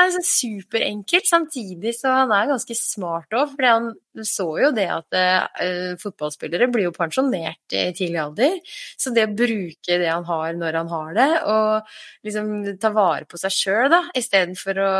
er 0.00 0.12
sånn 0.14 0.26
superenkelt, 0.26 1.28
samtidig 1.28 1.94
så 1.98 2.12
han 2.14 2.32
er 2.34 2.50
ganske 2.50 2.76
smart 2.78 3.34
òg. 3.36 3.54
For 3.54 3.68
han 3.68 3.90
så 4.26 4.46
jo 4.62 4.70
det 4.74 4.86
at 4.90 5.18
uh, 5.18 5.96
fotballspillere 6.02 6.70
blir 6.72 6.88
jo 6.88 6.94
pensjonert 6.96 7.76
i 7.76 7.88
tidlig 7.96 8.20
alder. 8.22 8.58
Så 8.98 9.12
det 9.14 9.28
å 9.28 9.34
bruke 9.38 10.00
det 10.02 10.10
han 10.10 10.26
har 10.28 10.58
når 10.58 10.80
han 10.82 10.92
har 10.92 11.18
det, 11.18 11.30
og 11.50 12.28
liksom 12.28 12.54
ta 12.82 12.92
vare 12.94 13.28
på 13.28 13.40
seg 13.40 13.54
sjøl, 13.54 13.88
da, 13.92 14.04
istedenfor 14.18 14.82
å 14.84 14.92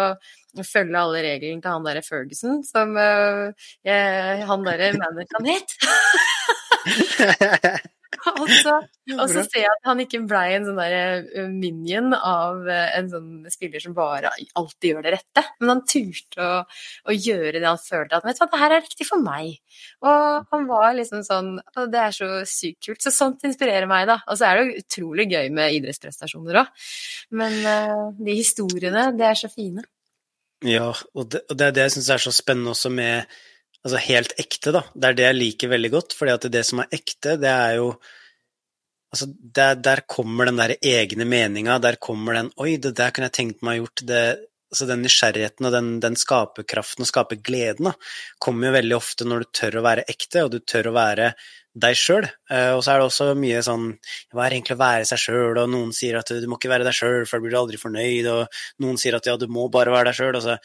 følge 0.65 0.99
alle 0.99 1.23
reglene 1.23 1.63
til 1.63 1.75
han 1.75 1.87
derre 1.87 2.03
Ferguson, 2.07 2.63
som 2.67 2.97
uh, 2.99 3.69
jeg, 3.87 4.43
han 4.49 4.67
derre 4.67 4.95
manageren 4.99 5.53
het. 5.53 5.79
og, 8.17 8.49
så, 8.49 8.75
og 9.15 9.27
så 9.31 9.43
ser 9.45 9.63
jeg 9.63 9.71
at 9.71 9.89
han 9.89 10.01
ikke 10.03 10.21
blei 10.29 10.47
en 10.57 10.65
sånn 10.67 10.79
der 10.81 10.95
eh, 10.97 11.49
minion 11.53 12.15
av 12.17 12.65
eh, 12.69 12.95
en 12.97 13.11
sånn 13.13 13.29
spiller 13.53 13.83
som 13.83 13.95
bare 13.97 14.31
alltid 14.59 14.89
gjør 14.91 15.05
det 15.05 15.13
rette. 15.15 15.45
Men 15.61 15.73
han 15.75 15.83
turte 15.89 16.45
å, 16.45 16.63
å 17.09 17.17
gjøre 17.17 17.59
det 17.59 17.67
han 17.69 17.81
følte 17.83 18.19
at 18.19 18.27
vet 18.27 18.41
du 18.41 18.43
hva, 18.45 18.49
det 18.53 18.63
her 18.63 18.77
er 18.77 18.85
riktig 18.87 19.09
for 19.09 19.25
meg. 19.25 19.59
Og 20.05 20.49
han 20.55 20.67
var 20.71 20.97
liksom 20.97 21.23
sånn 21.27 21.51
Og 21.61 21.93
det 21.93 22.01
er 22.01 22.17
så 22.17 22.31
sykt 22.49 22.89
kult. 22.89 23.03
Så 23.05 23.13
sånt 23.15 23.45
inspirerer 23.47 23.89
meg, 23.91 24.09
da. 24.11 24.19
Og 24.27 24.41
så 24.41 24.49
er 24.49 24.59
det 24.59 24.65
jo 24.65 24.83
utrolig 24.85 25.29
gøy 25.31 25.53
med 25.55 25.77
idrettsprestasjoner 25.77 26.63
òg. 26.63 26.89
Men 27.39 27.61
uh, 27.67 28.09
de 28.17 28.41
historiene, 28.41 29.11
det 29.19 29.29
er 29.29 29.39
så 29.39 29.53
fine. 29.53 29.85
Ja, 30.67 30.91
og 31.15 31.31
det, 31.31 31.45
og 31.47 31.59
det 31.59 31.69
er 31.69 31.77
det 31.77 31.87
jeg 31.87 31.99
syns 31.99 32.11
er 32.17 32.23
så 32.23 32.33
spennende 32.35 32.73
også 32.75 32.91
med 32.91 33.29
altså 33.89 34.05
helt 34.05 34.37
ekte, 34.41 34.73
da. 34.77 34.85
Det 34.95 35.11
er 35.11 35.19
det 35.19 35.27
jeg 35.27 35.39
liker 35.39 35.73
veldig 35.75 35.91
godt, 35.97 36.17
fordi 36.19 36.35
at 36.37 36.49
det 36.55 36.65
som 36.69 36.85
er 36.85 36.97
ekte, 37.01 37.37
det 37.41 37.53
er 37.53 37.81
jo 37.81 37.93
Altså, 39.09 39.25
der, 39.57 39.79
der 39.81 40.03
kommer 40.05 40.45
den 40.45 40.59
der 40.61 40.75
egne 40.85 41.25
meninga, 41.25 41.79
der 41.81 41.97
kommer 41.97 42.35
den 42.37 42.51
'oi, 42.61 42.75
det 42.77 42.91
der 42.99 43.09
kunne 43.09 43.31
jeg 43.31 43.37
tenkt 43.39 43.63
meg 43.65 43.79
gjort', 43.81 44.03
det, 44.05 44.25
altså 44.69 44.85
den 44.85 45.01
nysgjerrigheten 45.01 45.65
og 45.65 45.73
den, 45.73 45.89
den 46.05 46.17
skaperkraften 46.17 47.07
og 47.07 47.09
skapergleden 47.09 47.89
da, 47.89 47.95
kommer 48.39 48.69
jo 48.69 48.75
veldig 48.77 48.97
ofte 48.99 49.25
når 49.25 49.47
du 49.47 49.51
tør 49.61 49.79
å 49.81 49.85
være 49.87 50.05
ekte, 50.13 50.45
og 50.45 50.53
du 50.53 50.59
tør 50.61 50.91
å 50.91 50.97
være 50.99 51.31
deg 51.79 51.97
sjøl. 51.99 52.27
Uh, 52.51 52.75
og 52.77 52.83
så 52.85 52.93
er 52.93 53.01
det 53.01 53.07
også 53.09 53.29
mye 53.39 53.61
sånn 53.65 53.91
Hva 54.35 54.47
er 54.47 54.57
egentlig 54.57 54.77
å 54.77 54.83
være 54.83 55.09
seg 55.09 55.23
sjøl? 55.25 55.61
Og 55.63 55.71
noen 55.73 55.93
sier 55.97 56.19
at 56.21 56.33
du, 56.33 56.49
må 56.51 56.59
ikke 56.59 56.73
være 56.73 56.87
deg 56.89 56.97
sjøl, 56.97 57.25
for 57.29 57.39
da 57.39 57.45
blir 57.45 57.55
du 57.55 57.61
aldri 57.61 57.81
fornøyd. 57.81 58.29
Og 58.33 58.61
noen 58.85 59.01
sier 59.01 59.19
at 59.19 59.29
ja, 59.29 59.37
du 59.41 59.47
må 59.53 59.69
bare 59.73 59.95
være 59.95 60.11
deg 60.11 60.19
sjøl. 60.19 60.39
Og 60.39 60.45
så 60.45 60.59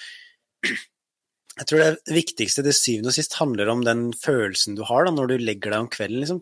jeg 1.53 1.69
tror 1.69 1.81
det 1.83 2.15
viktigste 2.15 2.63
til 2.65 2.73
syvende 2.73 3.11
og 3.11 3.17
sist 3.17 3.35
handler 3.37 3.69
om 3.69 3.83
den 3.85 4.07
følelsen 4.17 4.77
du 4.77 4.81
har 4.89 5.05
da, 5.05 5.13
når 5.13 5.29
du 5.29 5.43
legger 5.43 5.75
deg 5.75 5.83
om 5.83 5.89
kvelden. 5.93 6.23
Liksom. 6.23 6.39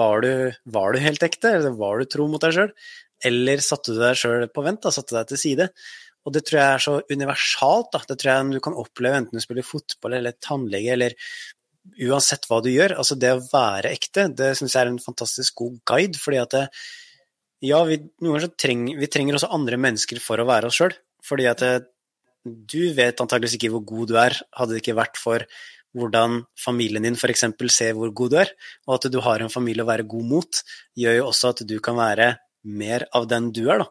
Var, 0.00 0.24
du, 0.24 0.32
var, 0.74 0.94
du, 0.96 1.04
helt 1.04 1.22
ekte, 1.22 1.52
eller 1.60 1.76
var 1.78 2.00
du 2.00 2.10
tro 2.10 2.26
mot 2.30 2.42
deg 2.42 2.56
sjøl? 2.56 2.72
eller 3.24 3.62
satte 3.64 3.94
du 3.94 4.00
deg 4.00 4.18
sjøl 4.18 4.46
på 4.52 4.64
vent, 4.66 4.82
da, 4.84 4.92
satte 4.92 5.16
deg 5.16 5.30
til 5.30 5.40
side. 5.40 5.68
Og 6.26 6.34
det 6.34 6.42
tror 6.46 6.58
jeg 6.60 6.74
er 6.74 6.82
så 6.82 6.94
universalt. 7.12 7.92
Da. 7.94 8.02
Det 8.08 8.18
tror 8.20 8.32
jeg 8.32 8.56
du 8.56 8.62
kan 8.64 8.78
oppleve 8.78 9.20
enten 9.22 9.38
du 9.38 9.44
spiller 9.44 9.66
fotball 9.66 10.18
eller 10.18 10.36
tannlege 10.42 10.94
eller 10.96 11.16
uansett 12.02 12.48
hva 12.50 12.60
du 12.64 12.70
gjør. 12.72 12.96
Altså 12.98 13.16
det 13.18 13.32
å 13.32 13.42
være 13.46 13.94
ekte, 13.94 14.26
det 14.34 14.52
syns 14.58 14.74
jeg 14.74 14.82
er 14.82 14.90
en 14.90 15.02
fantastisk 15.02 15.62
god 15.62 15.78
guide. 15.86 16.18
fordi 16.18 16.40
at 16.42 16.56
det, 16.56 16.64
ja, 17.64 17.82
vi, 17.88 18.00
noen 18.20 18.34
ganger 18.34 18.48
så 18.48 18.54
trenger 18.58 18.98
vi 19.00 19.10
trenger 19.10 19.38
også 19.38 19.52
andre 19.54 19.78
mennesker 19.80 20.20
for 20.22 20.42
å 20.42 20.48
være 20.48 20.72
oss 20.72 20.80
sjøl. 20.82 20.96
Fordi 21.26 21.46
at 21.50 21.62
du 22.46 22.92
vet 22.96 23.20
antageligvis 23.22 23.56
ikke 23.58 23.72
hvor 23.74 23.84
god 23.86 24.12
du 24.12 24.20
er, 24.20 24.36
hadde 24.56 24.76
det 24.76 24.82
ikke 24.84 24.98
vært 24.98 25.18
for 25.20 25.44
hvordan 25.96 26.42
familien 26.60 27.06
din 27.06 27.16
f.eks. 27.16 27.46
ser 27.72 27.96
hvor 27.96 28.12
god 28.12 28.32
du 28.32 28.38
er, 28.42 28.52
og 28.86 28.98
at 28.98 29.10
du 29.12 29.20
har 29.24 29.42
en 29.42 29.52
familie 29.52 29.84
å 29.84 29.88
være 29.88 30.06
god 30.08 30.26
mot, 30.28 30.62
gjør 30.98 31.20
jo 31.20 31.28
også 31.30 31.54
at 31.54 31.62
du 31.68 31.78
kan 31.80 31.96
være 31.98 32.34
mer 32.66 33.06
av 33.16 33.28
den 33.30 33.52
du 33.54 33.64
er, 33.70 33.84
da. 33.84 33.88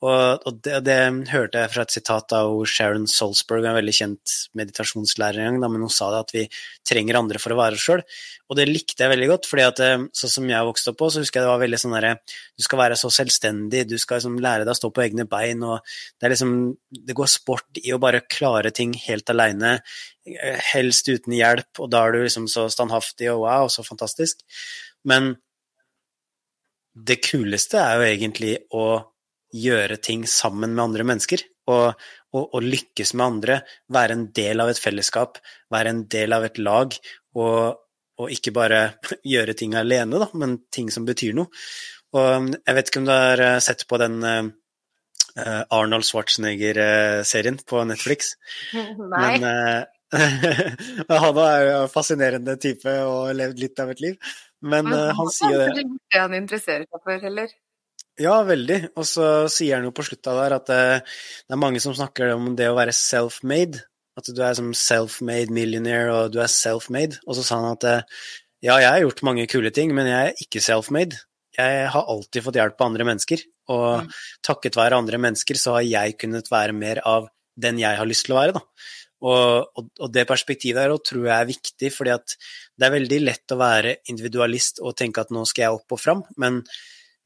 Og, 0.00 0.46
og 0.48 0.60
det, 0.64 0.78
det, 0.86 0.96
hørte 1.28 1.60
jeg 1.60 1.70
fra 1.74 1.82
et 1.84 1.92
sitat 1.92 2.32
av 2.32 2.54
Sharon 2.64 3.04
Salzberg, 3.10 3.66
en 3.68 3.76
veldig 3.76 3.92
kjent 3.92 4.36
meditasjonslærer 4.56 5.44
en 5.44 5.58
gang, 5.60 5.74
men 5.74 5.84
hun 5.84 5.92
sa 5.92 6.08
det 6.14 6.20
at 6.24 6.32
vi 6.32 6.44
trenger 6.88 7.18
andre 7.18 7.40
for 7.42 7.52
å 7.52 7.58
være 7.58 7.76
oss 7.76 7.84
sjøl. 7.84 8.02
Og 8.48 8.56
det 8.56 8.66
likte 8.70 9.04
jeg 9.04 9.12
veldig 9.12 9.28
godt, 9.28 9.48
fordi 9.50 9.66
at 9.66 9.82
eh, 9.84 10.06
sånn 10.16 10.32
som 10.32 10.48
jeg 10.48 10.68
vokste 10.70 10.94
opp 10.94 11.00
på, 11.02 11.10
så 11.12 11.20
husker 11.20 11.40
jeg 11.40 11.46
det 11.46 11.52
var 11.52 11.60
veldig 11.60 11.82
sånn 11.82 11.96
derre 11.98 12.14
Du 12.24 12.64
skal 12.64 12.80
være 12.80 12.96
så 13.02 13.12
selvstendig, 13.12 13.84
du 13.90 13.94
skal 14.00 14.22
liksom 14.22 14.40
lære 14.40 14.64
deg 14.64 14.72
å 14.72 14.80
stå 14.80 14.92
på 14.96 15.04
egne 15.04 15.28
bein, 15.28 15.60
og 15.68 15.84
det 16.16 16.26
er 16.26 16.34
liksom 16.34 16.56
Det 17.10 17.18
går 17.20 17.30
sport 17.34 17.84
i 17.84 17.92
å 17.92 18.00
bare 18.00 18.24
klare 18.24 18.72
ting 18.72 18.96
helt 19.04 19.36
aleine, 19.36 19.76
eh, 20.24 20.64
helst 20.72 21.12
uten 21.12 21.36
hjelp, 21.36 21.70
og 21.76 21.92
da 21.92 22.06
er 22.06 22.16
du 22.16 22.24
liksom 22.24 22.48
så 22.48 22.70
standhaftig 22.72 23.28
og 23.34 23.44
wow, 23.44 23.68
så 23.68 23.84
fantastisk. 23.84 24.40
Men 25.04 25.34
det 26.96 27.20
kuleste 27.22 27.78
er 27.84 28.00
jo 28.00 28.08
egentlig 28.08 28.56
å 28.74 28.84
gjøre 29.54 29.98
ting 30.02 30.26
sammen 30.28 30.74
med 30.74 30.84
andre 30.84 31.06
mennesker. 31.06 31.44
Og, 31.70 31.94
og, 32.34 32.44
og, 32.44 32.64
lykkes 32.64 33.12
med 33.14 33.26
andre, 33.26 33.60
være 33.92 34.16
en 34.16 34.26
del 34.34 34.62
av 34.62 34.72
et 34.72 34.80
fellesskap, 34.80 35.38
være 35.70 35.92
en 35.94 36.02
del 36.10 36.34
av 36.34 36.46
et 36.48 36.58
lag, 36.58 36.96
og, 37.38 37.78
og 38.18 38.32
ikke 38.34 38.54
bare 38.56 38.80
gjøre 39.34 39.54
ting 39.58 39.76
alene, 39.78 40.22
da, 40.22 40.30
men 40.40 40.58
ting 40.74 40.90
som 40.90 41.06
betyr 41.08 41.36
noe. 41.38 41.50
Og 42.16 42.50
jeg 42.56 42.74
vet 42.74 42.90
ikke 42.90 43.02
om 43.04 43.06
du 43.06 43.14
har 43.14 43.42
eh, 43.44 43.60
sett 43.62 43.84
på 43.86 44.00
den 44.02 44.16
uh, 44.26 44.48
Arnold 45.70 46.08
Schwarzenegger-serien 46.08 47.60
på 47.70 47.84
Netflix? 47.86 48.34
Nei. 48.74 49.36
Men 49.38 49.86
han 51.22 51.38
er 51.38 51.60
jo 51.68 51.76
en 51.84 51.92
fascinerende 51.92 52.56
type 52.58 52.90
og 53.06 53.28
har 53.28 53.38
levd 53.44 53.62
litt 53.62 53.78
av 53.78 53.94
et 53.94 54.02
liv. 54.02 54.32
Men 54.60 54.90
Men 54.90 55.14
han 55.16 55.30
sier 55.32 55.54
det 55.54 55.68
Det 55.70 55.84
er 55.84 55.86
ikke 55.86 56.16
det 56.16 56.24
han 56.24 56.34
interesserer 56.40 56.88
seg 56.88 57.04
for, 57.04 57.22
heller? 57.22 57.54
Ja, 58.20 58.34
veldig. 58.44 58.90
Og 59.00 59.06
så 59.08 59.26
sier 59.52 59.78
han 59.78 59.86
jo 59.88 59.94
på 59.96 60.04
slutta 60.04 60.34
der 60.36 60.56
at 60.58 60.68
det, 60.68 60.80
eh, 60.98 61.16
det, 61.46 61.54
er 61.56 61.62
mange 61.62 61.80
som 61.80 61.96
snakker 61.96 62.34
om 62.34 62.52
det 62.58 62.68
å 62.68 62.76
være 62.76 62.96
self-made. 62.96 63.80
At 64.18 64.28
du 64.28 64.42
er 64.44 64.56
som 64.58 64.74
self-made 64.76 65.54
millionaire, 65.54 66.12
og 66.12 66.34
du 66.34 66.40
er 66.42 66.52
self-made. 66.52 67.22
Og 67.26 67.38
så 67.38 67.46
sa 67.46 67.62
han 67.62 67.78
at 67.78 67.88
eh, 67.88 68.22
ja, 68.66 68.76
jeg 68.76 68.90
har 68.90 69.02
gjort 69.06 69.24
mange 69.24 69.48
kule 69.48 69.72
ting, 69.72 69.94
men 69.96 70.10
jeg 70.10 70.20
er 70.20 70.44
ikke 70.44 70.60
self-made. 70.64 71.16
Jeg 71.56 71.88
har 71.94 72.12
alltid 72.12 72.44
fått 72.44 72.60
hjelp 72.60 72.76
av 72.78 72.90
andre 72.90 73.06
mennesker, 73.08 73.42
og 73.72 74.04
mm. 74.04 74.10
takket 74.46 74.76
være 74.78 74.98
andre 75.00 75.18
mennesker 75.20 75.58
så 75.58 75.78
har 75.78 75.86
jeg 75.86 76.18
kunnet 76.20 76.48
være 76.52 76.76
mer 76.76 77.00
av 77.08 77.26
den 77.60 77.80
jeg 77.80 77.98
har 77.98 78.08
lyst 78.08 78.28
til 78.28 78.36
å 78.36 78.40
være, 78.40 78.60
da. 78.60 78.62
Og, 79.20 79.66
og, 79.76 79.88
og 80.00 80.12
det 80.14 80.24
perspektivet 80.28 80.80
her 80.80 80.94
tror 81.04 81.26
jeg 81.26 81.34
er 81.34 81.48
viktig, 81.48 81.90
fordi 81.92 82.14
at 82.14 82.36
det 82.78 82.86
er 82.86 82.94
veldig 82.94 83.18
lett 83.24 83.52
å 83.52 83.58
være 83.60 83.98
individualist 84.12 84.80
og 84.80 84.96
tenke 84.96 85.24
at 85.24 85.32
nå 85.34 85.42
skal 85.48 85.66
jeg 85.66 85.80
opp 85.80 85.96
og 85.96 86.00
fram, 86.00 86.22
men 86.40 86.62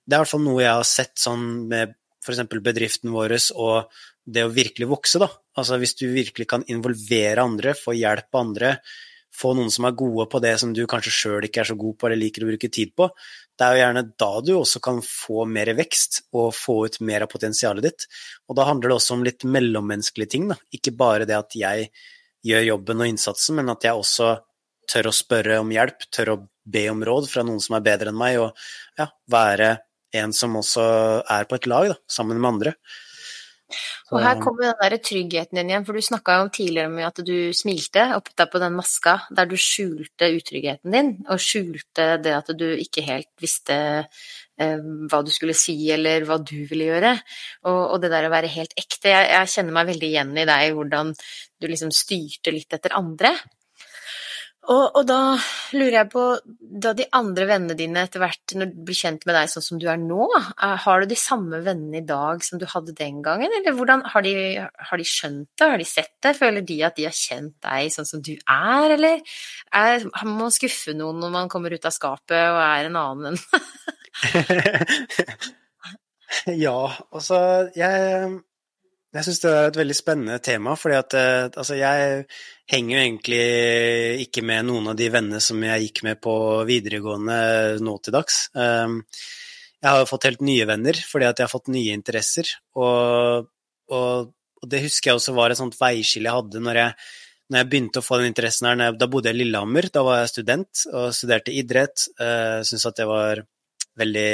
det 0.04 0.14
er 0.14 0.20
i 0.20 0.24
hvert 0.24 0.34
fall 0.34 0.44
noe 0.44 0.62
jeg 0.62 0.72
har 0.72 0.88
sett 0.88 1.14
sånn 1.20 1.46
med 1.70 1.94
f.eks. 2.24 2.44
bedriften 2.64 3.12
vår 3.12 3.36
og 3.60 4.02
det 4.24 4.44
å 4.46 4.52
virkelig 4.52 4.88
vokse, 4.88 5.20
da. 5.20 5.28
Altså 5.60 5.76
hvis 5.80 5.96
du 6.00 6.06
virkelig 6.12 6.46
kan 6.48 6.64
involvere 6.72 7.44
andre, 7.44 7.74
få 7.76 7.92
hjelp 7.96 8.30
av 8.32 8.40
andre, 8.40 8.70
få 9.34 9.50
noen 9.58 9.72
som 9.72 9.86
er 9.88 9.96
gode 9.98 10.26
på 10.30 10.40
det 10.40 10.54
som 10.62 10.72
du 10.74 10.84
kanskje 10.88 11.12
sjøl 11.12 11.46
ikke 11.48 11.64
er 11.64 11.68
så 11.72 11.76
god 11.78 11.98
på 11.98 12.08
eller 12.08 12.20
liker 12.20 12.44
å 12.44 12.48
bruke 12.52 12.70
tid 12.72 12.94
på, 12.96 13.08
det 13.58 13.66
er 13.66 13.74
jo 13.74 13.82
gjerne 13.82 14.04
da 14.22 14.30
du 14.46 14.52
også 14.56 14.80
kan 14.82 15.00
få 15.04 15.44
mer 15.50 15.72
vekst 15.76 16.22
og 16.34 16.54
få 16.56 16.78
ut 16.86 17.00
mer 17.06 17.26
av 17.26 17.30
potensialet 17.32 17.86
ditt. 17.86 18.06
Og 18.48 18.58
da 18.58 18.66
handler 18.70 18.92
det 18.92 18.98
også 18.98 19.18
om 19.18 19.24
litt 19.26 19.46
mellommenneskelige 19.46 20.34
ting, 20.36 20.48
da. 20.50 20.58
Ikke 20.74 20.94
bare 20.96 21.28
det 21.28 21.36
at 21.38 21.58
jeg 21.58 21.90
gjør 22.44 22.68
jobben 22.70 23.02
og 23.02 23.10
innsatsen, 23.10 23.58
men 23.58 23.72
at 23.72 23.86
jeg 23.86 23.98
også 23.98 24.34
tør 24.90 25.10
å 25.10 25.16
spørre 25.16 25.58
om 25.62 25.72
hjelp, 25.72 26.06
tør 26.12 26.34
å 26.34 26.40
be 26.64 26.86
om 26.90 27.02
råd 27.04 27.28
fra 27.30 27.44
noen 27.46 27.62
som 27.62 27.76
er 27.76 27.84
bedre 27.84 28.12
enn 28.12 28.20
meg, 28.20 28.40
og 28.40 29.00
ja, 29.00 29.08
være 29.30 29.74
en 30.20 30.34
som 30.36 30.54
også 30.60 30.84
er 31.30 31.48
på 31.48 31.58
et 31.58 31.68
lag, 31.70 31.90
da, 31.94 31.98
sammen 32.10 32.40
med 32.40 32.52
andre. 32.54 32.76
Så, 33.74 34.18
og 34.18 34.20
her 34.22 34.36
kommer 34.42 34.68
den 34.68 34.80
der 34.82 35.02
tryggheten 35.02 35.58
din 35.58 35.70
igjen, 35.72 35.84
for 35.86 35.96
du 35.96 36.04
snakka 36.04 36.36
jo 36.42 36.50
tidligere 36.52 36.90
om 36.90 36.98
at 37.06 37.20
du 37.26 37.36
smilte 37.56 38.04
opp 38.16 38.28
deg 38.36 38.50
på 38.52 38.60
den 38.62 38.76
maska 38.76 39.14
der 39.34 39.48
du 39.48 39.56
skjulte 39.58 40.28
utryggheten 40.36 40.94
din, 40.94 41.10
og 41.24 41.42
skjulte 41.42 42.08
det 42.22 42.34
at 42.36 42.52
du 42.58 42.66
ikke 42.76 43.06
helt 43.06 43.30
visste 43.40 43.78
eh, 44.04 44.84
hva 45.08 45.22
du 45.24 45.32
skulle 45.34 45.56
si 45.58 45.78
eller 45.94 46.28
hva 46.28 46.38
du 46.38 46.58
ville 46.68 46.90
gjøre. 46.92 47.16
Og, 47.64 47.80
og 47.96 48.04
det 48.04 48.12
der 48.12 48.28
å 48.28 48.34
være 48.34 48.52
helt 48.52 48.76
ekte. 48.78 49.10
Jeg, 49.10 49.32
jeg, 49.32 49.52
kjenner 49.56 49.78
meg 49.80 49.90
veldig 49.94 50.12
igjen 50.12 50.36
i 50.36 50.48
deg, 50.52 50.70
hvordan 50.76 51.14
du 51.16 51.70
liksom 51.70 51.94
styrte 51.94 52.54
litt 52.54 52.76
etter 52.76 52.94
andre. 53.00 53.32
Og, 54.64 54.96
og, 54.96 55.02
da 55.04 55.36
lurer 55.76 55.94
jeg 55.98 56.08
på, 56.12 56.22
da 56.84 56.92
de 56.96 57.04
andre 57.16 57.44
vennene 57.48 57.74
dine 57.76 58.04
etter 58.06 58.22
hvert, 58.22 58.54
når 58.56 58.70
du 58.70 58.76
blir 58.86 58.96
kjent 58.96 59.26
med 59.28 59.36
deg 59.36 59.50
sånn 59.52 59.66
som 59.66 59.80
du 59.80 59.86
er 59.90 59.98
nå, 60.00 60.28
har 60.84 61.02
du 61.02 61.10
de 61.10 61.18
samme 61.18 61.60
vennene 61.66 62.00
i 62.00 62.06
dag 62.08 62.44
som 62.46 62.60
du 62.60 62.64
hadde 62.70 62.94
den 62.96 63.20
gangen, 63.24 63.52
eller 63.60 63.76
hvordan, 63.76 64.04
har 64.14 64.24
de, 64.24 64.34
har 64.88 65.00
de 65.00 65.06
skjønt 65.08 65.50
det, 65.60 65.68
har 65.68 65.80
de 65.80 65.88
sett 65.88 66.14
det, 66.24 66.32
føler 66.38 66.64
de 66.64 66.78
at 66.88 66.96
de 66.96 67.08
har 67.08 67.18
kjent 67.18 67.54
deg 67.66 67.92
sånn 67.92 68.08
som 68.08 68.22
du 68.24 68.32
er, 68.40 68.96
eller 68.96 69.36
er, 69.74 70.06
må 70.24 70.46
man 70.46 70.54
skuffe 70.54 70.96
noen 70.96 71.20
når 71.20 71.36
man 71.36 71.52
kommer 71.52 71.74
ut 71.74 71.90
av 71.90 71.94
skapet 71.94 72.38
og 72.38 72.60
er 72.64 72.88
en 72.88 73.00
annen 73.02 73.34
enn 73.34 73.40
Ja, 76.64 76.80
altså, 77.14 77.36
jeg 77.76 78.40
jeg 79.14 79.26
syns 79.28 79.40
det 79.44 79.50
er 79.54 79.68
et 79.68 79.78
veldig 79.78 79.94
spennende 79.94 80.36
tema, 80.42 80.74
fordi 80.78 80.96
eh, 81.20 81.46
altså, 81.46 81.76
jeg 81.78 82.24
henger 82.70 82.94
jo 82.96 83.02
egentlig 83.04 83.42
ikke 84.24 84.42
med 84.46 84.66
noen 84.66 84.90
av 84.90 84.96
de 84.98 85.06
vennene 85.12 85.42
som 85.44 85.60
jeg 85.62 85.86
gikk 85.86 86.00
med 86.06 86.20
på 86.24 86.34
videregående 86.66 87.36
nå 87.84 87.94
til 88.02 88.16
dags. 88.16 88.38
Ehm, 88.58 89.02
jeg 89.78 89.86
har 89.86 90.00
jo 90.00 90.08
fått 90.08 90.26
helt 90.26 90.42
nye 90.42 90.64
venner 90.66 90.98
fordi 91.06 91.28
at 91.28 91.38
jeg 91.38 91.46
har 91.46 91.52
fått 91.52 91.70
nye 91.70 91.94
interesser, 91.94 92.50
og, 92.74 93.46
og, 93.92 94.32
og 94.32 94.72
det 94.72 94.82
husker 94.86 95.12
jeg 95.12 95.20
også 95.20 95.34
var 95.36 95.54
et 95.54 95.60
sånt 95.60 95.76
veiskille 95.78 96.30
jeg 96.30 96.40
hadde 96.40 96.62
når 96.64 96.80
jeg, 96.80 96.96
når 97.52 97.60
jeg 97.60 97.70
begynte 97.70 98.02
å 98.02 98.06
få 98.06 98.18
den 98.18 98.32
interessen 98.32 98.70
her. 98.70 98.96
Da 98.98 99.08
bodde 99.12 99.30
jeg 99.30 99.38
i 99.38 99.42
Lillehammer, 99.44 99.90
da 99.94 100.02
var 100.06 100.22
jeg 100.22 100.32
student 100.32 100.86
og 100.90 101.12
studerte 101.14 101.54
idrett. 101.54 102.08
Uh, 102.16 102.64
Syntes 102.64 102.88
at 102.88 102.96
det 102.98 103.06
var 103.10 103.44
veldig 104.00 104.30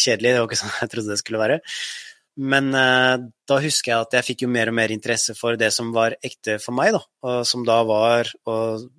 kjedelig, 0.00 0.32
det 0.32 0.40
var 0.40 0.48
ikke 0.48 0.60
sånn 0.62 0.74
jeg 0.80 0.94
trodde 0.94 1.12
det 1.12 1.20
skulle 1.20 1.42
være. 1.44 1.60
Men 2.34 2.72
eh, 2.74 3.16
da 3.46 3.58
husker 3.62 3.92
jeg 3.92 4.06
at 4.06 4.16
jeg 4.18 4.26
fikk 4.26 4.42
jo 4.44 4.50
mer 4.50 4.70
og 4.70 4.74
mer 4.74 4.90
interesse 4.90 5.36
for 5.38 5.58
det 5.58 5.68
som 5.74 5.92
var 5.94 6.16
ekte 6.24 6.56
for 6.62 6.74
meg, 6.74 6.96
da. 6.96 7.02
Og 7.28 7.44
som 7.46 7.62
da 7.66 7.76
var 7.86 8.30
å 8.50 8.56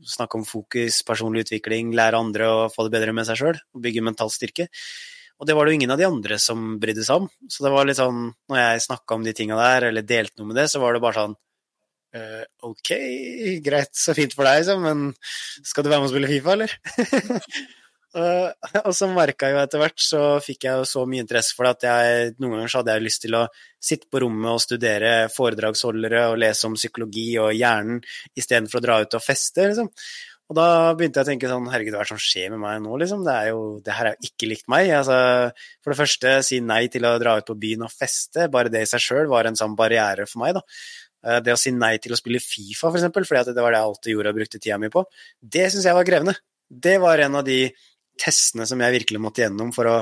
snakke 0.07 0.39
om 0.39 0.45
fokus, 0.47 1.01
personlig 1.07 1.43
utvikling, 1.45 1.91
lære 1.97 2.21
andre 2.21 2.47
å 2.47 2.61
få 2.71 2.87
det 2.87 2.95
bedre 2.95 3.15
med 3.15 3.27
seg 3.27 3.41
sjøl, 3.41 3.59
bygge 3.75 4.05
mental 4.05 4.31
styrke. 4.31 4.69
Og 5.35 5.49
det 5.49 5.55
var 5.57 5.67
det 5.67 5.73
jo 5.73 5.79
ingen 5.81 5.91
av 5.91 5.99
de 5.99 6.07
andre 6.07 6.39
som 6.39 6.77
brydde 6.79 7.03
seg 7.03 7.25
om. 7.25 7.31
Så 7.51 7.65
det 7.65 7.73
var 7.73 7.87
litt 7.87 7.99
sånn, 7.99 8.29
når 8.51 8.61
jeg 8.61 8.85
snakka 8.87 9.17
om 9.17 9.25
de 9.25 9.35
tinga 9.35 9.59
der, 9.59 9.89
eller 9.89 10.07
delte 10.07 10.39
noe 10.39 10.53
med 10.53 10.61
det, 10.61 10.69
så 10.71 10.79
var 10.79 10.95
det 10.95 11.03
bare 11.03 11.25
sånn 11.25 11.35
eh, 12.15 12.43
Ok, 12.69 12.93
greit, 13.65 13.91
så 13.99 14.15
fint 14.15 14.35
for 14.37 14.47
deg, 14.47 14.63
liksom, 14.63 14.85
men 14.87 15.09
skal 15.59 15.83
du 15.83 15.91
være 15.91 16.05
med 16.05 16.07
og 16.07 16.15
spille 16.15 16.31
Fifa, 16.31 16.55
eller? 16.55 16.77
Uh, 18.15 18.47
og 18.87 18.93
så 18.95 19.09
merka 19.11 19.49
jeg 19.49 19.57
jo 19.57 19.63
etter 19.65 19.81
hvert, 19.81 19.97
så 19.99 20.19
fikk 20.43 20.67
jeg 20.69 20.79
jo 20.79 20.85
så 20.87 21.01
mye 21.09 21.25
interesse 21.25 21.55
for 21.55 21.67
det 21.67 21.73
at 21.75 21.87
jeg 21.89 22.35
noen 22.39 22.53
ganger 22.55 22.71
så 22.71 22.79
hadde 22.79 22.93
jeg 22.95 23.03
lyst 23.03 23.21
til 23.25 23.35
å 23.35 23.41
sitte 23.83 24.07
på 24.11 24.21
rommet 24.23 24.53
og 24.53 24.61
studere 24.63 25.09
foredragsholdere 25.33 26.29
og 26.29 26.39
lese 26.39 26.69
om 26.69 26.77
psykologi 26.79 27.33
og 27.43 27.51
hjernen 27.51 27.99
istedenfor 28.39 28.79
å 28.79 28.85
dra 28.85 29.01
ut 29.03 29.19
og 29.19 29.25
feste, 29.25 29.67
liksom. 29.67 29.91
Og 30.45 30.57
da 30.59 30.67
begynte 30.93 31.17
jeg 31.17 31.25
å 31.25 31.29
tenke 31.31 31.49
sånn 31.49 31.69
Herregud, 31.73 31.95
hva 31.95 32.03
er 32.03 32.07
det 32.07 32.13
som 32.13 32.21
skjer 32.21 32.51
med 32.53 32.61
meg 32.61 32.81
nå, 32.83 32.97
liksom? 33.01 33.23
Det, 33.25 33.33
er 33.33 33.49
jo, 33.49 33.61
det 33.81 33.95
her 33.97 34.11
er 34.11 34.15
jo 34.15 34.29
ikke 34.29 34.49
likt 34.51 34.67
meg. 34.69 34.91
Altså, 34.93 35.17
for 35.81 35.91
det 35.91 35.99
første, 36.03 36.33
si 36.45 36.59
nei 36.61 36.83
til 36.93 37.07
å 37.09 37.15
dra 37.21 37.33
ut 37.39 37.47
på 37.47 37.57
byen 37.63 37.87
og 37.87 37.93
feste. 37.93 38.45
Bare 38.53 38.69
det 38.73 38.83
i 38.85 38.89
seg 38.91 39.01
sjøl 39.01 39.31
var 39.31 39.49
en 39.49 39.57
sånn 39.57 39.73
barriere 39.79 40.27
for 40.29 40.43
meg, 40.43 40.59
da. 40.59 40.61
Uh, 41.25 41.39
det 41.41 41.55
å 41.55 41.57
si 41.57 41.73
nei 41.73 41.95
til 41.97 42.13
å 42.13 42.19
spille 42.19 42.43
Fifa, 42.43 42.91
for 42.91 42.99
eksempel, 42.99 43.25
fordi 43.25 43.55
det 43.57 43.65
var 43.65 43.73
det 43.73 43.81
jeg 43.81 43.89
alltid 43.89 44.13
gjorde 44.13 44.35
og 44.35 44.37
brukte 44.37 44.61
tida 44.61 44.77
mi 44.81 44.91
på, 44.93 45.03
det 45.57 45.65
syns 45.73 45.89
jeg 45.89 45.97
var 45.97 46.05
krevende. 46.07 46.37
Det 46.85 46.95
var 47.01 47.25
en 47.25 47.41
av 47.41 47.47
de 47.47 47.59
testene 48.21 48.67
som 48.69 48.81
jeg 48.81 48.95
virkelig 48.99 49.21
måtte 49.21 49.43
gjennom 49.43 49.73
for 49.75 49.89
å 49.91 49.97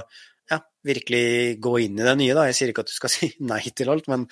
ja, 0.52 0.60
virkelig 0.86 1.58
gå 1.64 1.74
inn 1.86 2.00
i 2.00 2.06
det 2.06 2.16
nye. 2.20 2.36
Da. 2.38 2.46
Jeg 2.50 2.60
sier 2.60 2.74
ikke 2.74 2.86
at 2.86 2.94
du 2.94 2.96
skal 2.98 3.14
si 3.16 3.34
nei 3.46 3.64
til 3.76 3.92
alt, 3.94 4.10
men 4.12 4.28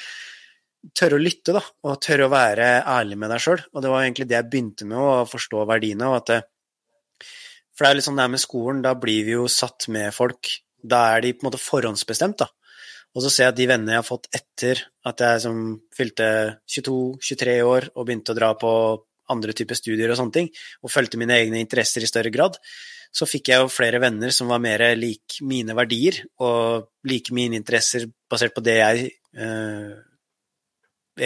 tørre 0.98 1.20
å 1.20 1.22
lytte, 1.22 1.54
da, 1.54 1.62
og 1.86 2.00
tørre 2.02 2.26
å 2.26 2.34
være 2.34 2.72
ærlig 2.90 3.20
med 3.22 3.34
deg 3.34 3.44
sjøl. 3.44 3.62
Og 3.74 3.84
det 3.84 3.92
var 3.94 4.06
egentlig 4.06 4.28
det 4.30 4.40
jeg 4.40 4.50
begynte 4.50 4.88
med, 4.90 4.98
å 4.98 5.28
forstå 5.30 5.68
verdiene. 5.70 6.10
og 6.10 6.22
at 6.22 6.32
det, 6.32 6.40
For 7.76 7.86
det 7.86 7.92
er 7.92 8.00
litt 8.00 8.08
sånn 8.08 8.18
det 8.22 8.26
er 8.26 8.34
med 8.38 8.44
skolen, 8.44 8.82
da 8.86 8.96
blir 8.98 9.28
vi 9.28 9.38
jo 9.38 9.46
satt 9.52 9.88
med 9.94 10.10
folk. 10.16 10.56
Da 10.82 11.04
er 11.16 11.22
de 11.26 11.36
på 11.36 11.46
en 11.46 11.52
måte 11.52 11.62
forhåndsbestemt, 11.62 12.42
da. 12.42 12.50
Og 13.12 13.26
så 13.26 13.30
ser 13.30 13.50
jeg 13.50 13.52
at 13.52 13.60
de 13.60 13.68
vennene 13.68 13.92
jeg 13.92 14.00
har 14.00 14.08
fått 14.08 14.30
etter 14.32 14.82
at 15.10 15.22
jeg 15.22 15.40
som 15.44 15.58
fylte 15.96 16.28
22-23 16.72 17.56
år 17.68 17.90
og 17.92 18.06
begynte 18.08 18.32
å 18.32 18.38
dra 18.38 18.54
på 18.56 18.72
andre 19.30 19.56
typer 19.58 19.78
studier 19.78 20.12
og 20.12 20.20
sånne 20.20 20.36
ting, 20.36 20.50
og 20.82 20.94
fulgte 20.94 21.20
mine 21.22 21.38
egne 21.38 21.62
interesser 21.62 22.04
i 22.04 22.10
større 22.10 22.34
grad, 22.34 22.58
så 23.12 23.28
fikk 23.28 23.52
jeg 23.52 23.64
jo 23.64 23.72
flere 23.72 24.00
venner 24.00 24.32
som 24.32 24.52
var 24.52 24.62
mer 24.64 24.84
lik 24.96 25.42
mine 25.44 25.76
verdier 25.76 26.22
og 26.44 26.88
like 27.08 27.36
mine 27.36 27.60
interesser 27.60 28.08
basert 28.32 28.56
på 28.56 28.64
det 28.64 28.78
jeg 28.80 29.10
eh, 29.36 29.92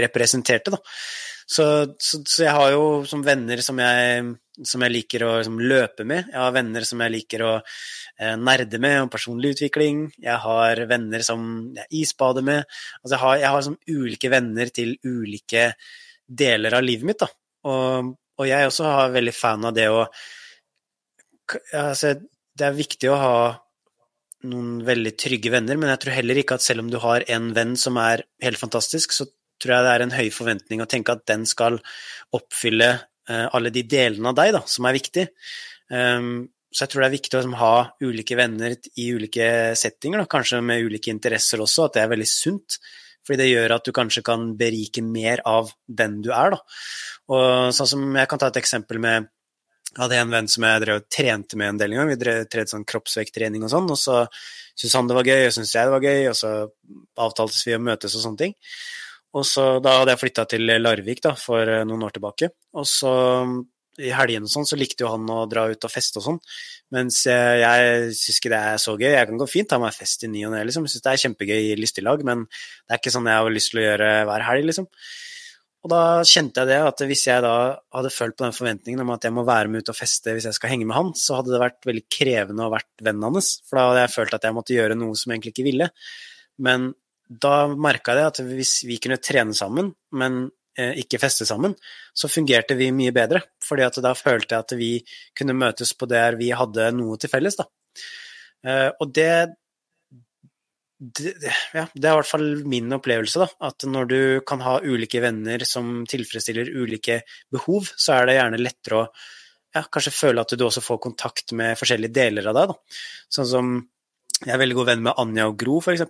representerte, 0.05 0.73
da. 0.73 0.81
Så, 1.45 1.65
så, 2.01 2.23
så, 2.25 2.39
jeg 2.41 2.53
har 2.57 2.71
jo 2.73 2.85
som 3.05 3.21
venner 3.21 3.61
som 3.61 3.77
jeg, 3.77 4.23
som 4.65 4.81
jeg 4.81 4.93
liker 4.95 5.25
å 5.27 5.31
som, 5.45 5.59
løpe 5.61 6.05
med. 6.07 6.31
Jeg 6.31 6.41
har 6.41 6.55
venner 6.55 6.87
som 6.89 7.03
jeg 7.05 7.13
liker 7.13 7.43
å 7.45 7.51
eh, 7.59 8.33
nerde 8.41 8.79
med 8.81 9.03
om 9.03 9.11
personlig 9.13 9.53
utvikling. 9.53 10.07
Jeg 10.25 10.39
har 10.41 10.81
venner 10.89 11.25
som 11.27 11.45
jeg 11.77 12.01
isbader 12.01 12.45
med. 12.45 12.65
Altså, 13.03 13.13
jeg 13.13 13.23
har, 13.27 13.37
jeg 13.43 13.53
har 13.55 13.65
som 13.69 13.77
ulike 13.85 14.33
venner 14.33 14.73
til 14.73 14.95
ulike 15.05 15.69
deler 16.25 16.79
av 16.79 16.87
livet 16.87 17.11
mitt, 17.11 17.21
da. 17.21 17.29
Og, 17.65 18.15
og 18.39 18.49
jeg 18.49 18.69
også 18.69 18.87
er 18.89 19.13
veldig 19.15 19.35
fan 19.35 19.67
av 19.67 19.75
det 19.75 19.87
å 19.91 20.01
altså, 21.73 22.15
Det 22.55 22.67
er 22.67 22.77
viktig 22.77 23.11
å 23.11 23.21
ha 23.21 23.37
noen 24.45 24.83
veldig 24.85 25.15
trygge 25.17 25.49
venner, 25.53 25.77
men 25.79 25.89
jeg 25.89 26.03
tror 26.03 26.17
heller 26.19 26.37
ikke 26.37 26.59
at 26.59 26.65
selv 26.65 26.83
om 26.83 26.89
du 26.93 26.99
har 27.01 27.25
en 27.33 27.49
venn 27.55 27.73
som 27.81 27.97
er 27.97 28.21
helt 28.45 28.61
fantastisk, 28.61 29.15
så 29.15 29.25
tror 29.61 29.73
jeg 29.73 29.85
det 29.87 29.93
er 29.93 30.03
en 30.05 30.13
høy 30.13 30.27
forventning 30.33 30.83
å 30.83 30.89
tenke 30.89 31.15
at 31.15 31.23
den 31.29 31.47
skal 31.49 31.79
oppfylle 32.35 32.91
uh, 32.93 33.47
alle 33.55 33.71
de 33.73 33.81
delene 33.89 34.29
av 34.29 34.37
deg 34.37 34.51
da, 34.53 34.61
som 34.69 34.85
er 34.85 34.97
viktig. 34.99 35.25
Um, 35.89 36.45
så 36.75 36.83
jeg 36.83 36.91
tror 36.91 37.05
det 37.05 37.07
er 37.07 37.15
viktig 37.15 37.37
å 37.37 37.41
liksom, 37.41 37.57
ha 37.61 37.73
ulike 38.03 38.37
venner 38.37 38.75
i 38.99 39.07
ulike 39.15 39.47
settinger, 39.79 40.21
da, 40.21 40.29
kanskje 40.29 40.61
med 40.65 40.83
ulike 40.85 41.13
interesser 41.13 41.63
også, 41.63 41.87
at 41.87 41.97
det 41.97 42.03
er 42.03 42.11
veldig 42.11 42.29
sunt. 42.29 42.79
Fordi 43.25 43.41
det 43.41 43.49
gjør 43.49 43.77
at 43.77 43.87
du 43.87 43.93
kanskje 43.95 44.23
kan 44.25 44.51
berike 44.59 45.01
mer 45.05 45.41
av 45.49 45.71
den 45.87 46.19
du 46.25 46.29
er. 46.35 46.53
Da. 46.53 46.59
Og 47.33 47.73
sånn 47.73 47.89
som 47.89 48.03
Jeg 48.15 48.29
kan 48.29 48.41
ta 48.41 48.51
et 48.51 48.61
eksempel 48.61 49.01
med 49.01 49.31
jeg 49.95 50.01
hadde 50.03 50.17
en 50.19 50.31
venn 50.33 50.47
som 50.51 50.63
jeg 50.67 50.79
drev 50.83 50.97
og 50.99 51.05
trente 51.07 51.55
med 51.55 51.69
en 51.69 51.77
del 51.79 51.93
ganger. 51.95 52.09
Vi 52.09 52.19
drev, 52.19 52.39
trente 52.51 52.73
sånn 52.73 52.83
kroppsvekttrening 52.83 53.63
og 53.63 53.69
sånn, 53.71 53.85
og 53.87 53.95
så 53.95 54.17
syntes 54.75 54.95
han 54.97 55.07
det 55.07 55.15
var 55.15 55.29
gøy, 55.29 55.43
og 55.47 55.53
syntes 55.55 55.71
jeg 55.71 55.87
det 55.87 55.93
var 55.93 56.03
gøy, 56.03 56.23
og 56.27 56.35
så 56.35 56.49
avtaltes 57.23 57.61
vi 57.63 57.77
å 57.77 57.79
møtes 57.79 58.17
og 58.17 58.25
sånne 58.25 58.41
ting. 58.41 58.57
Og 59.39 59.45
så, 59.47 59.79
Da 59.79 59.93
hadde 60.01 60.11
jeg 60.11 60.21
flytta 60.25 60.45
til 60.51 60.67
Larvik 60.81 61.21
da, 61.23 61.31
for 61.39 61.63
eh, 61.63 61.85
noen 61.87 62.03
år 62.07 62.15
tilbake. 62.17 62.51
Og 62.75 62.87
så 62.87 63.13
i 64.01 64.11
helgene 64.15 64.47
og 64.47 64.51
sånn, 64.51 64.67
så 64.67 64.77
likte 64.79 65.05
jo 65.05 65.11
han 65.13 65.27
å 65.31 65.43
dra 65.49 65.67
ut 65.71 65.87
og 65.87 65.91
feste 65.91 66.19
og 66.21 66.25
sånn. 66.27 66.39
Mens 66.95 67.21
jeg, 67.27 67.59
jeg 67.61 68.15
syns 68.17 68.41
ikke 68.41 68.53
det 68.53 68.63
er 68.71 68.81
så 68.81 68.95
gøy. 68.97 69.11
Jeg 69.13 69.29
kan 69.29 69.39
gå 69.41 69.47
fint 69.49 69.69
ta 69.71 69.79
meg 69.81 69.95
fest 69.95 70.25
i 70.27 70.31
ny 70.31 70.43
og 70.47 70.55
ne, 70.55 70.63
liksom. 70.67 70.87
Jeg 70.87 70.95
syns 70.95 71.05
det 71.05 71.13
er 71.13 71.23
kjempegøy 71.25 71.69
i 71.71 71.77
lystig 71.79 72.05
lag, 72.05 72.25
men 72.27 72.47
det 72.49 72.95
er 72.95 73.01
ikke 73.01 73.15
sånn 73.15 73.31
jeg 73.31 73.45
har 73.45 73.55
lyst 73.55 73.73
til 73.73 73.81
å 73.81 73.87
gjøre 73.87 74.11
hver 74.29 74.49
helg, 74.49 74.67
liksom. 74.71 74.89
Og 75.85 75.91
da 75.91 76.03
kjente 76.25 76.63
jeg 76.63 76.71
det, 76.71 76.77
at 76.81 77.01
hvis 77.05 77.27
jeg 77.27 77.41
da 77.45 77.55
hadde 77.93 78.09
følt 78.09 78.33
på 78.39 78.41
den 78.47 78.55
forventningen 78.57 79.03
om 79.03 79.11
at 79.13 79.27
jeg 79.27 79.35
må 79.37 79.43
være 79.45 79.69
med 79.69 79.85
ut 79.85 79.91
og 79.93 79.97
feste 79.99 80.33
hvis 80.33 80.47
jeg 80.49 80.57
skal 80.57 80.71
henge 80.71 80.87
med 80.89 80.97
han, 80.97 81.11
så 81.13 81.37
hadde 81.37 81.53
det 81.53 81.61
vært 81.61 81.85
veldig 81.85 82.05
krevende 82.09 82.65
å 82.65 82.73
vært 82.73 83.03
vennen 83.05 83.27
hans, 83.27 83.51
for 83.69 83.77
da 83.77 83.83
hadde 83.91 84.05
jeg 84.07 84.13
følt 84.15 84.33
at 84.33 84.47
jeg 84.47 84.55
måtte 84.57 84.73
gjøre 84.73 84.97
noe 84.97 85.13
som 85.13 85.29
jeg 85.29 85.37
egentlig 85.37 85.53
ikke 85.53 85.67
ville. 85.67 85.89
Men 86.65 86.87
da 87.45 87.53
merka 87.69 88.15
jeg 88.17 88.31
at 88.31 88.41
hvis 88.49 88.73
vi 88.89 88.97
kunne 89.01 89.21
trene 89.21 89.53
sammen, 89.57 89.93
men 90.17 90.41
eh, 90.47 90.64
ikke 90.75 91.19
feste 91.21 91.47
sammen, 91.47 91.75
så 92.13 92.27
fungerte 92.31 92.75
vi 92.75 92.91
mye 92.91 93.13
bedre. 93.15 93.41
fordi 93.63 93.85
at 93.85 93.99
da 94.03 94.13
følte 94.13 94.55
jeg 94.55 94.65
at 94.65 94.73
vi 94.77 94.91
kunne 95.37 95.55
møtes 95.57 95.93
på 95.93 96.07
der 96.09 96.35
vi 96.39 96.51
hadde 96.51 96.91
noe 96.97 97.17
til 97.17 97.31
felles. 97.31 97.55
Da. 97.55 97.65
Eh, 98.65 98.89
og 98.99 99.13
det, 99.13 99.29
det, 100.99 101.33
ja, 101.73 101.85
det 101.93 102.09
er 102.09 102.11
i 102.11 102.19
hvert 102.19 102.31
fall 102.31 102.49
min 102.67 102.91
opplevelse, 102.97 103.45
da. 103.45 103.49
At 103.69 103.87
når 103.87 104.11
du 104.11 104.19
kan 104.47 104.63
ha 104.65 104.77
ulike 104.83 105.21
venner 105.23 105.63
som 105.67 106.03
tilfredsstiller 106.09 106.71
ulike 106.75 107.21
behov, 107.53 107.91
så 107.95 108.19
er 108.19 108.29
det 108.29 108.39
gjerne 108.39 108.61
lettere 108.61 109.01
å 109.01 109.09
ja, 109.75 109.83
kanskje 109.91 110.15
føle 110.15 110.43
at 110.43 110.53
du 110.55 110.63
også 110.63 110.83
får 110.83 111.01
kontakt 111.03 111.51
med 111.57 111.75
forskjellige 111.79 112.15
deler 112.15 112.47
av 112.47 112.57
deg. 112.57 112.71
Da. 112.71 113.01
Sånn 113.37 113.49
som 113.49 113.75
jeg 114.45 114.53
er 114.53 114.61
veldig 114.61 114.77
god 114.77 114.89
venn 114.91 115.03
med 115.05 115.19
Anja 115.21 115.47
og 115.49 115.57
Gro, 115.59 115.79
f.eks. 115.81 116.03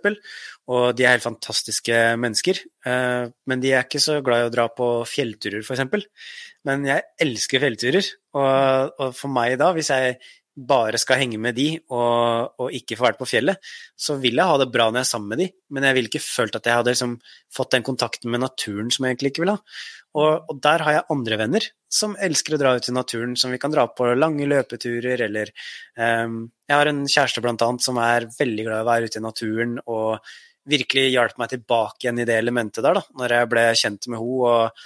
Og 0.71 0.85
de 0.97 1.05
er 1.05 1.15
helt 1.15 1.25
fantastiske 1.25 1.99
mennesker. 2.19 2.61
Eh, 2.87 3.27
men 3.47 3.63
de 3.63 3.71
er 3.73 3.85
ikke 3.85 4.03
så 4.03 4.19
glad 4.25 4.43
i 4.43 4.49
å 4.49 4.53
dra 4.53 4.67
på 4.75 4.89
fjellturer, 5.09 5.63
f.eks. 5.63 6.07
Men 6.67 6.87
jeg 6.89 7.05
elsker 7.25 7.63
fjellturer. 7.63 8.09
Og, 8.35 9.05
for 9.15 9.31
meg 9.31 9.55
da, 9.61 9.71
hvis 9.75 9.93
jeg 9.93 10.17
bare 10.55 10.99
skal 11.01 11.19
henge 11.19 11.39
med 11.41 11.57
de 11.57 11.67
og, 11.91 12.55
og, 12.61 12.69
ikke 12.75 12.95
få 12.95 13.09
vært 13.09 13.19
på 13.19 13.27
fjellet, 13.27 13.59
så 13.99 14.15
vil 14.21 14.39
jeg 14.39 14.47
ha 14.47 14.55
det 14.61 14.69
bra 14.71 14.87
når 14.87 15.01
jeg 15.01 15.07
er 15.07 15.11
sammen 15.11 15.33
med 15.33 15.41
de, 15.43 15.49
men 15.75 15.87
jeg 15.87 15.97
ville 15.97 16.11
ikke 16.11 16.23
følt 16.23 16.55
at 16.55 16.69
jeg 16.69 16.79
hadde 16.79 16.93
liksom 16.93 17.17
fått 17.53 17.75
den 17.75 17.85
kontakten 17.87 18.31
med 18.31 18.43
naturen 18.45 18.91
som 18.93 19.05
jeg 19.05 19.15
egentlig 19.15 19.33
ikke 19.33 19.45
vil 19.45 19.53
ha. 19.55 19.59
Og, 20.15 20.47
og, 20.47 20.59
der 20.63 20.83
har 20.85 20.95
jeg 20.95 21.07
andre 21.11 21.37
venner 21.41 21.69
som 21.91 22.15
elsker 22.23 22.55
å 22.55 22.59
dra 22.61 22.73
ut 22.77 22.87
i 22.87 22.95
naturen, 22.95 23.35
som 23.39 23.51
vi 23.51 23.59
kan 23.59 23.73
dra 23.73 23.83
på 23.91 24.07
lange 24.15 24.47
løpeturer, 24.47 25.25
eller 25.27 25.51
um, 25.99 26.45
Jeg 26.63 26.75
har 26.75 26.89
en 26.91 27.03
kjæreste 27.03 27.43
blant 27.43 27.63
annet 27.65 27.83
som 27.83 27.99
er 27.99 28.29
veldig 28.37 28.67
glad 28.67 28.79
i 28.79 28.85
å 28.85 28.89
være 28.89 29.09
ute 29.09 29.19
i 29.19 29.25
naturen, 29.25 29.75
og 29.91 30.31
virkelig 30.71 31.09
hjalp 31.11 31.35
meg 31.39 31.51
tilbake 31.51 32.05
igjen 32.05 32.23
i 32.23 32.27
det 32.27 32.39
elementet 32.39 32.83
der, 32.85 32.97
da, 32.97 33.03
når 33.19 33.35
jeg 33.35 33.51
ble 33.51 33.65
kjent 33.81 34.07
med 34.07 34.21
henne. 34.21 34.53
og 34.55 34.85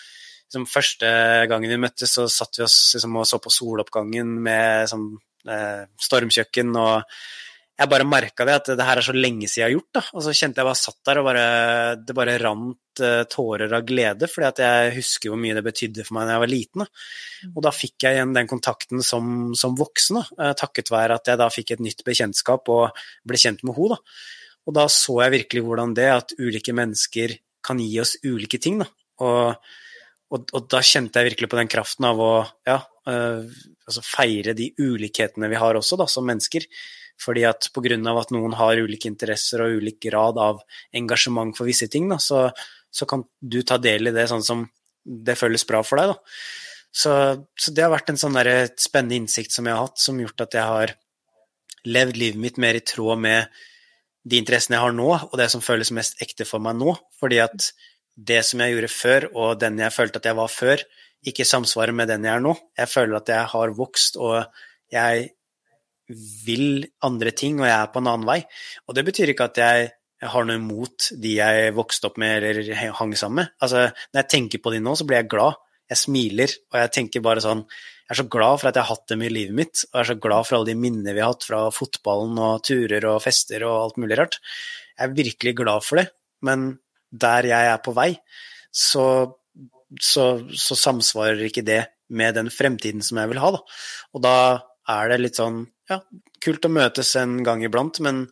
liksom, 0.49 0.65
Første 0.74 1.13
gangen 1.51 1.74
vi 1.76 1.82
møttes, 1.86 2.17
så 2.17 2.26
satt 2.32 2.59
vi 2.59 2.65
oss 2.65 2.78
liksom, 2.97 3.22
og 3.22 3.30
så 3.30 3.39
på 3.43 3.53
soloppgangen 3.53 4.34
med 4.43 4.89
sånn, 4.91 5.11
stormkjøkken 6.03 6.73
og 6.75 7.19
jeg 7.79 7.87
bare 7.87 8.07
merka 8.07 8.43
det, 8.43 8.55
at 8.59 8.69
det 8.75 8.85
her 8.85 8.99
er 8.99 9.05
så 9.05 9.13
lenge 9.15 9.47
siden 9.47 9.61
jeg 9.61 9.65
har 9.65 9.73
gjort. 9.77 9.91
da, 9.95 10.01
Og 10.11 10.23
så 10.25 10.33
kjente 10.35 10.59
jeg 10.59 10.67
bare 10.67 10.79
satt 10.79 10.97
der 11.07 11.19
og 11.21 11.27
bare, 11.29 11.43
det 12.03 12.15
bare 12.17 12.35
rant 12.41 13.03
uh, 13.03 13.21
tårer 13.31 13.75
av 13.77 13.85
glede, 13.87 14.27
fordi 14.27 14.47
at 14.49 14.61
jeg 14.65 14.95
husker 14.97 15.31
hvor 15.31 15.39
mye 15.39 15.55
det 15.55 15.63
betydde 15.63 16.03
for 16.03 16.17
meg 16.17 16.27
da 16.27 16.35
jeg 16.35 16.43
var 16.43 16.51
liten. 16.51 16.83
da. 16.83 16.87
Mm. 17.45 17.53
Og 17.53 17.63
da 17.63 17.73
fikk 17.75 18.05
jeg 18.05 18.17
igjen 18.17 18.35
den 18.35 18.51
kontakten 18.51 19.05
som, 19.05 19.31
som 19.55 19.77
voksen, 19.79 20.19
da, 20.19 20.49
uh, 20.49 20.53
takket 20.59 20.91
være 20.91 21.19
at 21.21 21.31
jeg 21.31 21.39
da 21.39 21.47
fikk 21.55 21.75
et 21.75 21.85
nytt 21.87 22.03
bekjentskap 22.07 22.71
og 22.75 23.05
ble 23.31 23.39
kjent 23.39 23.63
med 23.63 23.79
henne. 23.79 23.99
Og 24.67 24.75
da 24.75 24.89
så 24.91 25.21
jeg 25.23 25.37
virkelig 25.37 25.63
hvordan 25.65 25.95
det, 25.97 26.09
at 26.17 26.35
ulike 26.35 26.75
mennesker 26.75 27.37
kan 27.63 27.79
gi 27.79 27.93
oss 28.03 28.17
ulike 28.27 28.59
ting. 28.59 28.83
da. 28.83 28.91
Og, 29.23 29.55
og, 30.30 30.45
og 30.53 30.69
da 30.69 30.82
kjente 30.86 31.19
jeg 31.21 31.32
virkelig 31.32 31.49
på 31.49 31.57
den 31.59 31.71
kraften 31.71 32.05
av 32.09 32.21
å 32.21 32.32
ja, 32.67 32.77
uh, 33.09 33.59
altså 33.89 34.03
feire 34.05 34.53
de 34.57 34.69
ulikhetene 34.77 35.49
vi 35.49 35.59
har 35.59 35.77
også, 35.80 35.97
da, 35.99 36.05
som 36.09 36.27
mennesker. 36.30 36.67
Fordi 37.19 37.43
at 37.49 37.67
pga. 37.75 37.97
at 38.13 38.32
noen 38.32 38.53
har 38.55 38.80
ulike 38.80 39.09
interesser 39.09 39.65
og 39.65 39.82
ulik 39.82 39.99
grad 40.05 40.38
av 40.39 40.61
engasjement 40.95 41.55
for 41.57 41.67
visse 41.67 41.89
ting, 41.91 42.07
da, 42.09 42.19
så, 42.21 42.47
så, 42.91 43.05
kan 43.05 43.25
du 43.41 43.61
ta 43.63 43.77
del 43.77 44.07
i 44.07 44.15
det 44.15 44.30
sånn 44.32 44.45
som 44.45 44.63
det 45.03 45.36
føles 45.39 45.65
bra 45.67 45.82
for 45.84 45.99
deg. 45.99 46.13
Da. 46.13 46.38
Så, 46.89 47.11
så 47.59 47.73
det 47.75 47.84
har 47.84 47.91
vært 47.91 48.13
en 48.13 48.21
sånn 48.21 48.38
der 48.38 48.69
spennende 48.80 49.19
innsikt 49.19 49.53
som 49.53 49.67
jeg 49.67 49.75
har 49.75 49.89
hatt, 49.89 49.99
som 49.99 50.21
gjort 50.21 50.45
at 50.45 50.55
jeg 50.55 50.65
har 50.69 50.95
levd 51.89 52.17
livet 52.19 52.39
mitt 52.39 52.57
mer 52.61 52.77
i 52.77 52.86
tråd 52.86 53.19
med 53.19 53.59
de 54.30 54.39
interessene 54.39 54.77
jeg 54.77 54.86
har 54.86 54.95
nå, 54.95 55.09
og 55.09 55.36
det 55.39 55.49
som 55.51 55.63
føles 55.63 55.91
mest 55.95 56.19
ekte 56.23 56.47
for 56.47 56.63
meg 56.63 56.77
nå. 56.80 56.95
Fordi 57.19 57.41
at 57.43 57.71
det 58.20 58.41
som 58.45 58.61
jeg 58.63 58.76
gjorde 58.76 58.91
før, 58.91 59.28
og 59.34 59.59
den 59.61 59.80
jeg 59.80 59.95
følte 59.95 60.20
at 60.20 60.28
jeg 60.30 60.38
var 60.39 60.51
før, 60.51 60.84
ikke 61.30 61.47
samsvarer 61.47 61.95
med 61.95 62.09
den 62.11 62.26
jeg 62.28 62.36
er 62.36 62.43
nå. 62.43 62.55
Jeg 62.78 62.91
føler 62.91 63.20
at 63.20 63.32
jeg 63.32 63.51
har 63.53 63.76
vokst, 63.76 64.20
og 64.20 64.43
jeg 64.91 65.30
vil 66.45 66.88
andre 67.05 67.32
ting, 67.36 67.59
og 67.61 67.67
jeg 67.67 67.76
er 67.78 67.93
på 67.93 68.01
en 68.01 68.11
annen 68.11 68.28
vei. 68.28 68.39
Og 68.88 68.97
det 68.97 69.05
betyr 69.07 69.34
ikke 69.34 69.49
at 69.51 69.63
jeg, 69.63 69.95
har 70.20 70.43
noe 70.43 70.59
imot 70.59 71.13
de 71.24 71.30
jeg 71.38 71.72
vokste 71.78 72.09
opp 72.09 72.17
med 72.20 72.43
eller 72.43 72.91
hang 72.97 73.13
sammen 73.15 73.38
med. 73.39 73.53
Altså, 73.63 73.86
når 74.11 74.20
jeg 74.20 74.30
tenker 74.34 74.59
på 74.59 74.74
de 74.74 74.82
nå, 74.84 74.91
så 74.99 75.05
blir 75.07 75.22
jeg 75.22 75.30
glad. 75.32 75.61
Jeg 75.88 76.01
smiler, 76.01 76.55
og 76.74 76.78
jeg 76.82 76.91
tenker 76.97 77.24
bare 77.24 77.41
sånn 77.41 77.61
Jeg 77.63 78.11
er 78.11 78.20
så 78.20 78.26
glad 78.36 78.59
for 78.59 78.67
at 78.67 78.76
jeg 78.76 78.84
har 78.84 78.97
hatt 78.97 79.13
dem 79.13 79.24
i 79.24 79.30
livet 79.32 79.55
mitt, 79.55 79.86
og 79.86 79.95
jeg 79.95 80.01
er 80.01 80.09
så 80.09 80.17
glad 80.26 80.49
for 80.49 80.57
alle 80.57 80.70
de 80.72 80.76
minnene 80.82 81.13
vi 81.13 81.22
har 81.24 81.32
hatt 81.32 81.45
fra 81.47 81.61
fotballen 81.72 82.36
og 82.41 82.63
turer 82.65 83.05
og 83.05 83.22
fester 83.24 83.63
og 83.70 83.76
alt 83.78 83.99
mulig 84.01 84.17
rart. 84.20 84.39
Jeg 84.97 85.05
er 85.05 85.15
virkelig 85.22 85.53
glad 85.61 85.86
for 85.86 86.01
det, 86.01 86.07
men 86.43 86.67
der 87.10 87.49
jeg 87.49 87.70
er 87.74 87.82
på 87.84 87.93
vei, 87.97 88.12
så, 88.72 89.05
så, 90.01 90.26
så 90.53 90.78
samsvarer 90.78 91.41
ikke 91.47 91.66
det 91.66 91.84
med 92.10 92.38
den 92.38 92.49
fremtiden 92.53 93.03
som 93.05 93.22
jeg 93.22 93.32
vil 93.32 93.41
ha, 93.41 93.51
da. 93.55 93.62
Og 94.18 94.24
da 94.26 94.36
er 94.89 95.12
det 95.12 95.20
litt 95.22 95.39
sånn 95.39 95.64
ja, 95.89 95.99
kult 96.43 96.66
å 96.66 96.74
møtes 96.74 97.14
en 97.20 97.39
gang 97.45 97.64
iblant, 97.66 98.01
men 98.05 98.26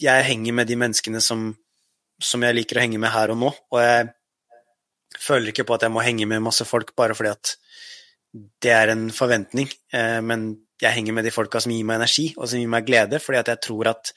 jeg 0.00 0.26
henger 0.26 0.56
med 0.56 0.70
de 0.70 0.78
menneskene 0.80 1.20
som, 1.22 1.48
som, 2.22 2.44
jeg 2.46 2.56
liker 2.56 2.78
å 2.78 2.84
henge 2.84 3.00
med 3.02 3.12
her 3.12 3.32
og 3.34 3.40
nå. 3.40 3.50
Og 3.74 3.80
jeg 3.82 4.08
føler 5.20 5.52
ikke 5.52 5.66
på 5.68 5.76
at 5.76 5.86
jeg 5.86 5.94
må 5.94 6.04
henge 6.04 6.28
med 6.28 6.44
masse 6.44 6.66
folk 6.68 6.94
bare 6.98 7.16
fordi 7.16 7.34
at 7.34 7.56
det 8.62 8.72
er 8.72 8.92
en 8.92 9.08
forventning. 9.14 9.68
Eh, 9.92 10.20
men 10.24 10.48
jeg 10.82 10.96
henger 10.98 11.16
med 11.16 11.26
de 11.26 11.34
folka 11.34 11.60
som 11.62 11.72
gir 11.72 11.86
meg 11.88 12.00
energi, 12.00 12.30
og 12.36 12.48
som 12.48 12.60
gir 12.60 12.72
meg 12.72 12.88
glede, 12.88 13.20
fordi 13.22 13.40
at 13.40 13.52
jeg 13.52 13.62
tror 13.68 13.92
at 13.94 14.12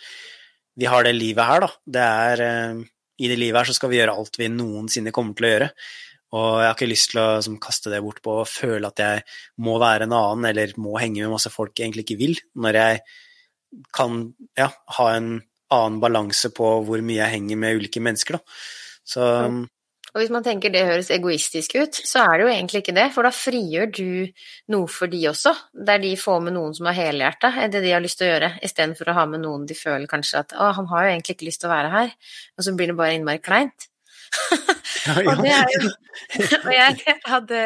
vi 0.80 0.88
har 0.88 1.04
det 1.04 1.16
livet 1.16 1.48
her, 1.48 1.66
da. 1.66 1.70
Det 1.98 2.08
er 2.08 2.46
eh, 2.46 2.82
I 3.20 3.30
det 3.32 3.40
livet 3.40 3.62
her 3.62 3.70
så 3.70 3.76
skal 3.78 3.92
vi 3.92 4.00
gjøre 4.00 4.16
alt 4.16 4.40
vi 4.40 4.50
noensinne 4.52 5.14
kommer 5.16 5.36
til 5.38 5.48
å 5.48 5.52
gjøre. 5.54 5.70
Og 6.40 6.50
jeg 6.62 6.68
har 6.68 6.76
ikke 6.76 6.90
lyst 6.92 7.12
til 7.14 7.22
å 7.24 7.28
som, 7.42 7.58
kaste 7.62 7.92
det 7.92 8.02
bort 8.06 8.22
på 8.26 8.36
å 8.42 8.48
føle 8.48 8.92
at 8.92 9.02
jeg 9.02 9.24
må 9.66 9.80
være 9.82 10.06
en 10.06 10.14
annen, 10.14 10.50
eller 10.52 10.76
må 10.82 10.94
henge 11.02 11.24
med 11.24 11.34
masse 11.34 11.52
folk 11.54 11.74
jeg 11.74 11.88
egentlig 11.88 12.06
ikke 12.06 12.20
vil, 12.20 12.36
når 12.62 12.80
jeg 12.80 13.02
kan 13.96 14.22
ja, 14.58 14.70
ha 14.98 15.08
en 15.16 15.32
annen 15.74 15.98
balanse 16.02 16.52
på 16.54 16.70
hvor 16.86 17.02
mye 17.06 17.22
jeg 17.22 17.36
henger 17.36 17.60
med 17.62 17.82
ulike 17.82 18.02
mennesker, 18.02 18.38
da. 18.38 18.60
Så 19.10 19.26
og 20.14 20.22
hvis 20.22 20.32
man 20.34 20.46
tenker 20.46 20.74
det 20.74 20.86
høres 20.88 21.12
egoistisk 21.14 21.76
ut, 21.78 22.00
så 22.06 22.24
er 22.24 22.34
det 22.40 22.46
jo 22.46 22.52
egentlig 22.54 22.82
ikke 22.84 22.96
det, 22.98 23.08
for 23.14 23.28
da 23.28 23.34
frigjør 23.36 23.92
du 23.94 24.10
noe 24.74 24.90
for 24.90 25.12
de 25.12 25.22
også, 25.30 25.54
der 25.90 26.02
de 26.02 26.16
får 26.20 26.42
med 26.48 26.58
noen 26.58 26.74
som 26.78 26.90
har 26.90 26.98
helhjerta 26.98 27.54
er 27.62 27.72
det 27.74 27.84
de 27.86 27.94
har 27.94 28.04
lyst 28.04 28.22
til 28.22 28.30
å 28.30 28.34
gjøre, 28.34 28.52
istedenfor 28.66 29.12
å 29.12 29.18
ha 29.20 29.28
med 29.30 29.44
noen 29.46 29.68
de 29.70 29.78
føler 29.78 30.10
kanskje 30.10 30.44
at 30.44 30.58
å, 30.58 30.72
han 30.80 30.90
har 30.92 31.06
jo 31.06 31.14
egentlig 31.14 31.38
ikke 31.38 31.50
lyst 31.52 31.64
til 31.64 31.70
å 31.70 31.76
være 31.76 31.94
her, 31.94 32.18
og 32.58 32.66
så 32.66 32.76
blir 32.78 32.94
det 32.94 33.00
bare 33.00 33.20
innmari 33.20 33.44
kleint. 33.44 33.90
Og, 35.10 35.24
jo, 35.24 35.90
og, 36.66 36.72
jeg 36.74 37.16
hadde 37.30 37.62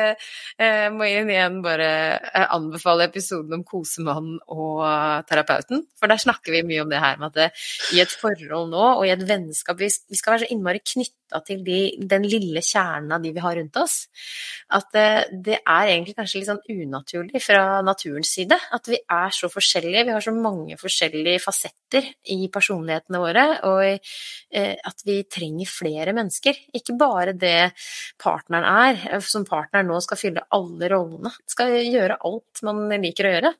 eh, 0.61 0.87
må 0.93 1.07
igjen 1.07 1.59
bare 1.65 1.89
eh, 2.19 2.45
anbefale 2.53 3.07
episoden 3.09 3.57
om 3.59 3.65
kosemannen 3.67 4.39
og 4.53 4.83
terapeuten, 5.29 5.85
for 5.99 6.11
der 6.11 6.21
snakker 6.21 6.55
vi 6.55 6.63
mye 6.67 6.83
om 6.83 6.91
det 6.91 7.01
her 7.03 7.19
med 7.21 7.31
at 7.31 7.39
det, 7.39 7.49
i 7.95 8.01
et 8.03 8.13
forhold 8.13 8.71
nå 8.73 8.85
og 8.99 9.05
i 9.07 9.13
et 9.13 9.23
vennskap 9.27 9.79
Vi, 9.79 9.89
vi 10.09 10.19
skal 10.19 10.35
være 10.35 10.45
så 10.45 10.53
innmari 10.53 10.83
knytta 10.83 11.41
til 11.47 11.63
de, 11.65 11.79
den 12.09 12.27
lille 12.29 12.61
kjernen 12.63 13.13
av 13.15 13.23
de 13.23 13.31
vi 13.33 13.41
har 13.43 13.55
rundt 13.57 13.79
oss. 13.81 13.95
At 14.73 14.91
det, 14.93 15.03
eh, 15.03 15.39
det 15.47 15.57
er 15.61 15.89
egentlig 15.89 16.15
kanskje 16.17 16.41
litt 16.41 16.49
sånn 16.51 16.61
unaturlig 16.69 17.41
fra 17.43 17.81
naturens 17.85 18.33
side. 18.37 18.57
At 18.75 18.89
vi 18.91 18.99
er 19.01 19.33
så 19.33 19.49
forskjellige. 19.51 20.05
Vi 20.07 20.15
har 20.15 20.25
så 20.25 20.33
mange 20.35 20.77
forskjellige 20.79 21.41
fasetter 21.43 22.09
i 22.33 22.49
personlighetene 22.53 23.21
våre, 23.21 23.45
og 23.69 23.83
eh, 23.87 24.75
at 24.75 25.05
vi 25.07 25.21
trenger 25.29 25.69
flere 25.69 26.13
mennesker. 26.15 26.57
Ikke 26.77 26.97
bare 26.99 27.22
det 27.31 27.71
partneren 28.21 28.67
er, 28.67 29.21
som 29.23 29.45
partner 29.47 29.85
nå 29.87 29.99
skal 30.03 30.19
fylle 30.19 30.43
alle 30.53 30.89
rollene. 30.91 31.31
Skal 31.49 31.77
gjøre 31.79 32.19
alt 32.27 32.63
man 32.67 32.83
liker 32.91 33.29
å 33.29 33.33
gjøre. 33.37 33.53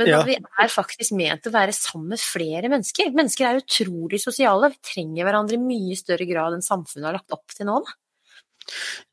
Men 0.00 0.10
ja. 0.10 0.18
at 0.20 0.28
vi 0.28 0.36
er 0.38 0.72
faktisk 0.72 1.14
ment 1.18 1.44
til 1.44 1.52
å 1.52 1.58
være 1.58 1.76
sammen 1.76 2.14
med 2.14 2.22
flere 2.22 2.72
mennesker. 2.72 3.14
Mennesker 3.14 3.48
er 3.48 3.62
utrolig 3.62 4.20
sosiale. 4.22 4.72
Vi 4.74 4.92
trenger 4.94 5.28
hverandre 5.28 5.58
i 5.58 5.62
mye 5.62 5.96
større 5.98 6.28
grad 6.28 6.56
enn 6.56 6.64
samfunnet 6.64 7.10
har 7.10 7.18
lagt 7.20 7.36
opp 7.36 7.54
til 7.54 7.68
nå. 7.70 7.78
Da. 7.86 7.96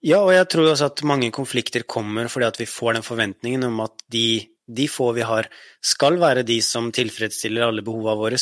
Ja, 0.06 0.20
og 0.22 0.34
jeg 0.36 0.48
tror 0.52 0.70
også 0.72 0.90
at 0.92 1.06
mange 1.08 1.32
konflikter 1.36 1.86
kommer 1.88 2.28
fordi 2.32 2.50
at 2.50 2.60
vi 2.60 2.70
får 2.70 2.98
den 2.98 3.08
forventningen 3.08 3.68
om 3.70 3.82
at 3.86 4.04
de, 4.12 4.44
de 4.68 4.88
få 4.92 5.12
vi 5.16 5.26
har, 5.28 5.50
skal 5.84 6.20
være 6.22 6.46
de 6.48 6.60
som 6.66 6.92
tilfredsstiller 6.96 7.68
alle 7.68 7.86
behovene 7.86 8.18
våre. 8.20 8.40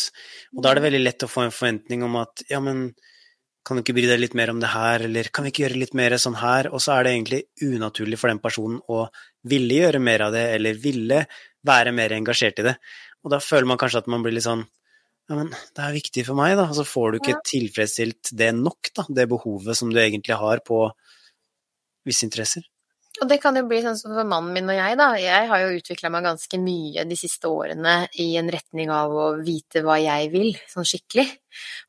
Og 0.56 0.64
da 0.64 0.72
er 0.72 0.80
det 0.80 0.88
veldig 0.88 1.04
lett 1.04 1.26
å 1.28 1.32
få 1.32 1.46
en 1.46 1.56
forventning 1.56 2.06
om 2.08 2.18
at 2.24 2.46
ja, 2.50 2.62
men 2.64 2.88
kan 3.64 3.78
du 3.78 3.84
ikke 3.84 3.96
bry 3.96 4.06
deg 4.10 4.20
litt 4.20 4.36
mer 4.36 4.52
om 4.52 4.60
det 4.60 4.74
her, 4.74 5.06
eller 5.08 5.30
kan 5.34 5.46
vi 5.46 5.54
ikke 5.54 5.64
gjøre 5.66 5.80
litt 5.80 5.96
mer 5.96 6.16
sånn 6.20 6.36
her? 6.42 6.70
Og 6.74 6.84
så 6.84 6.98
er 6.98 7.06
det 7.06 7.14
egentlig 7.14 7.42
unaturlig 7.64 8.20
for 8.20 8.32
den 8.32 8.42
personen 8.44 8.82
å 8.92 9.06
ville 9.48 9.80
gjøre 9.80 10.02
mer 10.04 10.26
av 10.28 10.36
det, 10.36 10.44
eller 10.58 10.80
ville 10.84 11.24
være 11.68 11.94
mer 11.96 12.16
engasjert 12.18 12.60
i 12.60 12.68
det. 12.68 12.76
Og 13.24 13.32
da 13.32 13.40
føler 13.44 13.70
man 13.72 13.80
kanskje 13.80 14.04
at 14.04 14.10
man 14.12 14.26
blir 14.26 14.36
litt 14.36 14.48
sånn 14.48 14.66
ja, 15.32 15.38
men 15.38 15.54
det 15.54 15.80
er 15.80 15.96
viktig 15.96 16.26
for 16.28 16.36
meg, 16.36 16.58
da. 16.60 16.68
Og 16.68 16.76
så 16.76 16.84
får 16.88 17.14
du 17.14 17.20
ikke 17.22 17.40
tilfredsstilt 17.48 18.34
det 18.36 18.52
nok, 18.58 18.92
da. 18.92 19.08
Det 19.08 19.30
behovet 19.32 19.80
som 19.80 19.94
du 19.94 20.02
egentlig 20.02 20.36
har 20.36 20.60
på 20.68 20.84
visse 22.04 22.28
interesser. 22.28 22.66
Og 23.22 23.30
det 23.30 23.38
kan 23.44 23.54
jo 23.54 23.62
bli 23.70 23.78
sånn 23.84 23.98
som 24.00 24.16
for 24.16 24.26
mannen 24.26 24.56
min 24.56 24.70
og 24.74 24.74
jeg, 24.74 24.98
da. 24.98 25.12
Jeg 25.22 25.50
har 25.52 25.62
jo 25.62 25.76
utvikla 25.78 26.10
meg 26.10 26.26
ganske 26.26 26.58
mye 26.58 27.04
de 27.06 27.18
siste 27.18 27.46
årene 27.52 28.08
i 28.20 28.32
en 28.40 28.50
retning 28.52 28.90
av 28.90 29.14
å 29.14 29.28
vite 29.38 29.84
hva 29.86 30.00
jeg 30.02 30.32
vil, 30.34 30.50
sånn 30.72 30.88
skikkelig. 30.90 31.28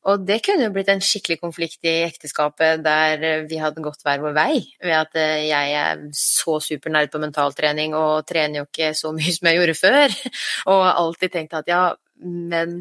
Og 0.05 0.21
det 0.27 0.37
kunne 0.45 0.67
jo 0.67 0.75
blitt 0.75 0.91
en 0.93 1.01
skikkelig 1.01 1.39
konflikt 1.41 1.89
i 1.89 1.95
ekteskapet 2.05 2.83
der 2.85 3.47
vi 3.49 3.57
hadde 3.57 3.81
gått 3.81 4.05
hver 4.05 4.21
vår 4.21 4.37
vei. 4.37 4.61
Ved 4.85 4.97
at 4.99 5.17
eh, 5.17 5.47
jeg 5.49 5.75
er 5.81 6.05
så 6.13 6.59
supernerd 6.61 7.09
på 7.09 7.23
mentaltrening 7.23 7.97
og 7.97 8.27
trener 8.29 8.61
jo 8.61 8.69
ikke 8.69 8.93
så 8.93 9.09
mye 9.15 9.33
som 9.33 9.49
jeg 9.49 9.59
gjorde 9.59 9.79
før. 9.81 10.17
Og 10.75 10.83
alltid 10.91 11.33
tenkt 11.33 11.57
at 11.57 11.73
ja, 11.73 11.83
men 12.23 12.77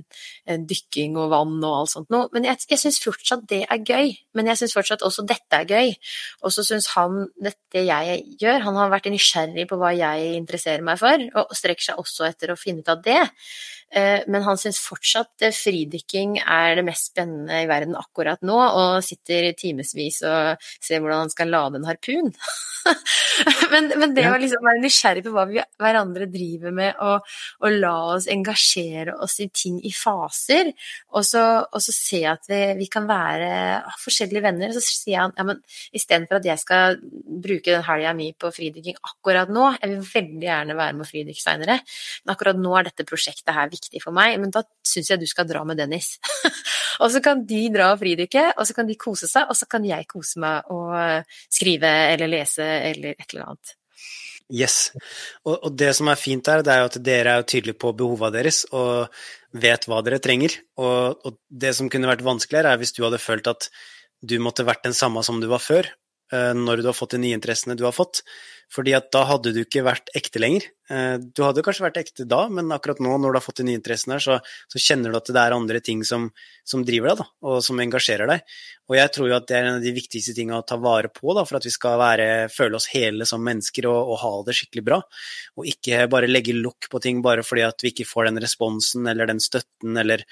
eh, 0.46 0.58
dykking 0.58 1.18
og 1.20 1.32
vann 1.32 1.56
og 1.62 1.76
alt 1.80 1.92
sånt 1.94 2.10
noe. 2.14 2.28
Men 2.34 2.46
jeg, 2.48 2.62
jeg 2.70 2.80
syns 2.80 3.00
fortsatt 3.02 3.44
det 3.50 3.62
er 3.64 3.82
gøy. 3.82 4.14
Men 4.36 4.50
jeg 4.50 4.60
syns 4.62 4.76
fortsatt 4.76 5.04
også 5.06 5.26
dette 5.28 5.60
er 5.60 5.68
gøy. 5.68 5.94
Og 6.44 6.54
så 6.54 6.64
syns 6.66 6.90
han 6.94 7.26
dette 7.42 7.84
jeg 7.84 8.20
gjør 8.40 8.62
Han 8.68 8.78
har 8.78 8.92
vært 8.92 9.10
nysgjerrig 9.12 9.66
på 9.70 9.78
hva 9.80 9.92
jeg 9.96 10.34
interesserer 10.38 10.84
meg 10.86 11.00
for, 11.00 11.28
og 11.40 11.54
strekker 11.56 11.90
seg 11.90 12.02
også 12.02 12.28
etter 12.28 12.54
å 12.54 12.58
finne 12.58 12.84
ut 12.84 12.92
av 12.94 13.02
det. 13.04 13.22
Eh, 13.94 14.24
men 14.26 14.42
han 14.42 14.58
syns 14.58 14.80
fortsatt 14.82 15.44
eh, 15.46 15.54
fridykking 15.54 16.40
er 16.42 16.74
det 16.78 16.82
mest 16.86 17.12
spennende 17.12 17.60
i 17.62 17.68
verden 17.70 17.94
akkurat 17.98 18.40
nå, 18.42 18.56
og 18.58 19.04
sitter 19.06 19.52
timevis 19.54 20.18
og 20.26 20.64
ser 20.82 20.98
hvordan 20.98 21.24
han 21.24 21.30
skal 21.30 21.52
lade 21.54 21.78
en 21.78 21.86
harpun. 21.86 22.32
men, 23.72 23.92
men, 23.94 24.14
det 24.16 24.24
å 24.28 24.38
liksom 24.40 24.66
være 24.66 24.82
nysgjerrig 24.82 25.22
på 25.24 25.34
hva 25.36 25.44
vi 25.48 25.60
hverandre 25.80 26.26
driver 26.32 26.74
med, 26.74 26.98
og, 27.06 27.36
og 27.62 27.76
la 27.78 27.94
oss 28.16 28.26
engasjere 28.32 29.14
oss 29.24 29.38
i 29.44 29.48
ting 29.54 29.78
i 29.86 29.92
faser, 29.94 30.72
og 31.14 31.22
så, 31.28 31.44
og 31.62 31.84
så 31.84 31.94
se 31.94 32.24
at 32.28 32.50
vi, 32.50 32.60
vi, 32.80 32.90
kan 32.90 33.06
være 33.06 33.52
forskjellige 34.02 34.42
venner, 34.44 34.74
så 34.74 34.82
sier 34.82 35.22
han 35.22 35.36
ja, 35.38 35.46
men 35.46 35.62
istedenfor 35.94 36.40
at 36.40 36.50
jeg 36.50 36.64
skal 36.64 36.98
bruke 37.44 37.70
den 37.70 37.86
helga 37.86 38.12
mi 38.16 38.32
på 38.34 38.50
fridykking 38.54 38.98
akkurat 39.00 39.54
nå, 39.54 39.70
jeg 39.78 39.94
vil 39.94 40.04
veldig 40.10 40.50
gjerne 40.50 40.78
være 40.82 40.98
med 40.98 41.06
å 41.06 41.10
fridykke 41.12 41.46
seinere, 41.46 41.80
men 42.24 42.34
akkurat 42.34 42.58
nå 42.58 42.74
er 42.80 42.90
dette 42.90 43.06
prosjektet 43.08 43.54
her 43.54 43.70
viktig 43.70 43.83
for 44.02 44.14
meg, 44.16 44.38
men 44.42 44.52
da 44.54 44.64
syns 44.86 45.10
jeg 45.12 45.20
du 45.20 45.26
skal 45.30 45.48
dra 45.48 45.64
med 45.68 45.78
Dennis. 45.80 46.16
og 47.02 47.08
så 47.12 47.22
kan 47.24 47.44
de 47.48 47.62
dra 47.74 47.92
og 47.94 48.02
fridykke, 48.02 48.50
og 48.56 48.68
så 48.68 48.76
kan 48.76 48.90
de 48.90 48.98
kose 49.00 49.30
seg, 49.30 49.48
og 49.48 49.58
så 49.58 49.68
kan 49.70 49.86
jeg 49.86 50.08
kose 50.10 50.42
meg 50.42 50.74
og 50.74 51.24
skrive 51.52 51.90
eller 52.12 52.30
lese 52.30 52.66
eller 52.90 53.16
et 53.16 53.32
eller 53.32 53.48
annet. 53.50 53.74
Yes. 54.52 54.92
Og, 55.46 55.56
og 55.56 55.72
det 55.78 55.94
som 55.96 56.10
er 56.12 56.20
fint 56.20 56.44
der, 56.44 56.62
det 56.64 56.72
er 56.72 56.82
jo 56.82 56.90
at 56.90 57.00
dere 57.04 57.38
er 57.38 57.46
tydelige 57.48 57.80
på 57.80 57.94
behova 57.96 58.28
deres 58.34 58.64
og 58.76 59.08
vet 59.56 59.86
hva 59.88 60.02
dere 60.04 60.20
trenger. 60.22 60.58
Og, 60.80 61.24
og 61.24 61.38
det 61.48 61.72
som 61.76 61.88
kunne 61.92 62.10
vært 62.10 62.24
vanskeligere, 62.26 62.74
er 62.74 62.80
hvis 62.80 62.92
du 62.96 63.04
hadde 63.06 63.22
følt 63.22 63.48
at 63.50 63.70
du 64.24 64.36
måtte 64.42 64.66
vært 64.66 64.84
den 64.86 64.96
samme 64.96 65.22
som 65.24 65.40
du 65.40 65.48
var 65.50 65.62
før, 65.64 65.88
eh, 65.88 66.03
når 66.32 66.80
du 66.80 66.86
har 66.88 66.96
fått 66.96 67.12
de 67.14 67.18
nye 67.20 67.36
interessene 67.36 67.76
du 67.78 67.84
har 67.84 67.92
fått. 67.94 68.22
Fordi 68.72 68.94
at 68.96 69.10
da 69.14 69.22
hadde 69.28 69.52
du 69.54 69.60
ikke 69.62 69.84
vært 69.86 70.10
ekte 70.16 70.40
lenger. 70.42 70.66
Eh, 70.90 71.16
du 71.20 71.42
hadde 71.44 71.62
kanskje 71.64 71.84
vært 71.84 72.00
ekte 72.00 72.26
da, 72.28 72.44
men 72.52 72.72
akkurat 72.74 73.00
nå 73.02 73.12
når 73.20 73.34
du 73.34 73.38
har 73.38 73.44
fått 73.44 73.60
de 73.60 73.66
nye 73.68 73.78
interessene 73.78 74.18
så, 74.22 74.38
så, 74.72 74.80
kjenner 74.80 75.12
du 75.12 75.18
at 75.18 75.30
det 75.30 75.42
er 75.42 75.54
andre 75.56 75.80
ting 75.84 76.02
som, 76.06 76.26
som 76.66 76.82
driver 76.86 77.12
deg, 77.12 77.22
da, 77.22 77.26
og 77.50 77.60
som 77.64 77.80
engasjerer 77.84 78.30
deg. 78.30 78.56
Og 78.90 78.98
jeg 78.98 79.12
tror 79.14 79.30
jo 79.30 79.36
at 79.38 79.46
det 79.50 79.58
er 79.58 79.68
en 79.68 79.78
av 79.78 79.86
de 79.86 79.94
viktigste 79.96 80.34
tingene 80.36 80.60
å 80.60 80.66
ta 80.66 80.78
vare 80.80 81.12
på 81.12 81.36
da, 81.36 81.46
for 81.48 81.60
at 81.60 81.68
vi 81.68 81.74
skal 81.74 82.00
være, 82.00 82.28
føle 82.52 82.80
oss 82.80 82.90
hele 82.94 83.28
som 83.28 83.44
mennesker 83.44 83.88
og, 83.90 84.00
og, 84.02 84.18
ha 84.24 84.34
det 84.48 84.58
skikkelig 84.58 84.86
bra. 84.90 85.00
Og 85.60 85.70
ikke 85.70 86.04
bare 86.12 86.30
legge 86.30 86.56
lokk 86.58 86.90
på 86.92 87.02
ting 87.04 87.22
bare 87.24 87.46
fordi 87.46 87.66
at 87.68 87.84
vi 87.84 87.94
ikke 87.94 88.08
får 88.10 88.30
den 88.30 88.42
responsen 88.44 89.06
eller 89.10 89.30
den 89.30 89.42
støtten 89.44 90.02
eller 90.02 90.26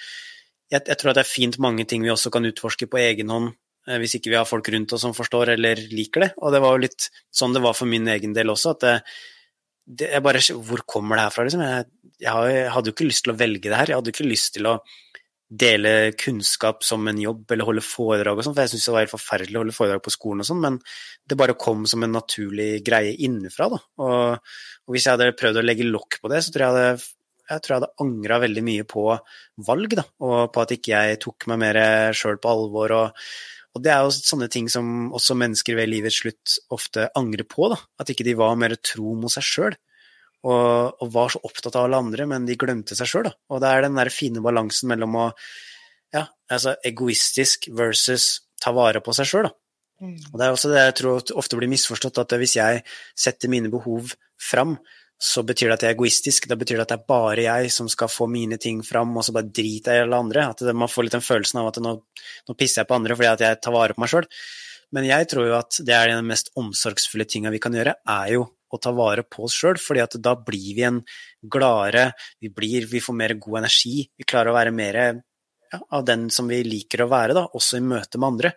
jeg, 0.73 0.81
jeg 0.89 0.97
tror 0.97 1.13
at 1.13 1.19
det 1.21 1.27
er 1.27 1.35
fint 1.35 1.59
mange 1.61 1.85
ting 1.85 2.01
vi 2.05 2.11
også 2.11 2.33
kan 2.33 2.49
utforske 2.49 2.89
på 2.89 3.01
egen 3.03 3.33
hånd 3.33 3.53
Eh, 3.53 3.62
hvis 4.03 4.17
ikke 4.19 4.31
vi 4.31 4.39
har 4.39 4.49
folk 4.49 4.69
rundt 4.73 4.93
oss 4.95 5.03
som 5.03 5.15
forstår 5.17 5.55
eller 5.57 5.81
liker 5.91 6.27
det. 6.27 6.31
Og 6.41 6.55
det 6.55 6.63
var 6.63 6.77
jo 6.77 6.85
litt 6.85 7.09
sånn 7.35 7.55
det 7.57 7.63
var 7.65 7.77
for 7.79 7.91
min 7.91 8.07
egen 8.13 8.35
del 8.37 8.53
også, 8.53 8.77
at 8.77 8.85
det, 8.85 8.97
det 9.83 10.11
jeg 10.13 10.25
bare 10.25 10.43
Hvor 10.55 10.85
kommer 10.87 11.19
det 11.19 11.27
her 11.27 11.35
fra, 11.35 11.47
liksom? 11.47 11.65
Jeg, 11.67 11.89
jeg, 12.23 12.69
hadde 12.75 12.93
jo 12.93 12.97
ikke 12.97 13.09
lyst 13.09 13.27
til 13.27 13.35
å 13.35 13.39
velge 13.41 13.69
det 13.69 13.79
her. 13.79 13.91
Jeg 13.91 13.99
hadde 13.99 14.13
jo 14.13 14.17
ikke 14.17 14.31
lyst 14.31 14.55
til 14.57 14.71
å 14.71 14.77
dele 15.53 16.13
kunnskap 16.17 16.85
som 16.87 17.05
en 17.11 17.19
jobb 17.21 17.51
eller 17.53 17.69
holde 17.69 17.85
foredrag 17.85 18.39
og 18.39 18.47
sånn, 18.47 18.55
for 18.57 18.65
jeg 18.65 18.73
syntes 18.73 18.87
det 18.89 18.95
var 18.95 19.03
helt 19.05 19.13
forferdelig 19.13 19.59
å 19.59 19.61
holde 19.61 19.75
foredrag 19.77 20.05
på 20.05 20.13
skolen 20.15 20.45
og 20.45 20.49
sånn, 20.49 20.63
men 20.65 20.79
det 21.29 21.37
bare 21.37 21.59
kom 21.61 21.83
som 21.91 22.07
en 22.07 22.15
naturlig 22.17 22.71
greie 22.87 23.13
innenfra, 23.27 23.69
da. 23.75 23.81
Og, 24.01 24.55
og 24.87 24.95
hvis 24.95 25.09
jeg 25.09 25.19
hadde 25.19 25.35
prøvd 25.37 25.61
å 25.61 25.67
legge 25.67 25.89
lokk 25.91 26.23
på 26.23 26.33
det, 26.33 26.41
så 26.41 26.55
tror 26.55 26.65
jeg 26.65 26.73
hadde 26.73 27.11
jeg 27.53 27.61
tror 27.61 27.75
jeg 27.75 27.81
hadde 27.83 28.05
angra 28.05 28.39
veldig 28.47 28.63
mye 28.65 28.85
på 28.89 29.03
valg, 29.67 29.97
da, 29.99 30.07
og 30.25 30.37
på 30.55 30.63
at 30.63 30.75
ikke 30.79 31.01
jeg 31.05 31.21
tok 31.21 31.49
meg 31.51 31.61
mer 31.61 31.81
sjøl 32.17 32.39
på 32.41 32.53
alvor 32.55 32.95
og 32.97 33.27
og 33.73 33.81
det 33.85 33.93
er 33.93 34.05
jo 34.05 34.13
sånne 34.13 34.51
ting 34.53 34.69
som 34.73 35.13
også 35.17 35.37
mennesker 35.39 35.79
ved 35.79 35.89
livets 35.89 36.21
slutt 36.21 36.59
ofte 36.75 37.07
angrer 37.19 37.47
på, 37.49 37.71
da. 37.73 37.79
At 38.03 38.13
ikke 38.13 38.27
de 38.27 38.37
var 38.37 38.59
mer 38.61 38.75
tro 38.85 39.15
mot 39.17 39.33
seg 39.33 39.47
sjøl. 39.49 39.77
Og, 40.43 40.99
og, 40.99 41.07
var 41.15 41.31
så 41.31 41.41
opptatt 41.47 41.77
av 41.79 41.87
alle 41.87 42.01
andre, 42.03 42.27
men 42.29 42.49
de 42.49 42.59
glemte 42.59 42.97
seg 42.99 43.09
sjøl, 43.09 43.29
da. 43.31 43.33
Og 43.55 43.63
det 43.63 43.71
er 43.71 43.87
den 43.87 43.97
der 43.97 44.11
fine 44.13 44.43
balansen 44.45 44.91
mellom 44.91 45.17
å 45.17 45.27
ja, 46.13 46.27
altså 46.53 46.75
egoistisk 46.85 47.71
versus 47.73 48.43
ta 48.61 48.75
vare 48.77 49.01
på 49.05 49.15
seg 49.17 49.31
sjøl, 49.31 49.49
da. 49.49 49.55
Mm. 50.03 50.17
Og 50.33 50.35
det 50.35 50.45
er 50.45 50.57
også 50.57 50.73
det 50.73 50.83
jeg 50.83 50.97
tror 50.99 51.33
ofte 51.39 51.59
blir 51.61 51.71
misforstått, 51.71 52.19
at 52.19 52.35
hvis 52.43 52.57
jeg 52.59 52.83
setter 53.15 53.53
mine 53.53 53.71
behov 53.73 54.13
fram, 54.43 54.77
så 55.23 55.45
betyr 55.47 55.71
det 55.71 55.77
at 55.77 55.85
jeg 55.85 55.93
er 55.93 55.97
egoistisk. 55.97 56.49
Da 56.51 56.57
betyr 56.59 56.81
det 56.81 56.87
at 56.87 56.93
det 56.95 56.97
er 56.99 57.11
bare 57.13 57.45
jeg 57.45 57.71
som 57.71 57.89
skal 57.91 58.11
få 58.11 58.27
mine 58.31 58.59
ting 58.63 58.81
fram, 58.83 59.13
og 59.15 59.23
så 59.23 59.35
bare 59.37 59.53
driter 59.55 59.95
jeg 59.95 60.03
i 60.03 60.07
alle 60.09 60.19
andre. 60.25 60.49
At 60.51 60.65
man 60.75 60.91
får 60.91 61.07
litt 61.07 61.15
den 61.15 61.23
følelsen 61.23 61.61
av 61.63 61.71
at 61.71 61.79
nå, 61.85 61.93
nå 62.49 62.57
pisser 62.59 62.83
jeg 62.83 62.91
på 62.91 62.97
andre 62.99 63.17
fordi 63.19 63.31
at 63.31 63.45
jeg 63.47 63.61
tar 63.63 63.77
vare 63.77 63.95
på 63.95 64.03
meg 64.03 64.11
sjøl. 64.11 64.27
Men 64.93 65.07
jeg 65.09 65.29
tror 65.31 65.47
jo 65.49 65.55
at 65.57 65.79
det 65.87 65.95
er 65.95 66.11
den 66.11 66.27
mest 66.29 66.51
omsorgsfulle 66.59 67.29
tinga 67.31 67.53
vi 67.55 67.63
kan 67.63 67.77
gjøre, 67.77 67.95
er 68.03 68.33
jo 68.35 68.49
å 68.73 68.81
ta 68.83 68.91
vare 68.97 69.23
på 69.29 69.47
oss 69.47 69.55
sjøl, 69.61 69.79
fordi 69.81 70.03
at 70.03 70.17
da 70.25 70.35
blir 70.37 70.73
vi 70.77 70.85
en 70.89 70.99
gladere, 71.55 72.11
vi, 72.41 72.51
blir, 72.53 72.89
vi 72.91 73.03
får 73.05 73.17
mer 73.17 73.37
god 73.41 73.63
energi, 73.63 74.03
vi 74.17 74.27
klarer 74.29 74.51
å 74.51 74.57
være 74.57 74.75
mer 74.75 74.99
ja, 74.99 75.81
av 75.81 76.05
den 76.09 76.27
som 76.33 76.51
vi 76.51 76.63
liker 76.67 77.05
å 77.05 77.11
være, 77.13 77.37
da, 77.37 77.47
også 77.57 77.79
i 77.79 77.85
møte 77.85 78.19
med 78.19 78.31
andre. 78.33 78.53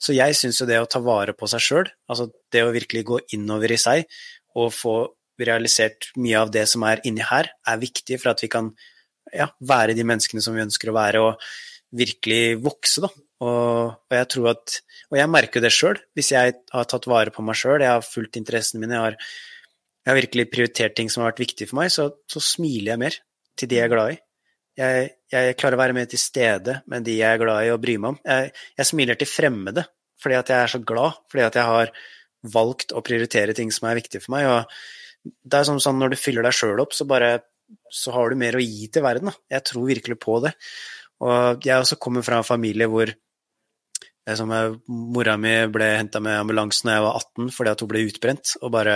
Så 0.00 0.14
jeg 0.16 0.36
syns 0.36 0.60
jo 0.60 0.68
det 0.68 0.78
å 0.80 0.88
ta 0.90 1.00
vare 1.04 1.34
på 1.36 1.48
seg 1.50 1.64
sjøl, 1.64 1.92
altså 2.12 2.28
det 2.52 2.64
å 2.64 2.72
virkelig 2.74 3.04
gå 3.08 3.20
innover 3.36 3.72
i 3.72 3.80
seg 3.80 4.04
og 4.60 4.70
få 4.76 4.96
realisert 5.40 6.10
mye 6.20 6.40
av 6.40 6.52
det 6.54 6.66
som 6.70 6.84
er 6.86 7.02
inni 7.08 7.24
her, 7.26 7.50
er 7.66 7.82
viktig 7.82 8.20
for 8.22 8.34
at 8.34 8.42
vi 8.44 8.50
kan 8.52 8.70
ja, 9.34 9.48
være 9.64 9.96
de 9.98 10.04
menneskene 10.06 10.42
som 10.44 10.54
vi 10.54 10.62
ønsker 10.64 10.92
å 10.92 10.98
være. 10.98 11.22
og 11.24 11.46
virkelig 11.94 12.58
vokse, 12.64 13.04
da. 13.04 13.10
Og, 13.44 13.94
og 13.94 14.14
jeg 14.14 14.28
tror 14.32 14.52
at 14.54 14.76
Og 15.10 15.18
jeg 15.18 15.30
merker 15.30 15.62
det 15.62 15.72
sjøl, 15.74 15.98
hvis 16.16 16.30
jeg 16.32 16.54
har 16.72 16.86
tatt 16.90 17.08
vare 17.10 17.32
på 17.34 17.42
meg 17.44 17.58
sjøl, 17.58 17.82
jeg 17.82 17.92
har 17.92 18.06
fulgt 18.06 18.38
interessene 18.40 18.80
mine, 18.82 18.96
jeg 18.96 19.04
har, 19.04 19.16
jeg 20.04 20.10
har, 20.10 20.18
virkelig 20.18 20.46
prioritert 20.50 20.96
ting 20.98 21.10
som 21.12 21.22
har 21.22 21.32
vært 21.32 21.44
viktig 21.44 21.68
for 21.70 21.78
meg, 21.78 21.92
så, 21.92 22.08
så 22.30 22.42
smiler 22.42 22.94
jeg 22.94 23.02
mer 23.04 23.18
til 23.58 23.70
de 23.70 23.78
jeg 23.78 23.86
er 23.86 23.92
glad 23.92 24.14
i. 24.14 24.18
Jeg, 24.80 25.10
jeg, 25.30 25.54
klarer 25.60 25.78
å 25.78 25.82
være 25.84 25.94
mer 25.94 26.08
til 26.10 26.18
stede 26.18 26.80
med 26.90 27.06
de 27.06 27.18
jeg 27.20 27.36
er 27.36 27.42
glad 27.42 27.68
i 27.68 27.70
og 27.70 27.78
bryr 27.84 28.00
meg 28.02 28.16
om. 28.16 28.18
Jeg, 28.26 28.50
jeg 28.80 28.90
smiler 28.90 29.20
til 29.20 29.30
fremmede 29.30 29.86
fordi 30.24 30.38
at 30.40 30.50
jeg 30.50 30.64
er 30.64 30.72
så 30.72 30.80
glad, 30.80 31.20
fordi 31.28 31.44
at 31.44 31.56
jeg 31.58 31.68
har 31.68 31.90
valgt 32.54 32.94
å 32.96 33.02
prioritere 33.04 33.54
ting 33.56 33.70
som 33.74 33.90
er 33.90 33.98
viktige 33.98 34.24
for 34.24 34.34
meg. 34.34 34.48
og 34.48 35.03
det 35.24 35.58
er 35.58 35.66
sånn, 35.68 35.82
sånn 35.82 36.00
Når 36.00 36.14
du 36.14 36.20
fyller 36.20 36.46
deg 36.46 36.56
sjøl 36.56 36.80
opp, 36.82 36.94
så, 36.96 37.06
bare, 37.08 37.38
så 37.92 38.14
har 38.14 38.30
du 38.30 38.40
mer 38.40 38.58
å 38.58 38.62
gi 38.62 38.88
til 38.92 39.04
verden. 39.04 39.30
Da. 39.32 39.56
Jeg 39.56 39.66
tror 39.70 39.88
virkelig 39.88 40.18
på 40.20 40.38
det. 40.44 40.54
Og 41.24 41.64
jeg 41.64 41.80
også 41.80 42.00
kommer 42.02 42.24
fra 42.26 42.40
en 42.40 42.46
familie 42.46 42.90
hvor 42.90 43.12
som 44.32 44.48
Mora 44.88 45.34
mi 45.36 45.52
ble 45.68 45.90
henta 45.98 46.20
med 46.24 46.38
ambulansen 46.38 46.88
da 46.88 46.94
jeg 46.96 47.04
var 47.04 47.18
18 47.18 47.50
fordi 47.52 47.72
at 47.74 47.82
hun 47.84 47.90
ble 47.90 48.04
utbrent 48.08 48.52
og 48.62 48.70
bare 48.72 48.94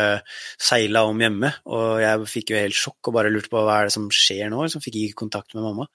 seila 0.56 1.04
om 1.04 1.20
hjemme. 1.20 1.50
Og 1.68 2.00
jeg 2.00 2.28
fikk 2.32 2.52
jo 2.54 2.60
helt 2.62 2.78
sjokk 2.78 3.10
og 3.10 3.18
bare 3.18 3.32
lurte 3.32 3.52
på 3.52 3.60
hva 3.60 3.80
er 3.80 3.88
det 3.88 3.96
som 3.96 4.08
skjer 4.08 4.48
nå, 4.52 4.64
som 4.72 4.84
fikk 4.84 4.96
ikke 5.02 5.22
kontakt 5.26 5.52
med 5.56 5.66
mamma. 5.66 5.88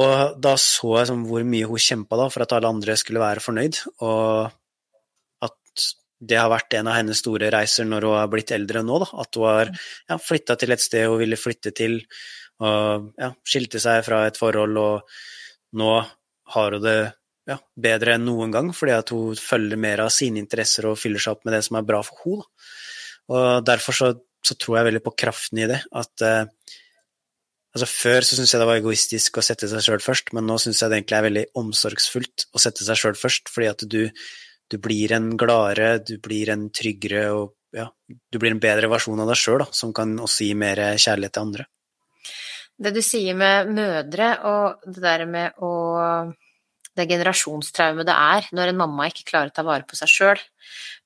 Og 0.00 0.36
da 0.40 0.54
så 0.60 0.98
jeg 0.98 1.10
sånn 1.10 1.24
hvor 1.28 1.44
mye 1.48 1.68
hun 1.68 1.80
kjempa 1.80 2.18
for 2.28 2.44
at 2.44 2.54
alle 2.56 2.72
andre 2.72 2.96
skulle 3.00 3.22
være 3.22 3.44
fornøyd, 3.44 3.78
og 4.04 4.56
det 6.28 6.38
har 6.40 6.50
vært 6.52 6.78
en 6.78 6.90
av 6.90 6.98
hennes 6.98 7.20
store 7.22 7.50
reiser 7.54 7.88
når 7.88 8.08
hun 8.08 8.18
har 8.18 8.32
blitt 8.32 8.54
eldre 8.56 8.82
nå, 8.86 8.98
da. 9.02 9.10
At 9.22 9.38
hun 9.38 9.48
har 9.50 9.70
ja, 9.72 10.18
flytta 10.20 10.58
til 10.60 10.74
et 10.74 10.84
sted 10.84 11.06
hun 11.06 11.20
ville 11.22 11.38
flytte 11.40 11.72
til, 11.76 12.00
og 12.64 13.12
ja, 13.20 13.30
skilte 13.46 13.82
seg 13.82 14.02
fra 14.06 14.24
et 14.28 14.40
forhold, 14.40 14.80
og 14.80 15.78
nå 15.80 15.92
har 16.54 16.76
hun 16.76 16.84
det 16.84 16.98
ja, 17.46 17.58
bedre 17.78 18.16
enn 18.16 18.26
noen 18.26 18.54
gang, 18.54 18.72
fordi 18.74 18.94
at 18.96 19.12
hun 19.14 19.38
følger 19.38 19.80
mer 19.80 20.02
av 20.06 20.12
sine 20.14 20.40
interesser 20.42 20.88
og 20.90 20.98
fyller 21.00 21.22
seg 21.22 21.36
opp 21.36 21.46
med 21.46 21.56
det 21.56 21.62
som 21.66 21.78
er 21.78 21.86
bra 21.86 22.02
for 22.06 22.22
henne. 22.24 22.48
Og 23.26 23.66
derfor 23.66 23.96
så, 23.96 24.08
så, 24.46 24.54
tror 24.54 24.78
jeg 24.78 24.86
veldig 24.90 25.02
på 25.02 25.14
kraften 25.18 25.58
i 25.58 25.66
det. 25.66 25.80
At 25.98 26.22
eh, 26.22 26.44
altså 27.74 27.88
Før 27.90 28.26
så 28.26 28.36
syntes 28.36 28.54
jeg 28.54 28.62
det 28.62 28.68
var 28.68 28.78
egoistisk 28.78 29.40
å 29.40 29.44
sette 29.44 29.70
seg 29.70 29.82
sjøl 29.82 30.02
først, 30.04 30.30
men 30.36 30.46
nå 30.46 30.58
syns 30.62 30.82
jeg 30.82 30.92
det 30.92 31.00
egentlig 31.00 31.18
er 31.18 31.26
veldig 31.26 31.44
omsorgsfullt 31.62 32.46
å 32.54 32.62
sette 32.62 32.86
seg 32.86 33.00
sjøl 33.00 33.18
først, 33.18 33.50
fordi 33.52 33.70
at 33.72 33.82
du, 33.90 34.00
du, 34.70 34.78
blir 34.82 35.12
en 35.16 35.30
gladere, 35.38 35.98
du 36.04 36.16
blir 36.22 36.50
en 36.54 36.68
tryggere 36.74 37.28
og 37.36 37.54
ja, 37.76 37.90
du 38.06 38.38
blir 38.40 38.54
en 38.54 38.62
bedre 38.62 38.88
versjon 38.88 39.20
av 39.20 39.28
deg 39.30 39.38
sjøl, 39.38 39.66
som 39.74 39.92
kan 39.96 40.14
også 40.22 40.48
gi 40.48 40.54
mer 40.58 40.80
kjærlighet 40.96 41.34
til 41.36 41.44
andre. 41.44 41.66
Det 42.76 42.92
du 42.92 43.00
sier 43.04 43.36
med 43.36 43.70
mødre 43.72 44.32
og 44.48 44.90
det 44.92 45.02
der 45.04 45.24
med 45.28 45.62
å 45.64 45.72
det 46.96 47.04
generasjonstraumet 47.10 48.08
det 48.08 48.14
er 48.16 48.46
når 48.56 48.70
en 48.72 48.78
mamma 48.80 49.08
ikke 49.10 49.26
klarer 49.28 49.50
å 49.50 49.56
ta 49.56 49.64
vare 49.66 49.84
på 49.88 49.98
seg 49.98 50.08
sjøl. 50.08 50.40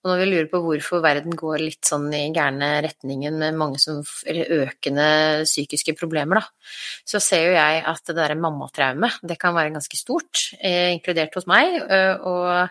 Og 0.01 0.09
når 0.09 0.21
vi 0.23 0.29
lurer 0.31 0.49
på 0.53 0.61
hvorfor 0.65 1.03
verden 1.05 1.35
går 1.37 1.65
litt 1.65 1.89
sånn 1.89 2.07
i 2.15 2.23
gærne 2.35 2.69
retningen 2.87 3.37
med 3.41 3.59
mange 3.59 3.81
som, 3.83 3.99
økende 4.01 5.09
psykiske 5.45 5.97
problemer, 5.99 6.41
da, 6.41 6.71
så 7.05 7.21
ser 7.21 7.49
jo 7.49 7.57
jeg 7.59 7.83
at 7.91 8.07
det 8.07 8.17
derre 8.17 8.39
mammatraumet, 8.39 9.19
det 9.27 9.37
kan 9.43 9.57
være 9.57 9.75
ganske 9.75 9.99
stort, 9.99 10.47
eh, 10.63 10.95
inkludert 10.95 11.35
hos 11.37 11.51
meg. 11.51 11.83
Og 11.83 12.71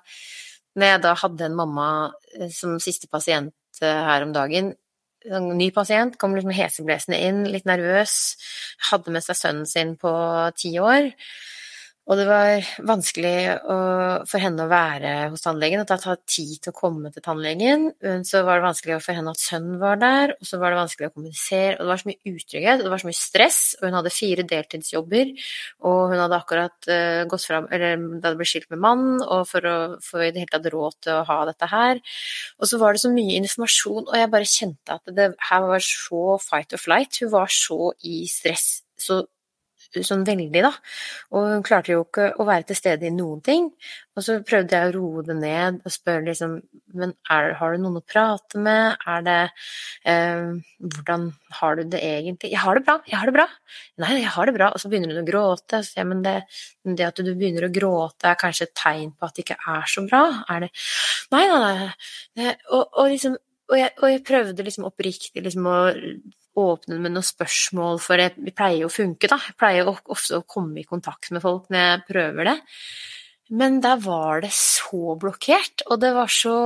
når 0.80 0.94
jeg 0.94 1.02
da 1.06 1.16
hadde 1.24 1.48
en 1.50 1.58
mamma 1.60 1.90
eh, 2.38 2.52
som 2.54 2.80
siste 2.84 3.10
pasient 3.12 3.54
her 3.80 4.26
om 4.26 4.34
dagen, 4.36 4.74
en 5.28 5.52
ny 5.56 5.70
pasient, 5.76 6.18
kom 6.20 6.34
liksom 6.36 6.52
heseblesende 6.56 7.20
inn, 7.28 7.46
litt 7.52 7.68
nervøs, 7.68 8.14
hadde 8.90 9.14
med 9.14 9.24
seg 9.24 9.38
sønnen 9.38 9.70
sin 9.70 9.94
på 10.00 10.12
ti 10.60 10.74
år. 10.80 11.12
Og 12.10 12.18
det 12.18 12.26
var 12.26 12.66
vanskelig 12.90 13.36
å, 13.70 13.76
for 14.26 14.42
henne 14.42 14.66
å 14.66 14.72
være 14.72 15.12
hos 15.30 15.44
tannlegen, 15.44 15.84
at 15.84 15.92
det 15.92 16.00
tar 16.02 16.18
tid 16.26 16.56
til 16.58 16.74
å 16.74 16.78
komme 16.80 17.12
til 17.14 17.22
tannlegen. 17.22 17.86
Så 18.26 18.42
var 18.48 18.58
det 18.58 18.66
vanskelig 18.66 18.98
for 19.06 19.14
henne 19.14 19.34
at 19.36 19.42
sønnen 19.44 19.78
var 19.82 20.02
der, 20.02 20.34
og 20.34 20.50
så 20.50 20.58
var 20.58 20.74
det 20.74 20.80
vanskelig 20.80 21.12
å 21.12 21.14
kommunisere. 21.14 21.76
Og 21.78 21.86
det 21.86 21.92
var 21.92 22.02
så 22.02 22.10
mye 22.10 22.34
utrygghet, 22.34 22.82
og 22.82 22.88
det 22.88 22.96
var 22.96 23.04
så 23.04 23.12
mye 23.12 23.20
stress, 23.20 23.62
og 23.78 23.86
hun 23.86 24.00
hadde 24.00 24.16
fire 24.16 24.48
deltidsjobber. 24.56 25.34
Og 25.86 26.02
hun 26.10 26.24
hadde 26.24 26.42
akkurat 26.42 26.90
uh, 26.90 27.22
gått 27.30 27.46
fram 27.46 27.70
Eller 27.70 28.02
da 28.18 28.32
det 28.32 28.40
ble 28.42 28.50
skilt 28.50 28.70
med 28.74 28.82
mannen, 28.90 29.22
og 29.22 29.46
for 29.54 29.70
å 29.70 29.78
få 30.02 30.26
i 30.26 30.34
det 30.34 30.48
hele 30.48 30.56
tatt 30.58 30.74
råd 30.74 31.02
til 31.06 31.20
å 31.20 31.24
ha 31.30 31.40
dette 31.54 31.70
her. 31.70 32.02
Og 32.58 32.74
så 32.74 32.82
var 32.82 32.98
det 32.98 33.06
så 33.06 33.14
mye 33.14 33.38
informasjon, 33.44 34.08
og 34.10 34.16
jeg 34.18 34.34
bare 34.34 34.54
kjente 34.58 34.98
at 34.98 35.14
det 35.14 35.36
her 35.52 35.74
var 35.76 35.86
så 35.86 36.40
fight 36.42 36.74
or 36.74 36.82
flight. 36.82 37.22
Hun 37.22 37.38
var 37.38 37.54
så 37.54 37.94
i 38.02 38.24
stress. 38.32 38.80
Så 38.98 39.28
sånn 40.06 40.26
veldig, 40.28 40.62
da. 40.62 40.72
Og 41.34 41.48
hun 41.54 41.64
klarte 41.66 41.94
jo 41.94 42.04
ikke 42.06 42.30
å 42.40 42.46
være 42.48 42.68
til 42.70 42.78
stede 42.78 43.08
i 43.10 43.14
noen 43.14 43.42
ting. 43.46 43.70
Og 44.18 44.26
så 44.26 44.38
prøvde 44.46 44.76
jeg 44.76 44.90
å 44.90 44.94
roe 44.98 45.24
det 45.26 45.36
ned 45.40 45.80
og 45.86 45.94
spørre 45.94 46.26
liksom 46.28 46.58
Men 47.00 47.14
er, 47.32 47.54
har 47.60 47.74
du 47.74 47.84
noen 47.84 48.00
å 48.00 48.06
prate 48.06 48.60
med? 48.60 48.98
Er 49.08 49.26
det 49.26 49.38
eh, 50.10 50.50
Hvordan 50.82 51.28
har 51.60 51.78
du 51.78 51.84
det 51.96 52.02
egentlig? 52.04 52.52
Jeg 52.54 52.64
har 52.64 52.80
det 52.80 52.86
bra, 52.88 52.98
jeg 53.08 53.18
har 53.20 53.30
det 53.30 53.36
bra. 53.38 53.48
Nei, 54.02 54.14
jeg 54.20 54.34
har 54.36 54.50
det 54.50 54.56
bra. 54.58 54.72
Og 54.74 54.82
så 54.82 54.92
begynner 54.92 55.14
hun 55.14 55.24
å 55.24 55.28
gråte. 55.28 55.84
Så, 55.86 55.96
jeg, 56.00 56.10
men 56.10 56.24
det, 56.26 56.38
det, 56.86 57.10
at 57.10 57.22
du 57.22 57.34
begynner 57.34 57.70
å 57.70 57.74
gråte, 57.74 58.30
er 58.30 58.40
kanskje 58.42 58.70
et 58.70 58.78
tegn 58.78 59.14
på 59.14 59.30
at 59.30 59.38
det 59.38 59.46
ikke 59.46 59.62
er 59.78 59.94
så 59.94 60.06
bra? 60.10 60.24
Er 60.50 60.68
det 60.68 60.74
Nei, 61.30 61.46
nei, 61.46 61.90
nei. 62.40 62.54
Og, 62.74 62.88
og 62.98 63.12
liksom 63.12 63.38
og 63.70 63.78
jeg, 63.78 63.92
og 64.02 64.10
jeg, 64.10 64.22
prøvde 64.26 64.66
liksom 64.66 64.88
oppriktig 64.88 65.44
liksom 65.46 65.68
å 65.70 65.80
åpne 66.58 66.98
med 67.00 67.14
noen 67.14 67.26
spørsmål, 67.26 68.00
for 68.02 68.20
det 68.20 68.54
pleier 68.56 68.84
jo 68.84 68.90
å 68.90 68.94
funke, 68.94 69.30
da. 69.32 69.38
Jeg 69.50 69.58
pleier 69.60 69.90
ofte 69.90 70.40
å 70.40 70.48
komme 70.48 70.82
i 70.82 70.88
kontakt 70.88 71.32
med 71.36 71.44
folk 71.44 71.70
når 71.70 71.86
jeg 71.86 72.06
prøver 72.10 72.52
det. 72.52 72.58
Men 73.60 73.80
der 73.82 74.02
var 74.04 74.44
det 74.46 74.52
så 74.54 75.16
blokkert, 75.20 75.86
og 75.90 76.02
det 76.02 76.14
var 76.14 76.30
så 76.30 76.58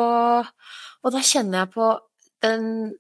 Og 1.04 1.12
da 1.12 1.20
kjenner 1.20 1.66
jeg 1.66 1.72
på 1.74 1.88
den, 2.44 2.94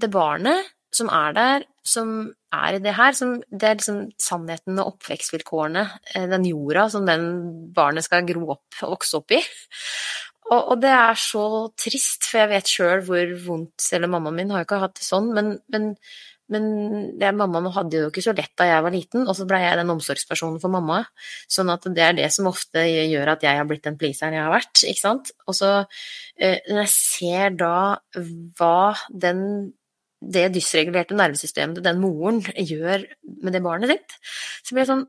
det 0.00 0.08
barnet 0.08 0.70
som 0.96 1.10
er 1.12 1.34
der, 1.36 1.64
som 1.84 2.12
er 2.54 2.76
i 2.76 2.80
det 2.82 2.94
her, 2.96 3.12
som, 3.16 3.34
det 3.50 3.68
er 3.68 3.78
liksom 3.78 3.98
sannheten 4.22 4.80
og 4.80 4.94
oppvekstvilkårene, 4.94 5.82
eh, 6.14 6.24
den 6.30 6.46
jorda 6.48 6.86
som 6.92 7.04
den 7.08 7.26
barnet 7.76 8.06
skal 8.06 8.24
gro 8.28 8.54
opp 8.56 8.80
og 8.82 8.94
vokse 8.96 9.20
opp 9.20 9.36
i. 9.36 9.42
Og, 10.46 10.60
og, 10.60 10.76
det 10.82 10.92
er 10.94 11.18
så 11.18 11.44
trist, 11.78 12.28
for 12.28 12.44
jeg 12.44 12.52
vet 12.52 12.70
sjøl 12.70 13.02
hvor 13.06 13.34
vondt 13.46 13.88
Eller 13.96 14.10
mammaen 14.10 14.36
min 14.38 14.52
har 14.54 14.62
jo 14.62 14.68
ikke 14.68 14.82
hatt 14.84 14.98
det 14.98 15.06
sånn, 15.06 15.32
men, 15.34 15.56
men, 15.74 15.88
men 16.52 16.68
det, 17.18 17.32
mammaen 17.34 17.72
hadde 17.74 18.04
jo 18.04 18.10
ikke 18.12 18.22
så 18.22 18.34
lett 18.36 18.52
da 18.58 18.68
jeg 18.68 18.84
var 18.86 18.94
liten, 18.94 19.24
og 19.26 19.34
så 19.38 19.46
blei 19.48 19.64
jeg 19.64 19.80
den 19.80 19.90
omsorgspersonen 19.96 20.60
for 20.62 20.72
mamma. 20.72 21.00
Sånn 21.50 21.72
at 21.74 21.88
det 21.90 22.04
er 22.04 22.14
det 22.20 22.28
som 22.34 22.50
ofte 22.50 22.84
gjør 22.86 23.34
at 23.34 23.48
jeg 23.48 23.58
har 23.58 23.66
blitt 23.66 23.86
den 23.88 23.98
pleaseren 23.98 24.38
jeg 24.38 24.46
har 24.46 24.54
vært, 24.54 24.84
ikke 24.86 25.02
sant. 25.02 25.34
Og 25.50 25.58
så 25.58 25.72
eh, 25.80 26.62
når 26.70 26.84
jeg 26.84 26.94
ser 26.94 27.58
da 27.58 27.74
hva 28.60 28.78
den 29.10 29.42
det 30.26 30.46
dysregulerte 30.54 31.16
nervesystemet 31.16 31.82
den 31.84 32.00
moren 32.00 32.40
gjør 32.56 33.04
med 33.44 33.52
det 33.52 33.62
barnet 33.62 33.92
sitt, 33.92 34.16
så 34.64 34.72
blir 34.72 34.84
jeg 34.84 34.92
sånn 34.94 35.04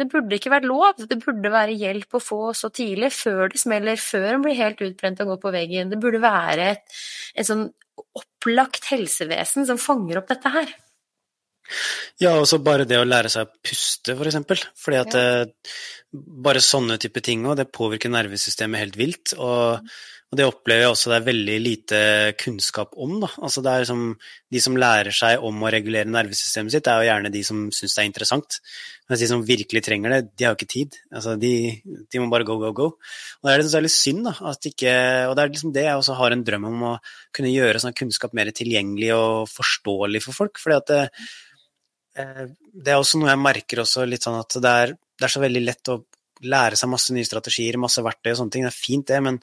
det 0.00 0.08
burde 0.12 0.38
ikke 0.38 0.52
vært 0.52 0.68
lov, 0.68 1.02
det 1.08 1.18
burde 1.20 1.52
være 1.52 1.76
hjelp 1.76 2.16
å 2.16 2.22
få 2.22 2.40
så 2.56 2.70
tidlig, 2.74 3.12
før 3.14 3.52
det 3.52 3.60
smeller, 3.60 4.00
før 4.00 4.28
en 4.36 4.44
blir 4.44 4.58
helt 4.58 4.80
utbrent 4.84 5.20
og 5.24 5.34
går 5.34 5.42
på 5.42 5.54
veggen. 5.54 5.92
Det 5.92 6.00
burde 6.00 6.22
være 6.22 6.70
et, 6.76 6.96
et 7.36 7.48
sånn 7.48 7.66
opplagt 8.16 8.88
helsevesen 8.90 9.68
som 9.68 9.80
fanger 9.80 10.22
opp 10.22 10.30
dette 10.32 10.52
her. 10.52 10.72
Ja, 12.20 12.34
og 12.38 12.46
så 12.50 12.58
bare 12.62 12.86
det 12.88 12.98
å 13.00 13.06
lære 13.06 13.30
seg 13.32 13.46
å 13.46 13.62
puste, 13.64 14.16
for 14.18 14.28
eksempel. 14.28 14.60
Fordi 14.78 14.98
at 15.00 15.16
ja. 15.16 15.26
Bare 16.12 16.60
sånne 16.64 16.98
type 17.00 17.22
ting 17.24 17.46
òg, 17.46 17.56
det 17.60 17.72
påvirker 17.72 18.12
nervesystemet 18.12 18.82
helt 18.82 18.98
vilt. 19.00 19.36
Og 19.38 19.92
og 20.32 20.38
det 20.40 20.46
opplever 20.48 20.86
jeg 20.86 20.92
også 20.94 21.10
det 21.10 21.16
er 21.18 21.24
veldig 21.26 21.54
lite 21.60 21.98
kunnskap 22.40 22.94
om. 22.96 23.18
Da. 23.20 23.28
Altså 23.44 23.60
det 23.60 23.68
er 23.68 23.82
liksom, 23.82 24.04
de 24.56 24.62
som 24.64 24.78
lærer 24.80 25.12
seg 25.12 25.42
om 25.44 25.58
å 25.60 25.72
regulere 25.74 26.08
nervesystemet 26.08 26.72
sitt, 26.72 26.86
det 26.86 26.92
er 26.94 27.02
jo 27.02 27.08
gjerne 27.10 27.32
de 27.34 27.42
som 27.44 27.58
syns 27.68 27.96
det 27.98 28.00
er 28.00 28.08
interessant. 28.08 28.56
Mens 29.12 29.20
de 29.20 29.28
som 29.28 29.44
virkelig 29.44 29.82
trenger 29.84 30.14
det, 30.14 30.20
de 30.32 30.46
har 30.46 30.54
jo 30.54 30.56
ikke 30.56 30.70
tid. 30.72 30.96
Altså 31.12 31.36
de, 31.36 31.52
de, 31.84 32.22
må 32.22 32.30
bare 32.32 32.48
go, 32.48 32.56
go, 32.62 32.72
go. 32.78 32.88
Og 32.96 33.44
det 33.44 33.52
er 33.52 33.60
liksom 33.60 33.84
litt 33.84 33.96
synd, 33.98 34.24
da. 34.30 34.32
At 34.54 34.70
ikke, 34.72 34.96
og 35.28 35.36
det 35.36 35.44
er 35.44 35.52
liksom 35.52 35.76
det 35.76 35.84
jeg 35.84 36.00
også 36.00 36.16
har 36.22 36.38
en 36.38 36.48
drøm 36.48 36.64
om, 36.70 36.88
å 36.94 36.96
kunne 37.36 37.52
gjøre 37.52 37.84
sånn 37.84 38.00
kunnskap 38.00 38.32
mer 38.38 38.54
tilgjengelig 38.56 39.12
og 39.18 39.52
forståelig 39.52 40.24
for 40.24 40.40
folk. 40.40 40.64
fordi 40.64 40.80
at 40.80 40.94
det, 40.94 41.02
eh, 42.16 42.44
det 42.72 42.96
er 42.96 43.04
også 43.04 43.20
noe 43.20 43.34
jeg 43.34 43.44
merker 43.50 43.84
også 43.84 44.08
litt 44.08 44.24
sånn 44.24 44.40
at 44.40 44.56
det 44.64 44.76
er, 44.86 44.96
det 45.22 45.28
er 45.28 45.36
så 45.36 45.42
veldig 45.42 45.62
lett 45.64 45.92
å 45.92 46.00
lære 46.42 46.78
seg 46.78 46.90
masse 46.90 47.14
nye 47.14 47.26
strategier, 47.26 47.78
masse 47.80 48.02
verktøy 48.02 48.32
og 48.32 48.40
sånne 48.40 48.54
ting. 48.56 48.66
Det 48.66 48.72
er 48.72 48.82
fint, 48.82 49.06
det, 49.08 49.20
men 49.22 49.38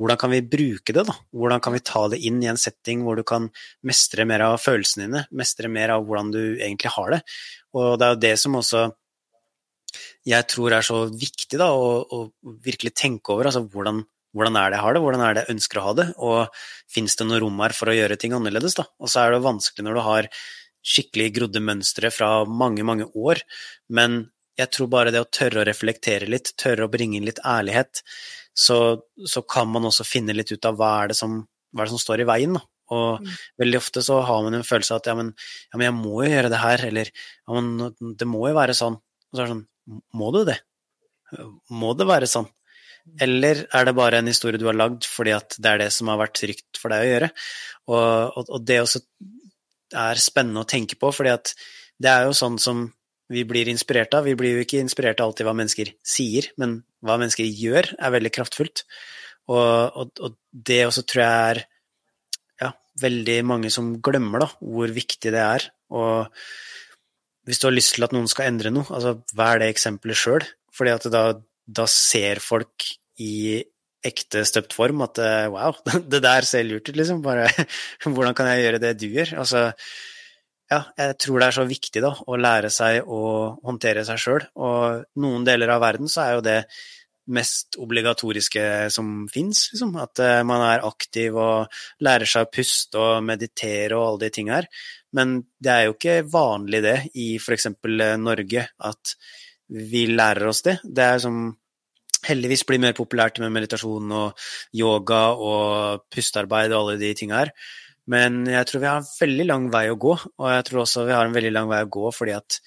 hvordan 0.00 0.18
kan 0.18 0.32
vi 0.32 0.42
bruke 0.42 0.94
det, 0.94 1.04
da? 1.06 1.14
Hvordan 1.34 1.62
kan 1.62 1.74
vi 1.76 1.84
ta 1.86 2.02
det 2.10 2.18
inn 2.26 2.40
i 2.42 2.50
en 2.50 2.58
setting 2.60 3.04
hvor 3.06 3.18
du 3.18 3.22
kan 3.26 3.46
mestre 3.86 4.26
mer 4.26 4.42
av 4.48 4.58
følelsene 4.62 5.06
dine, 5.06 5.22
mestre 5.30 5.70
mer 5.70 5.94
av 5.94 6.06
hvordan 6.08 6.32
du 6.34 6.42
egentlig 6.56 6.92
har 6.96 7.14
det? 7.14 7.20
Og 7.78 7.94
det 8.00 8.06
er 8.06 8.16
jo 8.16 8.22
det 8.24 8.34
som 8.42 8.58
også 8.58 8.88
jeg 10.26 10.48
tror 10.50 10.74
er 10.74 10.84
så 10.84 11.04
viktig, 11.12 11.58
da, 11.60 11.70
å, 11.70 12.00
å 12.02 12.58
virkelig 12.64 12.94
tenke 12.98 13.34
over. 13.34 13.50
Altså 13.50 13.62
hvordan, 13.70 14.02
hvordan, 14.34 14.58
er 14.58 14.72
det 14.72 14.78
jeg 14.78 14.86
har 14.86 14.96
det, 14.96 15.02
hvordan 15.04 15.22
er 15.22 15.36
det 15.36 15.44
jeg 15.44 15.54
ønsker 15.54 15.80
å 15.80 15.86
ha 15.86 15.96
det, 16.00 16.06
og 16.18 16.60
fins 16.90 17.16
det 17.20 17.28
noe 17.28 17.40
rom 17.44 17.62
her 17.62 17.76
for 17.76 17.92
å 17.92 17.96
gjøre 17.96 18.18
ting 18.20 18.34
annerledes, 18.36 18.76
da? 18.80 18.88
Og 18.98 19.12
så 19.12 19.22
er 19.22 19.34
det 19.34 19.44
vanskelig 19.46 19.86
når 19.86 19.98
du 20.00 20.04
har 20.08 20.30
skikkelig 20.84 21.30
grodde 21.38 21.62
mønstre 21.64 22.10
fra 22.12 22.30
mange, 22.44 22.84
mange 22.84 23.06
år, 23.14 23.40
men 23.94 24.24
jeg 24.58 24.70
tror 24.74 24.90
bare 24.92 25.12
det 25.14 25.22
å 25.22 25.30
tørre 25.30 25.62
å 25.62 25.66
reflektere 25.66 26.28
litt, 26.30 26.52
tørre 26.60 26.86
å 26.86 26.92
bringe 26.92 27.18
inn 27.18 27.26
litt 27.26 27.42
ærlighet, 27.44 28.04
så, 28.54 28.78
så 29.26 29.42
kan 29.50 29.70
man 29.72 29.88
også 29.88 30.06
finne 30.06 30.36
litt 30.36 30.52
ut 30.54 30.68
av 30.68 30.78
hva 30.78 30.92
er 31.02 31.10
det 31.10 31.18
som, 31.18 31.40
er 31.74 31.82
det 31.82 31.94
som 31.94 32.02
står 32.02 32.22
i 32.22 32.28
veien. 32.28 32.54
Da. 32.54 32.62
Og 32.94 33.24
mm. 33.24 33.30
veldig 33.64 33.80
ofte 33.80 34.02
så 34.04 34.20
har 34.26 34.42
man 34.44 34.58
en 34.58 34.66
følelse 34.66 34.94
av 34.94 35.02
at 35.02 35.10
ja 35.10 35.16
men, 35.18 35.32
ja, 35.72 35.78
men 35.78 35.88
jeg 35.88 35.96
må 35.98 36.18
jo 36.22 36.30
gjøre 36.30 36.52
det 36.52 36.60
her, 36.62 36.84
eller 36.90 37.10
ja, 37.10 37.56
men 37.56 38.16
det 38.20 38.28
må 38.30 38.44
jo 38.48 38.58
være 38.58 38.76
sånn. 38.78 38.98
Og 39.00 39.38
så 39.38 39.42
er 39.42 39.48
det 39.48 39.54
sånn, 39.54 39.64
må 40.20 40.30
du 40.34 40.44
det? 40.48 40.58
Må 41.74 41.94
det 41.98 42.06
være 42.08 42.30
sånn? 42.30 42.50
Eller 43.20 43.66
er 43.74 43.84
det 43.84 43.96
bare 43.96 44.20
en 44.20 44.30
historie 44.30 44.60
du 44.60 44.68
har 44.68 44.76
lagd 44.76 45.04
fordi 45.04 45.34
at 45.36 45.56
det 45.60 45.70
er 45.70 45.82
det 45.82 45.90
som 45.92 46.08
har 46.08 46.22
vært 46.22 46.38
trygt 46.38 46.78
for 46.80 46.94
deg 46.94 47.04
å 47.04 47.10
gjøre? 47.10 47.30
Og, 47.90 48.04
og, 48.38 48.52
og 48.56 48.68
det 48.68 48.78
også 48.80 49.02
er 49.94 50.20
spennende 50.22 50.62
å 50.62 50.68
tenke 50.68 50.96
på, 51.00 51.10
fordi 51.12 51.34
at 51.34 51.52
det 52.00 52.10
er 52.10 52.28
jo 52.28 52.36
sånn 52.36 52.56
som 52.62 52.86
vi 53.34 53.44
blir 53.48 53.68
inspirert 53.70 54.14
av. 54.16 54.28
Vi 54.28 54.36
blir 54.38 54.56
jo 54.56 54.64
ikke 54.64 54.80
inspirert 54.82 55.20
av 55.20 55.30
alltid 55.30 55.48
hva 55.48 55.56
mennesker 55.56 55.92
sier, 56.06 56.48
men 56.60 56.78
hva 57.04 57.18
mennesker 57.20 57.46
gjør, 57.46 57.90
er 57.98 58.14
veldig 58.14 58.32
kraftfullt. 58.34 58.84
Og, 59.52 59.98
og, 60.00 60.22
og 60.24 60.36
det 60.70 60.84
også 60.86 61.04
tror 61.08 61.22
jeg 61.24 61.48
er 61.50 61.60
ja, 62.62 62.70
veldig 63.02 63.38
mange 63.50 63.72
som 63.72 63.96
glemmer 64.04 64.46
da, 64.46 64.48
hvor 64.62 64.94
viktig 64.94 65.34
det 65.34 65.42
er. 65.42 65.68
Og 65.94 66.30
hvis 67.44 67.60
du 67.60 67.68
har 67.68 67.76
lyst 67.76 67.96
til 67.96 68.06
at 68.06 68.14
noen 68.16 68.30
skal 68.30 68.48
endre 68.48 68.72
noe, 68.72 68.88
altså 68.88 69.18
vær 69.36 69.60
det 69.60 69.68
eksempelet 69.74 70.20
sjøl. 70.20 70.48
Fordi 70.74 70.96
da, 71.12 71.26
da, 71.66 71.86
ser 71.90 72.40
folk 72.42 72.88
i 73.22 73.60
ekte 74.04 74.42
støpt 74.44 74.74
form 74.76 75.04
at 75.04 75.20
wow, 75.52 75.76
det 76.12 76.24
der 76.24 76.48
ser 76.48 76.66
lurt 76.66 76.88
ut, 76.88 76.96
liksom. 76.96 77.22
Bare 77.24 77.50
hvordan 78.04 78.36
kan 78.36 78.50
jeg 78.52 78.66
gjøre 78.66 78.82
det 78.82 78.96
du 79.02 79.08
gjør? 79.10 79.36
Altså 79.44 79.68
ja, 80.72 80.80
jeg 80.96 81.16
tror 81.20 81.40
det 81.40 81.46
er 81.46 81.56
så 81.58 81.64
viktig 81.68 82.02
da, 82.02 82.10
å 82.26 82.36
lære 82.40 82.70
seg 82.72 83.04
å 83.04 83.22
håndtere 83.64 84.04
seg 84.08 84.20
sjøl. 84.20 84.44
Og 84.56 85.04
noen 85.20 85.46
deler 85.46 85.74
av 85.74 85.82
verden 85.84 86.10
så 86.10 86.24
er 86.24 86.36
jo 86.36 86.44
det 86.46 86.58
mest 87.34 87.78
obligatoriske 87.80 88.90
som 88.92 89.24
fins. 89.32 89.68
Liksom. 89.72 89.94
At 90.00 90.20
uh, 90.24 90.40
man 90.46 90.64
er 90.66 90.84
aktiv 90.86 91.36
og 91.40 91.72
lærer 92.04 92.28
seg 92.28 92.46
å 92.46 92.52
puste 92.52 93.00
og 93.00 93.24
meditere 93.24 93.96
og 93.96 94.06
alle 94.06 94.24
de 94.26 94.32
tinga 94.34 94.60
her. 94.60 94.70
Men 95.14 95.38
det 95.62 95.72
er 95.72 95.86
jo 95.86 95.96
ikke 95.96 96.22
vanlig 96.32 96.82
det 96.84 96.96
i 97.22 97.34
f.eks. 97.38 97.68
Eh, 97.70 98.16
Norge 98.18 98.64
at 98.88 99.14
vi 99.74 100.08
lærer 100.10 100.50
oss 100.50 100.64
det. 100.66 100.80
Det 100.84 101.04
er 101.04 101.22
som 101.22 101.44
heldigvis 102.24 102.64
blir 102.66 102.80
mer 102.82 102.96
populært 102.96 103.38
med 103.42 103.52
meditasjon 103.54 104.10
og 104.16 104.46
yoga 104.76 105.22
og 105.36 106.04
pustearbeid 106.12 106.72
og 106.72 106.80
alle 106.80 106.98
de 107.00 107.12
tinga 107.16 107.44
her. 107.44 107.52
Men 108.10 108.42
jeg 108.50 108.68
tror 108.68 108.82
vi 108.82 108.90
har 108.90 109.00
en 109.00 109.12
veldig 109.20 109.46
lang 109.48 109.68
vei 109.72 109.86
å 109.92 110.00
gå, 110.00 110.12
og 110.12 110.48
jeg 110.52 110.66
tror 110.68 110.82
også 110.82 111.06
vi 111.08 111.14
har 111.16 111.28
en 111.28 111.36
veldig 111.36 111.54
lang 111.54 111.70
vei 111.70 111.80
å 111.84 111.92
gå 111.96 112.10
fordi 112.12 112.34
at 112.36 112.58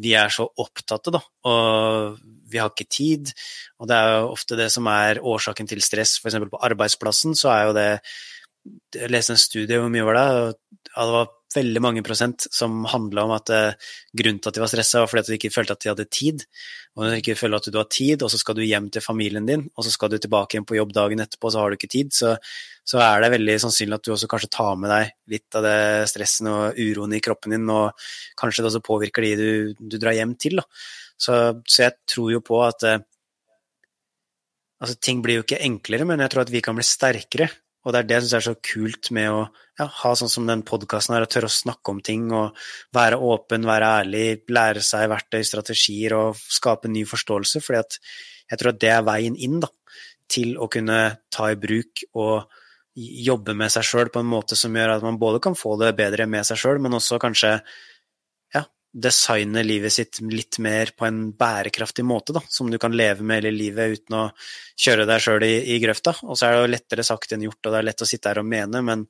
vi 0.00 0.14
er 0.16 0.32
så 0.32 0.46
opptatte, 0.62 1.12
da, 1.12 1.20
og 1.50 2.18
vi 2.50 2.60
har 2.60 2.70
ikke 2.72 2.88
tid. 2.90 3.32
Og 3.82 3.90
det 3.90 3.96
er 3.96 4.14
jo 4.14 4.30
ofte 4.32 4.58
det 4.58 4.70
som 4.72 4.86
er 4.90 5.20
årsaken 5.20 5.68
til 5.70 5.82
stress, 5.84 6.16
f.eks. 6.22 6.38
på 6.50 6.62
arbeidsplassen, 6.70 7.36
så 7.38 7.52
er 7.54 7.64
jo 7.68 7.76
det 7.76 7.88
Jeg 8.94 9.08
leste 9.08 9.32
en 9.32 9.40
studie, 9.40 9.78
hvor 9.80 9.88
mye 9.92 10.04
var 10.04 10.18
det? 10.18 10.24
Ja, 10.92 11.04
det 11.06 11.14
var 11.14 11.28
veldig 11.54 11.82
mange 11.82 12.02
prosent 12.06 12.46
som 12.54 12.84
handla 12.90 13.24
om 13.26 13.32
at 13.34 13.50
uh, 13.54 13.90
grunnen 14.16 14.40
til 14.42 14.50
at 14.50 14.56
de 14.56 14.62
var 14.62 14.70
stressa, 14.70 15.02
var 15.02 15.10
fordi 15.10 15.22
at 15.22 15.30
de 15.30 15.38
ikke 15.38 15.52
følte 15.54 15.76
at 15.76 15.82
de 15.82 15.90
hadde 15.90 16.06
tid. 16.12 16.44
Og 16.94 17.02
når 17.02 17.12
du 17.12 17.20
ikke 17.20 17.36
føler 17.38 17.60
at 17.60 17.68
du 17.70 17.78
har 17.78 17.88
tid, 17.90 18.22
og 18.22 18.32
så 18.32 18.40
skal 18.40 18.58
du 18.58 18.62
hjem 18.66 18.88
til 18.92 19.04
familien 19.04 19.46
din, 19.48 19.66
og 19.74 19.86
så 19.86 19.92
skal 19.94 20.12
du 20.12 20.18
tilbake 20.18 20.56
igjen 20.56 20.66
på 20.68 20.78
jobb 20.78 20.94
dagen 20.96 21.22
etterpå, 21.24 21.52
så 21.52 21.62
har 21.62 21.70
du 21.70 21.78
ikke 21.78 21.90
tid, 21.90 22.14
så, 22.14 22.34
så, 22.86 23.02
er 23.04 23.24
det 23.24 23.32
veldig 23.36 23.58
sannsynlig 23.64 23.98
at 23.98 24.06
du 24.06 24.14
også 24.14 24.30
kanskje 24.30 24.52
tar 24.56 24.80
med 24.80 24.92
deg 24.94 25.14
litt 25.34 25.58
av 25.58 25.66
det 25.66 25.78
stressen 26.10 26.50
og 26.50 26.80
uroen 26.80 27.14
i 27.16 27.22
kroppen 27.24 27.56
din, 27.56 27.70
og 27.74 28.10
kanskje 28.40 28.64
det 28.64 28.72
også 28.72 28.84
påvirker 28.86 29.26
de 29.26 29.32
du, 29.38 29.50
du 29.80 29.98
drar 29.98 30.18
hjem 30.18 30.36
til. 30.40 30.62
Så, 31.20 31.38
så 31.68 31.86
jeg 31.86 31.98
tror 32.08 32.34
jo 32.36 32.44
på 32.44 32.62
at 32.66 32.86
uh, 32.88 33.00
Altså, 34.80 34.94
ting 34.96 35.18
blir 35.20 35.36
jo 35.36 35.42
ikke 35.44 35.58
enklere, 35.60 36.06
men 36.08 36.22
jeg 36.24 36.32
tror 36.32 36.46
at 36.46 36.50
vi 36.54 36.62
kan 36.64 36.72
bli 36.72 36.84
sterkere 36.88 37.50
og 37.80 37.94
det 37.94 38.00
er 38.00 38.08
det 38.08 38.16
jeg 38.16 38.24
syns 38.26 38.36
er 38.36 38.44
så 38.44 38.54
kult 38.60 39.10
med 39.16 39.32
å 39.32 39.40
ja, 39.80 39.86
ha 40.02 40.12
sånn 40.18 40.32
som 40.32 40.48
den 40.48 40.62
podkasten 40.68 41.16
her, 41.16 41.24
å 41.24 41.30
tørre 41.30 41.48
å 41.48 41.54
snakke 41.54 41.94
om 41.94 42.02
ting 42.04 42.26
og 42.36 42.58
være 42.96 43.18
åpen, 43.24 43.64
være 43.68 43.92
ærlig, 44.02 44.24
lære 44.52 44.82
seg 44.84 45.08
verktøy, 45.12 45.40
strategier 45.48 46.16
og 46.18 46.40
skape 46.40 46.90
ny 46.92 47.06
forståelse. 47.08 47.62
fordi 47.64 47.80
at 47.80 47.98
jeg 48.50 48.60
tror 48.60 48.74
at 48.74 48.80
det 48.82 48.90
er 48.92 49.06
veien 49.06 49.38
inn 49.40 49.60
da, 49.64 49.70
til 50.30 50.58
å 50.60 50.68
kunne 50.70 51.00
ta 51.32 51.48
i 51.50 51.58
bruk 51.60 52.04
og 52.12 52.50
jobbe 53.00 53.54
med 53.56 53.72
seg 53.72 53.86
sjøl 53.86 54.10
på 54.12 54.20
en 54.20 54.28
måte 54.28 54.58
som 54.58 54.74
gjør 54.76 54.96
at 54.96 55.06
man 55.06 55.18
både 55.18 55.40
kan 55.42 55.56
få 55.56 55.76
det 55.80 55.94
bedre 55.96 56.26
med 56.28 56.44
seg 56.46 56.60
sjøl, 56.60 56.82
men 56.82 56.98
også 56.98 57.20
kanskje 57.22 57.60
designe 58.90 59.62
livet 59.62 59.92
sitt 59.94 60.18
litt 60.24 60.58
mer 60.58 60.90
på 60.98 61.06
en 61.06 61.20
bærekraftig 61.38 62.04
måte, 62.06 62.34
da, 62.34 62.42
som 62.50 62.70
du 62.70 62.78
kan 62.82 62.94
leve 62.96 63.22
med 63.22 63.40
hele 63.40 63.52
livet 63.54 64.00
uten 64.00 64.16
å 64.18 64.24
kjøre 64.78 65.06
deg 65.06 65.22
sjøl 65.22 65.46
i, 65.46 65.52
i, 65.74 65.78
grøfta. 65.82 66.16
Og 66.26 66.38
så 66.38 66.48
er 66.48 66.56
det 66.56 66.62
jo 66.64 66.72
lettere 66.74 67.06
sagt 67.06 67.34
enn 67.34 67.46
gjort, 67.46 67.60
og 67.62 67.70
det 67.74 67.80
er 67.80 67.86
lett 67.86 68.02
å 68.02 68.08
sitte 68.10 68.32
her 68.32 68.42
og 68.42 68.48
mene, 68.50 68.82
men 68.86 69.06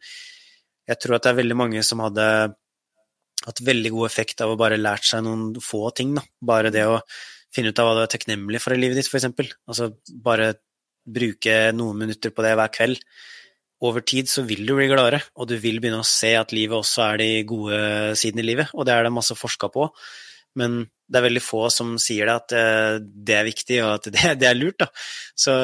jeg 0.90 1.00
tror 1.00 1.16
at 1.16 1.24
det 1.24 1.32
er 1.32 1.40
veldig 1.40 1.56
mange 1.56 1.84
som 1.86 2.02
hadde 2.04 2.26
hatt 3.40 3.62
veldig 3.64 3.92
god 3.94 4.08
effekt 4.10 4.42
av 4.44 4.52
å 4.52 4.58
bare 4.60 4.80
lært 4.80 5.06
seg 5.08 5.24
noen 5.24 5.54
få 5.64 5.86
ting, 5.96 6.12
da. 6.18 6.26
Bare 6.44 6.72
det 6.74 6.84
å 6.84 6.98
finne 7.54 7.72
ut 7.72 7.80
av 7.80 7.88
hva 7.88 7.96
du 7.96 8.02
er 8.04 8.12
takknemlig 8.12 8.60
for 8.60 8.76
i 8.76 8.80
livet 8.80 9.00
ditt, 9.00 9.08
f.eks. 9.08 9.56
Altså 9.70 9.94
bare 10.12 10.52
bruke 11.08 11.70
noen 11.72 12.04
minutter 12.04 12.34
på 12.34 12.44
det 12.44 12.52
hver 12.58 12.72
kveld 12.74 13.00
over 13.80 14.04
tid 14.04 14.28
så 14.28 14.44
vil 14.44 14.66
du 14.68 14.74
bli 14.76 14.88
gladere, 14.90 15.22
og 15.40 15.48
du 15.48 15.56
vil 15.60 15.80
begynne 15.80 16.02
å 16.02 16.06
se 16.06 16.34
at 16.36 16.52
livet 16.52 16.76
også 16.76 17.04
er 17.06 17.20
de 17.22 17.28
gode 17.48 17.78
sidene 18.20 18.44
i 18.44 18.50
livet, 18.50 18.72
og 18.76 18.84
det 18.86 18.94
er 18.94 19.06
det 19.06 19.14
masse 19.14 19.36
forska 19.38 19.70
på. 19.72 19.88
Men 20.58 20.82
det 21.10 21.18
er 21.18 21.26
veldig 21.28 21.42
få 21.42 21.62
som 21.72 21.92
sier 22.02 22.28
det, 22.28 22.34
at 22.34 22.54
eh, 22.58 22.96
det 23.00 23.36
er 23.38 23.46
viktig, 23.46 23.78
og 23.84 23.92
at 23.98 24.08
det, 24.14 24.32
det 24.42 24.48
er 24.50 24.58
lurt. 24.58 24.82
Da. 24.82 24.90
Så, 25.38 25.54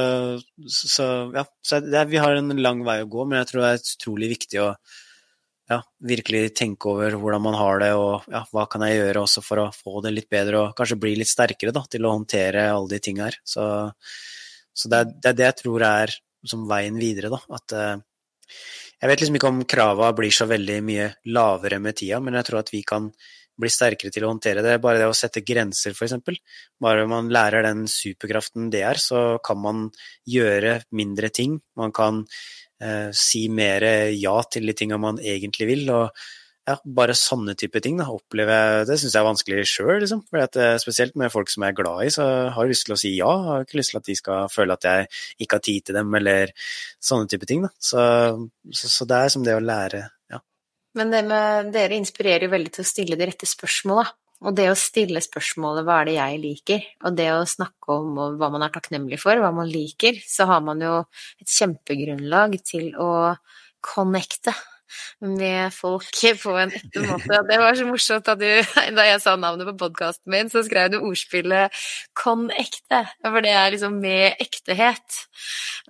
så 0.66 1.08
ja, 1.34 1.44
så 1.62 1.80
er, 1.82 2.06
vi 2.10 2.22
har 2.22 2.38
en 2.38 2.54
lang 2.62 2.84
vei 2.86 3.00
å 3.02 3.10
gå, 3.10 3.26
men 3.26 3.42
jeg 3.42 3.50
tror 3.50 3.64
det 3.64 3.72
er 3.72 3.82
utrolig 3.96 4.30
viktig 4.36 4.62
å 4.64 4.70
ja, 5.66 5.80
virkelig 6.06 6.52
tenke 6.54 6.92
over 6.92 7.16
hvordan 7.18 7.42
man 7.42 7.58
har 7.58 7.80
det, 7.82 7.90
og 7.98 8.26
ja, 8.30 8.44
hva 8.54 8.68
kan 8.70 8.84
jeg 8.86 9.00
gjøre 9.00 9.24
også 9.26 9.42
for 9.42 9.64
å 9.64 9.70
få 9.74 10.00
det 10.04 10.14
litt 10.14 10.30
bedre, 10.30 10.62
og 10.62 10.76
kanskje 10.78 11.00
bli 11.02 11.16
litt 11.18 11.30
sterkere 11.30 11.74
da, 11.74 11.82
til 11.90 12.06
å 12.06 12.14
håndtere 12.14 12.68
alle 12.70 12.94
de 12.94 13.02
tingene 13.02 13.28
her. 13.28 13.40
Så, 13.42 13.66
så 14.76 14.92
det, 14.92 15.02
det, 15.16 15.32
er, 15.32 15.38
det 15.40 15.48
jeg 15.48 15.58
tror 15.64 15.86
er 15.88 16.14
som 16.48 16.66
veien 16.70 16.98
videre, 17.00 17.32
da. 17.32 17.40
At 17.56 17.76
uh, 17.76 17.96
Jeg 18.96 19.10
vet 19.10 19.22
liksom 19.22 19.36
ikke 19.36 19.50
om 19.52 19.64
krava 19.68 20.12
blir 20.16 20.32
så 20.32 20.46
veldig 20.48 20.78
mye 20.84 21.08
lavere 21.36 21.80
med 21.82 21.98
tida, 21.98 22.20
men 22.20 22.38
jeg 22.38 22.48
tror 22.48 22.62
at 22.62 22.72
vi 22.72 22.82
kan 22.86 23.10
bli 23.56 23.70
sterkere 23.72 24.12
til 24.12 24.24
å 24.24 24.30
håndtere 24.30 24.62
det. 24.64 24.78
Bare 24.84 25.00
det 25.00 25.08
å 25.08 25.16
sette 25.16 25.42
grenser, 25.44 25.96
f.eks. 25.96 26.16
Bare 26.80 27.06
man 27.08 27.28
lærer 27.32 27.64
den 27.64 27.84
superkraften 27.88 28.70
det 28.72 28.82
er, 28.88 29.00
så 29.00 29.38
kan 29.44 29.60
man 29.60 29.86
gjøre 30.28 30.78
mindre 30.96 31.32
ting. 31.32 31.58
Man 31.76 31.92
kan 31.96 32.24
uh, 32.24 33.10
si 33.12 33.46
mer 33.48 33.84
ja 34.12 34.36
til 34.52 34.68
de 34.68 34.76
tinga 34.76 35.00
man 35.00 35.20
egentlig 35.20 35.70
vil. 35.72 35.88
og 35.92 36.26
ja, 36.66 36.74
bare 36.98 37.14
sånne 37.14 37.54
type 37.58 37.78
ting 37.82 38.00
da, 38.00 38.08
opplever 38.10 38.56
jeg, 38.56 38.86
det 38.88 38.96
syns 38.98 39.14
jeg 39.14 39.20
er 39.20 39.28
vanskelig 39.28 39.66
sjøl, 39.70 40.00
liksom. 40.02 40.24
At, 40.34 40.58
eh, 40.58 40.74
spesielt 40.82 41.14
med 41.18 41.30
folk 41.30 41.52
som 41.52 41.62
jeg 41.62 41.74
er 41.74 41.78
glad 41.78 42.02
i, 42.02 42.10
så 42.10 42.26
har 42.50 42.66
jeg 42.66 42.74
lyst 42.74 42.86
til 42.88 42.96
å 42.96 42.98
si 42.98 43.12
ja. 43.14 43.30
Har 43.46 43.66
ikke 43.66 43.78
lyst 43.78 43.94
til 43.94 44.00
at 44.00 44.10
de 44.10 44.18
skal 44.18 44.50
føle 44.50 44.74
at 44.74 44.88
jeg 44.88 45.06
ikke 45.46 45.60
har 45.60 45.64
tid 45.68 45.86
til 45.86 45.98
dem, 46.00 46.12
eller 46.18 46.52
sånne 46.98 47.30
type 47.30 47.46
ting. 47.46 47.62
Da. 47.68 47.70
Så, 47.78 48.02
så, 48.74 48.92
så 48.98 49.08
det 49.08 49.22
er 49.22 49.34
som 49.36 49.46
det 49.46 49.54
å 49.54 49.62
lære, 49.62 50.02
ja. 50.34 50.42
Men 50.98 51.14
det 51.14 51.24
med 51.30 51.72
dere 51.76 52.00
inspirerer 52.00 52.48
jo 52.48 52.54
veldig 52.56 52.74
til 52.74 52.86
å 52.86 52.90
stille 52.90 53.20
de 53.20 53.30
rette 53.30 53.48
spørsmåla. 53.48 54.08
Og 54.44 54.52
det 54.52 54.66
å 54.68 54.76
stille 54.76 55.22
spørsmålet 55.24 55.86
'hva 55.86 56.02
er 56.02 56.08
det 56.10 56.14
jeg 56.18 56.40
liker', 56.42 56.88
og 57.08 57.14
det 57.16 57.30
å 57.32 57.48
snakke 57.48 57.94
om 57.94 58.18
hva 58.36 58.50
man 58.52 58.66
er 58.66 58.74
takknemlig 58.74 59.16
for, 59.22 59.38
hva 59.40 59.48
man 59.54 59.70
liker, 59.70 60.18
så 60.28 60.44
har 60.50 60.60
man 60.60 60.82
jo 60.84 60.98
et 61.40 61.48
kjempegrunnlag 61.48 62.58
til 62.60 62.90
å 63.00 63.38
connecte 63.80 64.52
med 65.20 65.74
folk 65.74 66.20
på 66.44 66.56
en 66.60 66.74
ekte 66.74 67.04
måte. 67.06 67.42
Det 67.48 67.58
var 67.62 67.78
så 67.78 67.86
morsomt 67.88 68.28
da, 68.28 68.36
du, 68.38 68.48
da 68.98 69.06
jeg 69.08 69.22
sa 69.24 69.36
navnet 69.40 69.68
på 69.70 69.76
podkasten 69.86 70.32
min, 70.34 70.52
så 70.52 70.64
skrev 70.66 70.92
du 70.94 70.98
ordspillet 71.00 71.84
'kon 72.16 72.48
ekte', 72.54 73.04
for 73.24 73.44
det 73.44 73.54
er 73.54 73.70
liksom 73.74 74.00
med 74.02 74.42
ektehet. 74.42 75.20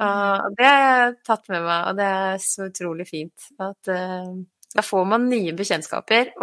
Og 0.03 0.59
det 0.59 0.67
har 0.69 0.85
jeg 0.85 1.17
tatt 1.27 1.49
med 1.53 1.65
meg, 1.65 1.89
og 1.89 1.99
det 1.99 2.11
er 2.21 2.45
så 2.45 2.69
utrolig 2.69 3.07
fint. 3.09 3.49
At 3.63 3.93
uh, 3.93 4.37
da 4.77 4.85
får 4.85 5.07
man 5.09 5.29
nye 5.31 5.55
bekjentskaper 5.57 6.35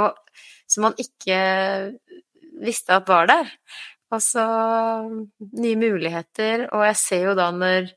som 0.74 0.88
man 0.88 0.96
ikke 1.02 1.40
visste 2.64 2.98
at 2.98 3.10
var 3.10 3.30
der. 3.30 3.52
Og 4.14 4.22
så 4.22 4.44
nye 5.58 5.78
muligheter, 5.80 6.68
og 6.70 6.86
jeg 6.86 6.98
ser 7.02 7.24
jo 7.30 7.38
da 7.38 7.50
når 7.54 7.90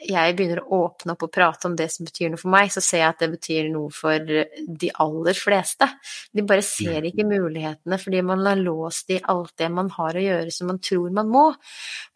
jeg 0.00 0.34
begynner 0.36 0.62
å 0.62 0.80
åpne 0.86 1.14
opp 1.14 1.24
og 1.26 1.32
prate 1.34 1.68
om 1.68 1.74
det 1.76 1.88
som 1.92 2.06
betyr 2.08 2.30
noe 2.32 2.40
for 2.40 2.52
meg, 2.52 2.70
så 2.72 2.82
ser 2.84 3.02
jeg 3.02 3.12
at 3.12 3.22
det 3.22 3.28
betyr 3.34 3.68
noe 3.72 3.92
for 3.94 4.16
de 4.20 4.90
aller 5.04 5.36
fleste. 5.36 5.88
De 6.32 6.44
bare 6.46 6.64
ser 6.64 7.04
ikke 7.08 7.26
mulighetene 7.28 7.98
fordi 8.00 8.22
man 8.26 8.44
har 8.46 8.60
låst 8.60 9.12
i 9.12 9.20
alt 9.20 9.52
det 9.60 9.68
man 9.72 9.90
har 9.96 10.16
å 10.16 10.24
gjøre 10.24 10.54
som 10.54 10.70
man 10.72 10.80
tror 10.82 11.12
man 11.16 11.30
må. 11.32 11.44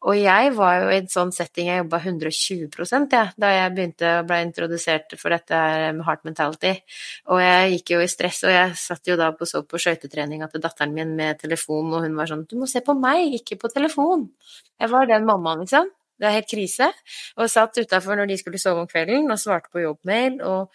Og 0.04 0.18
jeg 0.18 0.52
var 0.56 0.82
jo 0.82 0.92
i 0.92 0.98
en 0.98 1.10
sånn 1.12 1.32
setting, 1.34 1.70
jeg 1.70 1.82
jobba 1.82 2.00
120 2.02 3.10
ja, 3.14 3.24
da 3.40 3.52
jeg 3.52 3.74
begynte 3.76 4.14
å 4.20 4.24
bli 4.28 4.40
introdusert 4.44 5.16
for 5.20 5.34
dette 5.34 5.60
med 5.96 6.04
heart 6.06 6.24
mentality. 6.28 6.74
Og 7.32 7.42
jeg 7.42 7.74
gikk 7.76 7.94
jo 7.94 8.04
i 8.04 8.10
stress, 8.10 8.42
og 8.46 8.54
jeg 8.54 8.78
satt 8.80 9.12
jo 9.12 9.18
da 9.20 9.30
på 9.36 9.48
så 9.48 9.64
på 9.68 9.80
skøytetreninga 9.80 10.48
til 10.52 10.64
datteren 10.64 10.94
min 10.96 11.14
med 11.18 11.40
telefon, 11.40 11.92
og 11.92 12.04
hun 12.06 12.16
var 12.18 12.30
sånn 12.30 12.46
Du 12.48 12.56
må 12.60 12.68
se 12.70 12.82
på 12.84 12.96
meg, 12.98 13.38
ikke 13.40 13.58
på 13.60 13.72
telefon. 13.72 14.28
Jeg 14.80 14.92
var 14.92 15.08
den 15.08 15.28
mammaen, 15.28 15.64
liksom. 15.64 15.88
Det 16.20 16.28
er 16.28 16.36
helt 16.36 16.50
krise. 16.50 16.88
Og 17.38 17.50
satt 17.50 17.80
utafor 17.80 18.18
når 18.18 18.30
de 18.30 18.38
skulle 18.38 18.60
sove 18.62 18.84
om 18.84 18.90
kvelden 18.90 19.30
og 19.32 19.40
svarte 19.40 19.72
på 19.72 19.82
jobbmail. 19.82 20.40
Og 20.46 20.70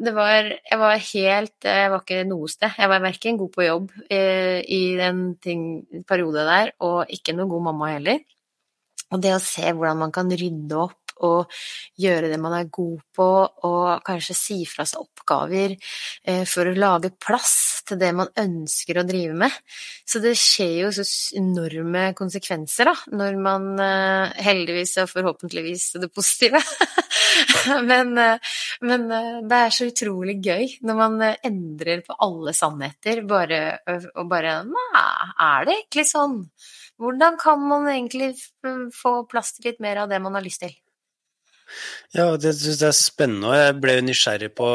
det 0.00 0.14
var 0.16 0.48
Jeg 0.48 0.78
var 0.80 0.96
helt 0.96 1.68
Jeg 1.68 1.90
var 1.92 2.00
ikke 2.00 2.24
noe 2.28 2.48
sted. 2.48 2.76
Jeg 2.78 2.88
var 2.88 3.04
verken 3.04 3.40
god 3.40 3.52
på 3.56 3.66
jobb 3.66 3.90
eh, 4.08 4.60
i 4.64 4.96
den 4.96 5.36
ting, 5.42 5.64
periode 6.08 6.46
der, 6.48 6.72
og 6.80 7.06
ikke 7.08 7.36
noe 7.36 7.50
god 7.50 7.66
mamma 7.70 7.94
heller. 7.94 8.20
Og 9.10 9.22
det 9.22 9.32
å 9.34 9.42
se 9.42 9.72
hvordan 9.74 10.04
man 10.04 10.12
kan 10.14 10.30
rydde 10.30 10.76
opp 10.78 10.99
og 11.26 11.50
gjøre 12.00 12.30
det 12.30 12.38
man 12.40 12.56
er 12.56 12.70
god 12.72 13.00
på, 13.16 13.28
og 13.68 14.04
kanskje 14.06 14.36
si 14.36 14.58
fra 14.68 14.86
seg 14.88 15.02
oppgaver 15.04 15.74
eh, 15.76 16.44
for 16.48 16.68
å 16.68 16.76
lage 16.76 17.12
plass 17.20 17.82
til 17.88 18.00
det 18.00 18.10
man 18.16 18.30
ønsker 18.40 19.00
å 19.00 19.06
drive 19.08 19.36
med. 19.44 19.54
Så 20.08 20.22
det 20.22 20.36
skjer 20.38 20.74
jo 20.84 20.92
så 20.94 21.04
enorme 21.38 22.10
konsekvenser, 22.18 22.90
da, 22.90 22.96
når 23.20 23.38
man 23.42 23.70
eh, 23.84 24.42
heldigvis 24.46 24.96
og 25.02 25.12
forhåpentligvis 25.12 25.86
det 26.00 26.10
positive. 26.14 26.62
men, 27.90 28.16
eh, 28.18 28.52
men, 28.86 29.08
det 29.50 29.62
er 29.62 29.74
så 29.74 29.88
utrolig 29.90 30.38
gøy 30.44 30.76
når 30.86 31.00
man 31.00 31.22
endrer 31.30 32.04
på 32.06 32.16
alle 32.26 32.54
sannheter, 32.56 33.24
bare, 33.28 33.80
og 34.16 34.28
bare 34.30 34.60
Nei, 34.70 35.08
er 35.40 35.66
det 35.66 35.74
egentlig 35.76 36.04
sånn? 36.10 36.36
Hvordan 37.00 37.38
kan 37.40 37.62
man 37.64 37.88
egentlig 37.88 38.34
få 38.92 39.22
plass 39.30 39.54
til 39.56 39.70
litt 39.70 39.80
mer 39.80 40.02
av 40.02 40.10
det 40.10 40.20
man 40.20 40.36
har 40.36 40.44
lyst 40.44 40.60
til? 40.66 40.74
Ja, 42.16 42.32
det 42.36 42.54
syns 42.58 42.80
jeg 42.82 42.90
er 42.90 42.96
spennende, 42.96 43.50
og 43.50 43.58
jeg 43.58 43.76
ble 43.82 43.96
nysgjerrig 44.06 44.52
på 44.58 44.68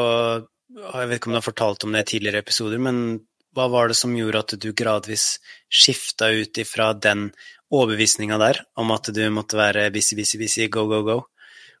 Jeg 0.76 1.08
vet 1.08 1.18
ikke 1.18 1.30
om 1.30 1.36
du 1.36 1.38
har 1.38 1.46
fortalt 1.46 1.84
om 1.86 1.94
det 1.94 2.02
i 2.04 2.10
tidligere 2.10 2.42
episoder, 2.44 2.80
men 2.82 3.20
hva 3.56 3.68
var 3.72 3.88
det 3.88 3.96
som 3.96 4.12
gjorde 4.16 4.42
at 4.42 4.54
du 4.60 4.68
gradvis 4.76 5.38
skifta 5.72 6.28
ut 6.28 6.58
ifra 6.60 6.90
den 6.92 7.30
overbevisninga 7.72 8.38
der 8.42 8.60
om 8.78 8.92
at 8.94 9.08
du 9.14 9.22
måtte 9.32 9.56
være 9.58 9.88
busy, 9.94 10.16
busy, 10.18 10.38
busy, 10.38 10.66
go, 10.68 10.84
go, 10.90 11.00
go, 11.06 11.18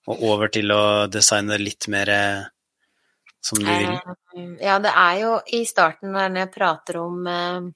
og 0.08 0.22
over 0.24 0.52
til 0.54 0.72
å 0.72 1.06
designe 1.12 1.58
litt 1.60 1.88
mer 1.92 2.12
eh, 2.14 2.46
som 3.44 3.60
du 3.60 3.68
vil? 3.68 3.92
Ja, 4.62 4.78
det 4.82 4.92
er 4.92 5.20
jo 5.20 5.34
i 5.54 5.62
starten 5.68 6.14
når 6.16 6.40
jeg 6.40 6.52
prater 6.54 7.00
om 7.02 7.28
eh, 7.30 7.68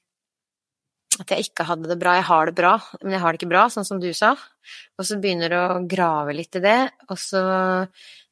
at 1.20 1.34
jeg 1.34 1.50
ikke 1.50 1.66
hadde 1.68 1.90
det 1.90 1.98
bra. 2.00 2.16
Jeg 2.18 2.28
har 2.30 2.48
det 2.48 2.56
bra, 2.58 2.72
men 3.02 3.14
jeg 3.14 3.22
har 3.22 3.32
det 3.32 3.40
ikke 3.40 3.52
bra, 3.52 3.66
sånn 3.72 3.86
som 3.88 4.00
du 4.02 4.08
sa. 4.16 4.32
Og 4.98 5.06
så 5.06 5.18
begynner 5.20 5.52
du 5.52 5.58
å 5.58 5.82
grave 5.90 6.34
litt 6.36 6.56
i 6.58 6.64
det, 6.64 6.78
og 7.08 7.20
så 7.20 7.42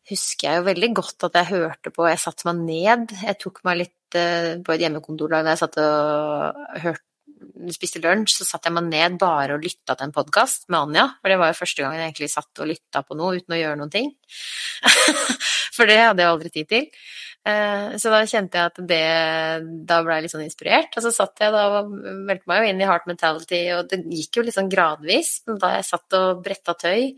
husker 0.08 0.48
jeg 0.48 0.60
jo 0.60 0.68
veldig 0.70 0.88
godt 0.96 1.28
at 1.28 1.36
jeg 1.36 1.50
hørte 1.50 1.92
på 1.92 2.06
Jeg 2.08 2.20
satte 2.22 2.48
meg 2.48 2.62
ned. 2.64 3.12
Jeg 3.26 3.36
tok 3.42 3.60
meg 3.68 3.82
litt 3.82 4.16
uh, 4.16 4.56
på 4.64 4.72
et 4.72 4.84
hjemmekontorlag 4.86 5.44
da 5.44 5.52
jeg 5.52 5.62
satt 5.66 5.76
og 5.82 6.80
hørte 6.84 7.04
spiste 7.74 8.00
lunsj, 8.02 8.38
så 8.38 8.46
satte 8.46 8.70
jeg 8.70 8.76
meg 8.76 8.88
ned 8.90 9.18
bare 9.20 9.56
og 9.56 9.64
lytta 9.64 9.94
til 9.94 10.08
en 10.08 10.14
podkast 10.14 10.68
med 10.72 10.78
Anja. 10.80 11.06
For 11.20 11.32
det 11.32 11.38
var 11.40 11.52
jo 11.52 11.58
første 11.58 11.84
gangen 11.84 12.00
jeg 12.00 12.10
egentlig 12.10 12.30
satt 12.32 12.62
og 12.62 12.70
lytta 12.70 13.02
på 13.06 13.18
noe 13.18 13.38
uten 13.38 13.54
å 13.54 13.60
gjøre 13.60 13.78
noen 13.80 13.92
ting. 13.92 14.10
for 15.76 15.90
det 15.90 15.98
hadde 16.00 16.24
jeg 16.24 16.32
aldri 16.32 16.52
tid 16.54 16.70
til. 16.72 16.88
Eh, 17.48 17.96
så 17.96 18.10
da 18.12 18.20
kjente 18.28 18.58
jeg 18.58 18.70
at 18.72 18.80
det 18.90 19.04
Da 19.88 20.00
ble 20.04 20.18
jeg 20.18 20.26
litt 20.26 20.34
sånn 20.34 20.44
inspirert. 20.44 20.96
Og 20.98 21.04
så 21.04 21.12
satt 21.14 21.40
jeg 21.44 21.54
da 21.54 21.64
og 21.78 21.92
meldte 21.92 22.50
meg 22.50 22.62
jo 22.62 22.72
inn 22.72 22.82
i 22.82 22.88
Heart 22.88 23.08
Mentality, 23.10 23.62
og 23.76 23.88
det 23.92 24.02
gikk 24.04 24.40
jo 24.40 24.44
litt 24.46 24.58
sånn 24.58 24.72
gradvis. 24.72 25.30
Da 25.48 25.76
jeg 25.78 25.86
satt 25.88 26.18
og 26.18 26.42
bretta 26.44 26.76
tøy 26.78 27.14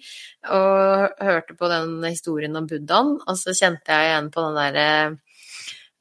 og 0.50 1.24
hørte 1.26 1.56
på 1.58 1.72
den 1.72 1.98
historien 2.06 2.56
om 2.60 2.68
buddhaen, 2.70 3.16
og 3.26 3.40
så 3.40 3.56
kjente 3.56 3.96
jeg 3.96 4.10
igjen 4.10 4.30
på 4.34 4.46
den 4.46 4.60
derre 4.60 4.88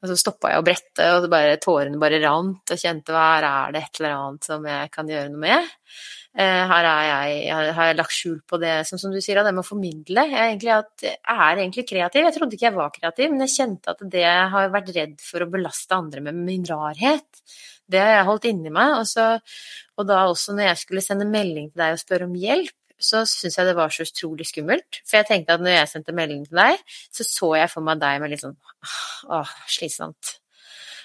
og 0.00 0.08
så 0.08 0.16
stoppa 0.16 0.54
jeg 0.54 0.62
å 0.62 0.64
brette, 0.64 1.08
og 1.16 1.26
bare, 1.32 1.58
tårene 1.60 2.00
bare 2.00 2.22
rant, 2.22 2.72
og 2.72 2.80
kjente 2.80 3.12
hva 3.12 3.26
her 3.34 3.46
er 3.50 3.74
det 3.74 3.82
et 3.84 4.00
eller 4.00 4.16
annet 4.16 4.48
som 4.48 4.64
jeg 4.70 4.90
kan 4.94 5.10
gjøre 5.12 5.32
noe 5.32 5.42
med. 5.42 5.74
Eh, 6.30 6.62
her 6.70 6.86
jeg, 6.86 7.72
har 7.74 7.88
jeg 7.90 7.98
lagt 7.98 8.14
skjul 8.14 8.38
på 8.48 8.60
det, 8.62 8.74
som, 8.88 9.00
som 9.02 9.12
du 9.12 9.18
sier, 9.20 9.40
av 9.40 9.48
det 9.48 9.52
med 9.56 9.64
å 9.64 9.66
formidle. 9.66 10.24
Jeg 10.30 10.38
er, 10.38 10.52
egentlig, 10.52 10.70
jeg 11.04 11.16
er, 11.34 11.60
egentlig, 11.64 11.86
kreativ. 11.90 12.28
Jeg 12.28 12.36
trodde 12.36 12.56
ikke 12.56 12.68
jeg 12.68 12.78
var 12.78 12.94
kreativ, 12.94 13.32
men 13.32 13.44
jeg 13.44 13.56
kjente 13.56 13.92
at 13.92 14.04
det 14.14 14.24
jeg 14.24 14.48
har 14.54 14.72
vært 14.72 14.92
redd 14.96 15.16
for 15.26 15.44
å 15.44 15.50
belaste 15.50 15.98
andre 15.98 16.24
med 16.30 16.40
min 16.48 16.64
rarhet, 16.70 17.44
det 17.90 18.00
har 18.00 18.12
jeg 18.14 18.28
holdt 18.28 18.46
inni 18.48 18.72
meg. 18.72 18.96
Og, 19.00 19.08
så, 19.10 19.32
og 19.98 20.08
da 20.08 20.22
også 20.30 20.54
når 20.56 20.70
jeg 20.70 20.82
skulle 20.84 21.04
sende 21.04 21.28
melding 21.28 21.72
til 21.72 21.82
deg 21.82 21.96
og 21.96 22.04
spørre 22.04 22.30
om 22.30 22.36
hjelp, 22.38 22.76
så 23.00 23.22
syntes 23.28 23.58
jeg 23.58 23.68
det 23.68 23.76
var 23.78 23.94
så 23.94 24.06
utrolig 24.06 24.46
skummelt. 24.48 25.00
For 25.08 25.20
jeg 25.20 25.28
tenkte 25.30 25.56
at 25.56 25.64
når 25.64 25.76
jeg 25.78 25.92
sendte 25.94 26.16
melding 26.16 26.44
til 26.48 26.60
deg, 26.60 26.84
så 27.10 27.26
så 27.26 27.54
jeg 27.58 27.72
for 27.72 27.86
meg 27.86 28.02
deg 28.02 28.20
med 28.22 28.34
litt 28.34 28.44
sånn 28.44 28.56
åh, 29.30 29.56
slitsomt. 29.70 30.36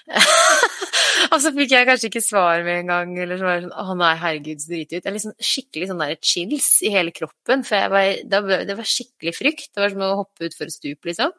og 1.32 1.40
så 1.42 1.50
fikk 1.50 1.72
jeg 1.74 1.86
kanskje 1.88 2.10
ikke 2.12 2.22
svar 2.22 2.62
med 2.62 2.84
en 2.84 2.90
gang, 2.92 3.14
eller 3.24 3.40
så 3.40 3.46
var 3.48 3.56
det 3.56 3.64
sånn 3.64 3.74
Å 3.74 3.96
nei, 3.98 4.12
herregud, 4.22 4.62
så 4.62 4.72
drit 4.72 4.94
ut. 4.94 5.10
Liksom 5.16 5.36
skikkelig 5.50 5.90
sånn 5.90 6.02
der 6.04 6.16
chills 6.22 6.70
i 6.86 6.92
hele 6.94 7.14
kroppen. 7.16 7.66
For 7.66 7.92
var, 7.92 8.64
det 8.68 8.78
var 8.78 8.90
skikkelig 8.92 9.34
frykt. 9.34 9.70
Det 9.72 9.82
var 9.82 9.94
som 9.94 10.06
å 10.06 10.14
hoppe 10.22 10.50
utfor 10.50 10.68
et 10.68 10.76
stup, 10.76 11.10
liksom. 11.10 11.34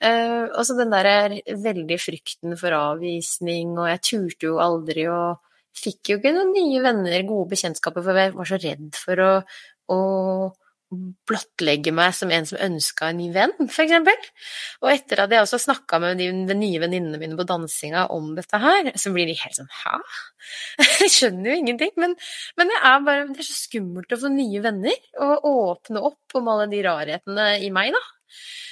Uh, 0.00 0.46
og 0.54 0.62
så 0.64 0.78
den 0.78 0.94
der 0.94 1.40
veldig 1.60 1.98
frykten 2.00 2.56
for 2.60 2.72
avvisning, 2.72 3.74
og 3.76 3.90
jeg 3.90 4.04
turte 4.06 4.48
jo 4.48 4.60
aldri 4.62 5.04
å 5.12 5.22
Fikk 5.76 6.12
jo 6.12 6.18
ikke 6.18 6.34
noen 6.34 6.50
nye 6.54 6.80
venner, 6.84 7.20
gode 7.28 7.52
bekjentskaper, 7.52 8.04
for 8.04 8.18
jeg 8.18 8.34
var 8.36 8.48
så 8.48 8.58
redd 8.60 8.98
for 8.98 9.22
å, 9.24 9.30
å 9.94 10.00
blottlegge 10.90 11.92
meg 11.94 12.14
som 12.18 12.32
en 12.34 12.46
som 12.48 12.58
ønska 12.64 13.10
en 13.10 13.20
ny 13.20 13.28
venn, 13.34 13.52
f.eks. 13.62 13.92
Og 14.82 14.88
etter 14.90 15.22
at 15.22 15.32
jeg 15.34 15.44
også 15.44 15.60
snakka 15.62 16.00
med 16.02 16.18
de, 16.18 16.26
de 16.48 16.56
nye 16.58 16.80
venninnene 16.82 17.20
mine 17.20 17.38
på 17.38 17.46
dansinga 17.46 18.08
om 18.14 18.32
dette 18.38 18.58
her, 18.58 18.90
så 18.98 19.12
blir 19.14 19.30
de 19.30 19.36
helt 19.38 19.58
sånn 19.60 19.70
hæ? 19.82 20.00
Jeg 21.00 21.12
skjønner 21.14 21.52
jo 21.52 21.58
ingenting. 21.60 21.92
Men, 22.00 22.16
men 22.58 22.72
det, 22.72 22.80
er 22.90 23.04
bare, 23.06 23.28
det 23.30 23.44
er 23.44 23.50
så 23.52 23.58
skummelt 23.60 24.16
å 24.16 24.18
få 24.24 24.32
nye 24.34 24.64
venner, 24.64 24.98
og 25.22 25.46
åpne 25.52 26.02
opp 26.10 26.40
om 26.40 26.50
alle 26.50 26.66
de 26.72 26.82
rarhetene 26.86 27.52
i 27.62 27.70
meg, 27.74 27.94
da. 27.94 28.02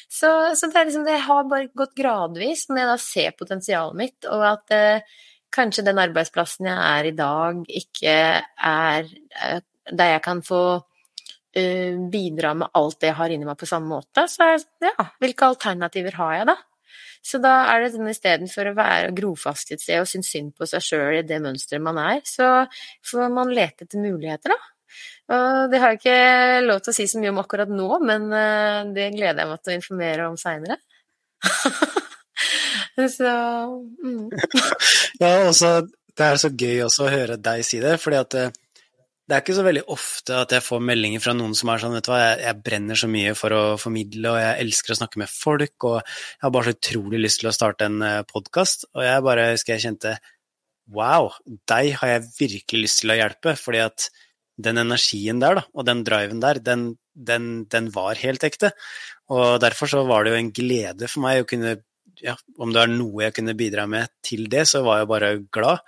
Så, 0.09 0.29
så 0.57 0.71
det, 0.73 0.89
liksom, 0.89 1.07
det, 1.07 1.21
har 1.23 1.47
bare 1.47 1.71
gått 1.77 1.95
gradvis, 1.99 2.67
når 2.71 2.81
jeg 2.81 2.91
da 2.91 2.99
ser 3.05 3.35
potensialet 3.39 3.99
mitt, 3.99 4.27
og 4.27 4.47
at 4.49 4.75
eh, 4.75 5.19
kanskje 5.55 5.85
den 5.87 6.01
arbeidsplassen 6.03 6.69
jeg 6.69 6.79
er 6.79 7.09
i 7.09 7.17
dag, 7.17 7.65
ikke 7.81 8.15
er 8.45 9.11
eh, 9.43 9.61
der 9.89 10.15
jeg 10.15 10.23
kan 10.25 10.43
få 10.45 10.63
uh, 10.79 12.09
bidra 12.13 12.55
med 12.55 12.73
alt 12.77 12.99
det 13.01 13.09
jeg 13.11 13.19
har 13.19 13.33
inni 13.33 13.49
meg 13.49 13.59
på 13.61 13.69
samme 13.69 13.89
måte, 13.89 14.27
så 14.29 14.51
er 14.53 14.65
ja, 14.85 15.07
hvilke 15.23 15.49
alternativer 15.49 16.19
har 16.21 16.35
jeg 16.37 16.49
da? 16.51 16.57
Så 17.25 17.41
da 17.43 17.55
er 17.73 17.83
det 17.83 17.93
sånn 17.95 18.11
istedenfor 18.11 18.71
å 18.71 18.77
være 18.79 19.15
grofast 19.17 19.73
et 19.75 19.83
sted 19.83 20.01
og 20.01 20.09
synes 20.09 20.31
synd 20.33 20.53
på 20.57 20.69
seg 20.71 20.85
sjøl 20.85 21.19
i 21.19 21.25
det 21.27 21.41
mønsteret 21.43 21.83
man 21.85 21.99
er, 22.01 22.21
så 22.29 22.67
får 23.07 23.33
man 23.35 23.53
lete 23.55 23.87
etter 23.87 24.03
muligheter, 24.03 24.55
da. 24.55 24.75
Og 25.29 25.73
det 25.73 25.81
har 25.83 25.93
jeg 25.93 25.99
ikke 26.01 26.61
lov 26.65 26.79
til 26.81 26.95
å 26.95 26.97
si 26.97 27.05
så 27.11 27.21
mye 27.21 27.33
om 27.35 27.41
akkurat 27.43 27.73
nå, 27.73 27.89
men 28.09 28.29
uh, 28.33 28.85
det 28.95 29.11
gleder 29.17 29.43
jeg 29.43 29.51
meg 29.51 29.65
til 29.65 29.75
å 29.75 29.79
informere 29.81 30.29
om 30.31 30.39
seinere. 30.41 30.79
så 33.07 33.35
mm. 34.03 34.25
Ja, 35.23 35.31
også, 35.49 35.75
det 36.19 36.27
er 36.27 36.41
så 36.41 36.51
gøy 36.51 36.83
også 36.87 37.07
å 37.07 37.13
høre 37.13 37.39
deg 37.41 37.63
si 37.67 37.79
det, 37.83 37.95
fordi 38.03 38.19
at 38.19 38.39
uh, 38.39 38.57
det 39.29 39.37
er 39.37 39.43
ikke 39.43 39.59
så 39.59 39.65
veldig 39.67 39.83
ofte 39.93 40.37
at 40.41 40.53
jeg 40.57 40.65
får 40.65 40.81
meldinger 40.89 41.21
fra 41.21 41.35
noen 41.37 41.53
som 41.57 41.69
er 41.69 41.83
sånn, 41.83 41.95
vet 41.99 42.07
du 42.07 42.15
hva, 42.15 42.21
jeg, 42.23 42.39
jeg 42.47 42.61
brenner 42.65 42.97
så 42.97 43.11
mye 43.13 43.35
for 43.37 43.53
å 43.53 43.63
formidle, 43.81 44.31
og 44.33 44.39
jeg 44.41 44.63
elsker 44.65 44.95
å 44.95 44.97
snakke 45.03 45.21
med 45.21 45.29
folk, 45.29 45.77
og 45.85 45.99
jeg 45.99 46.47
har 46.47 46.55
bare 46.55 46.71
så 46.71 46.79
utrolig 46.79 47.21
lyst 47.21 47.43
til 47.43 47.51
å 47.51 47.53
starte 47.53 47.91
en 47.91 47.99
eh, 48.07 48.23
podkast, 48.31 48.87
og 48.97 49.05
jeg 49.05 49.27
bare 49.27 49.51
husker 49.51 49.75
jeg 49.75 49.85
kjente 49.85 50.15
wow, 50.97 51.29
deg 51.69 51.91
har 52.01 52.15
jeg 52.15 52.25
virkelig 52.39 52.87
lyst 52.87 53.03
til 53.03 53.13
å 53.13 53.19
hjelpe, 53.19 53.53
fordi 53.61 53.85
at 53.85 54.09
den 54.59 54.81
energien 54.81 55.45
der, 55.45 55.61
da, 55.61 55.67
og 55.77 55.85
den 55.87 56.01
driven 56.09 56.41
der, 56.41 56.63
den, 56.65 56.89
den, 57.13 57.51
den 57.69 57.93
var 57.93 58.19
helt 58.19 58.49
ekte. 58.49 58.73
Og 59.29 59.61
derfor 59.63 59.93
så 59.93 60.03
var 60.09 60.25
det 60.25 60.33
jo 60.33 60.41
en 60.41 60.51
glede 60.57 61.11
for 61.13 61.27
meg 61.27 61.43
å 61.43 61.49
kunne 61.53 61.77
ja, 62.25 62.35
om 62.59 62.73
det 62.75 62.83
er 62.83 62.93
noe 62.93 63.27
jeg 63.27 63.37
kunne 63.39 63.57
bidra 63.59 63.87
med 63.91 64.11
til 64.25 64.49
det, 64.53 64.65
så 64.71 64.83
var 64.87 65.03
jeg 65.03 65.11
bare 65.11 65.31
glad. 65.55 65.85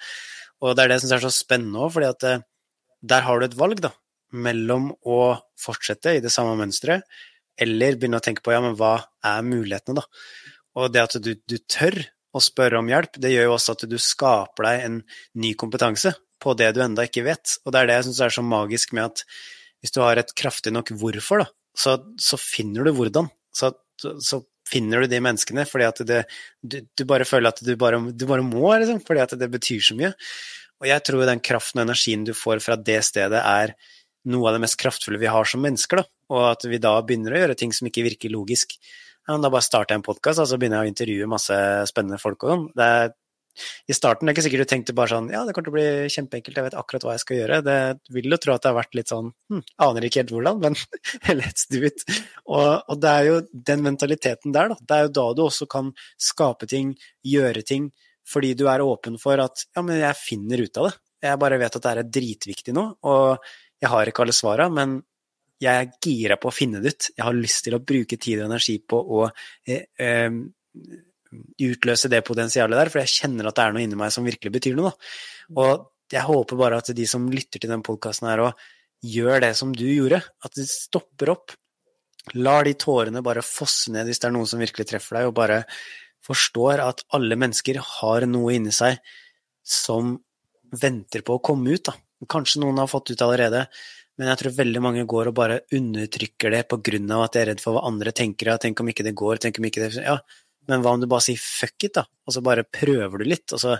Og 0.60 0.76
det 0.76 0.84
er 0.84 0.92
det 0.92 0.98
jeg 0.98 1.06
syns 1.06 1.16
er 1.16 1.24
så 1.26 1.32
spennende 1.34 1.82
òg, 1.82 1.92
fordi 1.96 2.10
at 2.10 2.28
eh, 2.28 2.46
der 3.12 3.26
har 3.26 3.40
du 3.40 3.46
et 3.46 3.58
valg, 3.58 3.82
da, 3.82 3.92
mellom 4.30 4.90
å 5.08 5.20
fortsette 5.60 6.16
i 6.16 6.22
det 6.24 6.32
samme 6.32 6.56
mønsteret, 6.60 7.06
eller 7.60 7.98
begynne 7.98 8.20
å 8.20 8.24
tenke 8.24 8.44
på 8.44 8.54
ja, 8.54 8.60
men 8.64 8.76
hva 8.78 8.96
er 9.26 9.44
mulighetene, 9.44 10.00
da. 10.00 10.06
Og 10.80 10.92
det 10.94 11.02
at 11.02 11.16
du, 11.22 11.32
du 11.34 11.56
tør 11.68 11.96
å 12.30 12.42
spørre 12.42 12.78
om 12.78 12.88
hjelp, 12.88 13.18
det 13.20 13.32
gjør 13.32 13.48
jo 13.48 13.54
også 13.56 13.74
at 13.74 13.86
du 13.90 13.96
skaper 14.00 14.66
deg 14.68 14.84
en 14.86 14.98
ny 15.42 15.54
kompetanse 15.58 16.12
på 16.40 16.54
det 16.56 16.70
du 16.76 16.82
enda 16.84 17.04
ikke 17.08 17.24
vet. 17.26 17.56
Og 17.64 17.74
det 17.74 17.80
er 17.80 17.90
det 17.90 17.96
jeg 17.98 18.06
syns 18.08 18.20
er 18.24 18.36
så 18.36 18.44
magisk 18.46 18.94
med 18.96 19.10
at 19.10 19.24
hvis 19.80 19.94
du 19.96 20.00
har 20.04 20.20
et 20.20 20.32
kraftig 20.36 20.72
nok 20.76 20.92
hvorfor, 21.00 21.42
da, 21.42 21.48
så, 21.76 21.96
så 22.20 22.38
finner 22.40 22.86
du 22.86 22.94
hvordan. 22.96 23.30
Så, 23.56 23.72
så, 24.00 24.42
finner 24.70 25.04
du 25.04 25.10
de 25.10 25.20
menneskene 25.24 25.66
fordi 25.68 25.88
at 25.88 26.02
det, 26.06 26.22
du, 26.62 26.80
du, 26.86 27.04
bare 27.08 27.26
føler 27.28 27.52
at 27.52 27.62
du 27.64 27.74
bare, 27.80 28.00
du 28.12 28.26
bare 28.30 28.46
må, 28.46 28.66
liksom, 28.80 29.02
fordi 29.06 29.24
at 29.24 29.36
det 29.40 29.50
betyr 29.52 29.82
så 29.90 29.98
mye. 29.98 30.12
Og 30.80 30.88
jeg 30.88 31.04
tror 31.04 31.26
den 31.28 31.42
kraften 31.44 31.82
og 31.82 31.88
energien 31.88 32.24
du 32.24 32.32
får 32.36 32.62
fra 32.64 32.78
det 32.80 33.00
stedet, 33.04 33.40
er 33.40 33.74
noe 34.30 34.48
av 34.48 34.56
det 34.56 34.64
mest 34.64 34.78
kraftfulle 34.80 35.20
vi 35.20 35.28
har 35.32 35.48
som 35.48 35.62
mennesker, 35.64 36.00
da. 36.00 36.08
Og 36.32 36.42
at 36.52 36.66
vi 36.68 36.80
da 36.80 36.94
begynner 37.04 37.36
å 37.36 37.42
gjøre 37.42 37.56
ting 37.58 37.72
som 37.76 37.88
ikke 37.88 38.04
virker 38.06 38.32
logisk. 38.32 38.76
Ja, 39.28 39.36
da 39.36 39.50
bare 39.52 39.64
starter 39.64 39.94
jeg 39.94 40.00
en 40.00 40.06
podkast, 40.06 40.40
og 40.42 40.48
så 40.48 40.58
begynner 40.60 40.80
jeg 40.80 40.90
å 40.90 40.94
intervjue 40.94 41.30
masse 41.30 41.56
spennende 41.90 42.20
folk 42.20 42.44
og 42.44 42.52
sånn. 42.52 42.66
Det 42.76 42.88
er 42.96 43.12
i 43.90 43.94
starten 43.96 44.28
er 44.28 44.30
det 44.30 44.38
ikke 44.38 44.44
sikkert 44.46 44.64
du 44.64 44.70
tenkte 44.70 44.94
bare 44.96 45.12
sånn 45.12 45.30
ja, 45.32 45.42
det 45.44 45.54
kommer 45.54 45.68
til 45.68 45.74
å 45.74 45.76
bli 45.78 46.12
kjempeenkelt, 46.14 46.58
jeg 46.60 46.66
vet 46.68 46.76
akkurat 46.78 47.06
hva 47.06 47.14
jeg 47.16 47.22
skal 47.24 47.38
gjøre. 47.40 47.58
Det 47.66 47.78
vil 48.14 48.30
jo 48.30 48.38
tro 48.40 48.54
at 48.54 48.64
det 48.64 48.70
har 48.70 48.78
vært 48.78 48.96
litt 48.98 49.12
sånn 49.12 49.32
hm, 49.52 49.64
aner 49.86 50.06
ikke 50.06 50.22
helt 50.22 50.34
hvordan, 50.36 50.62
men 50.62 50.78
let's 51.40 51.66
do 51.70 51.82
it. 51.86 52.04
Og, 52.46 52.70
og, 52.86 52.94
det 53.02 53.10
er 53.10 53.28
jo 53.28 53.40
den 53.70 53.84
mentaliteten 53.86 54.54
der, 54.56 54.72
da. 54.72 54.78
Det 54.80 54.96
er 54.96 55.06
jo 55.06 55.12
da 55.20 55.26
du 55.36 55.44
også 55.46 55.68
kan 55.70 55.92
skape 56.30 56.70
ting, 56.70 56.94
gjøre 57.26 57.64
ting, 57.66 57.90
fordi 58.30 58.54
du 58.58 58.66
er 58.70 58.84
åpen 58.84 59.18
for 59.20 59.42
at 59.42 59.66
ja, 59.68 59.84
men 59.84 60.00
jeg 60.00 60.20
finner 60.20 60.64
ut 60.64 60.80
av 60.80 60.90
det. 60.90 60.96
Jeg 61.26 61.40
bare 61.42 61.60
vet 61.60 61.76
at 61.76 61.84
det 61.84 61.92
er 61.92 62.12
dritviktig 62.16 62.74
nå, 62.76 62.86
og 63.10 63.50
jeg 63.80 63.92
har 63.92 64.08
ikke 64.08 64.24
alle 64.24 64.36
svara, 64.36 64.70
men 64.72 65.00
jeg 65.60 65.76
er 65.76 65.90
gira 66.00 66.38
på 66.40 66.48
å 66.48 66.54
finne 66.54 66.80
det 66.80 66.94
ut. 66.94 67.10
Jeg 67.16 67.26
har 67.26 67.36
lyst 67.36 67.66
til 67.66 67.76
å 67.76 67.82
bruke 67.84 68.16
tid 68.16 68.40
og 68.40 68.46
energi 68.48 68.78
på 68.80 68.96
å 68.96 69.26
eh, 69.68 69.84
eh, 70.00 70.30
utløse 71.62 72.10
det 72.10 72.22
potensialet 72.26 72.78
der, 72.78 72.90
for 72.90 73.02
jeg 73.02 73.14
kjenner 73.22 73.48
at 73.48 73.56
det 73.58 73.64
er 73.64 73.74
noe 73.74 73.84
inni 73.84 73.98
meg 73.98 74.12
som 74.14 74.26
virkelig 74.26 74.52
betyr 74.56 74.76
noe. 74.78 74.92
Og 75.58 75.88
jeg 76.10 76.26
håper 76.26 76.58
bare 76.58 76.80
at 76.82 76.90
de 76.96 77.06
som 77.06 77.28
lytter 77.30 77.62
til 77.62 77.70
den 77.70 77.84
podkasten 77.86 78.28
her 78.30 78.44
og 78.48 78.68
gjør 79.06 79.44
det 79.46 79.54
som 79.56 79.72
du 79.74 79.86
gjorde, 79.86 80.20
at 80.20 80.56
de 80.58 80.66
stopper 80.68 81.32
opp. 81.32 81.54
Lar 82.36 82.66
de 82.66 82.74
tårene 82.76 83.22
bare 83.24 83.44
fosse 83.46 83.92
ned 83.94 84.10
hvis 84.10 84.20
det 84.20 84.28
er 84.28 84.34
noen 84.34 84.48
som 84.50 84.60
virkelig 84.60 84.90
treffer 84.90 85.20
deg, 85.20 85.30
og 85.30 85.38
bare 85.38 85.62
forstår 86.26 86.82
at 86.84 87.06
alle 87.16 87.38
mennesker 87.38 87.80
har 87.80 88.26
noe 88.28 88.52
inni 88.58 88.74
seg 88.74 88.98
som 89.64 90.18
venter 90.70 91.24
på 91.26 91.38
å 91.38 91.42
komme 91.42 91.72
ut. 91.72 91.88
Da. 91.88 91.96
Kanskje 92.30 92.60
noen 92.62 92.82
har 92.82 92.90
fått 92.90 93.14
ut 93.14 93.24
allerede, 93.24 93.64
men 94.20 94.28
jeg 94.28 94.42
tror 94.42 94.58
veldig 94.58 94.82
mange 94.84 95.06
går 95.08 95.30
og 95.30 95.38
bare 95.38 95.62
undertrykker 95.72 96.52
det 96.52 96.66
på 96.68 96.80
grunn 96.90 97.08
av 97.16 97.24
at 97.24 97.36
de 97.36 97.42
er 97.42 97.50
redd 97.54 97.62
for 97.62 97.76
hva 97.76 97.86
andre 97.88 98.12
tenker. 98.12 98.52
Ja, 98.52 98.60
tenk 98.60 98.82
om 98.82 98.90
ikke 98.92 99.06
det 99.06 99.16
går, 99.16 99.40
tenk 99.40 99.62
om 99.62 99.68
ikke 99.70 99.86
det 99.86 100.04
Ja, 100.04 100.18
men 100.70 100.84
hva 100.84 100.94
om 100.94 101.02
du 101.02 101.08
bare 101.10 101.26
sier 101.26 101.40
fuck 101.40 101.88
it, 101.88 101.98
da, 101.98 102.06
og 102.06 102.34
så 102.34 102.42
bare 102.46 102.64
prøver 102.64 103.20
du 103.20 103.28
litt, 103.28 103.48
og 103.56 103.62
så 103.62 103.76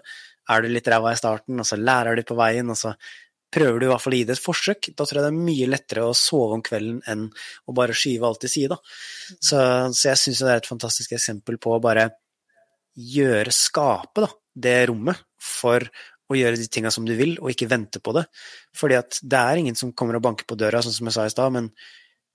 er 0.50 0.62
du 0.62 0.70
litt 0.72 0.88
ræva 0.90 1.14
i 1.14 1.18
starten, 1.18 1.60
og 1.62 1.68
så 1.68 1.78
lærer 1.78 2.18
du 2.18 2.24
på 2.26 2.38
veien, 2.38 2.70
og 2.72 2.78
så 2.78 2.94
prøver 3.50 3.80
du 3.80 3.86
i 3.86 3.90
hvert 3.90 4.02
fall 4.02 4.14
å 4.14 4.20
gi 4.20 4.26
det 4.28 4.36
et 4.36 4.42
forsøk. 4.42 4.90
Da 4.94 5.06
tror 5.06 5.20
jeg 5.20 5.26
det 5.26 5.32
er 5.32 5.46
mye 5.48 5.70
lettere 5.70 6.06
å 6.06 6.16
sove 6.16 6.58
om 6.58 6.62
kvelden 6.66 7.00
enn 7.10 7.26
å 7.66 7.74
bare 7.76 7.96
skyve 7.96 8.28
alt 8.28 8.42
til 8.44 8.52
side. 8.52 8.78
Så, 9.38 9.58
så 9.96 10.10
jeg 10.12 10.20
syns 10.22 10.42
det 10.44 10.52
er 10.52 10.62
et 10.62 10.70
fantastisk 10.70 11.16
eksempel 11.18 11.58
på 11.62 11.74
å 11.74 11.82
bare 11.82 12.08
gjøre, 12.94 13.54
skape 13.54 14.26
da, 14.26 14.30
det 14.54 14.78
rommet 14.90 15.18
for 15.40 15.86
å 16.30 16.36
gjøre 16.38 16.60
de 16.60 16.68
tinga 16.70 16.92
som 16.94 17.06
du 17.06 17.16
vil, 17.18 17.34
og 17.42 17.50
ikke 17.50 17.68
vente 17.70 18.02
på 18.02 18.14
det. 18.14 18.26
Fordi 18.76 18.98
at 19.00 19.18
det 19.22 19.40
er 19.40 19.62
ingen 19.62 19.78
som 19.78 19.90
kommer 19.96 20.18
og 20.18 20.24
banker 20.28 20.46
på 20.46 20.58
døra, 20.58 20.82
sånn 20.84 20.94
som 20.94 21.10
jeg 21.10 21.16
sa 21.16 21.26
i 21.26 21.32
stad, 21.32 21.54
men 21.56 21.72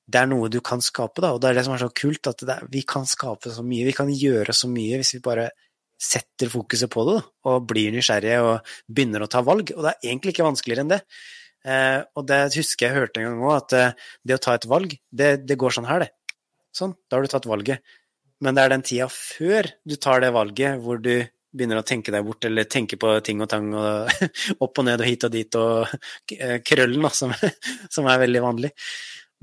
det 0.06 0.22
er 0.22 0.28
noe 0.30 0.50
du 0.54 0.60
kan 0.66 0.84
skape, 0.86 1.22
da. 1.24 1.34
Og 1.34 1.42
det 1.42 1.50
er 1.50 1.60
det 1.60 1.66
som 1.66 1.76
er 1.76 1.82
så 1.82 1.92
kult, 1.94 2.30
at 2.30 2.44
er, 2.46 2.66
vi 2.72 2.84
kan 2.88 3.08
skape 3.10 3.54
så 3.54 3.64
mye. 3.66 3.88
Vi 3.88 3.96
kan 3.98 4.12
gjøre 4.12 4.54
så 4.54 4.70
mye 4.70 5.00
hvis 5.02 5.16
vi 5.18 5.24
bare 5.26 5.50
setter 6.02 6.52
fokuset 6.52 6.92
på 6.92 7.06
det, 7.08 7.18
da, 7.18 7.34
og 7.50 7.66
blir 7.70 7.94
nysgjerrige 7.96 8.40
og 8.44 8.76
begynner 8.92 9.26
å 9.26 9.32
ta 9.32 9.42
valg. 9.46 9.72
Og 9.76 9.82
det 9.86 9.94
er 9.94 10.10
egentlig 10.12 10.36
ikke 10.36 10.48
vanskeligere 10.48 10.86
enn 10.86 10.94
det. 10.94 11.02
Eh, 11.66 12.00
og 12.14 12.28
det 12.30 12.42
husker 12.54 12.88
jeg 12.88 12.98
hørte 13.00 13.22
en 13.22 13.32
gang 13.32 13.46
òg, 13.46 13.56
at 13.58 13.78
eh, 13.78 14.10
det 14.28 14.38
å 14.38 14.44
ta 14.44 14.58
et 14.58 14.68
valg, 14.70 14.98
det, 15.10 15.30
det, 15.48 15.58
går 15.62 15.78
sånn 15.78 15.88
her, 15.90 16.06
det. 16.06 16.38
Sånn, 16.76 16.94
da 17.08 17.18
har 17.18 17.26
du 17.26 17.32
tatt 17.32 17.48
valget. 17.50 17.96
Men 18.44 18.58
det 18.58 18.66
er 18.66 18.76
den 18.76 18.86
tida 18.86 19.08
før 19.10 19.72
du 19.88 19.96
tar 19.96 20.22
det 20.22 20.34
valget, 20.36 20.78
hvor 20.84 21.00
du 21.02 21.16
begynner 21.56 21.80
å 21.80 21.88
tenke 21.88 22.12
deg 22.12 22.28
bort, 22.28 22.46
eller 22.46 22.68
tenke 22.70 23.00
på 23.00 23.14
ting 23.26 23.42
og 23.42 23.50
tang, 23.50 23.72
og 23.74 24.12
opp 24.68 24.84
og 24.84 24.86
ned 24.86 25.02
og 25.02 25.08
hit 25.08 25.26
og 25.26 25.34
dit, 25.34 25.58
og 25.58 26.36
eh, 26.36 26.60
krøllen, 26.68 27.08
da, 27.08 27.14
som, 27.16 27.34
som 27.96 28.12
er 28.12 28.22
veldig 28.28 28.44
vanlig. 28.44 28.76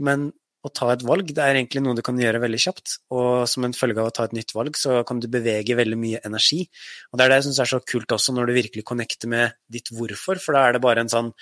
Men 0.05 0.29
å 0.63 0.71
ta 0.71 0.93
et 0.93 1.03
valg, 1.07 1.33
det 1.35 1.43
er 1.43 1.59
egentlig 1.59 1.83
noe 1.83 1.97
du 1.99 2.03
kan 2.07 2.19
gjøre 2.19 2.41
veldig 2.43 2.61
kjapt. 2.65 2.97
Og 3.15 3.49
som 3.51 3.67
en 3.67 3.75
følge 3.77 4.03
av 4.03 4.11
å 4.11 4.15
ta 4.15 4.27
et 4.29 4.37
nytt 4.37 4.55
valg, 4.55 4.79
så 4.79 5.01
kan 5.09 5.23
du 5.23 5.29
bevege 5.33 5.79
veldig 5.79 5.99
mye 5.99 6.23
energi. 6.29 6.63
Og 7.11 7.19
det 7.19 7.25
er 7.25 7.33
det 7.33 7.41
jeg 7.41 7.49
syns 7.49 7.63
er 7.65 7.73
så 7.73 7.81
kult 7.95 8.15
også, 8.15 8.35
når 8.37 8.51
du 8.51 8.59
virkelig 8.61 8.87
connecter 8.87 9.31
med 9.33 9.57
ditt 9.73 9.91
hvorfor, 9.95 10.39
for 10.43 10.59
da 10.59 10.69
er 10.69 10.77
det 10.77 10.85
bare 10.85 11.03
en 11.03 11.13
sånn 11.13 11.33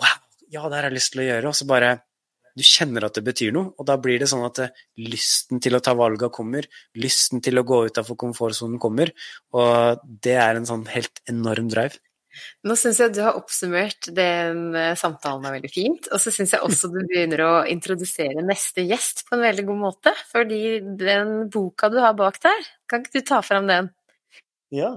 wow, 0.00 0.18
ja, 0.52 0.66
det 0.66 0.78
har 0.78 0.88
jeg 0.88 0.98
lyst 0.98 1.14
til 1.14 1.22
å 1.22 1.28
gjøre, 1.28 1.52
og 1.52 1.58
så 1.58 1.68
bare 1.70 1.92
du 2.52 2.64
kjenner 2.66 3.06
at 3.06 3.16
det 3.16 3.24
betyr 3.24 3.52
noe, 3.54 3.72
og 3.80 3.86
da 3.88 3.96
blir 4.00 4.20
det 4.20 4.28
sånn 4.28 4.44
at 4.44 4.58
det, 4.60 4.68
lysten 5.00 5.60
til 5.64 5.76
å 5.76 5.80
ta 5.84 5.94
valga 5.96 6.28
kommer, 6.34 6.66
lysten 7.00 7.40
til 7.44 7.60
å 7.60 7.64
gå 7.64 7.78
utafor 7.88 8.18
komfortsonen 8.20 8.80
kommer, 8.82 9.14
og 9.56 10.02
det 10.04 10.36
er 10.36 10.58
en 10.58 10.68
sånn 10.68 10.84
helt 10.92 11.22
enorm 11.32 11.70
drive. 11.72 12.02
Nå 12.66 12.76
syns 12.78 13.00
jeg 13.02 13.12
du 13.14 13.20
har 13.24 13.36
oppsummert 13.38 14.08
den 14.16 14.72
eh, 14.78 14.94
samtalen 14.98 15.44
er 15.48 15.56
veldig 15.58 15.70
fint, 15.72 16.08
og 16.12 16.22
så 16.22 16.32
syns 16.34 16.54
jeg 16.54 16.64
også 16.64 16.90
du 16.92 17.00
begynner 17.00 17.44
å 17.44 17.52
introdusere 17.68 18.44
neste 18.46 18.86
gjest 18.88 19.26
på 19.28 19.36
en 19.36 19.44
veldig 19.46 19.66
god 19.68 19.80
måte. 19.82 20.14
Fordi 20.32 20.62
den 21.00 21.34
boka 21.52 21.90
du 21.92 22.00
har 22.02 22.16
bak 22.18 22.40
der, 22.44 22.68
kan 22.90 23.04
ikke 23.04 23.20
du 23.20 23.28
ta 23.32 23.42
fram 23.44 23.68
den? 23.70 23.90
Ja. 24.72 24.94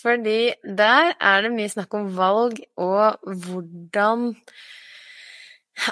Fordi 0.00 0.52
der 0.64 1.14
er 1.16 1.42
det 1.44 1.54
mye 1.54 1.72
snakk 1.72 1.96
om 1.96 2.12
valg 2.16 2.60
og 2.80 3.32
hvordan 3.44 4.30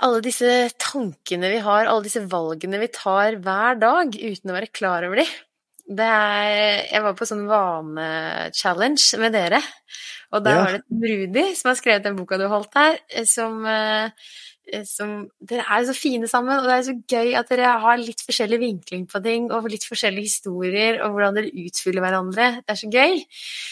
alle 0.05 0.21
disse 0.25 0.49
tankene 0.81 1.51
vi 1.53 1.61
har, 1.65 1.89
alle 1.89 2.05
disse 2.05 2.25
valgene 2.29 2.81
vi 2.83 2.91
tar 2.93 3.39
hver 3.45 3.79
dag 3.81 4.13
uten 4.13 4.53
å 4.53 4.57
være 4.57 4.73
klar 4.73 5.07
over 5.09 5.23
dem 5.23 5.37
er, 5.97 6.85
jeg 6.91 7.05
var 7.05 7.17
på 7.17 7.29
sånn 7.29 7.47
vane-challenge 7.49 9.21
med 9.23 9.35
dere. 9.37 9.63
Og 10.37 10.45
da 10.45 10.53
ja. 10.53 10.61
var 10.61 10.77
det 10.77 11.15
Rudi 11.15 11.47
som 11.57 11.71
har 11.71 11.79
skrevet 11.79 12.05
den 12.05 12.19
boka 12.19 12.37
du 12.41 12.45
holdt 12.51 12.77
her, 12.77 12.99
eh, 13.09 13.25
som, 13.29 13.63
eh, 13.65 14.11
som 14.85 15.23
Dere 15.41 15.65
er 15.65 15.87
så 15.89 15.95
fine 15.97 16.29
sammen, 16.29 16.59
og 16.59 16.67
det 16.69 16.75
er 16.75 16.83
så 16.85 16.95
gøy 17.09 17.31
at 17.41 17.49
dere 17.49 17.71
har 17.81 18.03
litt 18.03 18.21
forskjellig 18.27 18.59
vinkling 18.61 19.07
på 19.09 19.23
ting, 19.25 19.47
og 19.49 19.71
litt 19.73 19.87
forskjellige 19.89 20.29
historier, 20.29 21.01
og 21.01 21.15
hvordan 21.15 21.39
dere 21.39 21.65
utfyller 21.65 22.05
hverandre. 22.05 22.51
Det 22.61 22.75
er 22.75 22.81
så 22.83 22.91
gøy. 22.93 23.23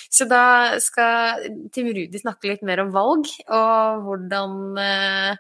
Så 0.09 0.29
da 0.31 0.45
skal 0.81 1.45
Tim 1.77 1.93
Rudi 1.93 2.23
snakke 2.23 2.49
litt 2.49 2.65
mer 2.65 2.81
om 2.87 2.95
valg, 2.97 3.29
og 3.53 4.07
hvordan 4.07 4.57
uh, 4.81 5.37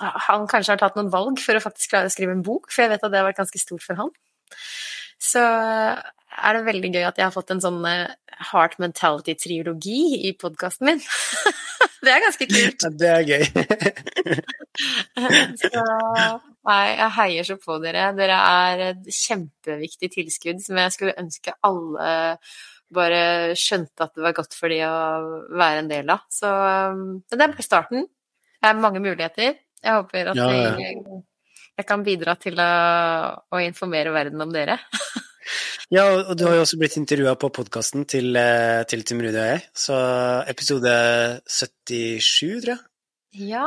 han 0.00 0.48
kanskje 0.48 0.72
har 0.72 0.80
tatt 0.80 0.96
noen 0.96 1.12
valg 1.12 1.44
for 1.44 1.58
å 1.58 1.60
faktisk 1.60 1.92
klare 1.92 2.08
å 2.08 2.14
skrive 2.16 2.32
en 2.32 2.46
bok, 2.46 2.72
for 2.72 2.86
jeg 2.86 2.94
vet 2.94 3.04
at 3.04 3.12
det 3.12 3.20
har 3.20 3.28
vært 3.28 3.42
ganske 3.42 3.60
stort 3.60 3.84
for 3.84 4.00
han 4.00 4.14
så 5.20 5.44
er 6.40 6.56
det 6.56 6.66
veldig 6.68 6.90
gøy 6.94 7.06
at 7.06 7.18
jeg 7.18 7.26
har 7.26 7.34
fått 7.34 7.52
en 7.54 7.62
sånn 7.62 7.80
eh, 7.88 8.12
heart 8.50 8.78
mentality-triologi 8.80 10.26
i 10.28 10.32
podkasten 10.40 10.88
min. 10.88 11.02
det 12.04 12.14
er 12.14 12.24
ganske 12.24 12.48
kult. 12.50 12.86
Ja, 12.86 12.92
det 13.02 13.10
er 13.14 13.24
gøy. 13.28 13.44
så 15.60 15.84
nei, 16.68 16.82
jeg 16.96 17.10
heier 17.18 17.48
så 17.50 17.58
på 17.60 17.78
dere. 17.84 18.10
Dere 18.16 18.40
er 18.64 18.84
et 18.90 19.08
kjempeviktig 19.20 20.12
tilskudd 20.16 20.62
som 20.64 20.80
jeg 20.80 20.96
skulle 20.96 21.18
ønske 21.20 21.56
alle 21.66 22.12
bare 22.90 23.54
skjønte 23.58 24.06
at 24.06 24.16
det 24.16 24.24
var 24.24 24.34
godt 24.34 24.56
for 24.58 24.72
de 24.72 24.80
å 24.82 24.94
være 25.54 25.84
en 25.84 25.90
del 25.90 26.10
av. 26.10 26.24
Så 26.32 26.50
det 27.30 27.38
er 27.38 27.52
bare 27.52 27.66
starten. 27.66 28.08
Det 28.60 28.70
er 28.70 28.80
mange 28.82 29.02
muligheter. 29.02 29.60
Jeg 29.80 29.96
håper 29.96 30.32
at 30.32 30.40
ja, 30.40 30.48
ja. 30.52 31.20
Jeg, 31.80 31.88
kan 31.88 32.04
bidra 32.04 32.36
til 32.40 32.60
å, 32.60 32.70
å 33.50 33.62
informere 33.64 34.12
verden 34.14 34.46
om 34.46 34.52
dere. 34.54 34.78
Ja, 35.90 36.04
og 36.06 36.36
du 36.38 36.44
har 36.46 36.54
jo 36.54 36.62
også 36.62 36.76
blitt 36.78 36.94
intervjua 37.00 37.32
på 37.40 37.48
podkasten 37.50 38.04
til, 38.06 38.28
eh, 38.38 38.84
til 38.86 39.00
Tim 39.02 39.18
Rudi 39.24 39.34
og 39.34 39.48
jeg, 39.48 39.64
så 39.74 39.96
episode 40.46 40.92
77, 41.50 42.60
tror 42.62 42.70
jeg. 42.76 42.78
Ja. 43.50 43.64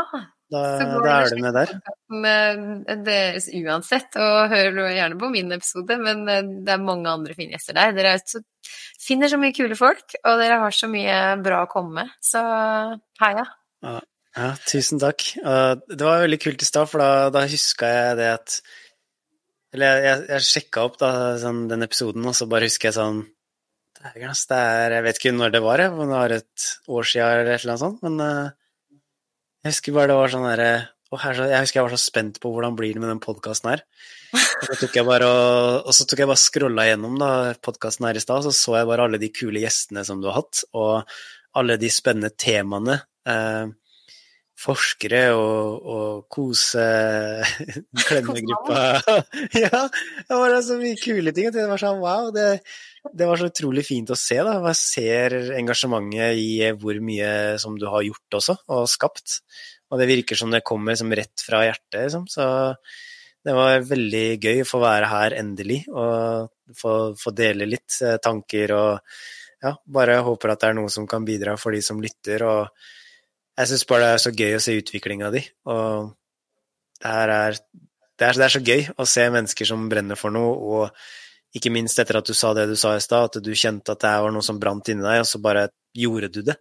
Da, 0.53 0.61
da 1.03 1.17
er 1.17 1.33
du 1.33 1.41
med 1.41 1.57
der. 1.57 1.73
Med 2.13 3.03
deres 3.07 3.49
uansett, 3.51 4.15
og 4.21 4.53
hør 4.53 4.79
gjerne 4.93 5.17
på 5.19 5.29
min 5.33 5.51
episode, 5.55 5.97
men 5.99 6.23
eh, 6.29 6.45
det 6.63 6.75
er 6.75 6.85
mange 6.85 7.11
andre 7.11 7.35
fine 7.35 7.57
gjester 7.57 7.75
der. 7.79 7.91
Dere 7.97 8.15
så, 8.21 8.43
finner 9.03 9.31
så 9.31 9.41
mye 9.41 9.55
kule 9.55 9.75
folk, 9.79 10.15
og 10.23 10.39
dere 10.39 10.61
har 10.63 10.79
så 10.79 10.87
mye 10.91 11.19
bra 11.43 11.63
å 11.65 11.71
komme 11.71 12.03
med, 12.03 12.15
så 12.23 12.43
heia. 13.23 13.47
Ja. 13.83 13.99
Ja, 14.37 14.47
tusen 14.69 15.01
takk. 15.01 15.25
Det 15.37 16.01
var 16.01 16.23
veldig 16.23 16.39
kult 16.41 16.63
i 16.63 16.67
stad, 16.67 16.89
for 16.89 17.03
da, 17.03 17.29
da 17.33 17.45
huska 17.49 17.89
jeg 17.91 18.17
det 18.21 18.31
at 18.33 18.61
eller 19.73 20.03
jeg, 20.05 20.25
jeg 20.29 20.45
sjekka 20.45 20.83
opp 20.85 20.99
da, 21.01 21.11
sånn, 21.41 21.65
den 21.71 21.85
episoden, 21.85 22.25
og 22.29 22.35
så 22.37 22.45
bare 22.49 22.69
husker 22.69 22.91
jeg 22.91 22.97
sånn 22.99 23.23
det 24.03 24.25
er 24.57 24.97
Jeg 24.97 25.03
vet 25.05 25.19
ikke 25.19 25.31
når 25.31 25.53
det 25.53 25.61
var, 25.63 25.79
jeg, 25.79 25.93
om 25.93 26.01
det 26.03 26.17
var 26.17 26.33
et 26.35 26.65
år 26.91 27.07
siden 27.07 27.29
eller 27.29 27.53
et 27.53 27.63
eller 27.63 27.71
annet 27.71 27.83
sånt, 27.85 28.01
men 28.03 28.17
uh, 28.19 28.99
jeg 29.63 29.71
husker 29.71 29.95
bare 29.95 30.11
det 30.11 30.17
var 30.19 30.33
sånn 30.33 30.47
derre 30.49 30.71
Jeg 31.13 31.61
husker 31.63 31.79
jeg 31.79 31.85
var 31.87 31.95
så 31.95 32.01
spent 32.01 32.39
på 32.43 32.51
hvordan 32.51 32.75
blir 32.77 32.97
det 32.97 33.03
med 33.03 33.13
den 33.13 33.21
podkasten 33.23 33.69
her. 33.71 33.83
Og 34.33 34.65
så 34.65 34.77
tok 34.81 34.97
jeg 34.97 35.07
bare 35.07 35.29
og, 35.29 35.87
og 35.87 35.95
så 35.95 36.07
tok 36.09 36.23
jeg 36.23 36.29
bare 36.31 36.41
scrolla 36.41 36.87
gjennom 36.89 37.21
podkasten 37.63 38.09
her 38.09 38.17
i 38.17 38.23
stad, 38.23 38.43
så 38.43 38.53
så 38.57 38.79
jeg 38.79 38.89
bare 38.89 39.07
alle 39.07 39.21
de 39.21 39.29
kule 39.33 39.61
gjestene 39.63 40.03
som 40.07 40.19
du 40.19 40.27
har 40.31 40.41
hatt, 40.41 40.65
og 40.73 41.15
alle 41.61 41.77
de 41.79 41.91
spennende 41.93 42.33
temaene. 42.33 42.97
Uh, 43.29 43.71
forskere 44.63 45.21
og, 45.35 45.83
og 45.83 46.23
kose 46.31 46.85
klemmegruppa. 48.05 48.79
ja, 49.65 49.83
det 50.29 50.39
var 50.39 50.57
så 50.63 50.79
mye 50.79 50.97
kule 50.99 51.35
ting. 51.35 51.51
Det 51.53 51.67
var 51.69 51.81
sånn 51.81 52.01
wow, 52.01 52.31
det, 52.35 52.47
det 53.11 53.27
var 53.29 53.39
så 53.39 53.49
utrolig 53.51 53.85
fint 53.87 54.13
å 54.13 54.19
se. 54.19 54.39
da. 54.45 54.57
Jeg 54.71 54.79
ser 54.79 55.37
engasjementet 55.59 56.39
i 56.39 56.49
hvor 56.79 56.99
mye 57.03 57.59
som 57.61 57.77
du 57.79 57.87
har 57.91 58.05
gjort 58.07 58.39
også, 58.39 58.57
og 58.71 58.89
skapt. 58.91 59.39
Og 59.91 59.99
det 60.01 60.09
virker 60.09 60.39
som 60.39 60.53
det 60.53 60.63
kommer 60.65 60.97
som 60.97 61.11
rett 61.13 61.43
fra 61.45 61.65
hjertet, 61.67 61.99
liksom. 62.05 62.27
Så 62.31 62.47
det 63.43 63.53
var 63.57 63.83
veldig 63.85 64.27
gøy 64.39 64.63
å 64.63 64.67
få 64.67 64.79
være 64.81 65.11
her 65.11 65.37
endelig, 65.37 65.83
og 65.91 66.49
få, 66.79 66.93
få 67.19 67.33
dele 67.35 67.67
litt 67.67 67.99
eh, 68.01 68.15
tanker 68.23 68.71
og 68.77 69.17
ja, 69.63 69.73
bare 69.83 70.21
håper 70.23 70.53
at 70.53 70.63
det 70.63 70.69
er 70.71 70.77
noe 70.77 70.91
som 70.91 71.07
kan 71.07 71.25
bidra 71.27 71.55
for 71.59 71.75
de 71.75 71.81
som 71.83 71.99
lytter. 72.03 72.43
og 72.47 73.02
jeg 73.59 73.69
syns 73.69 73.87
bare 73.89 74.05
det 74.05 74.13
er 74.13 74.23
så 74.23 74.33
gøy 74.33 74.55
å 74.57 74.61
se 74.63 74.77
utviklinga 74.79 75.31
di, 75.33 75.43
og 75.69 76.13
det 77.03 77.11
er, 77.11 77.57
det, 78.17 78.27
er, 78.27 78.39
det 78.39 78.45
er 78.47 78.53
så 78.55 78.63
gøy 78.63 78.87
å 78.97 79.05
se 79.09 79.27
mennesker 79.35 79.69
som 79.69 79.85
brenner 79.91 80.19
for 80.19 80.33
noe, 80.33 80.53
og 80.53 81.57
ikke 81.57 81.71
minst 81.73 81.99
etter 82.01 82.17
at 82.17 82.29
du 82.29 82.33
sa 82.37 82.53
det 82.57 82.65
du 82.71 82.75
sa 82.79 82.95
i 82.97 83.03
stad, 83.03 83.29
at 83.29 83.43
du 83.45 83.51
kjente 83.53 83.93
at 83.93 84.01
det 84.01 84.13
var 84.25 84.33
noe 84.33 84.45
som 84.45 84.59
brant 84.61 84.89
inni 84.89 85.05
deg, 85.05 85.21
og 85.21 85.29
så 85.29 85.41
bare 85.43 85.67
gjorde 85.93 86.31
du 86.33 86.41
det. 86.47 86.55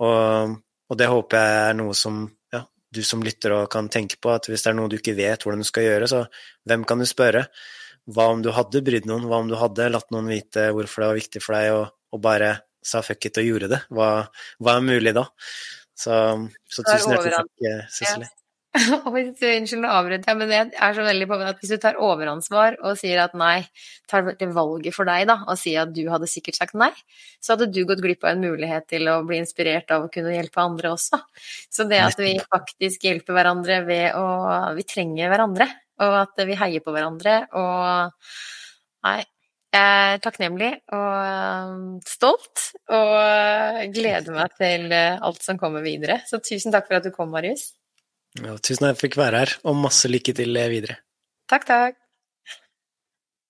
Og, 0.00 0.56
og 0.88 0.98
det 0.98 1.10
håper 1.10 1.42
jeg 1.42 1.58
er 1.66 1.76
noe 1.82 1.96
som 1.98 2.24
ja, 2.54 2.62
du 2.64 3.02
som 3.04 3.24
lytter 3.24 3.58
og 3.58 3.68
kan 3.72 3.90
tenke 3.92 4.16
på, 4.16 4.32
at 4.32 4.48
hvis 4.48 4.64
det 4.64 4.72
er 4.72 4.78
noe 4.78 4.88
du 4.88 4.96
ikke 4.96 5.16
vet 5.18 5.44
hvordan 5.44 5.64
du 5.64 5.68
skal 5.68 5.88
gjøre, 5.88 6.08
så 6.08 6.24
hvem 6.68 6.86
kan 6.88 7.02
du 7.02 7.08
spørre? 7.08 7.44
Hva 8.08 8.30
om 8.32 8.40
du 8.42 8.48
hadde 8.56 8.82
brydd 8.82 9.04
noen, 9.06 9.28
hva 9.28 9.42
om 9.44 9.52
du 9.52 9.58
hadde 9.60 9.92
latt 9.92 10.08
noen 10.14 10.32
vite 10.32 10.70
hvorfor 10.74 11.04
det 11.04 11.10
var 11.10 11.20
viktig 11.20 11.44
for 11.44 11.58
deg, 11.58 11.76
og, 11.76 11.92
og 12.16 12.24
bare 12.24 12.54
sa 12.82 13.04
fuck 13.04 13.28
it 13.28 13.38
og 13.42 13.50
gjorde 13.50 13.70
det? 13.74 13.82
Hva, 13.92 14.08
hva 14.64 14.78
er 14.78 14.88
mulig 14.88 15.12
da? 15.18 15.28
Så, 15.98 16.14
så 16.72 16.84
tusen 16.86 17.12
hjertelig 17.14 17.34
takk, 17.36 17.52
eh, 17.68 17.82
Cecilie. 17.92 18.30
Unnskyld, 19.04 19.82
nå 19.82 19.88
avbryter 19.92 20.30
jeg, 20.30 20.38
men 20.40 20.52
jeg 20.54 20.70
er 20.80 20.94
så 20.96 21.02
veldig 21.04 21.26
på 21.28 21.36
at 21.44 21.58
hvis 21.60 21.74
du 21.74 21.80
tar 21.80 21.98
overansvar 22.00 22.78
og 22.80 22.96
sier 22.96 23.20
at 23.20 23.34
nei, 23.36 23.66
tar 24.08 24.24
det 24.30 24.48
valget 24.56 24.96
for 24.96 25.08
deg, 25.08 25.26
da, 25.28 25.42
og 25.44 25.60
sier 25.60 25.84
at 25.84 25.92
du 25.92 26.06
hadde 26.08 26.30
sikkert 26.30 26.56
sagt 26.56 26.78
nei, 26.80 26.88
så 27.36 27.52
hadde 27.52 27.68
du 27.68 27.82
gått 27.88 28.00
glipp 28.00 28.24
av 28.24 28.32
en 28.32 28.46
mulighet 28.46 28.88
til 28.88 29.10
å 29.12 29.18
bli 29.28 29.42
inspirert 29.42 29.92
av 29.92 30.06
å 30.06 30.10
kunne 30.12 30.32
hjelpe 30.32 30.64
andre 30.64 30.94
også. 30.94 31.20
Så 31.68 31.84
det 31.90 32.00
at 32.00 32.16
vi 32.20 32.38
faktisk 32.46 33.04
hjelper 33.04 33.36
hverandre 33.36 33.82
ved 33.88 34.16
å 34.16 34.26
Vi 34.78 34.88
trenger 34.88 35.28
hverandre, 35.28 35.68
og 36.00 36.16
at 36.22 36.44
vi 36.48 36.56
heier 36.56 36.84
på 36.84 36.96
hverandre 36.96 37.42
og 37.60 38.32
Nei, 39.02 39.18
jeg 39.72 40.16
er 40.16 40.20
takknemlig 40.24 40.72
og 40.92 42.02
stolt, 42.08 42.66
og 42.92 43.94
gleder 43.94 44.36
meg 44.36 44.58
til 44.60 44.92
alt 44.92 45.40
som 45.44 45.60
kommer 45.60 45.84
videre. 45.84 46.20
Så 46.28 46.42
tusen 46.44 46.74
takk 46.74 46.90
for 46.90 47.00
at 47.00 47.08
du 47.08 47.14
kom, 47.14 47.32
Marius. 47.32 47.70
Ja, 48.36 48.58
tusen 48.58 48.84
takk 48.84 48.92
for 48.92 48.92
at 48.92 48.94
jeg 48.94 49.02
fikk 49.06 49.18
være 49.22 49.42
her, 49.44 49.56
og 49.64 49.80
masse 49.80 50.12
lykke 50.12 50.36
til 50.36 50.60
videre. 50.72 51.00
Takk, 51.48 51.68
takk. 51.68 52.01